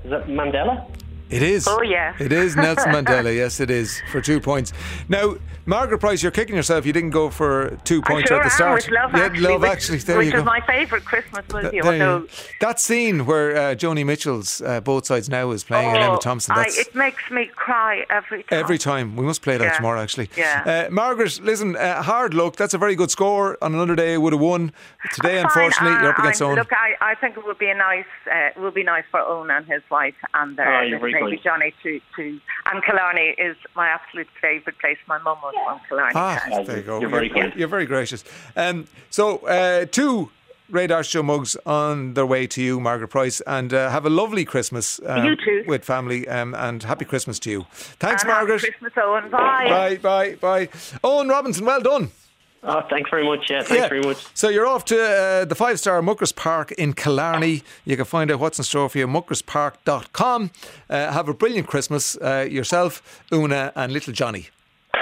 is 0.05 0.11
that 0.11 0.27
Mandela? 0.27 0.89
It 1.35 1.43
is. 1.43 1.67
Oh, 1.69 1.83
yeah. 1.83 2.15
It 2.19 2.33
is 2.33 2.55
Nelson 2.57 2.93
Mandela. 2.97 3.35
Yes, 3.35 3.61
it 3.61 3.71
is 3.71 4.01
for 4.13 4.21
two 4.21 4.41
points. 4.41 4.73
Now, 5.09 5.37
Margaret 5.67 5.99
Price, 5.99 6.23
you're 6.23 6.31
kicking 6.33 6.55
yourself. 6.55 6.85
You 6.87 6.93
didn't 6.93 7.11
go 7.11 7.31
for 7.31 7.77
two 7.85 8.03
points 8.03 8.29
sure 8.29 8.37
at 8.39 8.43
the 8.43 8.53
am, 8.53 8.57
start. 8.57 8.85
with 8.87 8.91
Love 8.93 9.11
yeah, 9.15 9.21
Actually, 9.25 9.41
Love 9.53 9.61
which, 9.63 9.71
Actually. 9.71 9.99
There 9.99 10.19
which 10.19 10.27
you 10.27 10.33
go. 10.33 10.39
is 10.41 10.45
my 10.45 10.61
favourite 10.67 11.05
Christmas 11.07 11.45
movie. 11.53 11.81
There 11.81 11.93
you 11.93 11.99
go. 11.99 12.27
That 12.61 12.79
scene 12.81 13.25
where 13.27 13.57
uh, 13.57 13.61
Joni 13.75 14.05
Mitchell's 14.05 14.61
uh, 14.61 14.81
Both 14.83 15.07
Sides 15.07 15.29
Now 15.31 15.51
is 15.53 15.65
playing 15.65 15.89
and 15.89 15.99
Emma 15.99 16.15
Oh, 16.15 16.19
Thompson. 16.19 16.55
I, 16.55 16.67
it 16.69 16.95
makes 16.95 17.31
me 17.31 17.47
cry 17.57 18.05
every 18.11 18.43
time. 18.43 18.59
Every 18.61 18.79
time. 18.79 19.17
We 19.17 19.25
must 19.25 19.41
play 19.43 19.57
that 19.57 19.65
Yeah. 19.65 19.77
tomorrow, 19.77 20.01
actually. 20.03 20.29
Yeah. 20.37 20.87
Uh, 20.89 20.91
Margaret, 20.93 21.41
listen, 21.43 21.77
uh, 21.77 22.03
hard 22.03 22.35
luck. 22.35 22.57
That's 22.57 22.75
a 22.75 22.79
very 22.79 22.95
good 22.95 23.11
score. 23.11 23.57
On 23.63 23.75
another 23.75 23.97
day, 23.97 24.19
would 24.19 24.35
have 24.35 24.43
won. 24.43 24.71
Today, 25.15 25.37
Fine, 25.37 25.45
unfortunately, 25.47 25.99
you're 26.03 26.11
up 26.13 26.19
uh, 26.19 26.23
against 26.23 26.43
I'm- 26.43 26.51
Owen. 26.51 26.59
Look, 26.59 26.73
I, 26.75 26.95
I 27.01 27.15
think 27.15 27.39
it 27.39 27.45
would 27.47 27.59
be 27.59 27.71
a 27.71 27.75
nice, 27.75 28.05
uh, 28.31 28.51
it 28.55 28.61
would 28.61 28.75
be 28.75 28.85
nice 28.85 29.05
for 29.11 29.21
Owen 29.21 29.51
and 29.51 29.65
his 29.67 29.83
wife 29.91 30.15
and 30.35 30.57
their 30.59 30.67
Oh, 30.83 30.83
you're 31.25 31.31
very 31.31 31.37
baby 31.37 31.43
kind. 31.43 31.45
Johnny 31.45 31.75
to, 31.83 32.01
to. 32.17 32.41
And 32.73 32.85
Killarney 32.85 33.35
is 33.39 33.57
my 33.77 33.89
absolute 33.89 34.29
favourite 34.41 34.79
place. 34.79 34.99
My 35.07 35.19
mum 35.19 35.39
was 35.43 35.55
from 35.67 35.81
Killarney. 35.89 36.13
Ah, 36.15 36.43
there 36.67 36.77
you 36.79 36.83
go. 36.83 37.01
You're, 37.01 37.11
very, 37.11 37.53
you're 37.57 37.69
very 37.69 37.87
gracious. 37.87 38.25
Um, 38.57 38.87
so, 39.11 39.39
uh, 39.47 39.87
two 39.87 40.31
Ray 40.71 40.87
D'Arcy 40.87 41.11
Show 41.11 41.23
mugs 41.23 41.57
on 41.67 42.15
their 42.15 42.25
way 42.25 42.47
to 42.47 42.63
you, 42.63 42.81
Margaret 42.81 43.09
Price, 43.09 43.43
and 43.47 43.73
uh, 43.75 43.91
have 43.91 44.07
a 44.07 44.11
lovely 44.11 44.45
Christmas 44.47 44.99
um, 45.07 45.25
You 45.25 45.37
too. 45.37 45.65
with 45.67 45.85
family, 45.85 46.27
um, 46.27 46.55
and 46.55 46.83
happy 46.83 47.05
Christmas 47.05 47.39
to 47.41 47.51
you. 47.51 47.67
Thanks, 47.71 48.23
And 48.23 48.31
happy 48.33 48.47
Margaret. 48.47 48.61
Christmas, 48.63 48.93
Owen. 48.97 49.31
Bye. 49.31 49.67
Bye, 49.69 49.97
bye, 49.97 50.35
bye. 50.37 50.69
Owen 51.05 51.29
Robinson, 51.29 51.67
well 51.67 51.83
done. 51.83 52.11
Oh, 52.67 52.81
thanks 52.89 53.11
very 53.11 53.25
much. 53.27 53.51
Yeah, 53.51 53.63
thanks 53.63 53.83
Yeah. 53.83 53.89
very 53.89 54.01
much. 54.03 54.25
So 54.35 54.49
you're 54.49 54.67
off 54.67 54.85
to 54.87 54.97
uh, 54.99 55.45
the 55.45 55.55
five 55.55 55.79
star 55.79 56.01
Muckross 56.01 56.35
Park 56.35 56.73
in 56.73 56.95
Killarney. 56.95 57.63
You 57.85 57.97
can 57.97 58.07
find 58.07 58.31
out 58.31 58.41
what's 58.41 58.59
in 58.59 58.65
store 58.65 58.89
for 58.89 58.97
you 58.99 59.05
at 59.05 59.11
muckrosspark.com. 59.11 60.51
Uh, 60.89 61.13
have 61.13 61.29
a 61.29 61.35
brilliant 61.35 61.67
Christmas 61.69 62.17
uh, 62.23 62.47
yourself, 62.51 63.23
Una, 63.33 63.73
and 63.77 63.93
little 63.93 64.13
Johnny. 64.15 64.49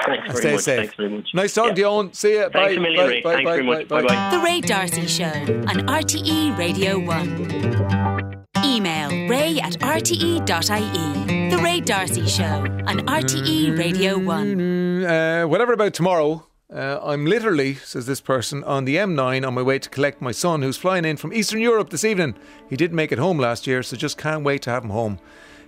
Thanks 0.06 0.24
And 0.28 0.38
very 0.42 0.54
much. 0.54 0.64
safe. 0.64 0.78
Thanks 0.80 0.94
very 0.96 1.08
much. 1.10 1.28
Nice 1.34 1.54
talking 1.54 1.74
to 1.76 1.80
you, 1.80 1.86
Owen. 1.86 2.12
See 2.12 2.32
you. 2.32 2.48
Thanks 2.50 2.52
bye. 2.54 2.70
a 2.70 2.80
million, 2.80 2.96
bye, 2.96 3.06
Ray. 3.08 3.22
bye, 3.22 3.32
Thanks 3.34 3.44
bye, 3.48 3.52
very 3.56 3.66
much. 3.66 3.88
bye, 3.88 4.02
bye. 4.02 4.08
Bye-bye. 4.08 4.36
The 4.36 4.42
Ray 4.42 4.60
D'Arcy 4.60 5.06
Show 5.06 5.24
on 5.68 5.86
RTE 5.86 6.58
Radio 6.58 6.98
1. 6.98 8.42
Email 8.64 9.28
ray 9.28 9.60
at 9.60 9.74
rte.ie. 9.80 11.50
The 11.50 11.60
Ray 11.62 11.80
D'Arcy 11.80 12.26
Show 12.26 12.44
on 12.86 13.06
RTE 13.06 13.78
Radio 13.78 14.18
1. 14.18 15.04
Uh, 15.04 15.42
whatever 15.44 15.72
about 15.74 15.94
tomorrow, 15.94 16.44
uh, 16.74 16.98
I'm 17.02 17.26
literally, 17.26 17.74
says 17.74 18.06
this 18.06 18.20
person, 18.20 18.64
on 18.64 18.84
the 18.84 18.96
M9 18.96 19.46
on 19.46 19.54
my 19.54 19.62
way 19.62 19.78
to 19.78 19.88
collect 19.90 20.22
my 20.22 20.32
son 20.32 20.62
who's 20.62 20.76
flying 20.76 21.04
in 21.04 21.16
from 21.16 21.32
Eastern 21.32 21.60
Europe 21.60 21.90
this 21.90 22.04
evening. 22.04 22.34
He 22.68 22.76
didn't 22.76 22.96
make 22.96 23.12
it 23.12 23.18
home 23.18 23.38
last 23.38 23.66
year, 23.66 23.82
so 23.82 23.96
just 23.96 24.16
can't 24.16 24.44
wait 24.44 24.62
to 24.62 24.70
have 24.70 24.84
him 24.84 24.90
home. 24.90 25.18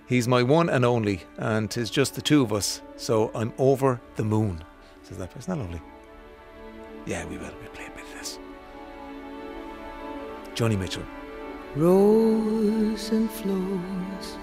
He's 0.07 0.27
my 0.27 0.43
one 0.43 0.69
and 0.69 0.85
only, 0.85 1.23
and 1.37 1.69
'tis 1.69 1.89
just 1.89 2.15
the 2.15 2.21
two 2.21 2.41
of 2.41 2.53
us, 2.53 2.81
so 2.95 3.31
I'm 3.33 3.53
over 3.57 3.99
the 4.15 4.23
moon, 4.23 4.63
says 5.03 5.17
that 5.17 5.31
person. 5.31 5.53
Isn't 5.53 5.57
that 5.57 5.63
lovely? 5.63 5.81
Yeah, 7.05 7.25
we 7.25 7.37
will. 7.37 7.53
We'll 7.61 7.69
play 7.71 7.85
a 7.85 7.91
bit 7.91 8.03
of 8.03 8.13
this. 8.19 8.39
Joni 10.55 10.77
Mitchell. 10.77 11.03
Rows 11.75 13.09
and 13.09 13.29
flows. 13.29 14.37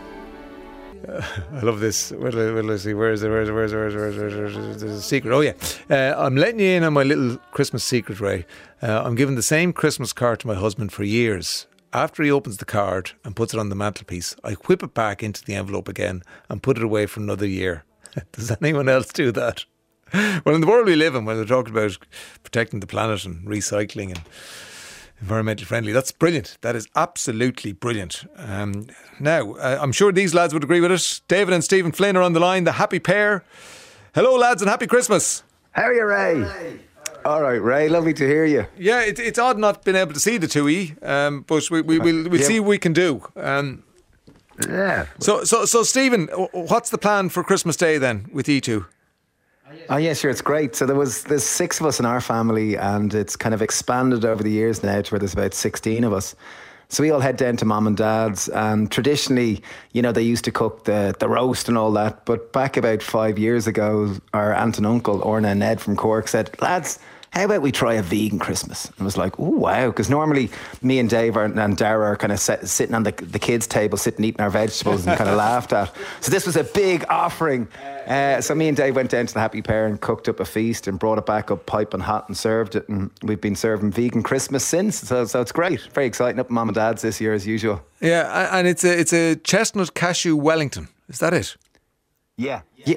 I 1.09 1.61
love 1.61 1.80
this. 1.80 2.11
Where, 2.12 2.30
where 2.30 2.62
do 2.62 2.72
I 2.72 2.76
see? 2.76 2.94
Where 2.94 3.12
is 3.12 3.22
it? 3.22 3.28
Where 3.28 3.42
is 3.42 3.48
it? 3.48 3.53
Where 3.53 3.64
is 3.64 3.72
it? 3.72 3.76
Where 3.76 3.86
is 3.86 3.94
it? 3.94 3.98
Where 3.98 4.09
is 4.09 4.16
it? 4.16 4.20
Where 4.20 4.46
is 4.46 4.57
it? 4.57 4.61
Where 4.61 4.70
is 4.70 4.76
it? 4.76 4.86
There's 4.86 4.98
a 4.98 5.03
secret. 5.03 5.32
Oh, 5.34 5.40
yeah. 5.40 5.55
Uh, 5.90 6.14
I'm 6.16 6.36
letting 6.36 6.61
you 6.61 6.68
in 6.68 6.84
on 6.84 6.92
my 6.92 7.03
little 7.03 7.36
Christmas 7.50 7.84
secret, 7.84 8.20
Ray. 8.20 8.46
Uh, 8.82 9.03
I'm 9.05 9.14
giving 9.14 9.34
the 9.34 9.42
same 9.42 9.72
Christmas 9.72 10.12
card 10.12 10.40
to 10.40 10.46
my 10.46 10.55
husband 10.55 10.92
for 10.92 11.05
years. 11.05 11.66
After 11.92 12.22
he 12.22 12.30
opens 12.30 12.57
the 12.57 12.64
card 12.64 13.12
and 13.24 13.36
puts 13.36 13.53
it 13.53 13.61
on 13.61 13.68
the 13.68 13.74
mantelpiece, 13.74 14.34
I 14.42 14.53
whip 14.53 14.82
it 14.82 14.94
back 14.94 15.22
into 15.22 15.44
the 15.44 15.55
envelope 15.55 15.88
again 15.88 16.22
and 16.48 16.62
put 16.62 16.78
it 16.78 16.84
away 16.84 17.07
for 17.07 17.20
another 17.20 17.46
year. 17.46 17.84
Does 18.32 18.50
anyone 18.62 18.88
else 18.88 19.09
do 19.09 19.30
that? 19.32 19.64
Well, 20.14 20.55
in 20.55 20.61
the 20.61 20.66
world 20.66 20.86
we 20.86 20.96
live 20.96 21.14
in, 21.14 21.24
when 21.24 21.36
they're 21.36 21.44
talking 21.44 21.72
about 21.72 21.98
protecting 22.42 22.80
the 22.80 22.86
planet 22.86 23.24
and 23.24 23.46
recycling 23.46 24.09
and 24.09 24.20
environmentally 25.24 25.64
friendly. 25.64 25.92
That's 25.92 26.12
brilliant. 26.12 26.58
That 26.62 26.74
is 26.76 26.88
absolutely 26.96 27.72
brilliant. 27.72 28.24
Um, 28.36 28.86
now, 29.20 29.52
uh, 29.54 29.78
I'm 29.80 29.92
sure 29.92 30.12
these 30.12 30.34
lads 30.34 30.52
would 30.54 30.64
agree 30.64 30.80
with 30.80 30.92
it. 30.92 31.20
David 31.28 31.54
and 31.54 31.62
Stephen 31.62 31.92
Flynn 31.92 32.16
are 32.16 32.22
on 32.22 32.32
the 32.32 32.40
line, 32.40 32.64
the 32.64 32.72
Happy 32.72 32.98
Pear. 32.98 33.44
Hello, 34.14 34.36
lads, 34.36 34.60
and 34.62 34.68
happy 34.70 34.86
Christmas. 34.86 35.42
How 35.72 35.84
are 35.84 35.94
you, 35.94 36.04
Ray? 36.04 36.78
All 37.24 37.40
right, 37.40 37.62
Ray. 37.62 37.88
Lovely 37.88 38.12
to 38.14 38.26
hear 38.26 38.44
you. 38.44 38.66
Yeah, 38.76 39.00
it, 39.02 39.18
it's 39.18 39.38
odd 39.38 39.58
not 39.58 39.84
being 39.84 39.96
able 39.96 40.12
to 40.12 40.20
see 40.20 40.38
the 40.38 40.48
two 40.48 40.68
E, 40.68 40.94
um, 41.02 41.42
but 41.46 41.70
we, 41.70 41.80
we, 41.80 41.98
we'll, 41.98 42.28
we'll 42.28 42.40
Yeah. 42.40 42.46
see 42.46 42.60
what 42.60 42.68
we 42.68 42.78
can 42.78 42.92
do. 42.92 43.22
Um, 43.36 43.84
yeah. 44.68 45.06
So, 45.20 45.44
so, 45.44 45.64
so, 45.64 45.82
Stephen, 45.82 46.26
what's 46.52 46.90
the 46.90 46.98
plan 46.98 47.28
for 47.30 47.42
Christmas 47.42 47.76
Day 47.76 47.96
then 47.96 48.28
with 48.32 48.48
you 48.48 48.60
two? 48.60 48.86
Oh 49.88 49.96
yeah, 49.96 50.14
sure, 50.14 50.30
it's 50.30 50.42
great. 50.42 50.74
So 50.76 50.86
there 50.86 50.96
was 50.96 51.24
there's 51.24 51.44
six 51.44 51.80
of 51.80 51.86
us 51.86 52.00
in 52.00 52.06
our 52.06 52.20
family, 52.20 52.76
and 52.76 53.12
it's 53.14 53.36
kind 53.36 53.54
of 53.54 53.62
expanded 53.62 54.24
over 54.24 54.42
the 54.42 54.50
years 54.50 54.82
now 54.82 55.00
to 55.00 55.10
where 55.12 55.18
there's 55.18 55.34
about 55.34 55.54
sixteen 55.54 56.04
of 56.04 56.12
us. 56.12 56.34
So 56.88 57.02
we 57.02 57.10
all 57.10 57.20
head 57.20 57.38
down 57.38 57.56
to 57.56 57.64
mom 57.64 57.86
and 57.86 57.96
dad's, 57.96 58.48
and 58.50 58.90
traditionally, 58.92 59.62
you 59.92 60.02
know, 60.02 60.12
they 60.12 60.22
used 60.22 60.44
to 60.44 60.52
cook 60.52 60.84
the 60.84 61.14
the 61.18 61.28
roast 61.28 61.68
and 61.68 61.78
all 61.78 61.92
that. 61.92 62.24
But 62.26 62.52
back 62.52 62.76
about 62.76 63.02
five 63.02 63.38
years 63.38 63.66
ago, 63.66 64.14
our 64.34 64.52
aunt 64.54 64.76
and 64.76 64.86
uncle 64.86 65.22
Orna 65.22 65.48
and 65.48 65.60
Ned 65.60 65.80
from 65.80 65.96
Cork 65.96 66.28
said, 66.28 66.50
"Lads, 66.60 66.98
how 67.33 67.45
about 67.45 67.62
we 67.62 67.72
try 67.72 67.95
a 67.95 68.03
vegan 68.03 68.39
Christmas? 68.39 68.85
And 68.85 68.95
I 69.01 69.05
was 69.05 69.16
like, 69.16 69.41
oh, 69.41 69.49
wow. 69.49 69.87
Because 69.87 70.11
normally 70.11 70.51
me 70.83 70.99
and 70.99 71.09
Dave 71.09 71.35
are, 71.39 71.45
and 71.45 71.76
Dara 71.78 72.09
are 72.09 72.16
kind 72.16 72.30
of 72.30 72.39
set, 72.39 72.68
sitting 72.68 72.95
on 72.95 73.05
the, 73.05 73.12
the 73.12 73.39
kids' 73.39 73.66
table, 73.66 73.97
sitting 73.97 74.22
eating 74.22 74.43
our 74.43 74.51
vegetables 74.51 75.07
and 75.07 75.16
kind 75.16 75.30
of 75.30 75.37
laughed 75.37 75.72
at. 75.72 75.91
So 76.20 76.30
this 76.30 76.45
was 76.45 76.57
a 76.57 76.64
big 76.64 77.07
offering. 77.09 77.68
Uh, 78.07 78.43
so 78.43 78.55
me 78.55 78.68
and 78.68 78.76
Dave 78.76 78.97
went 78.97 79.11
down 79.11 79.26
to 79.26 79.33
the 79.33 79.41
Happy 79.41 79.62
Pear 79.62 79.87
and 79.87 79.99
cooked 79.99 80.28
up 80.28 80.41
a 80.41 80.45
feast 80.45 80.87
and 80.87 80.99
brought 80.99 81.16
it 81.16 81.24
back 81.24 81.51
up 81.51 81.64
piping 81.64 82.01
hot 82.01 82.28
and 82.28 82.37
served 82.37 82.76
it. 82.76 82.87
And 82.91 83.11
we've 83.22 83.41
been 83.41 83.57
serving 83.57 83.93
vegan 83.93 84.22
Christmas 84.22 84.62
since. 84.62 84.99
So, 84.99 85.24
so 85.24 85.41
it's 85.41 85.53
great. 85.53 85.80
Very 85.95 86.07
exciting 86.07 86.39
up 86.39 86.47
at 86.47 86.53
mom 86.53 86.68
and 86.68 86.74
dad's 86.74 87.01
this 87.01 87.18
year 87.18 87.33
as 87.33 87.47
usual. 87.47 87.83
Yeah, 88.03 88.59
and 88.59 88.68
it's 88.68 88.85
a 88.85 88.99
it's 88.99 89.12
a 89.14 89.37
chestnut 89.37 89.95
cashew 89.95 90.37
Wellington. 90.37 90.89
Is 91.09 91.20
that 91.20 91.33
it? 91.33 91.57
Yeah. 92.37 92.62
Yeah. 92.76 92.97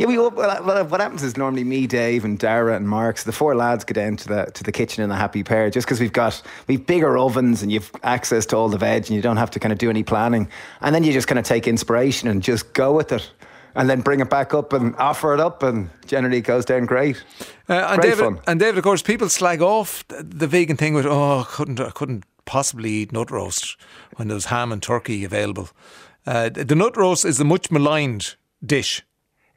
Yeah, 0.00 0.06
we 0.06 0.16
all, 0.16 0.30
well, 0.30 0.64
well, 0.64 0.82
what 0.86 1.02
happens 1.02 1.22
is 1.22 1.36
normally 1.36 1.62
me, 1.62 1.86
Dave, 1.86 2.24
and 2.24 2.38
Dara 2.38 2.74
and 2.74 2.88
Mark, 2.88 3.18
so 3.18 3.26
the 3.26 3.36
four 3.36 3.54
lads 3.54 3.84
go 3.84 3.92
down 3.92 4.16
to 4.16 4.28
the 4.28 4.50
to 4.54 4.64
the 4.64 4.72
kitchen 4.72 5.04
in 5.04 5.10
a 5.10 5.14
Happy 5.14 5.44
Pear, 5.44 5.68
just 5.68 5.86
because 5.86 6.00
we've 6.00 6.10
got 6.10 6.40
we've 6.68 6.86
bigger 6.86 7.18
ovens 7.18 7.62
and 7.62 7.70
you've 7.70 7.92
access 8.02 8.46
to 8.46 8.56
all 8.56 8.70
the 8.70 8.78
veg, 8.78 9.02
and 9.02 9.10
you 9.10 9.20
don't 9.20 9.36
have 9.36 9.50
to 9.50 9.60
kind 9.60 9.72
of 9.72 9.78
do 9.78 9.90
any 9.90 10.02
planning, 10.02 10.48
and 10.80 10.94
then 10.94 11.04
you 11.04 11.12
just 11.12 11.28
kind 11.28 11.38
of 11.38 11.44
take 11.44 11.68
inspiration 11.68 12.30
and 12.30 12.42
just 12.42 12.72
go 12.72 12.94
with 12.94 13.12
it, 13.12 13.30
and 13.74 13.90
then 13.90 14.00
bring 14.00 14.20
it 14.20 14.30
back 14.30 14.54
up 14.54 14.72
and 14.72 14.96
offer 14.96 15.34
it 15.34 15.40
up, 15.40 15.62
and 15.62 15.90
generally 16.06 16.38
it 16.38 16.44
goes 16.44 16.64
down 16.64 16.86
great. 16.86 17.22
Uh, 17.68 17.74
and 17.90 18.00
Great 18.00 18.10
David, 18.12 18.24
fun. 18.24 18.40
and 18.46 18.58
David, 18.58 18.78
of 18.78 18.84
course, 18.84 19.02
people 19.02 19.28
slag 19.28 19.60
off 19.60 20.08
the, 20.08 20.22
the 20.22 20.46
vegan 20.46 20.78
thing 20.78 20.94
with, 20.94 21.04
oh, 21.04 21.40
I 21.40 21.44
couldn't, 21.46 21.78
I 21.78 21.90
couldn't 21.90 22.24
possibly 22.46 22.90
eat 22.90 23.12
nut 23.12 23.30
roast 23.30 23.76
when 24.16 24.28
there's 24.28 24.46
ham 24.46 24.72
and 24.72 24.82
turkey 24.82 25.24
available. 25.26 25.68
Uh, 26.24 26.48
the 26.48 26.74
nut 26.74 26.96
roast 26.96 27.26
is 27.26 27.36
the 27.36 27.44
much 27.44 27.70
maligned 27.70 28.36
dish. 28.64 29.02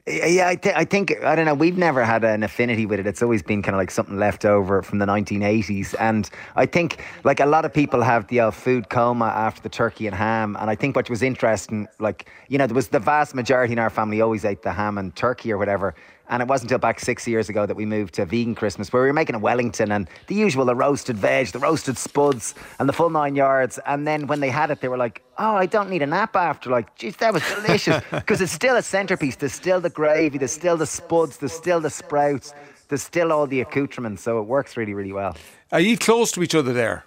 Yeah, 0.06 0.48
I, 0.48 0.56
th- 0.56 0.74
I 0.76 0.84
think 0.84 1.24
I 1.24 1.34
don't 1.34 1.46
know. 1.46 1.54
We've 1.54 1.78
never 1.78 2.04
had 2.04 2.24
an 2.24 2.42
affinity 2.42 2.84
with 2.84 3.00
it. 3.00 3.06
It's 3.06 3.22
always 3.22 3.42
been 3.42 3.62
kind 3.62 3.74
of 3.74 3.78
like 3.78 3.90
something 3.90 4.18
left 4.18 4.44
over 4.44 4.82
from 4.82 4.98
the 4.98 5.06
1980s, 5.06 5.94
and 5.98 6.28
I 6.56 6.66
think 6.66 7.02
like 7.24 7.40
a 7.40 7.46
lot 7.46 7.64
of 7.64 7.72
people 7.72 8.02
have 8.02 8.26
the 8.26 8.40
uh, 8.40 8.50
food 8.50 8.90
coma 8.90 9.24
after 9.24 9.62
the 9.62 9.70
turkey 9.70 10.06
and 10.06 10.14
ham. 10.14 10.58
And 10.60 10.68
I 10.68 10.74
think 10.74 10.94
what 10.94 11.08
was 11.08 11.22
interesting, 11.22 11.88
like 12.00 12.28
you 12.48 12.58
know, 12.58 12.66
there 12.66 12.74
was 12.74 12.88
the 12.88 12.98
vast 12.98 13.34
majority 13.34 13.72
in 13.72 13.78
our 13.78 13.88
family 13.88 14.20
always 14.20 14.44
ate 14.44 14.60
the 14.60 14.72
ham 14.72 14.98
and 14.98 15.16
turkey 15.16 15.50
or 15.50 15.56
whatever. 15.56 15.94
And 16.28 16.40
it 16.42 16.48
wasn't 16.48 16.70
until 16.70 16.78
back 16.78 17.00
six 17.00 17.28
years 17.28 17.48
ago 17.48 17.66
that 17.66 17.76
we 17.76 17.84
moved 17.84 18.14
to 18.14 18.24
vegan 18.24 18.54
Christmas, 18.54 18.92
where 18.92 19.02
we 19.02 19.08
were 19.08 19.14
making 19.14 19.34
a 19.34 19.38
Wellington 19.38 19.92
and 19.92 20.08
the 20.26 20.34
usual, 20.34 20.64
the 20.64 20.74
roasted 20.74 21.16
veg, 21.16 21.48
the 21.48 21.58
roasted 21.58 21.98
spuds, 21.98 22.54
and 22.78 22.88
the 22.88 22.92
full 22.92 23.10
nine 23.10 23.36
yards. 23.36 23.78
And 23.86 24.06
then 24.06 24.26
when 24.26 24.40
they 24.40 24.48
had 24.48 24.70
it, 24.70 24.80
they 24.80 24.88
were 24.88 24.96
like, 24.96 25.22
"Oh, 25.38 25.54
I 25.54 25.66
don't 25.66 25.90
need 25.90 26.02
a 26.02 26.06
nap 26.06 26.34
after." 26.34 26.70
Like, 26.70 26.94
geez, 26.96 27.16
that 27.16 27.34
was 27.34 27.42
delicious 27.54 28.02
because 28.10 28.40
it's 28.40 28.52
still 28.52 28.76
a 28.76 28.82
centerpiece. 28.82 29.36
There's 29.36 29.52
still 29.52 29.80
the 29.80 29.90
gravy, 29.90 30.38
there's 30.38 30.52
still 30.52 30.76
the 30.76 30.86
spuds, 30.86 31.36
there's 31.36 31.52
still 31.52 31.80
the 31.80 31.90
sprouts, 31.90 32.54
there's 32.88 33.02
still 33.02 33.32
all 33.32 33.46
the 33.46 33.60
accoutrements. 33.60 34.22
So 34.22 34.38
it 34.38 34.44
works 34.44 34.76
really, 34.76 34.94
really 34.94 35.12
well. 35.12 35.36
Are 35.72 35.80
you 35.80 35.98
close 35.98 36.32
to 36.32 36.42
each 36.42 36.54
other 36.54 36.72
there? 36.72 37.04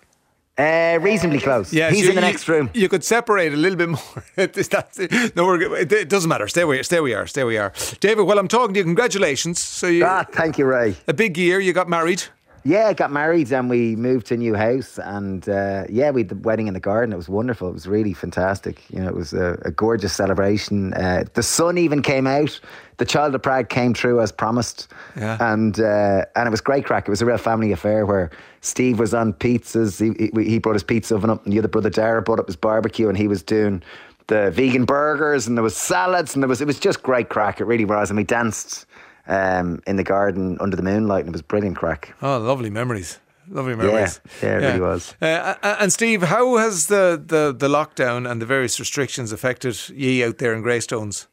Uh, 0.58 0.97
reasonably 1.01 1.39
close. 1.39 1.72
Yeah, 1.72 1.91
he's 1.91 2.05
so 2.05 2.10
in 2.10 2.16
the 2.16 2.22
you- 2.22 2.28
next 2.28 2.47
room. 2.47 2.70
You 2.74 2.89
could 2.89 3.03
separate 3.03 3.53
a 3.53 3.58
little 3.58 3.78
bit 3.78 3.89
more. 3.89 4.24
It. 4.38 5.36
no, 5.36 5.45
we're, 5.45 5.62
it, 5.78 5.91
it 5.91 6.10
doesn't 6.10 6.30
matter. 6.30 6.47
Stay 6.47 6.64
where, 6.64 6.82
stay 6.84 6.95
where 6.97 7.03
we 7.03 7.14
are. 7.14 7.28
Stay 7.28 7.43
where 7.43 7.47
we 7.49 7.58
are. 7.58 7.74
David, 7.99 8.24
while 8.26 8.39
I'm 8.39 8.47
talking 8.47 8.74
to 8.74 8.80
you, 8.80 8.84
congratulations. 8.84 9.60
So 9.62 9.88
you, 9.88 10.05
Ah, 10.05 10.26
thank 10.32 10.58
you, 10.58 10.66
Ray. 10.66 10.95
a 11.08 11.14
big 11.14 11.38
year. 11.38 11.60
You 11.60 11.74
got 11.74 11.88
married. 11.89 12.24
Yeah, 12.64 12.88
I 12.88 12.93
got 12.93 13.12
married 13.14 13.51
and 13.53 13.70
we 13.70 13.95
moved 13.95 14.26
to 14.28 14.34
a 14.34 14.38
new 14.38 14.53
house. 14.53 14.99
And 15.01 15.47
uh, 15.47 15.86
yeah, 15.89 16.10
we 16.12 16.22
had 16.22 16.30
the 16.30 16.36
wedding 16.36 16.68
in 16.68 16.74
the 16.74 16.80
garden. 16.82 17.14
It 17.14 17.16
was 17.18 17.30
wonderful. 17.30 17.70
It 17.70 17.74
was 17.74 17.88
really 17.88 18.14
fantastic. 18.14 18.84
You 18.89 18.99
know, 18.99 19.08
it 19.08 19.16
was 19.16 19.32
a, 19.34 19.58
a 19.62 19.72
gorgeous 19.72 20.12
celebration. 20.14 20.93
Uh, 20.93 21.24
the 21.34 21.43
sun 21.43 21.78
even 21.78 22.01
came 22.01 22.28
out. 22.28 22.60
The 22.97 23.05
Child 23.05 23.36
of 23.36 23.41
Prague 23.43 23.70
came 23.70 23.93
through 23.93 24.20
as 24.22 24.32
promised. 24.34 24.88
Yeah. 25.16 25.38
And 25.39 25.80
uh, 25.80 26.26
and 26.36 26.47
it 26.47 26.51
was 26.51 26.60
great 26.62 26.84
crack. 26.86 27.08
It 27.08 27.12
was 27.12 27.22
a 27.22 27.26
real 27.26 27.38
family 27.38 27.72
affair 27.72 28.05
where 28.05 28.32
Steve 28.62 28.99
was 28.99 29.14
on 29.14 29.34
pizzas. 29.34 29.99
He, 29.99 30.32
he, 30.34 30.49
he 30.49 30.60
brought 30.60 30.74
his 30.74 30.84
pizza 30.84 31.16
oven 31.16 31.30
up, 31.30 31.43
and 31.43 31.53
the 31.53 31.60
other 31.60 31.68
brother 31.68 31.89
Dara 31.89 32.22
brought 32.22 32.39
up 32.39 32.47
his 32.47 32.55
barbecue, 32.55 33.08
and 33.10 33.18
he 33.18 33.28
was 33.28 33.43
doing 33.43 33.82
the 34.28 34.51
vegan 34.51 34.86
burgers, 34.86 35.47
and 35.47 35.58
there 35.58 35.64
was 35.64 35.76
salads, 35.76 36.34
and 36.34 36.43
there 36.43 36.49
was 36.49 36.62
it 36.62 36.68
was 36.68 36.80
just 36.80 37.03
great 37.03 37.30
crack. 37.30 37.62
It 37.62 37.66
really 37.66 37.86
was, 37.86 38.10
and 38.10 38.18
we 38.18 38.24
danced 38.24 38.86
um, 39.28 39.82
in 39.88 39.95
the 39.95 40.03
garden 40.03 40.58
under 40.60 40.76
the 40.76 40.84
moonlight, 40.84 41.22
and 41.22 41.30
it 41.30 41.34
was 41.34 41.41
brilliant 41.41 41.78
crack. 41.78 42.14
Oh, 42.22 42.38
lovely 42.39 42.70
memories. 42.70 43.20
Lovely 43.49 43.76
memories. 43.76 44.20
yeah, 44.43 44.58
it 44.58 44.62
really 44.62 44.82
was. 44.82 45.16
Uh, 45.22 45.55
and 45.80 45.93
Steve, 45.93 46.24
how 46.24 46.58
has 46.58 46.88
the, 46.88 47.22
the, 47.26 47.55
the 47.58 47.70
lockdown 47.70 48.30
and 48.30 48.41
the 48.41 48.45
various 48.45 48.78
restrictions 48.80 49.32
affected 49.32 49.78
ye 49.89 50.22
out 50.24 50.38
there 50.39 50.53
in 50.53 50.62
Greystones? 50.62 51.28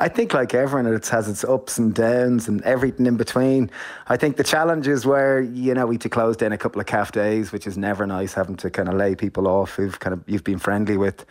I 0.00 0.08
think, 0.08 0.32
like 0.32 0.54
everyone, 0.54 0.92
it 0.92 1.08
has 1.08 1.28
its 1.28 1.42
ups 1.42 1.76
and 1.76 1.92
downs 1.92 2.46
and 2.46 2.62
everything 2.62 3.06
in 3.06 3.16
between. 3.16 3.68
I 4.06 4.16
think 4.16 4.36
the 4.36 4.44
challenge 4.44 4.86
is 4.86 5.04
where 5.04 5.40
you 5.40 5.74
know 5.74 5.86
we 5.86 5.96
had 5.96 6.02
to 6.02 6.08
close 6.08 6.36
down 6.36 6.52
a 6.52 6.58
couple 6.58 6.80
of 6.80 6.86
calf 6.86 7.10
days, 7.10 7.50
which 7.50 7.66
is 7.66 7.76
never 7.76 8.06
nice, 8.06 8.32
having 8.32 8.56
to 8.58 8.70
kind 8.70 8.88
of 8.88 8.94
lay 8.94 9.16
people 9.16 9.48
off 9.48 9.74
who've 9.74 9.98
kind 9.98 10.14
of 10.14 10.22
you've 10.26 10.44
been 10.44 10.60
friendly 10.60 10.96
with 10.96 11.26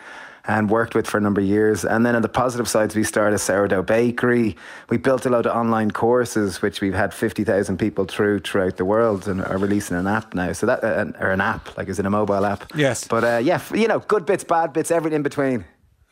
and 0.47 0.69
worked 0.69 0.95
with 0.95 1.05
for 1.07 1.17
a 1.17 1.21
number 1.21 1.41
of 1.41 1.47
years. 1.47 1.83
And 1.83 2.05
then 2.05 2.15
on 2.15 2.21
the 2.21 2.29
positive 2.29 2.67
sides, 2.67 2.95
we 2.95 3.03
started 3.03 3.35
a 3.35 3.39
sourdough 3.39 3.83
bakery. 3.83 4.55
We 4.89 4.97
built 4.97 5.25
a 5.25 5.29
lot 5.29 5.45
of 5.45 5.55
online 5.55 5.91
courses, 5.91 6.61
which 6.61 6.81
we've 6.81 6.93
had 6.93 7.13
fifty 7.13 7.45
thousand 7.45 7.77
people 7.77 8.03
through 8.03 8.39
throughout 8.39 8.75
the 8.75 8.85
world, 8.85 9.29
and 9.29 9.41
are 9.43 9.57
releasing 9.57 9.95
an 9.95 10.07
app 10.07 10.33
now. 10.33 10.51
So 10.51 10.65
that 10.65 10.83
uh, 10.83 11.11
or 11.19 11.31
an 11.31 11.41
app, 11.41 11.77
like 11.77 11.87
is 11.87 11.99
it 11.99 12.05
a 12.05 12.09
mobile 12.09 12.45
app? 12.45 12.71
Yes. 12.75 13.07
But 13.07 13.23
uh, 13.23 13.37
yeah, 13.37 13.61
you 13.73 13.87
know, 13.87 13.99
good 13.99 14.25
bits, 14.25 14.43
bad 14.43 14.73
bits, 14.73 14.91
everything 14.91 15.17
in 15.17 15.23
between. 15.23 15.63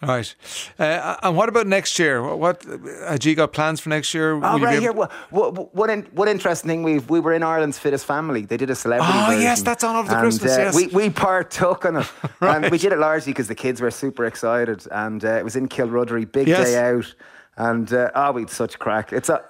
Right. 0.01 0.35
Uh, 0.77 1.15
and 1.23 1.37
what 1.37 1.47
about 1.47 1.67
next 1.67 1.97
year? 1.97 2.21
What, 2.35 2.63
had 3.07 3.23
you 3.23 3.33
got 3.33 3.53
plans 3.53 3.79
for 3.79 3.89
next 3.89 4.13
year? 4.13 4.33
Oh, 4.33 4.59
right 4.59 4.79
here. 4.79 4.91
What, 4.91 5.11
what, 5.31 5.73
what, 5.73 5.89
in, 5.89 6.03
what 6.11 6.27
interesting 6.27 6.69
thing 6.69 6.83
we 6.83 6.99
we 6.99 7.21
were 7.21 7.33
in 7.33 7.43
Ireland's 7.43 7.79
Fittest 7.79 8.05
Family. 8.05 8.45
They 8.45 8.57
did 8.57 8.69
a 8.69 8.75
celebrity. 8.75 9.13
Oh, 9.15 9.25
version, 9.27 9.41
yes, 9.41 9.61
that's 9.61 9.83
on 9.83 9.95
over 9.95 10.09
the 10.09 10.15
and, 10.15 10.23
Christmas, 10.23 10.51
uh, 10.51 10.59
yes. 10.59 10.75
we 10.75 10.87
we 10.87 11.09
partook 11.09 11.85
in 11.85 11.95
it, 11.95 12.11
and 12.41 12.69
we 12.69 12.77
did 12.77 12.91
it 12.91 12.99
largely 12.99 13.31
because 13.31 13.47
the 13.47 13.55
kids 13.55 13.79
were 13.79 13.89
super 13.89 14.25
excited, 14.25 14.85
and 14.91 15.23
uh, 15.23 15.29
it 15.35 15.43
was 15.43 15.55
in 15.55 15.69
Killruddery, 15.69 16.29
big 16.29 16.47
Yes. 16.49 16.67
day 16.67 16.77
out, 16.77 17.15
and 17.55 17.91
uh, 17.93 18.11
oh, 18.15 18.33
we 18.33 18.41
had 18.41 18.49
such 18.49 18.77
crack. 18.77 19.13
It's 19.13 19.29
a, 19.29 19.43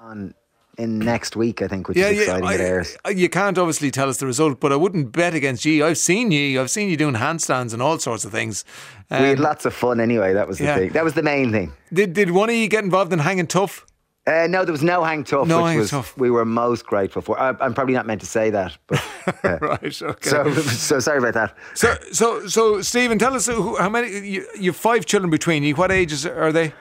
on 0.00 0.32
in 0.80 0.98
next 0.98 1.36
week, 1.36 1.62
I 1.62 1.68
think, 1.68 1.88
which 1.88 1.96
Yeah, 1.98 2.08
is 2.08 2.16
yeah. 2.16 2.36
exciting. 2.36 2.50
it 2.50 2.60
airs. 2.60 2.96
I, 3.04 3.10
you 3.10 3.28
can't 3.28 3.56
obviously 3.58 3.90
tell 3.90 4.08
us 4.08 4.16
the 4.18 4.26
result, 4.26 4.58
but 4.60 4.72
I 4.72 4.76
wouldn't 4.76 5.12
bet 5.12 5.34
against 5.34 5.64
ye. 5.64 5.82
I've 5.82 5.98
seen 5.98 6.30
ye. 6.32 6.58
I've 6.58 6.70
seen 6.70 6.88
you 6.88 6.96
doing 6.96 7.14
handstands 7.14 7.72
and 7.72 7.80
all 7.82 7.98
sorts 7.98 8.24
of 8.24 8.32
things. 8.32 8.64
we 9.10 9.16
had 9.18 9.38
Um, 9.38 9.44
lots 9.44 9.64
of 9.66 9.74
fun 9.74 10.00
anyway. 10.00 10.32
That 10.32 10.48
was 10.48 10.58
the 10.58 10.64
yeah. 10.64 10.76
thing. 10.76 10.90
That 10.90 11.04
was 11.04 11.14
the 11.14 11.22
main 11.22 11.52
thing. 11.52 11.72
Did 11.92 12.12
did 12.14 12.30
one 12.32 12.48
of 12.50 12.56
you 12.56 12.66
get 12.68 12.82
involved 12.84 13.12
in 13.12 13.18
hanging 13.20 13.46
tough? 13.46 13.86
Uh, 14.26 14.46
no, 14.46 14.64
there 14.66 14.70
was 14.72 14.82
no 14.82 15.02
hang 15.02 15.24
tough, 15.24 15.48
No 15.48 15.56
which 15.62 15.66
hang 15.70 15.78
was 15.78 15.90
tough. 15.90 16.16
we 16.16 16.30
were 16.30 16.44
most 16.44 16.84
grateful 16.84 17.22
for. 17.22 17.40
I, 17.40 17.48
I'm 17.60 17.72
probably 17.74 17.94
not 17.94 18.06
meant 18.06 18.20
to 18.20 18.26
say 18.26 18.50
that, 18.50 18.76
but 18.86 19.02
uh, 19.44 19.58
right. 19.60 20.02
Okay. 20.02 20.28
so 20.30 20.52
so 20.90 21.00
sorry 21.00 21.18
about 21.18 21.34
that. 21.34 21.56
So, 21.74 21.96
so, 22.12 22.46
so, 22.46 22.82
Stephen, 22.82 23.18
tell 23.18 23.34
us 23.34 23.46
who, 23.46 23.76
how 23.78 23.88
many. 23.88 24.08
You, 24.28 24.46
you've 24.58 24.76
five 24.76 25.06
children 25.06 25.30
between 25.30 25.62
you. 25.64 25.74
What 25.74 25.90
ages 25.90 26.26
are 26.26 26.52
they? 26.52 26.74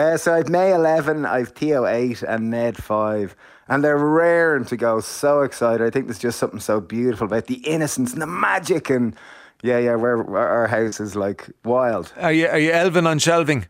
Uh, 0.00 0.16
so 0.16 0.32
I've 0.32 0.48
May 0.48 0.72
11, 0.72 1.26
I've 1.26 1.50
Theo 1.50 1.84
8, 1.84 2.22
and 2.22 2.48
Ned 2.48 2.82
5. 2.82 3.36
And 3.68 3.84
they're 3.84 3.98
raring 3.98 4.64
to 4.64 4.76
go. 4.78 5.00
So 5.00 5.42
excited. 5.42 5.86
I 5.86 5.90
think 5.90 6.06
there's 6.06 6.18
just 6.18 6.38
something 6.38 6.58
so 6.58 6.80
beautiful 6.80 7.26
about 7.26 7.48
the 7.48 7.56
innocence 7.56 8.14
and 8.14 8.22
the 8.22 8.26
magic. 8.26 8.88
And 8.88 9.14
yeah, 9.62 9.78
yeah, 9.78 9.90
our 9.90 10.36
our 10.36 10.66
house 10.68 11.00
is 11.00 11.16
like 11.16 11.50
wild. 11.66 12.14
Are 12.16 12.32
you 12.32 12.48
are 12.48 12.58
you 12.58 12.72
Elvin 12.72 13.06
on 13.06 13.18
shelving? 13.18 13.66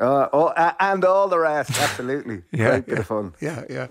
Uh, 0.00 0.28
oh, 0.32 0.52
and 0.80 1.04
all 1.04 1.28
the 1.28 1.38
rest. 1.38 1.70
Absolutely. 1.80 2.42
Yeah, 2.50 2.70
Great 2.70 2.86
bit 2.86 2.92
yeah. 2.94 2.98
of 3.00 3.06
fun. 3.06 3.32
Yeah, 3.40 3.62
yeah. 3.70 3.86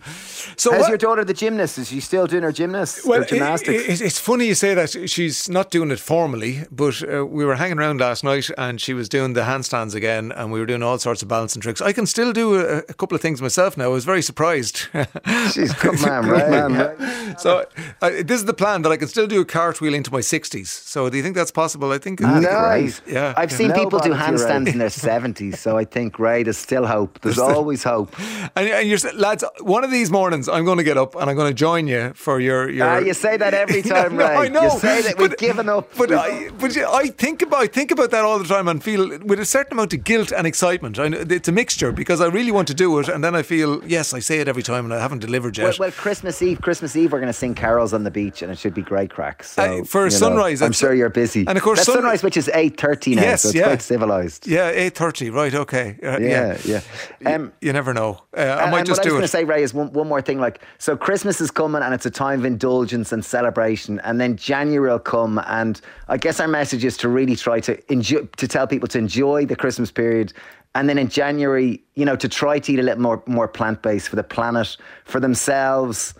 So 0.58 0.72
How's 0.72 0.82
what- 0.82 0.90
your 0.90 0.98
daughter, 0.98 1.24
the 1.24 1.34
gymnast? 1.34 1.78
Is 1.78 1.88
she 1.88 2.02
still 2.02 2.28
doing 2.28 2.44
her 2.44 2.52
gymnasts 2.52 3.06
Well, 3.06 3.24
gymnastics? 3.24 3.84
it- 3.84 3.90
it- 3.90 4.02
it's 4.02 4.20
funny 4.20 4.46
you 4.48 4.56
say 4.56 4.74
that. 4.74 5.10
She's 5.10 5.48
not 5.48 5.72
doing 5.72 5.92
it 5.92 6.00
formally, 6.00 6.66
but 6.72 7.02
uh, 7.08 7.26
we 7.26 7.46
were 7.46 7.56
hanging 7.56 7.80
around 7.80 8.02
last 8.02 8.24
night 8.24 8.50
and 8.58 8.82
she 8.82 8.94
was 8.94 9.08
doing 9.08 9.32
the 9.34 9.42
handstands 9.44 9.96
again 9.96 10.34
and 10.34 10.52
we 10.52 10.60
were 10.60 10.66
doing 10.66 10.84
all 10.84 10.98
sorts 11.00 11.22
of 11.22 11.30
balancing 11.30 11.62
tricks. 11.62 11.82
I 11.82 11.94
can 11.94 12.06
still 12.06 12.34
do 12.34 12.56
a, 12.56 12.80
a 12.80 12.94
couple 12.94 13.16
of 13.16 13.22
things 13.22 13.42
myself 13.42 13.78
now. 13.78 13.86
I 13.86 13.88
was 13.88 14.04
very 14.06 14.22
surprised. 14.22 14.88
She's 15.54 15.74
good 15.74 16.02
man, 16.06 16.28
right? 16.28 16.50
man, 16.50 16.74
right? 16.74 17.40
So 17.40 17.66
this 18.02 18.40
is 18.40 18.46
the 18.46 18.54
plan 18.54 18.82
that 18.82 18.92
I 18.92 18.98
can 18.98 19.08
still 19.08 19.26
do 19.28 19.40
a 19.42 19.46
cartwheel 19.46 19.94
into 19.94 20.12
my 20.12 20.20
60s. 20.20 20.68
So 20.68 21.10
do 21.10 21.16
you 21.16 21.24
think 21.24 21.36
that's 21.36 21.52
possible? 21.52 21.92
I 21.94 21.98
think. 21.98 22.20
nice. 22.20 23.02
Yeah. 23.08 23.34
I've 23.38 23.52
seen 23.54 23.72
people 23.72 24.00
do 24.00 24.10
Nobody 24.10 24.10
to 24.10 24.10
your 24.10 24.18
handstands 24.50 24.68
age. 24.68 24.74
in 24.74 24.80
their 24.80 24.90
70s, 24.90 25.58
so 25.58 25.78
I 25.78 25.86
think, 25.94 26.20
right, 26.20 26.44
there's 26.46 26.58
still 26.58 26.86
hope. 26.86 27.20
There's, 27.22 27.36
There's 27.38 27.48
still- 27.48 27.58
always 27.60 27.84
hope. 27.84 28.10
And, 28.56 28.68
and 28.70 28.88
you're, 28.88 29.00
lads, 29.16 29.44
one 29.62 29.84
of 29.84 29.90
these 29.92 30.12
mornings, 30.12 30.48
I'm 30.48 30.64
going 30.66 30.78
to 30.78 30.84
get 30.84 30.98
up 30.98 31.16
and 31.16 31.28
I'm 31.30 31.36
going 31.36 31.50
to 31.50 31.54
join 31.68 31.88
you 31.88 32.12
for 32.16 32.40
your. 32.40 32.70
your 32.70 32.88
Ah, 32.88 32.98
you 33.00 33.14
say 33.14 33.36
that 33.38 33.54
every 33.54 33.82
time, 33.94 34.16
no, 34.16 34.28
Ray. 34.28 34.36
I 34.46 34.48
know. 34.48 34.64
You 34.64 34.80
say 34.80 35.02
that 35.02 35.18
we've 35.18 35.30
but- 35.32 35.40
given 35.40 35.70
up. 35.70 35.86
But 35.98 36.12
I, 36.12 36.50
but 36.60 36.76
I 36.78 37.08
think 37.08 37.42
about 37.42 37.72
think 37.74 37.90
about 37.92 38.12
that 38.12 38.24
all 38.26 38.38
the 38.40 38.48
time 38.56 38.68
and 38.68 38.84
feel 38.84 39.04
with 39.32 39.40
a 39.40 39.46
certain 39.46 39.74
amount 39.74 39.94
of 39.94 40.04
guilt 40.04 40.32
and 40.38 40.46
excitement. 40.46 41.00
I 41.00 41.08
know 41.08 41.24
it's 41.38 41.48
a 41.48 41.52
mixture 41.52 41.92
because 41.92 42.20
I 42.22 42.28
really 42.28 42.52
want 42.52 42.68
to 42.68 42.74
do 42.86 43.00
it, 43.00 43.08
and 43.10 43.24
then 43.24 43.34
I 43.36 43.42
feel 43.44 43.70
yes, 43.88 44.14
I 44.14 44.20
say 44.20 44.40
it 44.40 44.48
every 44.48 44.64
time, 44.64 44.84
and 44.86 44.94
I 44.94 45.00
haven't 45.00 45.20
delivered 45.28 45.58
yet. 45.58 45.64
Well, 45.66 45.76
well, 45.80 45.92
Christmas 45.92 46.42
Eve, 46.42 46.62
Christmas 46.62 46.96
Eve, 46.96 47.12
we're 47.12 47.20
going 47.26 47.34
to 47.36 47.40
sing 47.46 47.56
carols 47.56 47.94
on 47.94 48.04
the 48.04 48.12
beach, 48.12 48.42
and 48.44 48.52
it 48.52 48.58
should 48.60 48.74
be 48.76 48.82
great 48.94 49.10
crack. 49.10 49.44
So 49.44 49.64
Uh, 49.64 49.84
for 49.86 50.02
you 50.02 50.12
know, 50.12 50.18
sunrise, 50.26 50.62
I'm 50.62 50.74
sure 50.74 50.94
you're 50.94 51.10
busy. 51.24 51.46
and 51.48 51.58
of 51.58 51.64
course 51.64 51.82
sun- 51.84 51.96
sunrise, 51.96 52.22
which 52.24 52.38
is 52.38 52.50
eight 52.54 52.76
thirty 52.80 53.16
now, 53.16 53.22
Yes, 53.24 53.42
so 53.42 53.48
it's 53.50 53.56
yeah. 53.58 53.64
quite 53.72 53.82
civilized. 53.82 54.48
yeah, 54.48 54.70
eight 54.82 54.96
thirty, 54.96 55.30
right? 55.30 55.54
Okay, 55.64 55.83
Uh, 56.04 56.18
Yeah, 56.20 56.58
yeah. 56.66 56.82
Um, 57.26 57.52
you 57.62 57.72
never 57.74 57.94
know. 57.94 58.22
Uh, 58.36 58.42
I 58.42 58.64
And- 58.64 58.72
might 58.72 58.80
and 58.80 58.88
just 58.88 59.00
what 59.00 59.08
I 59.08 59.10
was 59.10 59.14
going 59.14 59.22
to 59.24 59.28
say, 59.28 59.44
Ray, 59.44 59.64
is 59.64 59.74
one, 59.74 59.92
one 59.94 60.08
more 60.08 60.22
thing. 60.22 60.40
Like, 60.40 60.62
so 60.78 60.96
Christmas 60.98 61.42
is 61.42 61.52
coming, 61.52 61.82
and 61.84 61.94
it's 61.94 62.06
a 62.06 62.12
time 62.12 62.40
of 62.40 62.46
indulgence 62.46 63.12
and 63.12 63.24
celebration, 63.24 64.00
and 64.02 64.20
then 64.22 64.36
January 64.38 64.90
will 64.92 65.00
come, 65.00 65.40
and 65.48 65.80
I 66.08 66.18
guess 66.18 66.40
our 66.40 66.48
message 66.48 66.84
is 66.86 66.98
to 66.98 67.10
really 67.10 67.36
try 67.36 67.60
to 67.62 67.74
enjoy, 67.92 68.22
to 68.38 68.48
tell 68.48 68.68
people 68.68 68.88
to 68.90 68.98
enjoy 68.98 69.46
the 69.46 69.56
Christmas 69.56 69.92
period, 69.92 70.34
and 70.76 70.90
then 70.90 70.98
in 70.98 71.08
January, 71.08 71.82
you 71.96 72.06
know, 72.06 72.16
to 72.16 72.28
try 72.28 72.60
to 72.60 72.72
eat 72.74 72.80
a 72.80 72.84
little 72.84 73.02
more 73.02 73.22
more 73.28 73.48
plant 73.48 73.82
based 73.82 74.08
for 74.10 74.16
the 74.16 74.24
planet, 74.24 74.76
for 75.06 75.20
themselves, 75.20 76.14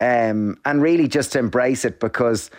um, 0.00 0.56
and 0.64 0.80
really 0.82 1.08
just 1.08 1.32
to 1.32 1.38
embrace 1.38 1.84
it 1.84 2.00
because 2.00 2.50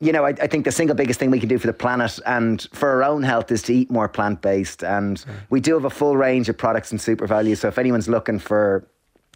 you 0.00 0.12
know, 0.12 0.24
I, 0.24 0.30
I 0.30 0.46
think 0.46 0.64
the 0.64 0.72
single 0.72 0.96
biggest 0.96 1.18
thing 1.18 1.30
we 1.30 1.40
can 1.40 1.48
do 1.48 1.58
for 1.58 1.66
the 1.66 1.72
planet 1.72 2.18
and 2.26 2.66
for 2.72 2.90
our 2.90 3.04
own 3.04 3.22
health 3.22 3.50
is 3.50 3.62
to 3.64 3.74
eat 3.74 3.90
more 3.90 4.08
plant 4.08 4.42
based. 4.42 4.82
And 4.82 5.24
we 5.50 5.60
do 5.60 5.74
have 5.74 5.84
a 5.84 5.90
full 5.90 6.16
range 6.16 6.48
of 6.48 6.58
products 6.58 6.90
and 6.90 7.00
SuperValu. 7.00 7.56
So 7.56 7.68
if 7.68 7.78
anyone's 7.78 8.08
looking 8.08 8.38
for 8.38 8.86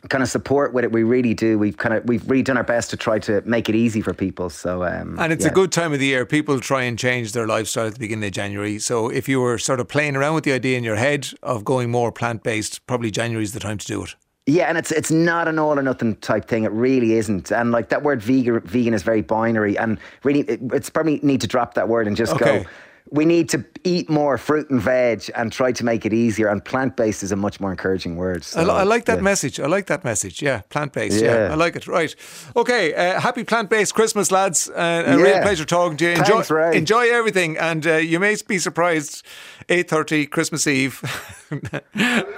kind 0.09 0.23
of 0.23 0.29
support 0.29 0.73
with 0.73 0.85
it, 0.85 0.93
we 0.93 1.03
really 1.03 1.35
do. 1.35 1.59
We've 1.59 1.77
kind 1.77 1.95
of 1.95 2.05
we've 2.05 2.29
really 2.29 2.43
done 2.43 2.57
our 2.57 2.65
best 2.65 2.91
to 2.91 2.97
try 2.97 3.19
to 3.21 3.41
make 3.43 3.69
it 3.69 3.74
easy 3.74 4.01
for 4.01 4.15
people. 4.15 4.51
So 4.51 4.85
um, 4.85 5.19
And 5.19 5.32
it's 5.32 5.45
yeah. 5.45 5.51
a 5.51 5.55
good 5.55 5.73
time 5.73 5.93
of 5.93 6.01
the 6.01 6.07
year. 6.07 6.27
People 6.27 6.61
try 6.61 6.82
and 6.82 6.99
change 6.99 7.32
their 7.32 7.47
lifestyle 7.47 7.87
at 7.87 7.95
the 7.95 7.99
beginning 7.99 8.27
of 8.27 8.32
January. 8.32 8.78
So 8.78 9.09
if 9.09 9.28
you 9.28 9.41
were 9.41 9.59
sort 9.59 9.81
of 9.81 9.89
playing 9.89 10.16
around 10.16 10.35
with 10.35 10.45
the 10.45 10.53
idea 10.53 10.77
in 10.77 10.85
your 10.85 10.97
head 10.97 11.28
of 11.43 11.65
going 11.65 11.91
more 11.91 12.12
plant 12.12 12.43
based, 12.43 12.87
probably 12.87 13.11
January 13.11 13.45
is 13.45 13.53
the 13.53 13.61
time 13.61 13.78
to 13.78 13.87
do 13.87 14.05
it. 14.05 14.15
Yeah, 14.49 14.65
and 14.65 14.79
it's 14.79 14.91
it's 14.91 15.11
not 15.11 15.47
an 15.47 15.59
all 15.59 15.79
or 15.79 15.83
nothing 15.83 16.16
type 16.16 16.47
thing. 16.47 16.65
It 16.65 16.73
really 16.73 17.12
isn't. 17.12 17.53
And 17.53 17.70
like 17.70 17.91
that 17.91 18.03
word 18.03 18.23
vegan, 18.23 18.61
vegan 18.61 18.95
is 18.95 19.03
very 19.03 19.20
binary, 19.20 19.77
and 19.77 19.99
really, 20.25 20.41
it, 20.41 20.59
it's 20.73 20.89
probably 20.89 21.20
need 21.23 21.43
to 21.43 21.47
drop 21.47 21.75
that 21.75 21.87
word 21.87 22.07
and 22.07 22.16
just 22.16 22.33
Okay. 22.33 22.62
go. 22.62 22.70
We 23.10 23.24
need 23.24 23.48
to 23.51 23.64
eat 23.85 24.10
more 24.10 24.36
fruit 24.39 24.68
and 24.70 24.80
veg 24.80 25.30
and 25.35 25.51
try 25.52 25.72
to 25.72 25.85
make 25.85 26.05
it 26.05 26.12
easier. 26.12 26.48
And 26.48 26.62
plant 26.64 26.97
based 26.97 27.22
is 27.22 27.32
a 27.32 27.36
much 27.36 27.59
more 27.60 27.70
encouraging 27.70 28.16
word. 28.16 28.44
I, 28.55 28.60
li- 28.60 28.66
So, 28.66 28.70
I 28.76 28.82
like 28.82 29.05
that 29.06 29.18
yeah. 29.18 29.22
message. 29.22 29.59
I 29.60 29.66
like 29.66 29.86
that 29.86 30.05
message. 30.05 30.43
Yeah, 30.43 30.60
plant 30.68 30.93
based. 30.93 31.22
Yeah. 31.22 31.47
Yeah. 31.47 31.52
I 31.52 31.55
like 31.55 31.74
it. 31.76 31.86
Right. 31.86 32.14
Okay. 32.56 32.94
Uh, 32.94 33.20
happy 33.20 33.44
plant 33.44 33.70
based 33.70 33.94
Christmas, 33.94 34.30
lads. 34.30 34.68
Uh, 34.68 35.05
a 35.06 35.16
real 35.16 35.40
pleasure 35.43 35.64
talking 35.64 35.97
to 35.98 36.05
you. 36.05 36.10
Enjoy, 36.10 36.24
Thanks, 36.35 36.51
Ray. 36.51 36.76
enjoy 36.76 37.09
everything, 37.12 37.56
and 37.59 37.86
uh, 37.86 37.94
you 37.97 38.20
may 38.20 38.36
be 38.47 38.59
surprised. 38.59 39.24
Eight 39.70 39.90
thirty 39.90 40.24
Christmas 40.26 40.66
Eve. 40.66 41.01
that, 41.51 41.85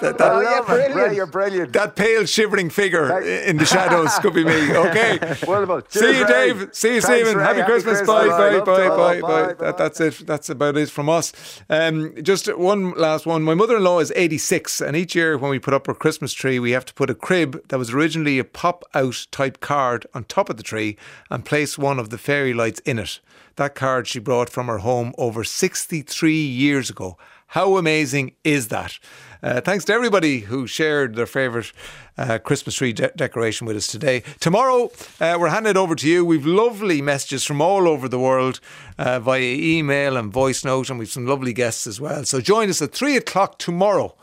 that- 0.00 0.16
Oh, 0.20 0.40
yeah, 0.40 0.62
brilliant. 0.66 1.14
you're 1.14 1.26
brilliant. 1.26 1.72
That 1.74 1.94
pale 1.94 2.24
shivering 2.26 2.70
figure 2.70 3.20
in 3.22 3.56
the 3.56 3.64
shadows 3.64 4.18
could 4.18 4.34
be 4.34 4.44
me. 4.44 4.70
Okay. 4.90 5.18
Wonderful. 5.46 5.82
See 5.88 6.00
Cheers, 6.00 6.16
you, 6.18 6.24
Ray. 6.24 6.52
Dave. 6.52 6.68
See 6.72 6.94
you, 6.94 7.00
Thanks, 7.00 7.28
Stephen. 7.28 7.38
Happy, 7.40 7.60
Happy 7.60 7.70
Christmas. 7.70 7.98
Christmas. 7.98 8.06
Bye, 8.08 8.26
bye, 8.28 8.56
Love 8.56 8.64
bye, 8.66 8.76
to 8.84 8.90
all. 8.90 8.96
bye, 8.98 9.20
bye. 9.20 9.52
That, 9.54 9.78
that's 9.78 10.00
it. 10.00 10.26
That's 10.26 10.48
about 10.60 10.76
it 10.76 10.90
from 10.90 11.08
us. 11.08 11.32
Um, 11.70 12.14
just 12.22 12.46
one 12.58 12.92
last 12.92 13.24
one. 13.24 13.42
My 13.42 13.54
mother-in-law 13.54 14.00
is 14.00 14.12
86, 14.14 14.82
and 14.82 14.94
each 14.94 15.14
year 15.14 15.38
when 15.38 15.50
we 15.50 15.58
put 15.58 15.72
up 15.72 15.86
her 15.86 15.94
Christmas 15.94 16.34
tree, 16.34 16.58
we 16.58 16.72
have 16.72 16.84
to 16.84 16.92
put 16.92 17.08
a 17.08 17.14
crib 17.14 17.66
that 17.68 17.78
was 17.78 17.92
originally 17.92 18.38
a 18.38 18.44
pop-out 18.44 19.26
type 19.30 19.60
card 19.60 20.06
on 20.12 20.24
top 20.24 20.50
of 20.50 20.58
the 20.58 20.62
tree 20.62 20.98
and 21.30 21.46
place 21.46 21.78
one 21.78 21.98
of 21.98 22.10
the 22.10 22.18
fairy 22.18 22.52
lights 22.52 22.80
in 22.80 22.98
it. 22.98 23.20
That 23.56 23.74
card 23.74 24.06
she 24.06 24.18
brought 24.18 24.50
from 24.50 24.66
her 24.66 24.78
home 24.78 25.14
over 25.16 25.44
63 25.44 26.34
years 26.34 26.90
ago. 26.90 27.16
How 27.50 27.76
amazing 27.78 28.36
is 28.44 28.68
that? 28.68 29.00
Uh, 29.42 29.60
thanks 29.60 29.84
to 29.86 29.92
everybody 29.92 30.40
who 30.40 30.68
shared 30.68 31.16
their 31.16 31.26
favourite 31.26 31.72
uh, 32.16 32.38
Christmas 32.38 32.76
tree 32.76 32.92
de- 32.92 33.10
decoration 33.16 33.66
with 33.66 33.76
us 33.76 33.88
today. 33.88 34.22
Tomorrow, 34.38 34.92
uh, 35.20 35.36
we're 35.36 35.48
handing 35.48 35.70
it 35.70 35.76
over 35.76 35.96
to 35.96 36.08
you. 36.08 36.24
We've 36.24 36.46
lovely 36.46 37.02
messages 37.02 37.44
from 37.44 37.60
all 37.60 37.88
over 37.88 38.08
the 38.08 38.20
world 38.20 38.60
uh, 38.98 39.18
via 39.18 39.40
email 39.40 40.16
and 40.16 40.32
voice 40.32 40.64
note, 40.64 40.90
and 40.90 40.98
we've 41.00 41.10
some 41.10 41.26
lovely 41.26 41.52
guests 41.52 41.88
as 41.88 42.00
well. 42.00 42.24
So 42.24 42.40
join 42.40 42.70
us 42.70 42.80
at 42.80 42.92
three 42.92 43.16
o'clock 43.16 43.58
tomorrow. 43.58 44.16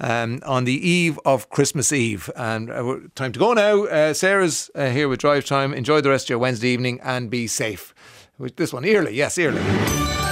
Um, 0.00 0.38
on 0.46 0.62
the 0.62 0.88
eve 0.88 1.18
of 1.24 1.50
Christmas 1.50 1.90
Eve. 1.90 2.30
And 2.36 2.70
uh, 2.70 2.98
time 3.16 3.32
to 3.32 3.38
go 3.40 3.52
now. 3.52 3.86
Uh, 3.86 4.14
Sarah's 4.14 4.70
uh, 4.76 4.90
here 4.90 5.08
with 5.08 5.18
Drive 5.18 5.44
Time. 5.44 5.74
Enjoy 5.74 6.00
the 6.00 6.10
rest 6.10 6.26
of 6.26 6.30
your 6.30 6.38
Wednesday 6.38 6.68
evening 6.68 7.00
and 7.02 7.28
be 7.28 7.48
safe. 7.48 7.92
With 8.38 8.54
this 8.54 8.72
one, 8.72 8.84
early, 8.84 9.16
yes, 9.16 9.36
early. 9.38 10.27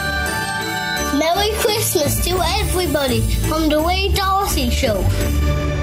Merry 1.14 1.50
Christmas 1.58 2.22
to 2.24 2.38
everybody 2.60 3.20
from 3.48 3.68
the 3.68 3.80
Ray 3.80 4.08
D'Arcy 4.08 4.70
Show. 4.70 5.75